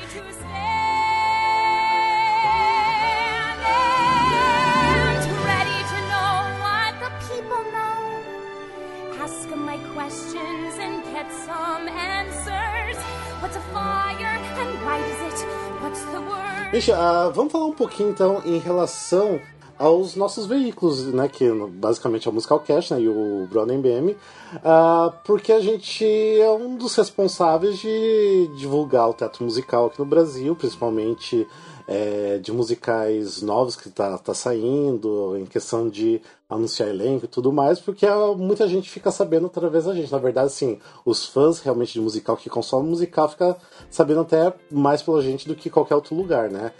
ready 5.46 5.80
to 5.92 5.98
know 6.10 6.34
what 6.62 6.92
the 7.00 7.10
people 7.28 7.62
know. 7.72 9.22
Ask 9.22 9.48
'em 9.50 9.58
my 9.58 9.78
questions 9.94 10.74
and 10.78 11.02
get 11.12 11.26
some 11.44 11.88
answers. 11.88 12.96
What's 13.40 13.56
a 13.56 13.60
fire 13.72 14.38
and 14.60 14.70
why 14.84 14.98
does 15.00 15.20
it? 15.28 15.46
What's 15.82 16.02
the 16.12 16.20
word? 16.20 16.72
Gente, 16.72 16.92
ah, 16.92 17.30
vamos 17.34 17.52
falar 17.52 17.66
um 17.66 17.72
pouquinho 17.72 18.10
então 18.10 18.42
em 18.44 18.58
relação 18.58 19.40
aos 19.78 20.16
nossos 20.16 20.46
veículos, 20.46 21.06
né? 21.06 21.28
Que 21.28 21.50
basicamente 21.50 22.26
é 22.26 22.30
o 22.30 22.34
Musicalcast 22.34 22.94
né, 22.94 23.00
e 23.00 23.08
o 23.08 23.46
Broadway 23.50 23.78
BM, 23.78 24.16
ah, 24.64 25.12
porque 25.24 25.52
a 25.52 25.60
gente 25.60 26.04
é 26.04 26.50
um 26.50 26.76
dos 26.76 26.94
responsáveis 26.96 27.78
de 27.78 28.50
divulgar 28.56 29.08
o 29.08 29.14
teatro 29.14 29.44
musical 29.44 29.86
aqui 29.86 29.98
no 29.98 30.06
Brasil, 30.06 30.54
principalmente 30.54 31.46
é, 31.88 32.38
de 32.38 32.52
musicais 32.52 33.42
novos 33.42 33.76
que 33.76 33.88
tá, 33.90 34.18
tá 34.18 34.34
saindo, 34.34 35.36
em 35.38 35.44
questão 35.46 35.88
de 35.88 36.20
anunciar 36.48 36.88
elenco 36.88 37.24
e 37.24 37.28
tudo 37.28 37.52
mais, 37.52 37.80
porque 37.80 38.06
ah, 38.06 38.32
muita 38.36 38.68
gente 38.68 38.88
fica 38.88 39.10
sabendo 39.10 39.46
através 39.46 39.84
da 39.84 39.94
gente. 39.94 40.10
Na 40.12 40.18
verdade, 40.18 40.46
assim, 40.46 40.78
os 41.04 41.26
fãs 41.26 41.58
realmente 41.60 41.92
de 41.94 42.00
musical 42.00 42.36
que 42.36 42.48
consomem 42.48 42.88
musical 42.90 43.28
fica 43.28 43.56
sabendo 43.90 44.20
até 44.20 44.52
mais 44.70 45.02
pela 45.02 45.20
gente 45.22 45.48
do 45.48 45.56
que 45.56 45.68
qualquer 45.68 45.96
outro 45.96 46.14
lugar, 46.14 46.48
né? 46.48 46.70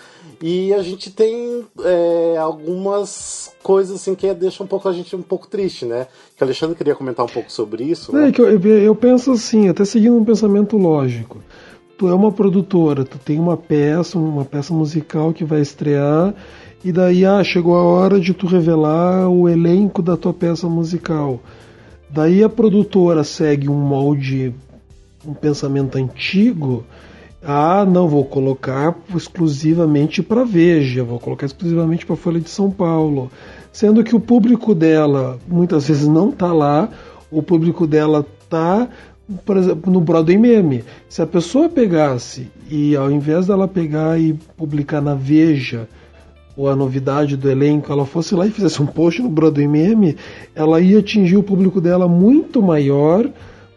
E 0.40 0.72
a 0.72 0.82
gente 0.82 1.10
tem 1.10 1.66
é, 1.82 2.36
algumas 2.38 3.52
coisas 3.62 3.96
assim 3.96 4.14
que 4.14 4.32
deixam 4.34 4.66
um 4.66 4.68
pouco 4.68 4.88
a 4.88 4.92
gente 4.92 5.16
um 5.16 5.22
pouco 5.22 5.48
triste, 5.48 5.84
né? 5.84 6.06
Que 6.36 6.44
o 6.44 6.46
Alexandre 6.46 6.76
queria 6.76 6.94
comentar 6.94 7.24
um 7.26 7.28
pouco 7.28 7.50
sobre 7.50 7.82
isso. 7.84 8.16
É 8.16 8.26
né? 8.26 8.32
que 8.32 8.40
eu- 8.40 8.60
eu 8.60 8.94
penso 8.94 9.32
assim, 9.32 9.68
até 9.68 9.84
seguindo 9.84 10.16
um 10.16 10.24
pensamento 10.24 10.76
lógico. 10.76 11.38
Tu 11.98 12.08
é 12.08 12.14
uma 12.14 12.30
produtora, 12.30 13.04
tu 13.04 13.18
tem 13.18 13.38
uma 13.38 13.56
peça, 13.56 14.18
uma 14.18 14.44
peça 14.44 14.74
musical 14.74 15.32
que 15.32 15.44
vai 15.44 15.62
estrear 15.62 16.34
E 16.84 16.92
daí, 16.92 17.24
ah, 17.24 17.42
chegou 17.42 17.74
a 17.74 17.82
hora 17.82 18.20
de 18.20 18.34
tu 18.34 18.46
revelar 18.46 19.28
o 19.28 19.48
elenco 19.48 20.02
da 20.02 20.16
tua 20.16 20.34
peça 20.34 20.68
musical. 20.68 21.40
Daí 22.10 22.44
a 22.44 22.48
produtora 22.48 23.24
segue 23.24 23.68
um 23.68 23.80
molde, 23.80 24.54
um 25.26 25.32
pensamento 25.32 25.96
antigo. 25.96 26.84
Ah, 27.42 27.84
não, 27.86 28.06
vou 28.06 28.24
colocar 28.24 28.94
exclusivamente 29.14 30.22
para 30.22 30.44
Veja, 30.44 31.02
vou 31.02 31.18
colocar 31.18 31.46
exclusivamente 31.46 32.04
para 32.04 32.14
Folha 32.14 32.40
de 32.40 32.50
São 32.50 32.70
Paulo. 32.70 33.30
Sendo 33.72 34.04
que 34.04 34.14
o 34.14 34.20
público 34.20 34.74
dela 34.74 35.38
muitas 35.48 35.88
vezes 35.88 36.06
não 36.06 36.30
tá 36.30 36.52
lá, 36.52 36.90
o 37.30 37.42
público 37.42 37.86
dela 37.86 38.24
tá, 38.48 38.88
por 39.44 39.56
exemplo, 39.56 39.92
no 39.92 40.00
Broadway 40.00 40.38
Meme. 40.38 40.84
Se 41.08 41.20
a 41.20 41.26
pessoa 41.26 41.68
pegasse 41.68 42.48
e 42.70 42.94
ao 42.94 43.10
invés 43.10 43.46
dela 43.46 43.66
pegar 43.66 44.18
e 44.20 44.34
publicar 44.56 45.00
na 45.00 45.14
Veja 45.14 45.88
ou 46.56 46.68
a 46.70 46.76
novidade 46.76 47.36
do 47.36 47.50
elenco, 47.50 47.92
ela 47.92 48.06
fosse 48.06 48.34
lá 48.34 48.46
e 48.46 48.50
fizesse 48.50 48.80
um 48.80 48.86
post 48.86 49.20
no 49.20 49.28
Broadway 49.28 49.68
Meme, 49.68 50.16
ela 50.54 50.80
ia 50.80 51.00
atingir 51.00 51.36
o 51.36 51.42
público 51.42 51.80
dela 51.80 52.08
muito 52.08 52.62
maior, 52.62 53.28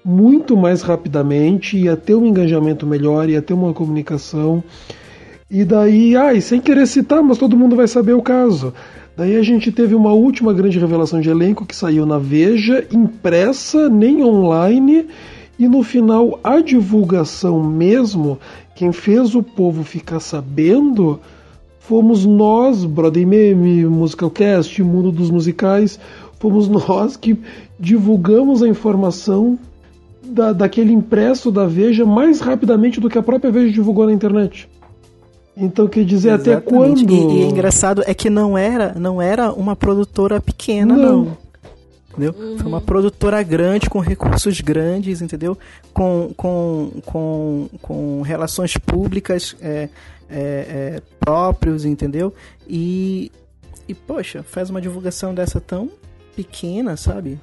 muito 0.05 0.55
mais 0.55 0.81
rapidamente, 0.81 1.77
ia 1.77 1.97
ter 1.97 2.15
um 2.15 2.25
engajamento 2.25 2.87
melhor, 2.87 3.27
ia 3.27 3.41
ter 3.41 3.53
uma 3.53 3.73
comunicação. 3.73 4.63
E 5.51 5.65
daí, 5.65 6.15
ai, 6.15 6.39
sem 6.39 6.61
querer 6.61 6.87
citar, 6.87 7.21
mas 7.21 7.37
todo 7.37 7.57
mundo 7.57 7.75
vai 7.75 7.87
saber 7.87 8.13
o 8.13 8.21
caso. 8.21 8.73
Daí 9.17 9.35
a 9.35 9.43
gente 9.43 9.71
teve 9.73 9.93
uma 9.93 10.13
última 10.13 10.53
grande 10.53 10.79
revelação 10.79 11.19
de 11.19 11.29
elenco 11.29 11.65
que 11.65 11.75
saiu 11.75 12.05
na 12.05 12.17
Veja, 12.17 12.87
impressa, 12.93 13.89
nem 13.89 14.23
online, 14.23 15.07
e 15.59 15.67
no 15.67 15.83
final 15.83 16.39
a 16.41 16.61
divulgação 16.61 17.61
mesmo, 17.61 18.39
quem 18.73 18.93
fez 18.93 19.35
o 19.35 19.43
povo 19.43 19.83
ficar 19.83 20.21
sabendo, 20.21 21.19
fomos 21.79 22.25
nós, 22.25 22.85
Brother 22.85 23.27
Meme, 23.27 23.85
Musicalcast, 23.85 24.81
Mundo 24.81 25.11
dos 25.11 25.29
Musicais, 25.29 25.99
fomos 26.39 26.69
nós 26.69 27.17
que 27.17 27.37
divulgamos 27.77 28.63
a 28.63 28.69
informação 28.69 29.59
da, 30.23 30.53
daquele 30.53 30.93
impresso 30.93 31.51
da 31.51 31.65
Veja 31.65 32.05
mais 32.05 32.39
rapidamente 32.39 33.01
do 33.01 33.09
que 33.09 33.17
a 33.17 33.23
própria 33.23 33.51
Veja 33.51 33.73
divulgou 33.73 34.05
na 34.05 34.13
internet. 34.13 34.69
Então 35.57 35.89
quer 35.89 36.05
dizer 36.05 36.29
até 36.29 36.51
Exatamente. 36.51 37.05
quando. 37.05 37.11
E, 37.11 37.39
e 37.39 37.43
é 37.43 37.47
engraçado 37.47 38.01
é 38.05 38.13
que 38.13 38.29
não 38.29 38.57
era, 38.57 38.95
não 38.97 39.21
era 39.21 39.51
uma 39.51 39.75
produtora 39.75 40.39
pequena, 40.39 40.95
não. 40.95 41.25
Não. 41.25 41.48
Entendeu? 42.27 42.57
Foi 42.57 42.67
uma 42.67 42.81
produtora 42.81 43.41
grande, 43.43 43.89
com 43.89 43.99
recursos 43.99 44.59
grandes, 44.61 45.21
entendeu? 45.21 45.57
Com, 45.93 46.31
com, 46.35 46.91
com, 47.05 47.69
com 47.81 48.21
relações 48.21 48.75
públicas 48.77 49.55
é, 49.61 49.87
é, 50.29 50.39
é, 50.39 51.01
próprios, 51.19 51.85
entendeu? 51.85 52.33
E, 52.67 53.31
e, 53.87 53.93
poxa, 53.93 54.43
faz 54.43 54.69
uma 54.69 54.81
divulgação 54.81 55.33
dessa 55.33 55.61
tão 55.61 55.89
pequena, 56.35 56.97
sabe? 56.97 57.39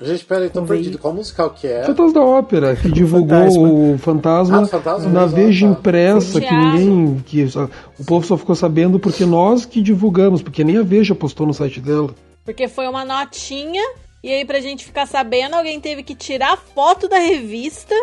Gente, 0.00 0.24
pera 0.24 0.42
aí, 0.44 0.50
tô 0.50 0.60
Convém- 0.60 0.78
perdido. 0.78 0.98
Qual 0.98 1.14
musical 1.14 1.50
que 1.50 1.66
é? 1.66 1.84
Fantasma 1.84 2.12
da 2.12 2.22
Ópera, 2.22 2.74
que 2.74 2.90
divulgou 2.90 3.28
Fantasma. 3.38 3.68
o 3.68 3.98
Fantasma 3.98 4.62
Ah, 4.62 4.66
Fantasma, 4.66 5.08
na 5.10 5.26
Veja 5.26 5.66
tá. 5.66 5.72
impressa, 5.72 6.40
que 6.40 6.54
ninguém. 6.54 7.22
Que 7.24 7.48
só- 7.48 7.68
o 7.98 8.04
povo 8.04 8.26
só 8.26 8.36
ficou 8.36 8.56
sabendo 8.56 8.98
porque 8.98 9.24
nós 9.24 9.64
que 9.64 9.80
divulgamos, 9.80 10.42
porque 10.42 10.64
nem 10.64 10.76
a 10.76 10.82
Veja 10.82 11.14
postou 11.14 11.46
no 11.46 11.54
site 11.54 11.80
dela. 11.80 12.12
Porque 12.44 12.66
foi 12.66 12.88
uma 12.88 13.04
notinha, 13.04 13.80
e 14.22 14.30
aí 14.32 14.44
pra 14.44 14.60
gente 14.60 14.84
ficar 14.84 15.06
sabendo, 15.06 15.54
alguém 15.54 15.80
teve 15.80 16.02
que 16.02 16.14
tirar 16.14 16.52
a 16.54 16.56
foto 16.56 17.08
da 17.08 17.18
revista. 17.18 17.94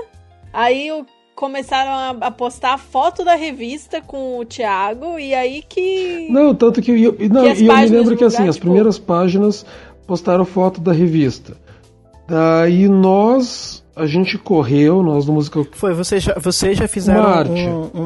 Aí 0.52 0.92
o- 0.92 1.06
começaram 1.36 2.20
a, 2.22 2.28
a 2.28 2.32
postar 2.32 2.74
a 2.74 2.78
foto 2.78 3.24
da 3.24 3.34
revista 3.36 4.02
com 4.02 4.40
o 4.40 4.46
Thiago, 4.46 5.18
e 5.18 5.34
aí 5.34 5.64
que. 5.68 6.28
Não, 6.30 6.54
tanto 6.54 6.82
que. 6.82 6.92
eu- 6.92 7.16
não, 7.30 7.44
Que 7.44 7.50
as 7.50 7.60
e 7.62 7.66
eu 7.66 7.74
me 7.74 7.86
lembro 7.86 8.18
que 8.18 8.24
assim, 8.26 8.44
divulgaram, 8.44 8.50
as 8.50 8.56
tipo- 8.56 8.66
primeiras 8.66 9.00
páginas 9.00 9.66
postaram 10.06 10.44
foto 10.44 10.82
da 10.82 10.92
revista. 10.92 11.56
Daí 12.28 12.88
nós. 12.88 13.84
A 13.96 14.06
gente 14.06 14.38
correu, 14.38 15.04
nós 15.04 15.26
do 15.26 15.34
Musical 15.34 15.66
Foi, 15.74 15.94
vocês 15.94 16.24
já, 16.24 16.34
vocês 16.40 16.78
já 16.78 16.88
fizeram 16.88 17.20
Uma 17.20 17.36
arte. 17.36 17.52
um, 17.52 17.90
um, 17.94 18.02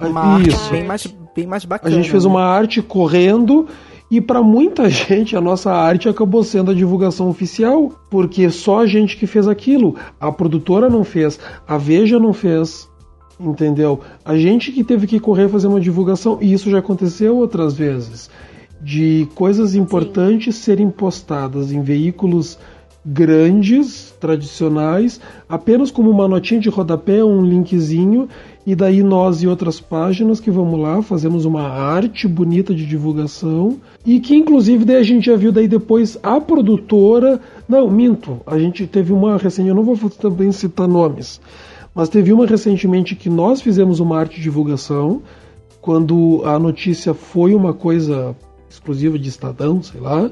um- 0.00 0.08
uma 0.08 0.20
arte 0.34 0.48
isso. 0.48 0.68
bem 0.72 0.82
mais, 0.82 1.06
bem 1.36 1.46
mais 1.46 1.64
A 1.64 1.68
bacana. 1.68 1.94
gente 1.94 2.10
fez 2.10 2.24
né? 2.24 2.30
uma 2.30 2.42
arte 2.44 2.82
correndo 2.82 3.68
e 4.10 4.20
para 4.20 4.42
muita 4.42 4.88
gente 4.90 5.36
a 5.36 5.40
nossa 5.40 5.72
arte 5.72 6.08
acabou 6.08 6.42
sendo 6.44 6.70
a 6.70 6.74
divulgação 6.74 7.28
oficial, 7.28 7.92
porque 8.10 8.48
só 8.50 8.80
a 8.80 8.86
gente 8.86 9.16
que 9.16 9.26
fez 9.26 9.48
aquilo. 9.48 9.96
A 10.20 10.30
produtora 10.30 10.88
não 10.88 11.04
fez, 11.04 11.38
a 11.66 11.76
Veja 11.76 12.18
não 12.18 12.32
fez, 12.32 12.88
entendeu? 13.38 14.00
A 14.24 14.36
gente 14.36 14.72
que 14.72 14.84
teve 14.84 15.06
que 15.06 15.20
correr 15.20 15.48
fazer 15.48 15.66
uma 15.66 15.80
divulgação 15.80 16.38
e 16.40 16.52
isso 16.52 16.70
já 16.70 16.78
aconteceu 16.78 17.36
outras 17.36 17.74
vezes, 17.74 18.30
de 18.80 19.26
coisas 19.34 19.74
importantes 19.74 20.56
serem 20.56 20.90
postadas 20.90 21.72
em 21.72 21.82
veículos 21.82 22.58
grandes, 23.08 24.12
tradicionais, 24.18 25.20
apenas 25.48 25.92
como 25.92 26.10
uma 26.10 26.26
notinha 26.26 26.58
de 26.58 26.68
rodapé, 26.68 27.22
um 27.22 27.44
linkzinho, 27.44 28.28
e 28.66 28.74
daí 28.74 29.00
nós 29.00 29.42
e 29.42 29.46
outras 29.46 29.80
páginas 29.80 30.40
que 30.40 30.50
vamos 30.50 30.80
lá, 30.80 31.00
fazemos 31.00 31.44
uma 31.44 31.62
arte 31.62 32.26
bonita 32.26 32.74
de 32.74 32.84
divulgação, 32.84 33.76
e 34.04 34.18
que 34.18 34.34
inclusive 34.34 34.84
daí 34.84 34.96
a 34.96 35.02
gente 35.04 35.26
já 35.26 35.36
viu 35.36 35.52
daí 35.52 35.68
depois 35.68 36.18
a 36.20 36.40
produtora, 36.40 37.40
não, 37.68 37.88
minto, 37.88 38.40
a 38.44 38.58
gente 38.58 38.84
teve 38.84 39.12
uma 39.12 39.36
recente, 39.36 39.68
eu 39.68 39.74
não 39.74 39.84
vou 39.84 40.10
também 40.10 40.50
citar 40.50 40.88
nomes, 40.88 41.40
mas 41.94 42.08
teve 42.08 42.32
uma 42.32 42.44
recentemente 42.44 43.14
que 43.14 43.30
nós 43.30 43.62
fizemos 43.62 44.00
uma 44.00 44.18
arte 44.18 44.36
de 44.36 44.42
divulgação, 44.42 45.22
quando 45.80 46.42
a 46.44 46.58
notícia 46.58 47.14
foi 47.14 47.54
uma 47.54 47.72
coisa 47.72 48.34
exclusiva 48.68 49.16
de 49.16 49.28
Estadão, 49.28 49.80
sei 49.80 50.00
lá, 50.00 50.28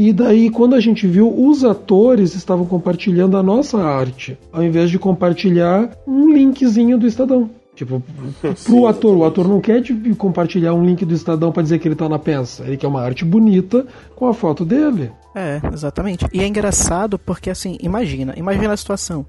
e 0.00 0.12
daí, 0.12 0.48
quando 0.48 0.76
a 0.76 0.80
gente 0.80 1.08
viu, 1.08 1.28
os 1.28 1.64
atores 1.64 2.36
estavam 2.36 2.64
compartilhando 2.64 3.36
a 3.36 3.42
nossa 3.42 3.82
arte, 3.82 4.38
ao 4.52 4.62
invés 4.62 4.90
de 4.90 4.96
compartilhar 4.96 5.90
um 6.06 6.32
linkzinho 6.32 6.96
do 6.96 7.04
Estadão. 7.04 7.50
Tipo, 7.74 8.00
pro 8.62 8.86
ator, 8.86 9.16
o 9.16 9.24
ator 9.24 9.48
não 9.48 9.60
quer 9.60 9.82
tipo, 9.82 10.14
compartilhar 10.14 10.72
um 10.72 10.84
link 10.86 11.04
do 11.04 11.12
Estadão 11.12 11.50
para 11.50 11.64
dizer 11.64 11.80
que 11.80 11.88
ele 11.88 11.96
tá 11.96 12.08
na 12.08 12.16
peça. 12.16 12.62
Ele 12.62 12.76
quer 12.76 12.86
uma 12.86 13.02
arte 13.02 13.24
bonita 13.24 13.84
com 14.14 14.28
a 14.28 14.32
foto 14.32 14.64
dele. 14.64 15.10
É, 15.34 15.60
exatamente. 15.72 16.24
E 16.32 16.44
é 16.44 16.46
engraçado 16.46 17.18
porque, 17.18 17.50
assim, 17.50 17.76
imagina, 17.80 18.34
imagina 18.36 18.72
a 18.72 18.76
situação. 18.76 19.26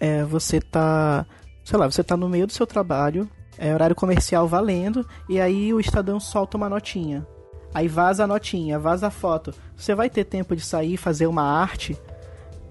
É, 0.00 0.24
você 0.24 0.60
tá, 0.60 1.24
sei 1.64 1.78
lá, 1.78 1.88
você 1.88 2.02
tá 2.02 2.16
no 2.16 2.28
meio 2.28 2.48
do 2.48 2.52
seu 2.52 2.66
trabalho, 2.66 3.28
é 3.56 3.72
horário 3.72 3.94
comercial 3.94 4.48
valendo, 4.48 5.06
e 5.28 5.40
aí 5.40 5.72
o 5.72 5.78
Estadão 5.78 6.18
solta 6.18 6.56
uma 6.56 6.68
notinha. 6.68 7.24
Aí 7.72 7.86
vaza 7.86 8.24
a 8.24 8.26
notinha, 8.26 8.78
vaza 8.78 9.08
a 9.08 9.10
foto. 9.10 9.54
Você 9.76 9.94
vai 9.94 10.08
ter 10.08 10.24
tempo 10.24 10.56
de 10.56 10.62
sair 10.62 10.94
e 10.94 10.98
fazer 10.98 11.26
uma 11.26 11.42
arte 11.42 11.96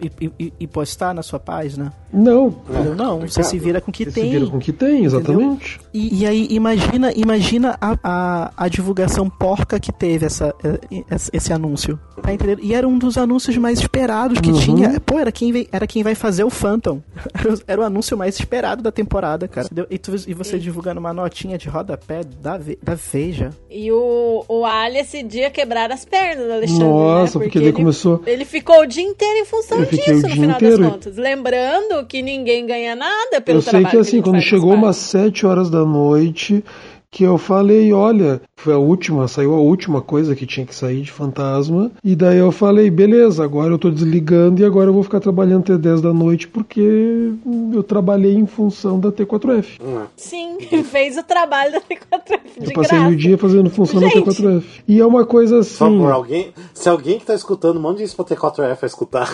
e, 0.01 0.31
e- 0.39 0.53
e 0.61 0.67
postar 0.67 1.13
na 1.13 1.21
sua 1.23 1.39
página? 1.39 1.93
Não. 2.13 2.47
Entendeu? 2.69 2.95
Não, 2.95 3.19
você 3.21 3.43
se 3.43 3.59
vira 3.59 3.81
com 3.81 3.91
o 3.91 3.93
que 3.93 4.05
Você 4.05 4.11
tem. 4.11 4.23
se 4.25 4.29
vira 4.29 4.49
com 4.49 4.57
o 4.57 4.59
que 4.59 4.71
tem, 4.71 5.03
exatamente. 5.05 5.79
E, 5.93 6.21
e 6.21 6.25
aí, 6.25 6.47
imagina, 6.49 7.11
imagina 7.15 7.77
a, 7.81 7.97
a, 8.03 8.51
a 8.55 8.67
divulgação 8.67 9.29
porca 9.29 9.79
que 9.79 9.91
teve 9.91 10.25
essa, 10.25 10.53
eh, 10.63 11.03
esse, 11.33 11.51
anúncio. 11.51 11.99
Tá 12.21 12.33
entendendo? 12.33 12.61
E 12.63 12.73
era 12.73 12.87
um 12.87 12.97
dos 12.97 13.17
anúncios 13.17 13.57
mais 13.57 13.79
esperados 13.79 14.39
que 14.39 14.51
Uhum. 14.51 14.59
tinha. 14.59 14.99
Pô, 15.01 15.19
era 15.19 15.31
quem, 15.31 15.51
vem- 15.51 15.67
era 15.71 15.85
quem 15.85 16.01
vai 16.03 16.15
fazer 16.15 16.43
o 16.43 16.49
Phantom. 16.49 17.01
Era 17.67 17.81
o- 17.81 17.83
anúncio 17.83 18.17
mais 18.17 18.35
esperado 18.39 18.81
da 18.81 18.91
temporada, 18.91 19.47
cara. 19.47 19.67
E, 19.89 19.97
tu- 19.97 20.13
e 20.27 20.33
você 20.33 20.57
divulgando 20.59 20.99
uma 20.99 21.13
notinha 21.13 21.57
de 21.57 21.67
rodapé 21.69 22.21
da, 22.41 22.57
Ve- 22.57 22.77
da 22.81 22.95
Veja. 22.95 23.49
E 23.69 23.91
o, 23.91 24.43
o 24.47 24.65
Ali 24.65 24.97
esse 24.99 25.21
dia 25.23 25.49
quebraram 25.49 25.93
as 25.93 26.03
pernas 26.05 26.45
do 26.45 26.53
Alexandre. 26.53 26.83
Nossa, 26.83 27.39
né? 27.39 27.45
porque 27.45 27.59
daí 27.59 27.67
ele, 27.69 27.77
começou- 27.77 28.21
Ele 28.25 28.45
ficou 28.45 28.81
o 28.81 28.85
dia 28.85 29.03
inteiro 29.03 29.39
em 29.39 29.45
função 29.45 29.77
fiquei 29.87 30.13
o 30.13 30.17
no 30.17 30.23
dia 30.23 30.31
final 30.35 30.55
inteiro. 30.57 30.77
das 30.77 30.91
contas. 30.91 31.17
Lembrando 31.17 32.05
que 32.05 32.21
ninguém 32.21 32.65
ganha 32.65 32.95
nada 32.95 33.41
pelo 33.41 33.57
Eu 33.57 33.61
sei 33.61 33.71
trabalho 33.71 33.91
que 33.91 33.97
assim, 33.97 34.17
gente 34.17 34.23
quando 34.23 34.41
chegou 34.41 34.73
umas. 34.73 34.97
7 34.97 35.45
horas 35.45 35.69
da 35.69 35.85
noite, 35.85 36.63
que 37.09 37.23
eu 37.23 37.37
falei, 37.37 37.93
olha, 37.93 38.41
foi 38.55 38.73
a 38.73 38.77
última, 38.77 39.27
saiu 39.29 39.53
a 39.53 39.59
última 39.59 40.01
coisa 40.01 40.35
que 40.35 40.45
tinha 40.45 40.65
que 40.65 40.75
sair 40.75 41.01
de 41.01 41.11
fantasma. 41.11 41.89
E 42.03 42.15
daí 42.15 42.37
eu 42.37 42.51
falei, 42.51 42.89
beleza, 42.91 43.43
agora 43.43 43.73
eu 43.73 43.77
tô 43.79 43.89
desligando 43.89 44.61
e 44.61 44.65
agora 44.65 44.89
eu 44.89 44.93
vou 44.93 45.03
ficar 45.03 45.19
trabalhando 45.21 45.61
até 45.61 45.77
10 45.77 46.01
da 46.01 46.13
noite 46.13 46.47
porque 46.49 47.31
eu 47.73 47.81
trabalhei 47.81 48.33
em 48.35 48.45
função 48.45 48.99
da 48.99 49.09
T4F. 49.11 49.79
Sim, 50.17 50.57
fez 50.83 51.17
o 51.17 51.23
trabalho 51.23 51.71
da 51.73 51.79
T4F 51.81 52.59
de 52.59 52.65
Eu 52.67 52.73
passei 52.73 52.97
graça. 52.99 53.13
o 53.13 53.15
dia 53.15 53.37
fazendo 53.37 53.69
função 53.69 54.01
da 54.01 54.07
Gente. 54.09 54.25
T4F. 54.29 54.63
E 54.87 54.99
é 54.99 55.05
uma 55.05 55.25
coisa 55.25 55.55
Por 55.55 55.61
assim. 55.61 55.75
favor, 55.77 56.11
alguém, 56.11 56.49
se 56.73 56.89
alguém 56.89 57.19
que 57.19 57.25
tá 57.25 57.33
escutando, 57.33 57.79
mande 57.79 58.03
isso 58.03 58.15
pra 58.17 58.25
T4F 58.25 58.77
a 58.83 58.85
escutar. 58.85 59.33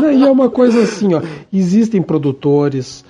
Não, 0.00 0.12
e 0.12 0.22
é 0.22 0.30
uma 0.30 0.48
coisa 0.50 0.80
assim, 0.82 1.12
ó. 1.14 1.20
Existem 1.52 2.00
produtores. 2.00 3.04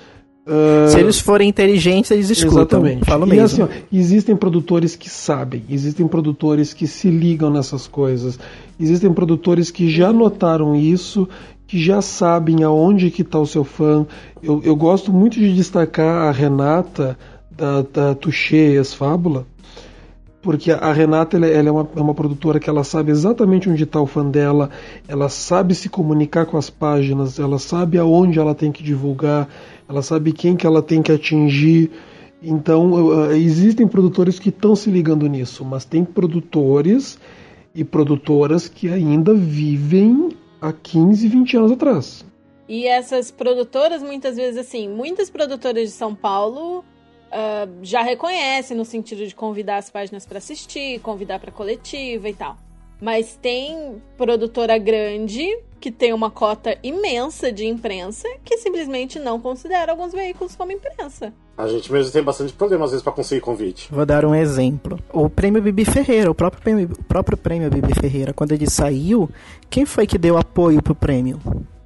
Ah, 0.49 0.89
Se 0.89 0.99
eles 0.99 1.19
forem 1.19 1.49
inteligentes, 1.49 2.11
eles 2.11 2.31
escutam. 2.31 2.81
Exatamente. 2.81 3.05
Falo 3.05 3.27
e 3.27 3.31
mesmo. 3.31 3.45
assim, 3.45 3.63
ó, 3.63 3.69
existem 3.93 4.35
produtores 4.35 4.97
que 4.97 5.11
sabem, 5.11 5.63
existem 5.69 6.09
produtores 6.09 6.73
que 6.73 6.87
se 6.87 7.11
ligam 7.11 7.51
nessas 7.51 7.87
coisas, 7.87 8.39
existem 8.81 9.13
produtores 9.13 9.71
que 9.71 9.91
já 9.91 10.13
notaram 10.13 10.75
isso, 10.75 11.29
que 11.67 11.79
já 11.79 12.01
sabem 12.01 12.63
aonde 12.63 13.11
que 13.11 13.21
está 13.21 13.39
o 13.39 13.47
seu 13.47 13.63
fã. 13.63 14.07
Eu, 14.43 14.63
eu 14.65 14.75
gosto 14.75 15.13
muito 15.13 15.39
de 15.39 15.55
destacar 15.55 16.29
a 16.29 16.31
Renata 16.31 17.19
da, 17.51 17.83
da 17.83 18.15
Touché 18.15 18.77
Ex-Fábula, 18.77 19.45
Porque 20.41 20.71
a 20.71 20.93
Renata 20.93 21.37
ela, 21.37 21.47
ela 21.47 21.69
é, 21.69 21.73
uma, 21.73 21.89
é 21.97 22.01
uma 22.01 22.15
produtora 22.15 22.59
que 22.59 22.71
ela 22.71 22.85
sabe 22.85 23.11
exatamente 23.11 23.69
onde 23.69 23.83
está 23.83 24.01
o 24.01 24.07
fã 24.07 24.25
dela, 24.25 24.71
ela 25.07 25.29
sabe 25.29 25.75
se 25.75 25.89
comunicar 25.91 26.47
com 26.47 26.57
as 26.57 26.71
páginas, 26.71 27.39
ela 27.39 27.59
sabe 27.59 27.99
aonde 27.99 28.39
ela 28.39 28.55
tem 28.55 28.73
que 28.73 28.83
divulgar, 28.83 29.49
ela 29.89 30.03
sabe 30.03 30.33
quem 30.33 30.57
que 30.57 30.67
ela 30.67 30.83
tem 30.83 31.03
que 31.03 31.11
atingir. 31.11 31.91
Então 32.43 32.93
uh, 32.93 33.33
existem 33.33 33.89
produtores 33.89 34.39
que 34.39 34.51
estão 34.51 34.77
se 34.77 34.91
ligando 34.91 35.27
nisso, 35.27 35.65
mas 35.65 35.85
tem 35.85 36.05
produtores 36.05 37.19
e 37.75 37.85
produtoras 37.85 38.69
que 38.69 38.89
ainda 38.89 39.35
vivem 39.35 40.31
há 40.61 40.73
15, 40.73 41.29
20 41.29 41.57
anos 41.57 41.73
atrás. 41.73 42.25
E 42.69 42.87
essas 42.87 43.31
produtoras, 43.31 44.03
muitas 44.03 44.37
vezes, 44.37 44.59
assim, 44.59 44.89
muitas 44.89 45.31
produtoras 45.31 45.85
de 45.85 45.95
São 45.95 46.15
Paulo 46.15 46.81
uh, 46.81 47.79
já 47.83 48.03
reconhecem 48.03 48.77
no 48.77 48.85
sentido 48.85 49.27
de 49.27 49.35
convidar 49.35 49.79
as 49.79 49.91
páginas 49.91 50.27
para 50.27 50.39
assistir, 50.39 51.01
convidar 51.01 51.39
para 51.39 51.51
coletiva 51.51 52.29
e 52.29 52.35
tal. 52.35 52.59
Mas 53.01 53.39
tem 53.41 54.03
produtora 54.17 54.77
grande 54.79 55.47
que 55.81 55.93
tem 55.93 56.13
uma 56.13 56.31
cota 56.31 56.77
imensa 56.83 57.53
de 57.53 57.65
imprensa 57.65 58.27
que 58.45 58.59
simplesmente 58.59 59.19
não 59.19 59.39
considera 59.41 59.93
alguns 59.93 60.13
veículos 60.13 60.57
como 60.57 60.73
imprensa. 60.73 61.33
A 61.57 61.69
gente 61.69 61.91
mesmo 61.93 62.11
tem 62.13 62.23
bastante 62.23 62.53
problema 62.53 62.85
às 62.85 62.91
vezes 62.91 63.03
para 63.05 63.13
conseguir 63.13 63.41
convite. 63.41 63.89
Vou 63.93 64.05
dar 64.05 64.25
um 64.25 64.35
exemplo. 64.35 64.99
O 65.13 65.31
prêmio 65.31 65.63
Bibi 65.63 65.85
Ferreira, 65.85 66.31
o 66.31 66.35
próprio 66.35 66.61
prêmio, 66.63 66.91
o 66.99 67.05
próprio 67.05 67.37
prêmio 67.37 67.71
Bibi 67.71 67.95
Ferreira, 67.95 68.33
quando 68.33 68.53
ele 68.53 68.69
saiu, 68.69 69.31
quem 69.71 69.85
foi 69.85 70.07
que 70.07 70.19
deu 70.19 70.37
apoio 70.37 70.83
pro 70.83 70.95
prêmio? 70.95 71.41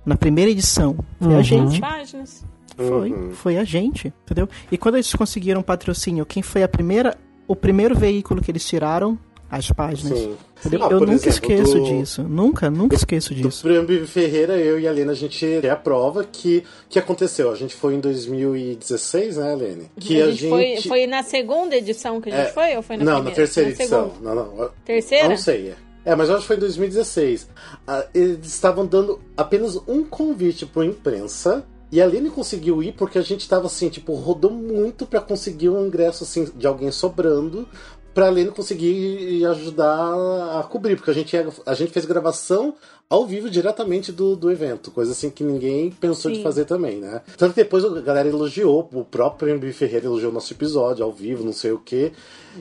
Na 0.04 0.16
primeira 0.16 0.50
edição, 0.50 0.96
foi 1.20 1.32
Uhum. 1.32 1.38
a 1.38 1.42
gente. 1.42 1.80
Páginas. 1.80 2.44
Foi, 2.76 3.12
Uhum. 3.12 3.30
foi 3.32 3.56
a 3.58 3.64
gente, 3.64 4.12
entendeu? 4.24 4.48
E 4.70 4.78
quando 4.78 4.94
eles 4.96 5.14
conseguiram 5.14 5.62
patrocínio, 5.62 6.24
quem 6.24 6.42
foi 6.42 6.62
a 6.62 6.68
primeira, 6.68 7.16
o 7.46 7.54
primeiro 7.54 7.94
veículo 7.94 8.40
que 8.40 8.50
eles 8.50 8.66
tiraram? 8.66 9.18
As 9.54 9.70
páginas. 9.70 10.18
Sim. 10.18 10.34
Entendeu? 10.64 10.86
Ah, 10.86 10.90
eu 10.90 11.00
nunca 11.00 11.12
exemplo, 11.12 11.28
esqueço 11.28 11.74
do- 11.78 11.84
disso. 11.84 12.22
Nunca, 12.22 12.70
nunca 12.70 12.94
esqueço 12.96 13.34
Do 13.34 13.42
disso. 13.42 13.62
Prêmio 13.62 13.84
Bibi 13.84 14.06
Ferreira, 14.06 14.56
eu 14.56 14.80
e 14.80 14.88
a 14.88 14.90
Helena, 14.90 15.12
a 15.12 15.14
gente 15.14 15.44
é 15.62 15.68
a 15.68 15.76
prova 15.76 16.24
que 16.24 16.64
que 16.88 16.98
aconteceu. 16.98 17.50
A 17.50 17.54
gente 17.54 17.74
foi 17.74 17.94
em 17.94 18.00
2016, 18.00 19.36
né, 19.36 19.52
Helene? 19.52 19.90
Que 20.00 20.22
a 20.22 20.30
gente, 20.30 20.48
Foi, 20.48 20.76
foi 20.88 21.06
na 21.06 21.22
segunda 21.22 21.76
edição 21.76 22.18
que 22.20 22.30
a 22.30 22.32
gente 22.36 22.48
É, 22.48 22.52
foi 22.52 22.76
ou 22.76 22.82
foi 22.82 22.96
na 22.96 23.04
não, 23.04 23.12
primeira? 23.16 23.30
na 23.30 23.36
terceira 23.36 23.68
Na 23.70 23.74
edição. 23.76 24.10
segunda. 24.10 24.34
Não, 24.34 24.56
não. 24.56 24.70
Terceira? 24.84 25.28
Não 25.28 25.36
sei. 25.36 25.68
é. 25.68 25.74
É, 26.04 26.16
mas 26.16 26.28
eu 26.28 26.34
acho 26.34 26.42
que 26.42 26.46
foi 26.48 26.56
em 26.56 26.60
2016. 26.60 27.48
Ah, 27.86 28.06
eles 28.14 28.46
estavam 28.46 28.86
dando 28.86 29.20
apenas 29.36 29.76
um 29.86 30.02
convite 30.02 30.64
para 30.66 30.84
imprensa. 30.84 31.64
E 31.92 32.00
a 32.00 32.04
Aline 32.04 32.30
conseguiu 32.30 32.82
ir 32.82 32.92
porque 32.92 33.18
a 33.18 33.22
gente 33.22 33.46
tava 33.46 33.66
assim, 33.66 33.90
tipo, 33.90 34.14
rodou 34.14 34.50
muito 34.50 35.04
para 35.04 35.20
conseguir 35.20 35.68
um 35.68 35.86
ingresso 35.86 36.24
assim 36.24 36.48
de 36.56 36.66
alguém 36.66 36.90
sobrando 36.90 37.68
pra 38.14 38.28
Aline 38.28 38.50
conseguir 38.50 39.44
ajudar 39.46 40.58
a 40.58 40.62
cobrir, 40.68 40.96
porque 40.96 41.10
a 41.10 41.14
gente, 41.14 41.32
ia- 41.34 41.48
a 41.66 41.74
gente 41.74 41.92
fez 41.92 42.04
gravação 42.04 42.74
ao 43.08 43.26
vivo 43.26 43.50
diretamente 43.50 44.10
do, 44.12 44.34
do 44.36 44.50
evento, 44.50 44.90
coisa 44.90 45.12
assim 45.12 45.28
que 45.30 45.44
ninguém 45.44 45.90
pensou 45.90 46.30
de 46.30 46.38
Sim. 46.38 46.42
fazer 46.42 46.64
também, 46.64 46.96
né? 46.98 47.20
Tanto 47.36 47.54
que 47.54 47.62
depois 47.62 47.84
a 47.84 48.00
galera 48.00 48.28
elogiou, 48.28 48.88
o 48.92 49.04
próprio 49.04 49.54
MB 49.54 49.72
Ferreira 49.72 50.06
elogiou 50.06 50.30
o 50.30 50.34
nosso 50.34 50.52
episódio 50.52 51.04
ao 51.04 51.12
vivo, 51.12 51.44
não 51.44 51.52
sei 51.52 51.72
o 51.72 51.78
quê. 51.78 52.12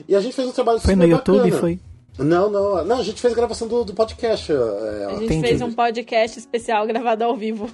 E 0.08 0.14
a 0.14 0.20
gente 0.20 0.34
fez 0.34 0.46
um 0.48 0.52
trabalho 0.52 0.78
Foi 0.80 0.94
no 0.94 1.02
super 1.02 1.10
YouTube, 1.16 1.38
bacana. 1.50 1.60
foi? 1.60 1.80
Não, 2.18 2.50
não, 2.50 2.84
não, 2.84 2.98
a 2.98 3.02
gente 3.02 3.18
fez 3.22 3.32
gravação 3.32 3.66
do, 3.66 3.84
do 3.84 3.94
podcast. 3.94 4.52
é, 4.52 4.54
A 5.06 5.10
gente 5.14 5.24
Entendi. 5.24 5.48
fez 5.48 5.62
um 5.62 5.72
podcast 5.72 6.38
especial 6.38 6.86
gravado 6.86 7.24
ao 7.24 7.34
vivo. 7.34 7.70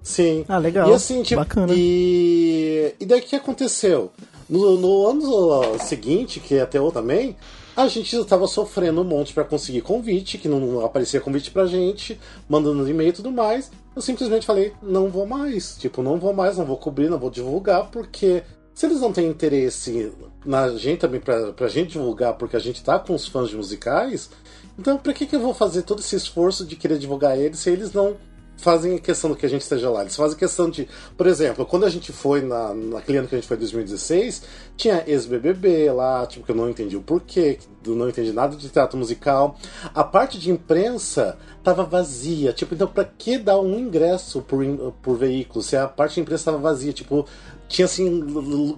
Sim. 0.00 0.44
Ah, 0.48 0.58
legal. 0.58 0.88
E 0.88 0.94
assim, 0.94 1.24
tipo, 1.24 1.40
Bacana. 1.40 1.72
E, 1.76 2.94
e 3.00 3.04
daí 3.06 3.18
o 3.18 3.22
que 3.22 3.34
aconteceu? 3.34 4.12
No, 4.50 4.76
no 4.76 5.06
ano 5.06 5.78
seguinte, 5.78 6.40
que 6.40 6.56
é 6.56 6.62
até 6.62 6.80
o 6.80 6.90
também, 6.90 7.36
a 7.76 7.86
gente 7.86 8.16
estava 8.16 8.48
sofrendo 8.48 9.00
um 9.00 9.04
monte 9.04 9.32
para 9.32 9.44
conseguir 9.44 9.80
convite, 9.80 10.38
que 10.38 10.48
não 10.48 10.84
aparecia 10.84 11.20
convite 11.20 11.52
pra 11.52 11.66
gente, 11.66 12.18
mandando 12.48 12.88
e-mail 12.90 13.10
e 13.10 13.12
tudo 13.12 13.30
mais. 13.30 13.70
Eu 13.94 14.02
simplesmente 14.02 14.44
falei, 14.44 14.72
não 14.82 15.08
vou 15.08 15.24
mais. 15.24 15.76
Tipo, 15.78 16.02
não 16.02 16.18
vou 16.18 16.34
mais, 16.34 16.58
não 16.58 16.64
vou 16.64 16.76
cobrir, 16.76 17.08
não 17.08 17.18
vou 17.18 17.30
divulgar, 17.30 17.92
porque 17.92 18.42
se 18.74 18.86
eles 18.86 19.00
não 19.00 19.12
têm 19.12 19.28
interesse 19.28 20.12
na 20.44 20.70
gente 20.70 20.98
também 20.98 21.20
pra, 21.20 21.52
pra 21.52 21.68
gente 21.68 21.92
divulgar, 21.92 22.34
porque 22.34 22.56
a 22.56 22.60
gente 22.60 22.82
tá 22.82 22.98
com 22.98 23.14
os 23.14 23.28
fãs 23.28 23.50
de 23.50 23.56
musicais, 23.56 24.30
então 24.76 24.98
pra 24.98 25.12
que, 25.12 25.26
que 25.26 25.36
eu 25.36 25.40
vou 25.40 25.54
fazer 25.54 25.82
todo 25.82 26.00
esse 26.00 26.16
esforço 26.16 26.66
de 26.66 26.74
querer 26.74 26.98
divulgar 26.98 27.38
eles 27.38 27.60
se 27.60 27.70
eles 27.70 27.92
não 27.92 28.16
fazem 28.60 28.98
questão 28.98 29.30
do 29.30 29.36
que 29.36 29.44
a 29.44 29.48
gente 29.48 29.62
esteja 29.62 29.90
lá. 29.90 30.02
Eles 30.02 30.14
fazem 30.14 30.38
questão 30.38 30.70
de. 30.70 30.88
Por 31.16 31.26
exemplo, 31.26 31.64
quando 31.66 31.84
a 31.84 31.90
gente 31.90 32.12
foi 32.12 32.42
na, 32.42 32.74
naquele 32.74 33.18
ano 33.18 33.28
que 33.28 33.34
a 33.34 33.38
gente 33.38 33.48
foi 33.48 33.56
em 33.56 33.60
2016, 33.60 34.42
tinha 34.76 35.02
ex-BBB 35.06 35.90
lá, 35.92 36.26
tipo, 36.26 36.44
que 36.44 36.52
eu 36.52 36.56
não 36.56 36.68
entendi 36.68 36.96
o 36.96 37.02
porquê, 37.02 37.58
não 37.86 38.08
entendi 38.08 38.32
nada 38.32 38.56
de 38.56 38.68
teatro 38.68 38.98
musical. 38.98 39.56
A 39.94 40.04
parte 40.04 40.38
de 40.38 40.50
imprensa 40.50 41.38
tava 41.62 41.84
vazia. 41.84 42.52
Tipo, 42.52 42.74
então 42.74 42.86
pra 42.86 43.04
que 43.04 43.38
dar 43.38 43.58
um 43.60 43.78
ingresso 43.78 44.42
por, 44.42 44.64
por 45.02 45.16
veículo 45.16 45.62
se 45.62 45.76
a 45.76 45.88
parte 45.88 46.14
de 46.14 46.20
imprensa 46.20 46.46
tava 46.46 46.58
vazia? 46.58 46.92
Tipo, 46.92 47.26
tinha 47.68 47.86
assim, 47.86 48.20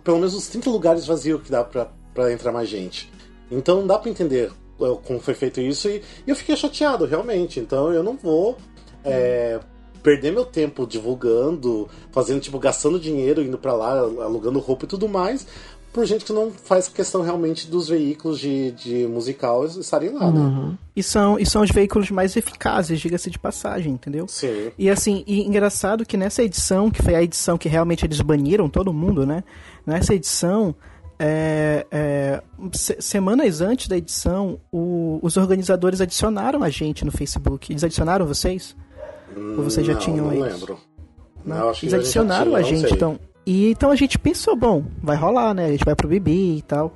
pelo 0.04 0.18
menos 0.18 0.34
uns 0.34 0.48
30 0.48 0.70
lugares 0.70 1.06
vazios 1.06 1.42
que 1.42 1.50
dá 1.50 1.64
pra, 1.64 1.88
pra 2.14 2.32
entrar 2.32 2.52
mais 2.52 2.68
gente. 2.68 3.10
Então 3.50 3.76
não 3.76 3.86
dá 3.86 3.98
pra 3.98 4.10
entender 4.10 4.50
é, 4.80 4.96
como 5.04 5.20
foi 5.20 5.34
feito 5.34 5.60
isso 5.60 5.88
e, 5.88 6.02
e 6.26 6.30
eu 6.30 6.36
fiquei 6.36 6.56
chateado, 6.56 7.04
realmente. 7.04 7.60
Então 7.60 7.92
eu 7.92 8.02
não 8.02 8.16
vou 8.16 8.56
é, 9.04 9.60
perder 10.02 10.32
meu 10.32 10.44
tempo 10.44 10.86
divulgando, 10.86 11.88
fazendo, 12.10 12.40
tipo, 12.40 12.58
gastando 12.58 12.98
dinheiro, 12.98 13.42
indo 13.42 13.56
pra 13.58 13.72
lá, 13.74 13.98
alugando 14.00 14.58
roupa 14.58 14.84
e 14.84 14.88
tudo 14.88 15.08
mais, 15.08 15.46
por 15.92 16.06
gente 16.06 16.24
que 16.24 16.32
não 16.32 16.50
faz 16.50 16.88
questão 16.88 17.20
realmente 17.20 17.70
dos 17.70 17.88
veículos 17.88 18.38
de, 18.40 18.70
de 18.72 19.06
musical 19.06 19.66
estarem 19.66 20.10
lá, 20.10 20.30
né? 20.30 20.78
E 20.96 21.02
são, 21.02 21.38
e 21.38 21.44
são 21.44 21.62
os 21.62 21.70
veículos 21.70 22.10
mais 22.10 22.34
eficazes, 22.34 22.98
diga-se 22.98 23.28
de 23.30 23.38
passagem, 23.38 23.92
entendeu? 23.92 24.26
Sim. 24.26 24.70
E 24.78 24.88
assim, 24.88 25.22
e 25.26 25.42
engraçado 25.46 26.06
que 26.06 26.16
nessa 26.16 26.42
edição, 26.42 26.90
que 26.90 27.02
foi 27.02 27.14
a 27.14 27.22
edição 27.22 27.58
que 27.58 27.68
realmente 27.68 28.06
eles 28.06 28.20
baniram 28.22 28.70
todo 28.70 28.90
mundo, 28.92 29.26
né? 29.26 29.44
Nessa 29.86 30.14
edição, 30.14 30.74
é, 31.18 31.86
é, 31.90 32.42
se- 32.72 32.96
semanas 33.00 33.60
antes 33.60 33.86
da 33.86 33.96
edição, 33.96 34.58
o- 34.72 35.18
os 35.22 35.36
organizadores 35.36 36.00
adicionaram 36.00 36.62
a 36.62 36.70
gente 36.70 37.04
no 37.04 37.12
Facebook. 37.12 37.70
Eles 37.70 37.84
adicionaram 37.84 38.26
vocês? 38.26 38.74
Ou 39.36 39.64
vocês 39.64 39.86
já 39.86 39.94
não, 39.94 40.00
tinham 40.00 40.26
não 40.26 40.32
eles? 40.32 40.52
lembro. 40.54 40.78
Não, 41.44 41.58
Não, 41.58 41.68
acho 41.70 41.80
que 41.80 41.86
eles 41.86 41.94
a 41.94 41.96
gente 41.98 42.06
adicionaram 42.06 42.52
tinha, 42.52 42.58
a 42.58 42.62
gente, 42.62 42.94
então. 42.94 43.18
E 43.44 43.70
então 43.70 43.90
a 43.90 43.96
gente 43.96 44.18
pensou, 44.18 44.54
bom, 44.56 44.84
vai 45.02 45.16
rolar, 45.16 45.52
né? 45.54 45.66
A 45.66 45.70
gente 45.70 45.84
vai 45.84 45.94
pro 45.94 46.08
Bibi 46.08 46.58
e 46.58 46.62
tal. 46.62 46.94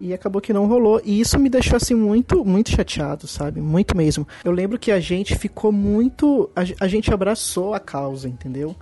E 0.00 0.12
acabou 0.12 0.40
que 0.42 0.52
não 0.52 0.66
rolou. 0.66 1.00
E 1.04 1.20
isso 1.20 1.38
me 1.38 1.48
deixou 1.48 1.76
assim 1.76 1.94
muito, 1.94 2.44
muito 2.44 2.70
chateado, 2.70 3.26
sabe? 3.26 3.60
Muito 3.60 3.96
mesmo. 3.96 4.26
Eu 4.44 4.52
lembro 4.52 4.78
que 4.78 4.90
a 4.90 5.00
gente 5.00 5.34
ficou 5.36 5.70
muito. 5.70 6.50
A, 6.54 6.62
a 6.84 6.88
gente 6.88 7.12
abraçou 7.12 7.74
a 7.74 7.80
causa, 7.80 8.28
entendeu? 8.28 8.74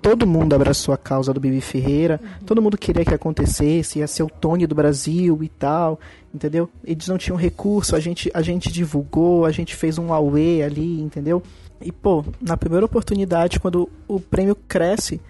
Todo 0.00 0.26
mundo 0.26 0.54
abraçou 0.54 0.94
a 0.94 0.96
causa 0.96 1.32
do 1.32 1.40
Bibi 1.40 1.60
Ferreira. 1.60 2.20
Todo 2.46 2.62
mundo 2.62 2.78
queria 2.78 3.04
que 3.04 3.14
acontecesse, 3.14 3.98
ia 3.98 4.06
ser 4.06 4.22
o 4.22 4.28
Tony 4.28 4.66
do 4.66 4.74
Brasil 4.74 5.38
e 5.42 5.48
tal, 5.48 5.98
entendeu? 6.34 6.68
Eles 6.84 7.08
não 7.08 7.18
tinham 7.18 7.36
recurso, 7.36 7.94
a 7.94 8.00
gente, 8.00 8.30
a 8.32 8.42
gente 8.42 8.72
divulgou, 8.72 9.44
a 9.44 9.50
gente 9.50 9.74
fez 9.74 9.98
um 9.98 10.12
auê 10.12 10.62
ali, 10.62 11.00
entendeu? 11.00 11.42
E, 11.80 11.92
pô, 11.92 12.24
na 12.40 12.56
primeira 12.56 12.84
oportunidade, 12.84 13.60
quando 13.60 13.88
o 14.06 14.18
prêmio 14.20 14.54
cresce, 14.56 15.20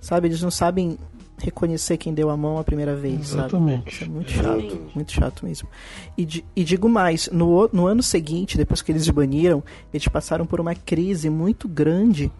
sabe? 0.00 0.28
Eles 0.28 0.40
não 0.42 0.50
sabem 0.50 0.98
reconhecer 1.40 1.96
quem 1.96 2.12
deu 2.12 2.30
a 2.30 2.36
mão 2.36 2.58
a 2.58 2.64
primeira 2.64 2.96
vez, 2.96 3.28
sabe? 3.28 3.40
Exatamente. 3.56 3.94
Isso 3.94 4.04
é 4.04 4.08
muito 4.08 4.30
chato, 4.32 4.80
muito 4.94 5.12
chato 5.12 5.44
mesmo. 5.46 5.68
E, 6.16 6.44
e 6.56 6.64
digo 6.64 6.88
mais, 6.88 7.28
no, 7.32 7.68
no 7.72 7.86
ano 7.86 8.02
seguinte, 8.02 8.56
depois 8.56 8.82
que 8.82 8.90
eles 8.90 9.08
baniram, 9.08 9.62
eles 9.94 10.08
passaram 10.08 10.44
por 10.44 10.60
uma 10.60 10.74
crise 10.74 11.30
muito 11.30 11.68
grande, 11.68 12.30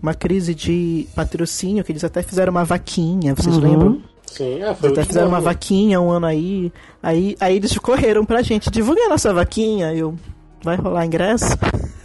uma 0.00 0.14
crise 0.14 0.54
de 0.54 1.08
patrocínio, 1.16 1.82
que 1.82 1.90
eles 1.90 2.04
até 2.04 2.22
fizeram 2.22 2.52
uma 2.52 2.64
vaquinha, 2.64 3.34
vocês 3.34 3.56
Uhum. 3.56 3.62
lembram? 3.62 4.02
Sim, 4.26 4.62
é, 4.62 4.74
foi 4.74 4.90
até 4.90 5.04
fizeram 5.04 5.28
uma 5.28 5.40
vaquinha 5.40 6.00
um 6.00 6.10
ano 6.10 6.26
aí, 6.26 6.72
aí, 7.02 7.36
aí 7.40 7.56
eles 7.56 7.76
correram 7.78 8.24
pra 8.24 8.42
gente, 8.42 8.70
divulguem 8.70 9.06
a 9.06 9.08
nossa 9.08 9.32
vaquinha, 9.34 9.92
eu, 9.94 10.14
vai 10.62 10.76
rolar 10.76 11.06
ingresso? 11.06 11.56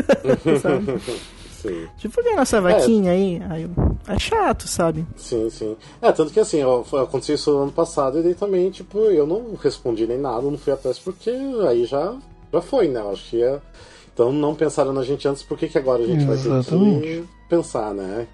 Sim. 1.61 1.87
Divulguem 1.97 2.33
a 2.33 2.37
nossa 2.37 2.61
vaquinha 2.61 3.11
aí, 3.11 3.41
aí 3.49 3.63
eu, 3.63 3.69
é 4.07 4.17
chato, 4.17 4.65
sabe? 4.65 5.05
Sim, 5.17 5.49
sim. 5.49 5.75
É, 6.01 6.09
tanto 6.11 6.31
que 6.31 6.39
assim, 6.39 6.63
ó, 6.63 6.83
aconteceu 7.01 7.35
isso 7.35 7.51
no 7.51 7.63
ano 7.63 7.71
passado 7.71 8.19
e 8.19 8.23
daí 8.23 8.33
também, 8.33 8.71
tipo, 8.71 8.97
eu 8.97 9.27
não 9.27 9.55
respondi 9.61 10.07
nem 10.07 10.17
nada, 10.17 10.41
não 10.41 10.57
fui 10.57 10.71
atrás 10.71 10.97
porque 10.97 11.29
aí 11.67 11.85
já, 11.85 12.15
já 12.53 12.61
foi, 12.61 12.87
né? 12.87 13.01
Eu 13.01 13.11
acho 13.11 13.29
que 13.29 13.43
é. 13.43 13.59
Então 14.13 14.31
não 14.31 14.55
pensaram 14.55 14.93
na 14.93 15.03
gente 15.03 15.27
antes, 15.27 15.43
por 15.43 15.57
que, 15.57 15.67
que 15.67 15.77
agora 15.77 16.03
a 16.03 16.07
gente 16.07 16.25
vai 16.25 16.37
ter 16.37 16.43
que 16.43 16.49
Exatamente. 16.49 17.23
pensar, 17.49 17.93
né? 17.93 18.25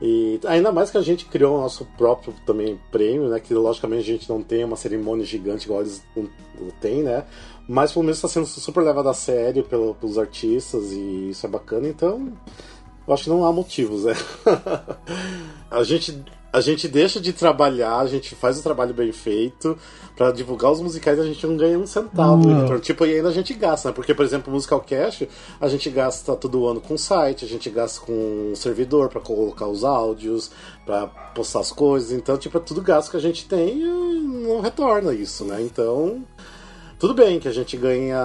E 0.00 0.38
ainda 0.44 0.70
mais 0.70 0.90
que 0.90 0.98
a 0.98 1.02
gente 1.02 1.24
criou 1.24 1.58
o 1.58 1.60
nosso 1.60 1.84
próprio 1.96 2.32
também 2.46 2.78
prêmio, 2.90 3.28
né? 3.28 3.40
Que 3.40 3.52
logicamente 3.52 4.02
a 4.02 4.12
gente 4.14 4.28
não 4.28 4.42
tem 4.42 4.64
uma 4.64 4.76
cerimônia 4.76 5.24
gigante 5.24 5.66
igual 5.66 5.80
eles 5.80 6.02
têm, 6.80 7.02
né? 7.02 7.24
Mas 7.68 7.92
pelo 7.92 8.04
menos 8.04 8.16
está 8.16 8.28
sendo 8.28 8.46
super 8.46 8.82
levado 8.82 9.08
a 9.10 9.14
sério 9.14 9.62
pelo- 9.62 9.94
pelos 9.94 10.16
artistas 10.18 10.90
e 10.92 11.28
isso 11.30 11.44
é 11.44 11.48
bacana, 11.50 11.86
então 11.86 12.32
eu 13.06 13.12
acho 13.14 13.24
que 13.24 13.30
não 13.30 13.44
há 13.44 13.52
motivos, 13.52 14.04
né? 14.04 14.14
a 15.70 15.82
gente. 15.82 16.22
A 16.50 16.62
gente 16.62 16.88
deixa 16.88 17.20
de 17.20 17.30
trabalhar, 17.34 17.98
a 17.98 18.06
gente 18.06 18.34
faz 18.34 18.58
o 18.58 18.62
trabalho 18.62 18.94
bem 18.94 19.12
feito. 19.12 19.76
Pra 20.16 20.32
divulgar 20.32 20.72
os 20.72 20.80
musicais 20.80 21.20
a 21.20 21.24
gente 21.24 21.46
não 21.46 21.58
ganha 21.58 21.78
um 21.78 21.86
centavo. 21.86 22.48
Tipo, 22.80 23.04
e 23.04 23.16
ainda 23.16 23.28
a 23.28 23.32
gente 23.32 23.52
gasta, 23.52 23.90
né? 23.90 23.94
Porque, 23.94 24.14
por 24.14 24.24
exemplo, 24.24 24.50
o 24.50 24.54
Musical 24.54 24.80
Cash, 24.80 25.24
a 25.60 25.68
gente 25.68 25.90
gasta 25.90 26.34
todo 26.34 26.66
ano 26.66 26.80
com 26.80 26.96
site, 26.96 27.44
a 27.44 27.48
gente 27.48 27.68
gasta 27.68 28.00
com 28.00 28.54
servidor 28.56 29.10
pra 29.10 29.20
colocar 29.20 29.66
os 29.68 29.84
áudios, 29.84 30.50
pra 30.86 31.06
postar 31.06 31.60
as 31.60 31.70
coisas. 31.70 32.12
Então, 32.12 32.38
tipo, 32.38 32.56
é 32.56 32.60
tudo 32.60 32.80
gasto 32.80 33.10
que 33.10 33.18
a 33.18 33.20
gente 33.20 33.46
tem 33.46 33.80
e 33.82 33.84
não 33.84 34.62
retorna 34.62 35.12
isso, 35.12 35.44
né? 35.44 35.60
Então. 35.60 36.24
Tudo 36.98 37.14
bem 37.14 37.38
que 37.38 37.46
a 37.46 37.52
gente 37.52 37.76
ganha, 37.76 38.24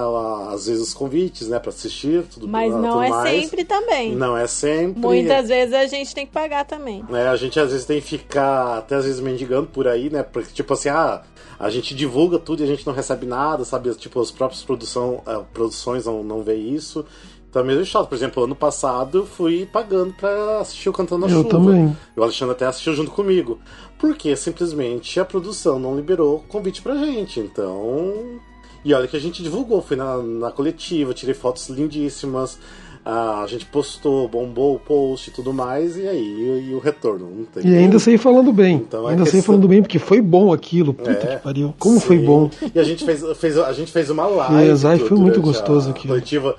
às 0.50 0.66
vezes, 0.66 0.82
os 0.82 0.92
convites, 0.94 1.46
né, 1.46 1.60
pra 1.60 1.68
assistir, 1.70 2.24
tudo 2.24 2.48
Mas 2.48 2.72
não 2.72 2.94
tudo 2.94 3.02
é 3.02 3.08
mais. 3.08 3.40
sempre 3.40 3.64
também. 3.64 4.16
Não 4.16 4.36
é 4.36 4.48
sempre. 4.48 5.00
Muitas 5.00 5.48
vezes 5.48 5.72
a 5.72 5.86
gente 5.86 6.12
tem 6.12 6.26
que 6.26 6.32
pagar 6.32 6.64
também. 6.64 7.04
É, 7.12 7.28
a 7.28 7.36
gente 7.36 7.58
às 7.60 7.70
vezes 7.70 7.86
tem 7.86 8.00
que 8.00 8.06
ficar 8.06 8.78
até 8.78 8.96
às 8.96 9.04
vezes 9.04 9.20
mendigando 9.20 9.68
por 9.68 9.86
aí, 9.86 10.10
né? 10.10 10.24
Porque, 10.24 10.52
tipo 10.52 10.72
assim, 10.74 10.88
ah, 10.88 11.22
a 11.58 11.70
gente 11.70 11.94
divulga 11.94 12.36
tudo 12.38 12.60
e 12.60 12.64
a 12.64 12.66
gente 12.66 12.84
não 12.84 12.92
recebe 12.92 13.26
nada, 13.26 13.64
sabe? 13.64 13.94
Tipo, 13.94 14.20
as 14.20 14.32
próprias 14.32 14.64
produção, 14.64 15.22
ah, 15.24 15.42
produções 15.52 16.06
não, 16.06 16.24
não 16.24 16.42
vê 16.42 16.56
isso. 16.56 17.04
Então 17.48 17.62
é 17.62 17.64
meio 17.64 17.86
chato. 17.86 18.08
Por 18.08 18.16
exemplo, 18.16 18.42
ano 18.42 18.56
passado 18.56 19.18
eu 19.18 19.26
fui 19.26 19.66
pagando 19.72 20.12
pra 20.14 20.58
assistir 20.58 20.88
o 20.88 20.92
Cantando 20.92 21.28
na 21.28 21.32
Eu 21.32 21.42
Chuva. 21.44 21.50
também. 21.50 21.96
E 22.16 22.18
o 22.18 22.24
Alexandre 22.24 22.56
até 22.56 22.66
assistiu 22.66 22.92
junto 22.94 23.12
comigo. 23.12 23.60
Porque 24.00 24.34
simplesmente 24.34 25.20
a 25.20 25.24
produção 25.24 25.78
não 25.78 25.94
liberou 25.94 26.44
convite 26.48 26.82
pra 26.82 26.96
gente. 26.96 27.38
Então. 27.38 28.40
E 28.84 28.92
olha 28.92 29.08
que 29.08 29.16
a 29.16 29.20
gente 29.20 29.42
divulgou, 29.42 29.80
fui 29.80 29.96
na, 29.96 30.18
na 30.18 30.50
coletiva, 30.50 31.14
tirei 31.14 31.34
fotos 31.34 31.68
lindíssimas. 31.68 32.58
a 33.04 33.44
gente 33.46 33.66
postou, 33.66 34.26
bombou 34.28 34.76
o 34.76 34.78
post 34.78 35.28
e 35.28 35.32
tudo 35.32 35.52
mais, 35.52 35.96
e 35.96 36.06
aí 36.08 36.18
e, 36.22 36.70
e 36.70 36.74
o 36.74 36.78
retorno? 36.78 37.28
Não 37.30 37.44
tem 37.44 37.66
E 37.66 37.76
ainda 37.76 37.98
saí 37.98 38.16
falando 38.18 38.52
bem. 38.52 38.76
Então, 38.76 39.06
é 39.08 39.12
ainda 39.12 39.24
saí 39.24 39.32
questão- 39.36 39.54
falando 39.54 39.68
bem, 39.68 39.82
porque 39.82 39.98
foi 39.98 40.20
bom 40.20 40.52
aquilo. 40.52 40.92
Puta 40.94 41.10
É, 41.10 41.36
que 41.36 41.42
pariu. 41.42 41.74
Como 41.78 41.98
foi 42.00 42.18
sim. 42.18 42.24
bom. 42.24 42.50
E 42.74 42.78
a 42.78 42.82
gente 42.84 43.04
fez, 43.04 43.22
fez, 43.36 43.58
a 43.58 43.72
gente 43.72 43.90
fez 43.92 44.08
uma 44.10 44.26
live. 44.26 44.86
Ai, 44.86 44.98
foi 44.98 45.18
muito 45.18 45.40
gostoso 45.40 45.88
a 45.88 45.90
aquilo. 45.92 46.14
coletiva. 46.14 46.56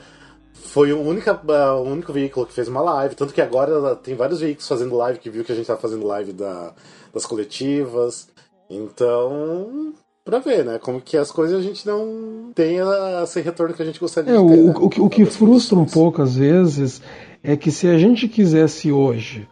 Foi 0.54 0.92
o, 0.92 1.00
única, 1.02 1.40
o 1.80 1.84
único 1.84 2.12
veículo 2.12 2.46
que 2.46 2.54
fez 2.54 2.68
uma 2.68 2.82
live. 2.82 3.16
Tanto 3.16 3.34
que 3.34 3.42
agora 3.42 3.96
tem 3.96 4.14
vários 4.16 4.40
veículos 4.42 4.68
fazendo 4.68 4.96
live 4.96 5.20
que 5.20 5.30
viu 5.30 5.44
que 5.44 5.52
a 5.52 5.56
gente 5.56 5.66
tá 5.68 5.78
fazendo 5.78 6.06
live 6.06 6.34
da, 6.34 6.74
das 7.14 7.26
coletivas. 7.26 8.28
Então, 8.70 9.94
pra 10.26 10.40
ver, 10.40 10.66
né? 10.66 10.80
Como 10.82 11.00
que 11.00 11.16
as 11.16 11.32
coisas 11.32 11.60
a 11.60 11.62
gente 11.62 11.86
não 11.86 12.50
tem 12.56 12.78
esse 13.24 13.40
retorno 13.42 13.74
que 13.76 13.82
a 13.82 13.86
gente 13.86 14.00
gostaria 14.00 14.32
É, 14.34 14.38
de 14.38 14.40
o, 14.44 14.48
ter. 14.50 14.58
né? 14.58 14.74
o, 14.78 14.90
que- 14.90 15.02
o 15.02 15.10
que 15.10 15.24
frustra 15.26 15.78
um 15.78 15.86
pouco 15.86 16.22
às 16.22 16.36
vezes 16.36 17.02
é 17.44 17.56
que 17.56 17.70
se 17.72 17.88
a 17.88 17.98
gente 17.98 18.28
quisesse 18.28 18.92
hoje 18.92 19.48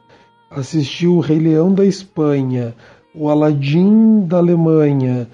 assistir 0.49 1.07
o 1.07 1.19
Rei 1.19 1.39
Leão 1.39 1.71
da 1.73 1.85
Espanha, 1.85 2.75
o 3.15 3.29
Aladdin 3.29 4.21
da 4.25 4.37
Alemanha, 4.37 5.27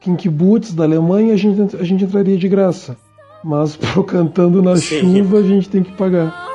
Kinky 0.00 0.28
Boots 0.28 0.74
da 0.74 0.84
Alemanha, 0.84 1.32
a 1.32 1.36
gente, 1.36 1.74
a 1.76 1.82
gente 1.84 2.04
entraria 2.04 2.36
de 2.36 2.48
graça. 2.48 2.96
Mas 3.42 3.74
pro 3.76 4.04
Cantando 4.04 4.62
na 4.62 4.76
Sim. 4.76 5.00
Chuva 5.22 5.38
a 5.38 5.42
gente 5.42 5.68
tem 5.68 5.82
que 5.82 5.92
pagar. 5.92 6.51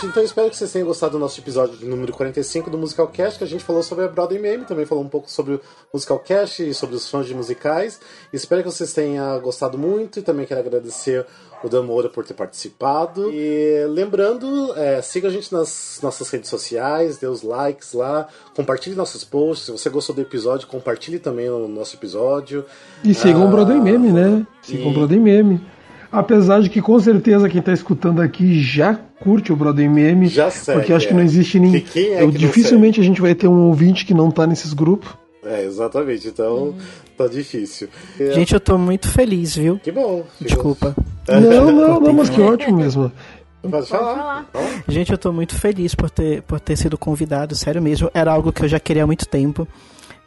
Gente, 0.00 0.06
então 0.06 0.22
espero 0.22 0.48
que 0.50 0.56
vocês 0.56 0.70
tenham 0.72 0.86
gostado 0.86 1.12
do 1.12 1.18
nosso 1.18 1.40
episódio 1.40 1.76
de 1.76 1.84
número 1.84 2.12
45 2.12 2.70
do 2.70 2.78
Musical 2.78 3.08
Cast, 3.08 3.36
que 3.38 3.44
a 3.44 3.46
gente 3.46 3.64
falou 3.64 3.82
sobre 3.82 4.04
a 4.04 4.08
Broadway 4.08 4.40
Meme, 4.40 4.64
também 4.64 4.86
falou 4.86 5.02
um 5.02 5.08
pouco 5.08 5.28
sobre 5.30 5.54
o 5.54 5.60
Musical 5.92 6.18
Cast 6.20 6.62
e 6.62 6.72
sobre 6.72 6.94
os 6.94 7.10
fãs 7.10 7.26
de 7.26 7.34
musicais. 7.34 7.98
Espero 8.32 8.62
que 8.62 8.70
vocês 8.70 8.92
tenham 8.92 9.40
gostado 9.40 9.76
muito 9.76 10.20
e 10.20 10.22
também 10.22 10.46
quero 10.46 10.60
agradecer 10.60 11.26
o 11.64 11.68
Dan 11.68 11.82
Moura 11.82 12.08
por 12.08 12.24
ter 12.24 12.34
participado. 12.34 13.30
E 13.32 13.84
lembrando, 13.88 14.72
é, 14.76 15.02
siga 15.02 15.26
a 15.28 15.30
gente 15.32 15.52
nas 15.52 15.98
nossas 16.02 16.28
redes 16.30 16.48
sociais, 16.48 17.18
dê 17.18 17.26
os 17.26 17.42
likes 17.42 17.92
lá, 17.92 18.28
compartilhe 18.54 18.94
nossos 18.94 19.24
posts. 19.24 19.66
Se 19.66 19.72
você 19.72 19.90
gostou 19.90 20.14
do 20.14 20.20
episódio, 20.22 20.68
compartilhe 20.68 21.18
também 21.18 21.50
o 21.50 21.66
nosso 21.66 21.96
episódio. 21.96 22.64
E 23.02 23.12
sigam 23.14 23.44
o 23.44 23.48
Ah, 23.48 23.50
Broadway 23.50 23.80
Meme, 23.80 24.12
né? 24.12 24.46
Sigam 24.62 24.88
o 24.88 24.90
e- 24.90 24.94
Broadway 24.94 25.18
Meme. 25.20 25.77
Apesar 26.10 26.62
de 26.62 26.70
que 26.70 26.80
com 26.80 26.98
certeza 26.98 27.48
quem 27.48 27.60
tá 27.60 27.72
escutando 27.72 28.22
aqui 28.22 28.60
já 28.62 28.94
curte 29.20 29.52
o 29.52 29.56
Broadway 29.56 29.88
Meme. 29.88 30.28
Já 30.28 30.50
segue, 30.50 30.78
Porque 30.80 30.92
acho 30.92 31.06
que 31.06 31.12
é. 31.12 31.16
não 31.16 31.22
existe 31.22 31.58
ninguém. 31.60 31.82
Que 31.82 32.12
é 32.12 32.26
que 32.26 32.38
dificilmente 32.38 33.00
a 33.00 33.04
gente 33.04 33.20
vai 33.20 33.34
ter 33.34 33.48
um 33.48 33.66
ouvinte 33.66 34.06
que 34.06 34.14
não 34.14 34.30
tá 34.30 34.46
nesses 34.46 34.72
grupos. 34.72 35.10
É, 35.44 35.64
exatamente. 35.64 36.28
Então, 36.28 36.74
tá 37.16 37.26
difícil. 37.26 37.88
É, 38.18 38.32
Gente, 38.32 38.54
eu 38.54 38.60
tô 38.60 38.76
muito 38.78 39.08
feliz, 39.08 39.56
viu? 39.56 39.78
que 39.78 39.92
bom. 39.92 40.24
Desculpa. 40.40 40.94
Não, 41.28 41.70
não, 41.70 42.00
não, 42.00 42.12
mas 42.14 42.30
que 42.30 42.40
ótimo 42.40 42.78
mesmo. 42.78 43.12
Pode 43.60 43.86
falar. 43.86 44.48
Gente, 44.88 45.12
eu 45.12 45.18
tô 45.18 45.30
muito 45.30 45.54
feliz 45.54 45.94
por 45.94 46.08
ter, 46.08 46.40
por 46.40 46.58
ter 46.58 46.74
sido 46.74 46.96
convidado, 46.96 47.54
sério 47.54 47.82
mesmo. 47.82 48.10
Era 48.14 48.32
algo 48.32 48.50
que 48.50 48.64
eu 48.64 48.68
já 48.68 48.80
queria 48.80 49.02
há 49.04 49.06
muito 49.06 49.26
tempo. 49.26 49.68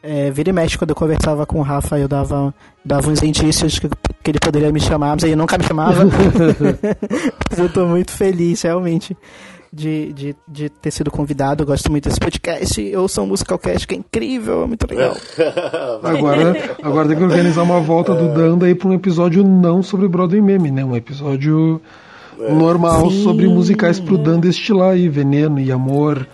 É, 0.03 0.31
vira 0.31 0.49
e 0.49 0.53
mexe, 0.53 0.77
quando 0.77 0.89
eu 0.89 0.95
conversava 0.95 1.45
com 1.45 1.59
o 1.59 1.61
Rafa, 1.61 1.99
eu 1.99 2.07
dava, 2.07 2.53
dava 2.83 3.09
uns 3.09 3.21
indícios 3.21 3.77
que, 3.77 3.87
que 4.23 4.31
ele 4.31 4.39
poderia 4.39 4.71
me 4.71 4.79
chamar, 4.79 5.15
mas 5.15 5.23
ele 5.23 5.35
nunca 5.35 5.57
me 5.57 5.63
chamava. 5.63 6.05
mas 7.49 7.59
eu 7.59 7.69
tô 7.69 7.85
muito 7.85 8.11
feliz, 8.11 8.63
realmente, 8.63 9.15
de, 9.71 10.11
de, 10.11 10.35
de 10.47 10.69
ter 10.69 10.89
sido 10.89 11.11
convidado. 11.11 11.61
Eu 11.61 11.67
gosto 11.67 11.91
muito 11.91 12.09
desse 12.09 12.19
podcast. 12.19 12.81
Eu 12.81 13.07
sou 13.07 13.25
um 13.25 13.27
Musicalcast, 13.27 13.87
que 13.87 13.93
é 13.93 13.97
incrível, 13.97 14.63
é 14.63 14.65
muito 14.65 14.87
legal. 14.89 15.15
Agora, 16.03 16.75
agora 16.81 17.07
tem 17.07 17.17
que 17.17 17.23
organizar 17.23 17.61
uma 17.61 17.79
volta 17.79 18.15
do 18.15 18.33
Danda 18.33 18.65
aí 18.65 18.73
pra 18.73 18.89
um 18.89 18.93
episódio 18.93 19.43
não 19.43 19.83
sobre 19.83 20.07
Broadway 20.07 20.41
Meme, 20.41 20.71
né? 20.71 20.83
Um 20.83 20.95
episódio 20.95 21.79
normal 22.49 23.11
Sim. 23.11 23.23
sobre 23.23 23.47
musicais 23.47 23.99
pro 23.99 24.17
Danda 24.17 24.47
estilar 24.47 24.93
aí, 24.93 25.07
veneno 25.07 25.59
e 25.59 25.71
amor 25.71 26.27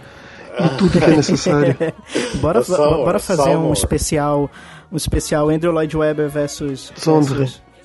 e 0.59 0.77
tudo 0.77 0.99
que 0.99 1.03
é 1.03 1.15
necessário. 1.15 1.75
Bora, 2.41 2.59
É 2.59 2.63
só- 2.63 2.97
bora 2.97 3.19
fazer 3.19 3.55
um 3.55 3.71
especial, 3.73 4.49
um 4.91 4.95
especial 4.97 5.49
Andrew 5.49 5.71
Lloyd 5.71 5.95
Webber 5.97 6.29
versus, 6.29 6.91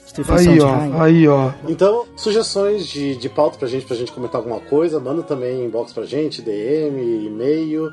Stephen 0.09 0.36
Aí, 0.36 0.44
Sondheim. 0.61 0.93
ó, 0.94 1.03
aí, 1.03 1.28
ó. 1.28 1.51
Então, 1.66 2.05
sugestões 2.16 2.86
de, 2.86 3.16
de 3.16 3.28
pauta 3.31 3.57
pra 3.59 3.66
gente, 3.66 3.86
pra 3.86 3.97
gente 3.97 4.12
comentar 4.12 4.40
alguma 4.40 4.61
coisa, 4.61 5.01
manda 5.01 5.23
também 5.23 5.65
inbox 5.65 5.93
pra 5.93 6.05
gente, 6.05 6.43
DM, 6.43 7.27
e-mail. 7.27 7.90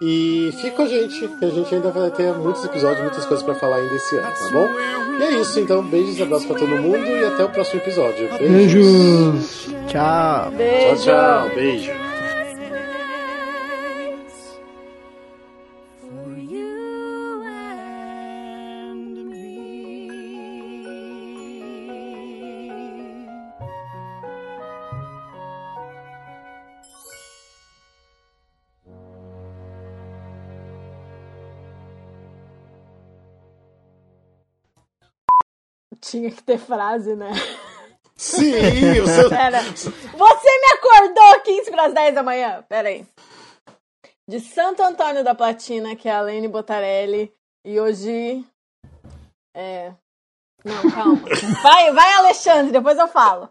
E 0.00 0.50
fica 0.60 0.76
com 0.76 0.82
a 0.82 0.86
gente, 0.86 1.26
que 1.26 1.44
a 1.44 1.48
gente 1.48 1.74
ainda 1.74 1.90
vai 1.90 2.10
ter 2.10 2.30
muitos 2.34 2.62
episódios, 2.64 3.00
muitas 3.00 3.24
coisas 3.24 3.42
pra 3.44 3.54
falar 3.54 3.76
ainda 3.76 3.94
esse 3.96 4.14
ano, 4.14 4.28
tá 4.30 4.50
bom? 4.52 4.68
E 5.18 5.22
é 5.24 5.40
isso, 5.40 5.58
então, 5.58 5.82
beijos 5.82 6.18
e 6.18 6.22
abraços 6.22 6.46
pra 6.46 6.54
todo 6.56 6.68
mundo 6.76 6.98
e 6.98 7.24
até 7.24 7.42
o 7.44 7.48
próximo 7.48 7.80
episódio. 7.80 8.28
Beijos. 8.38 9.68
Tchau. 9.88 10.52
Tchau, 10.52 10.96
tchau. 10.98 11.50
Beijo. 11.54 12.05
Tinha 36.10 36.30
que 36.30 36.42
ter 36.42 36.58
frase, 36.58 37.16
né? 37.16 37.32
Sim, 38.16 39.00
o 39.00 39.06
seu... 39.06 39.28
Pera. 39.28 39.60
Você 39.62 39.90
me 40.12 40.72
acordou 40.74 41.40
15 41.44 41.70
para 41.70 41.86
as 41.86 41.94
10 41.94 42.14
da 42.14 42.22
manhã. 42.22 42.64
Pera 42.68 42.88
aí. 42.88 43.04
De 44.28 44.40
Santo 44.40 44.82
Antônio 44.82 45.24
da 45.24 45.34
Platina, 45.34 45.94
que 45.96 46.08
é 46.08 46.12
a 46.12 46.20
Lene 46.20 46.48
Botarelli. 46.48 47.32
E 47.64 47.80
hoje. 47.80 48.44
É. 49.54 49.92
Não, 50.64 50.90
calma. 50.90 51.22
Vai, 51.62 51.92
vai, 51.92 52.12
Alexandre, 52.14 52.72
depois 52.72 52.98
eu 52.98 53.08
falo. 53.08 53.48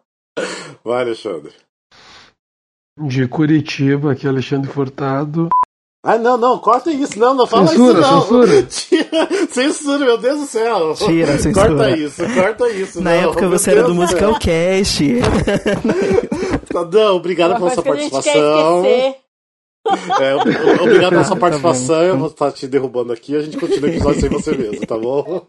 Vai, 0.83 1.01
Alexandre. 1.03 1.53
De 2.97 3.27
Curitiba, 3.27 4.13
aqui 4.13 4.25
é 4.25 4.29
Alexandre 4.29 4.71
Furtado. 4.71 5.49
Ah, 6.03 6.17
não, 6.17 6.37
não, 6.37 6.59
corta 6.59 6.91
isso, 6.91 7.17
não, 7.17 7.33
não 7.33 7.47
fala 7.47 7.67
Censura, 7.67 7.99
isso, 7.99 8.11
não. 8.11 8.21
censura. 8.21 8.51
Censura, 9.51 10.05
meu 10.05 10.17
Deus 10.17 10.39
do 10.39 10.45
céu. 10.45 10.93
Tira, 10.93 11.37
censura. 11.37 11.67
Corta 11.67 11.97
isso, 11.97 12.23
corta 12.33 12.69
isso. 12.69 13.01
Na 13.01 13.11
não, 13.11 13.29
época 13.29 13.47
você 13.47 13.71
era 13.71 13.83
Deus 13.83 13.95
do 13.95 14.01
do 14.01 14.07
céu. 14.07 14.29
Musicalcast. 14.29 15.03
Não, 16.91 17.15
obrigado 17.15 17.51
Uma 17.51 17.59
pela 17.59 17.73
sua 17.73 17.83
que 17.83 17.89
a 17.89 17.95
gente 17.95 18.09
quer 18.21 18.33
participação. 18.33 19.15
É, 20.19 20.35
obrigado 20.81 21.11
pela 21.11 21.23
sua 21.23 21.35
Tá 21.35 21.39
participação. 21.41 21.95
bom. 21.97 22.03
eu 22.03 22.17
vou 22.17 22.27
estar 22.27 22.51
te 22.51 22.67
derrubando 22.67 23.13
aqui. 23.13 23.35
A 23.35 23.41
gente 23.41 23.57
continua 23.57 23.89
o 23.89 23.93
episódio 23.93 24.21
sem 24.21 24.29
você 24.29 24.55
mesmo, 24.55 24.85
tá 24.85 24.97
bom? 24.97 25.45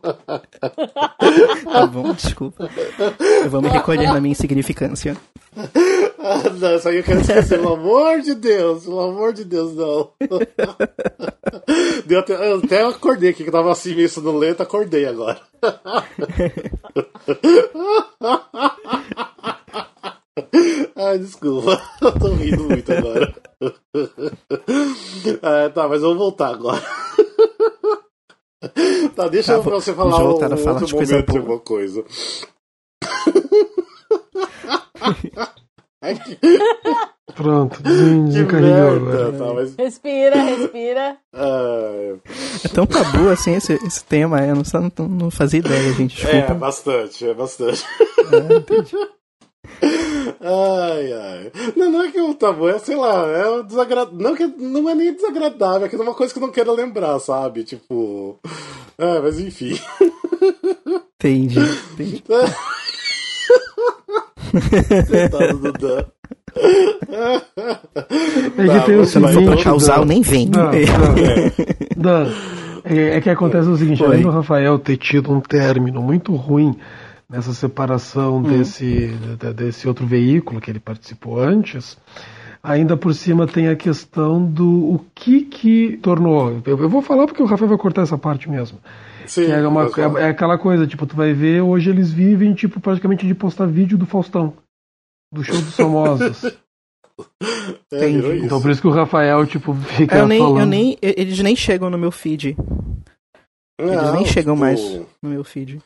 Tá 1.65 1.87
bom, 1.87 2.13
desculpa. 2.13 2.69
Eu 3.45 3.51
vou 3.51 3.63
me 3.63 3.69
recolher 3.69 4.07
na 4.13 4.21
minha 4.21 4.33
insignificância. 4.33 5.17
Ah, 6.19 6.43
não, 6.59 6.77
isso 6.77 6.89
aí 6.89 6.99
eu 6.99 7.03
quero 7.05 7.21
esquecer, 7.21 7.59
pelo 7.59 7.75
amor 7.75 8.21
de 8.21 8.35
Deus, 8.35 8.85
pelo 8.85 9.01
amor 9.01 9.33
de 9.33 9.45
Deus, 9.45 9.75
não. 9.75 10.11
Deu 12.05 12.21
até, 12.21 12.35
eu 12.53 12.59
até 12.59 12.85
acordei 12.85 13.31
aqui, 13.31 13.43
que 13.45 13.51
tava 13.51 13.73
assim 13.73 13.95
meio 13.95 14.09
sonolento, 14.09 14.63
acordei 14.63 15.07
agora. 15.07 15.41
Ai, 20.97 21.19
desculpa, 21.19 21.81
eu 22.03 22.13
tô 22.19 22.29
rindo 22.35 22.65
muito 22.65 22.93
agora. 22.93 23.35
Ah, 25.43 25.71
tá, 25.75 25.89
mas 25.89 26.01
vamos 26.03 26.19
voltar 26.19 26.49
agora. 26.55 26.83
Tá, 29.15 29.29
deixa 29.29 29.53
Tá, 29.53 29.59
eu 29.59 29.63
pra 29.63 29.71
vou- 29.73 29.81
você 29.81 29.95
falar 29.95 30.11
um 30.11 30.15
a 30.15 30.57
falar 30.57 30.81
outro 30.83 30.97
momento 30.97 31.33
de 31.33 31.39
alguma 31.39 31.59
coisa. 31.61 32.05
Que, 36.25 36.39
Pronto, 37.35 37.83
desencarregou 37.83 39.33
tá, 39.39 39.55
mas... 39.55 39.75
Respira, 39.75 40.37
respira. 40.41 41.17
ah, 41.35 42.15
É 42.65 42.69
tão 42.69 42.87
tabu 42.87 43.29
assim 43.29 43.55
esse, 43.55 43.73
esse 43.75 44.05
tema, 44.05 44.41
eu 44.47 44.55
não, 44.55 44.65
só 44.65 44.81
não, 44.81 44.91
não 45.09 45.31
fazia 45.31 45.59
ideia, 45.59 45.93
gente. 45.95 46.25
É, 46.25 46.31
Desculpa. 46.33 46.55
bastante, 46.55 47.27
é 47.29 47.35
bastante. 47.35 47.85
É, 48.33 48.55
entendi. 48.55 48.97
Não 52.41 52.49
é 52.49 52.53
o 52.53 52.69
é, 52.69 52.79
sei 52.79 52.97
lá, 52.97 53.27
é 53.27 53.63
desagradável. 53.63 54.19
Não, 54.19 54.35
que 54.35 54.47
não 54.47 54.89
é 54.89 54.95
nem 54.95 55.15
desagradável, 55.15 55.87
é 55.87 55.89
que 55.89 55.97
é 55.97 55.99
uma 55.99 56.15
coisa 56.15 56.33
que 56.33 56.39
eu 56.39 56.47
não 56.47 56.53
quero 56.53 56.73
lembrar, 56.73 57.19
sabe? 57.19 57.65
Tipo. 57.65 58.39
É, 58.99 59.21
mas 59.21 59.39
enfim. 59.41 59.79
Entendi. 61.19 61.59
entendi. 61.93 62.23
Coitado 65.09 65.59
do 65.59 65.73
Dan. 65.73 66.05
É 68.57 68.81
tem 68.87 68.97
o 68.97 69.05
Se 69.05 69.19
não 69.19 69.29
for 69.29 69.35
seguinte, 69.35 69.55
pra 69.55 69.65
causar, 69.65 69.97
Dan. 69.97 70.01
eu 70.03 70.07
nem. 70.07 70.23
Não, 70.49 70.65
não. 70.65 70.73
Dan, 71.97 72.33
é, 72.85 73.17
é 73.17 73.21
que 73.21 73.31
acontece 73.31 73.69
o 73.69 73.77
seguinte, 73.77 74.05
além 74.05 74.23
do 74.23 74.31
Rafael 74.31 74.79
ter 74.79 74.97
tido 74.97 75.33
um 75.33 75.41
término 75.41 76.01
muito 76.01 76.35
ruim 76.35 76.77
nessa 77.29 77.53
separação 77.53 78.43
desse, 78.43 79.09
de- 79.09 79.53
desse 79.53 79.89
outro 79.89 80.07
veículo 80.07 80.61
que 80.61 80.71
ele 80.71 80.79
participou 80.81 81.41
antes, 81.41 81.99
ainda 82.63 82.97
por 82.97 83.15
cima 83.15 83.47
tem 83.47 83.69
a 83.69 83.77
questão 83.77 84.45
do 84.45 84.95
o 84.95 85.05
que 85.15 85.43
que 85.43 85.97
tornou. 86.03 86.63
Eu, 86.65 86.79
eu 86.81 86.89
vou 86.89 87.03
falar 87.03 87.27
porque 87.27 87.43
o 87.43 87.47
Rafael 87.47 87.69
vai 87.69 87.79
cortar 87.79 88.03
essa 88.03 88.17
parte 88.19 88.49
mesmo. 88.51 88.79
Sim, 89.27 89.47
é, 89.47 89.67
uma, 89.67 89.85
é, 89.87 90.23
é 90.23 90.29
aquela 90.29 90.57
coisa, 90.57 90.87
tipo, 90.87 91.05
tu 91.05 91.17
vai 91.17 91.33
ver, 91.33 91.61
hoje 91.61 91.91
eles 91.91 92.13
vivem, 92.13 92.55
tipo, 92.55 92.79
praticamente 92.81 93.27
de 93.27 93.35
postar 93.35 93.67
vídeo 93.67 93.99
do 93.99 94.07
Faustão. 94.07 94.55
Do 95.35 95.43
show 95.43 95.57
dos 95.61 95.75
famosos. 95.77 96.43
É, 97.91 98.11
então 98.11 98.61
por 98.61 98.71
isso 98.71 98.83
que 98.83 98.87
o 98.89 98.91
Rafael, 98.91 99.47
tipo, 99.47 99.73
fica 99.75 100.19
Eu 100.19 100.29
nem, 100.29 100.39
falando. 100.39 100.61
eu 100.61 100.67
nem, 100.67 100.99
eles 101.01 101.39
nem 101.39 101.57
chegam 101.57 101.89
no 101.89 101.97
meu 101.97 102.11
feed. 102.11 102.55
Eles 103.81 103.93
Não, 103.97 104.15
nem 104.17 104.27
chegam 104.27 104.55
tipo, 104.55 104.61
mais 104.67 104.81
no 105.23 105.31
meu 105.31 105.43
feed. 105.43 105.79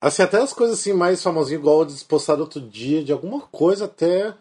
Assim, 0.00 0.22
até 0.22 0.38
as 0.38 0.52
coisas 0.52 0.78
assim 0.78 0.92
mais 0.92 1.22
famosinhas, 1.22 1.60
igual 1.60 1.82
eles 1.82 2.02
postaram 2.02 2.42
outro 2.42 2.60
dia, 2.60 3.02
de 3.02 3.12
alguma 3.12 3.40
coisa 3.40 3.86
até. 3.86 4.34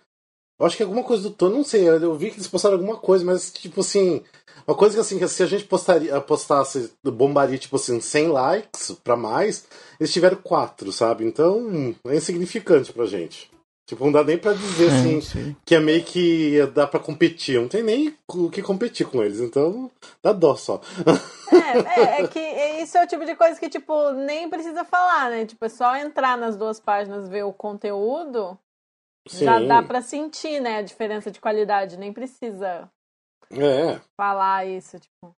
Eu 0.60 0.66
acho 0.66 0.78
que 0.78 0.84
alguma 0.84 1.04
coisa 1.04 1.24
do 1.24 1.32
Tony, 1.32 1.56
não 1.56 1.64
sei, 1.64 1.88
eu 1.88 2.16
vi 2.16 2.30
que 2.30 2.38
eles 2.38 2.48
postaram 2.48 2.76
alguma 2.76 2.98
coisa, 2.98 3.24
mas 3.26 3.52
tipo 3.52 3.82
assim. 3.82 4.24
Uma 4.68 4.76
coisa 4.76 4.96
que 4.96 5.02
assim, 5.02 5.18
que 5.18 5.28
se 5.28 5.42
a 5.42 5.46
gente 5.46 5.64
postaria, 5.64 6.20
postasse, 6.20 6.92
bombaria 7.04 7.58
tipo 7.58 7.78
assim, 7.78 8.02
100 8.02 8.28
likes 8.28 8.92
pra 9.04 9.16
mais, 9.16 9.66
eles 10.00 10.12
tiveram 10.12 10.38
4, 10.38 10.92
sabe? 10.92 11.24
Então 11.26 11.96
é 12.06 12.16
insignificante 12.16 12.92
pra 12.92 13.06
gente. 13.06 13.50
Tipo, 13.88 14.04
não 14.04 14.12
dá 14.12 14.22
nem 14.22 14.38
pra 14.38 14.52
dizer 14.52 14.90
É, 14.92 15.00
assim 15.00 15.56
que 15.66 15.74
é 15.74 15.80
meio 15.80 16.04
que 16.04 16.62
dá 16.74 16.86
pra 16.86 17.00
competir. 17.00 17.60
Não 17.60 17.70
tem 17.70 17.82
nem 17.82 18.14
o 18.28 18.50
que 18.50 18.62
competir 18.62 19.08
com 19.08 19.24
eles, 19.24 19.40
então 19.40 19.90
dá 20.22 20.34
dó 20.34 20.58
só. 20.58 20.82
É, 21.50 22.02
é, 22.02 22.22
é 22.22 22.28
que 22.28 22.40
isso 22.84 22.98
é 22.98 23.06
o 23.06 23.08
tipo 23.08 23.26
de 23.26 23.34
coisa 23.34 23.58
que, 23.58 23.70
tipo, 23.70 24.12
nem 24.12 24.50
precisa 24.50 24.84
falar, 24.84 25.30
né? 25.30 25.46
Tipo, 25.46 25.64
é 25.64 25.70
só 25.70 25.96
entrar 25.96 26.38
nas 26.38 26.58
duas 26.58 26.82
páginas, 26.82 27.30
ver 27.30 27.44
o 27.44 27.54
conteúdo, 27.54 28.60
já 29.30 29.58
Sim. 29.62 29.68
dá 29.70 29.82
pra 29.82 30.02
sentir, 30.02 30.60
né, 30.60 30.80
a 30.80 30.82
diferença 30.82 31.32
de 31.32 31.40
qualidade. 31.40 31.96
Nem 31.98 32.12
precisa 32.12 32.90
É. 33.50 34.02
falar 34.18 34.66
isso, 34.68 35.00
tipo. 35.00 35.34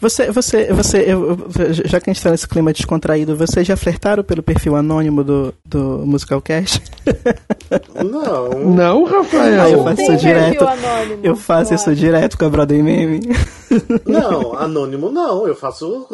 Você, 0.00 0.30
você, 0.30 0.72
você, 0.72 0.98
eu- 1.12 1.30
eu- 1.30 1.38
já 1.84 2.00
que 2.00 2.08
a 2.08 2.12
gente 2.12 2.22
tá 2.22 2.30
nesse 2.30 2.46
clima 2.46 2.72
descontraído, 2.72 3.34
vocês 3.36 3.66
já 3.66 3.76
flertaram 3.76 4.22
pelo 4.22 4.44
perfil 4.44 4.76
anônimo 4.76 5.24
do, 5.24 5.52
do 5.66 5.80
Musicalcast? 6.06 6.80
Não. 8.04 8.48
Não, 8.64 9.04
Rafael. 9.04 9.68
eu 9.70 9.76
Não 9.78 9.84
faço 9.84 9.96
tem 9.96 10.06
isso 10.14 10.16
direto. 10.24 10.64
anônimo, 10.66 11.20
Eu 11.24 11.34
faço 11.36 11.72
eu 11.72 11.76
isso 11.76 11.94
direto 11.96 12.38
com 12.38 12.44
a 12.44 12.48
Brother 12.48 12.82
Meme. 12.82 13.20
Não, 14.06 14.56
anônimo 14.56 15.10
não. 15.10 15.46
Eu 15.46 15.54
faço 15.56 16.06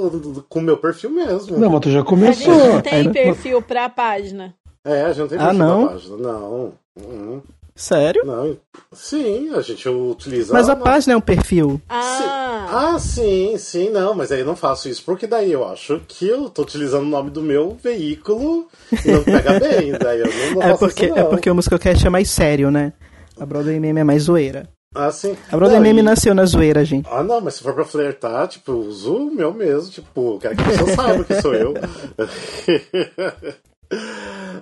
com 0.49 0.59
o 0.59 0.63
meu 0.63 0.77
perfil 0.79 1.11
mesmo. 1.11 1.59
Não, 1.59 1.71
mas 1.71 1.81
tu 1.81 1.91
já 1.91 1.99
A 1.99 2.01
gente 2.01 2.09
começou. 2.09 2.55
não 2.73 2.81
tem 2.81 3.11
perfil 3.13 3.61
pra 3.63 3.89
página. 3.89 4.55
É, 4.85 5.03
a 5.03 5.09
gente 5.09 5.21
não 5.21 5.29
tem 5.29 5.39
Ah, 5.39 5.45
perfil 5.49 5.59
não? 5.65 5.83
na 5.83 5.89
página. 5.89 6.17
Não. 6.17 6.73
Uhum. 7.03 7.43
Sério? 7.77 8.25
Não. 8.25 8.57
Sim, 8.93 9.51
a 9.55 9.61
gente 9.61 9.87
utiliza. 9.89 10.53
Mas 10.53 10.69
a 10.69 10.75
na- 10.75 10.83
página 10.83 11.13
é 11.13 11.17
um 11.17 11.21
perfil. 11.21 11.81
Ah, 11.89 12.95
Ah, 12.95 12.99
sim, 12.99 13.57
sim, 13.59 13.91
não, 13.91 14.13
mas 14.15 14.33
aí 14.33 14.41
eu 14.41 14.47
não 14.47 14.57
faço 14.57 14.89
isso 14.89 15.03
porque 15.05 15.27
daí 15.27 15.53
eu 15.53 15.65
acho 15.69 16.01
que 16.09 16.27
eu 16.27 16.49
tô 16.51 16.63
utilizando 16.63 17.03
o 17.05 17.09
nome 17.09 17.31
do 17.31 17.41
meu 17.43 17.77
veículo 17.81 18.67
e 19.05 19.11
não 19.13 19.23
pega 19.23 19.61
bem, 19.61 19.93
daí 19.93 20.19
eu 20.21 20.27
não, 20.27 20.55
não 20.55 20.63
É 20.63 20.69
faço 20.71 20.79
porque, 20.81 21.05
isso 21.07 21.15
é 21.15 21.23
não. 21.23 21.31
porque 21.31 21.51
o 21.51 21.55
Musicalcast 21.55 22.05
é 22.07 22.11
mais 22.11 22.29
sério, 22.31 22.71
né? 22.71 22.93
A 23.39 23.47
Brother 23.47 23.79
Meme 23.81 24.01
é 24.01 24.05
mais 24.05 24.23
zoeira. 24.25 24.69
Ah, 24.95 25.13
sim. 25.13 25.37
A 25.53 25.57
Brother 25.57 25.77
Não, 25.77 25.83
Meme 25.83 26.01
e- 26.01 26.03
nasceu 26.03 26.35
na 26.35 26.45
zoeira, 26.47 26.83
gente. 26.85 27.07
Ah, 27.13 27.23
não, 27.23 27.41
mas 27.41 27.55
se 27.55 27.63
for 27.63 27.75
pra 27.75 27.85
flertar, 27.85 28.49
tipo, 28.49 28.73
eu 28.73 28.79
uso 28.81 29.15
o 29.15 29.31
meu 29.35 29.53
mesmo, 29.53 29.91
tipo, 29.91 30.39
quero 30.41 30.57
que 30.57 30.63
a 30.63 30.67
pessoa 30.67 30.89
saiba 30.91 31.23
que 31.25 31.41
sou 31.43 31.55
eu. 31.55 31.75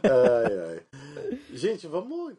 ai, 0.03 0.59
ai. 0.69 0.81
Gente, 1.55 1.86
vamos 1.86 2.32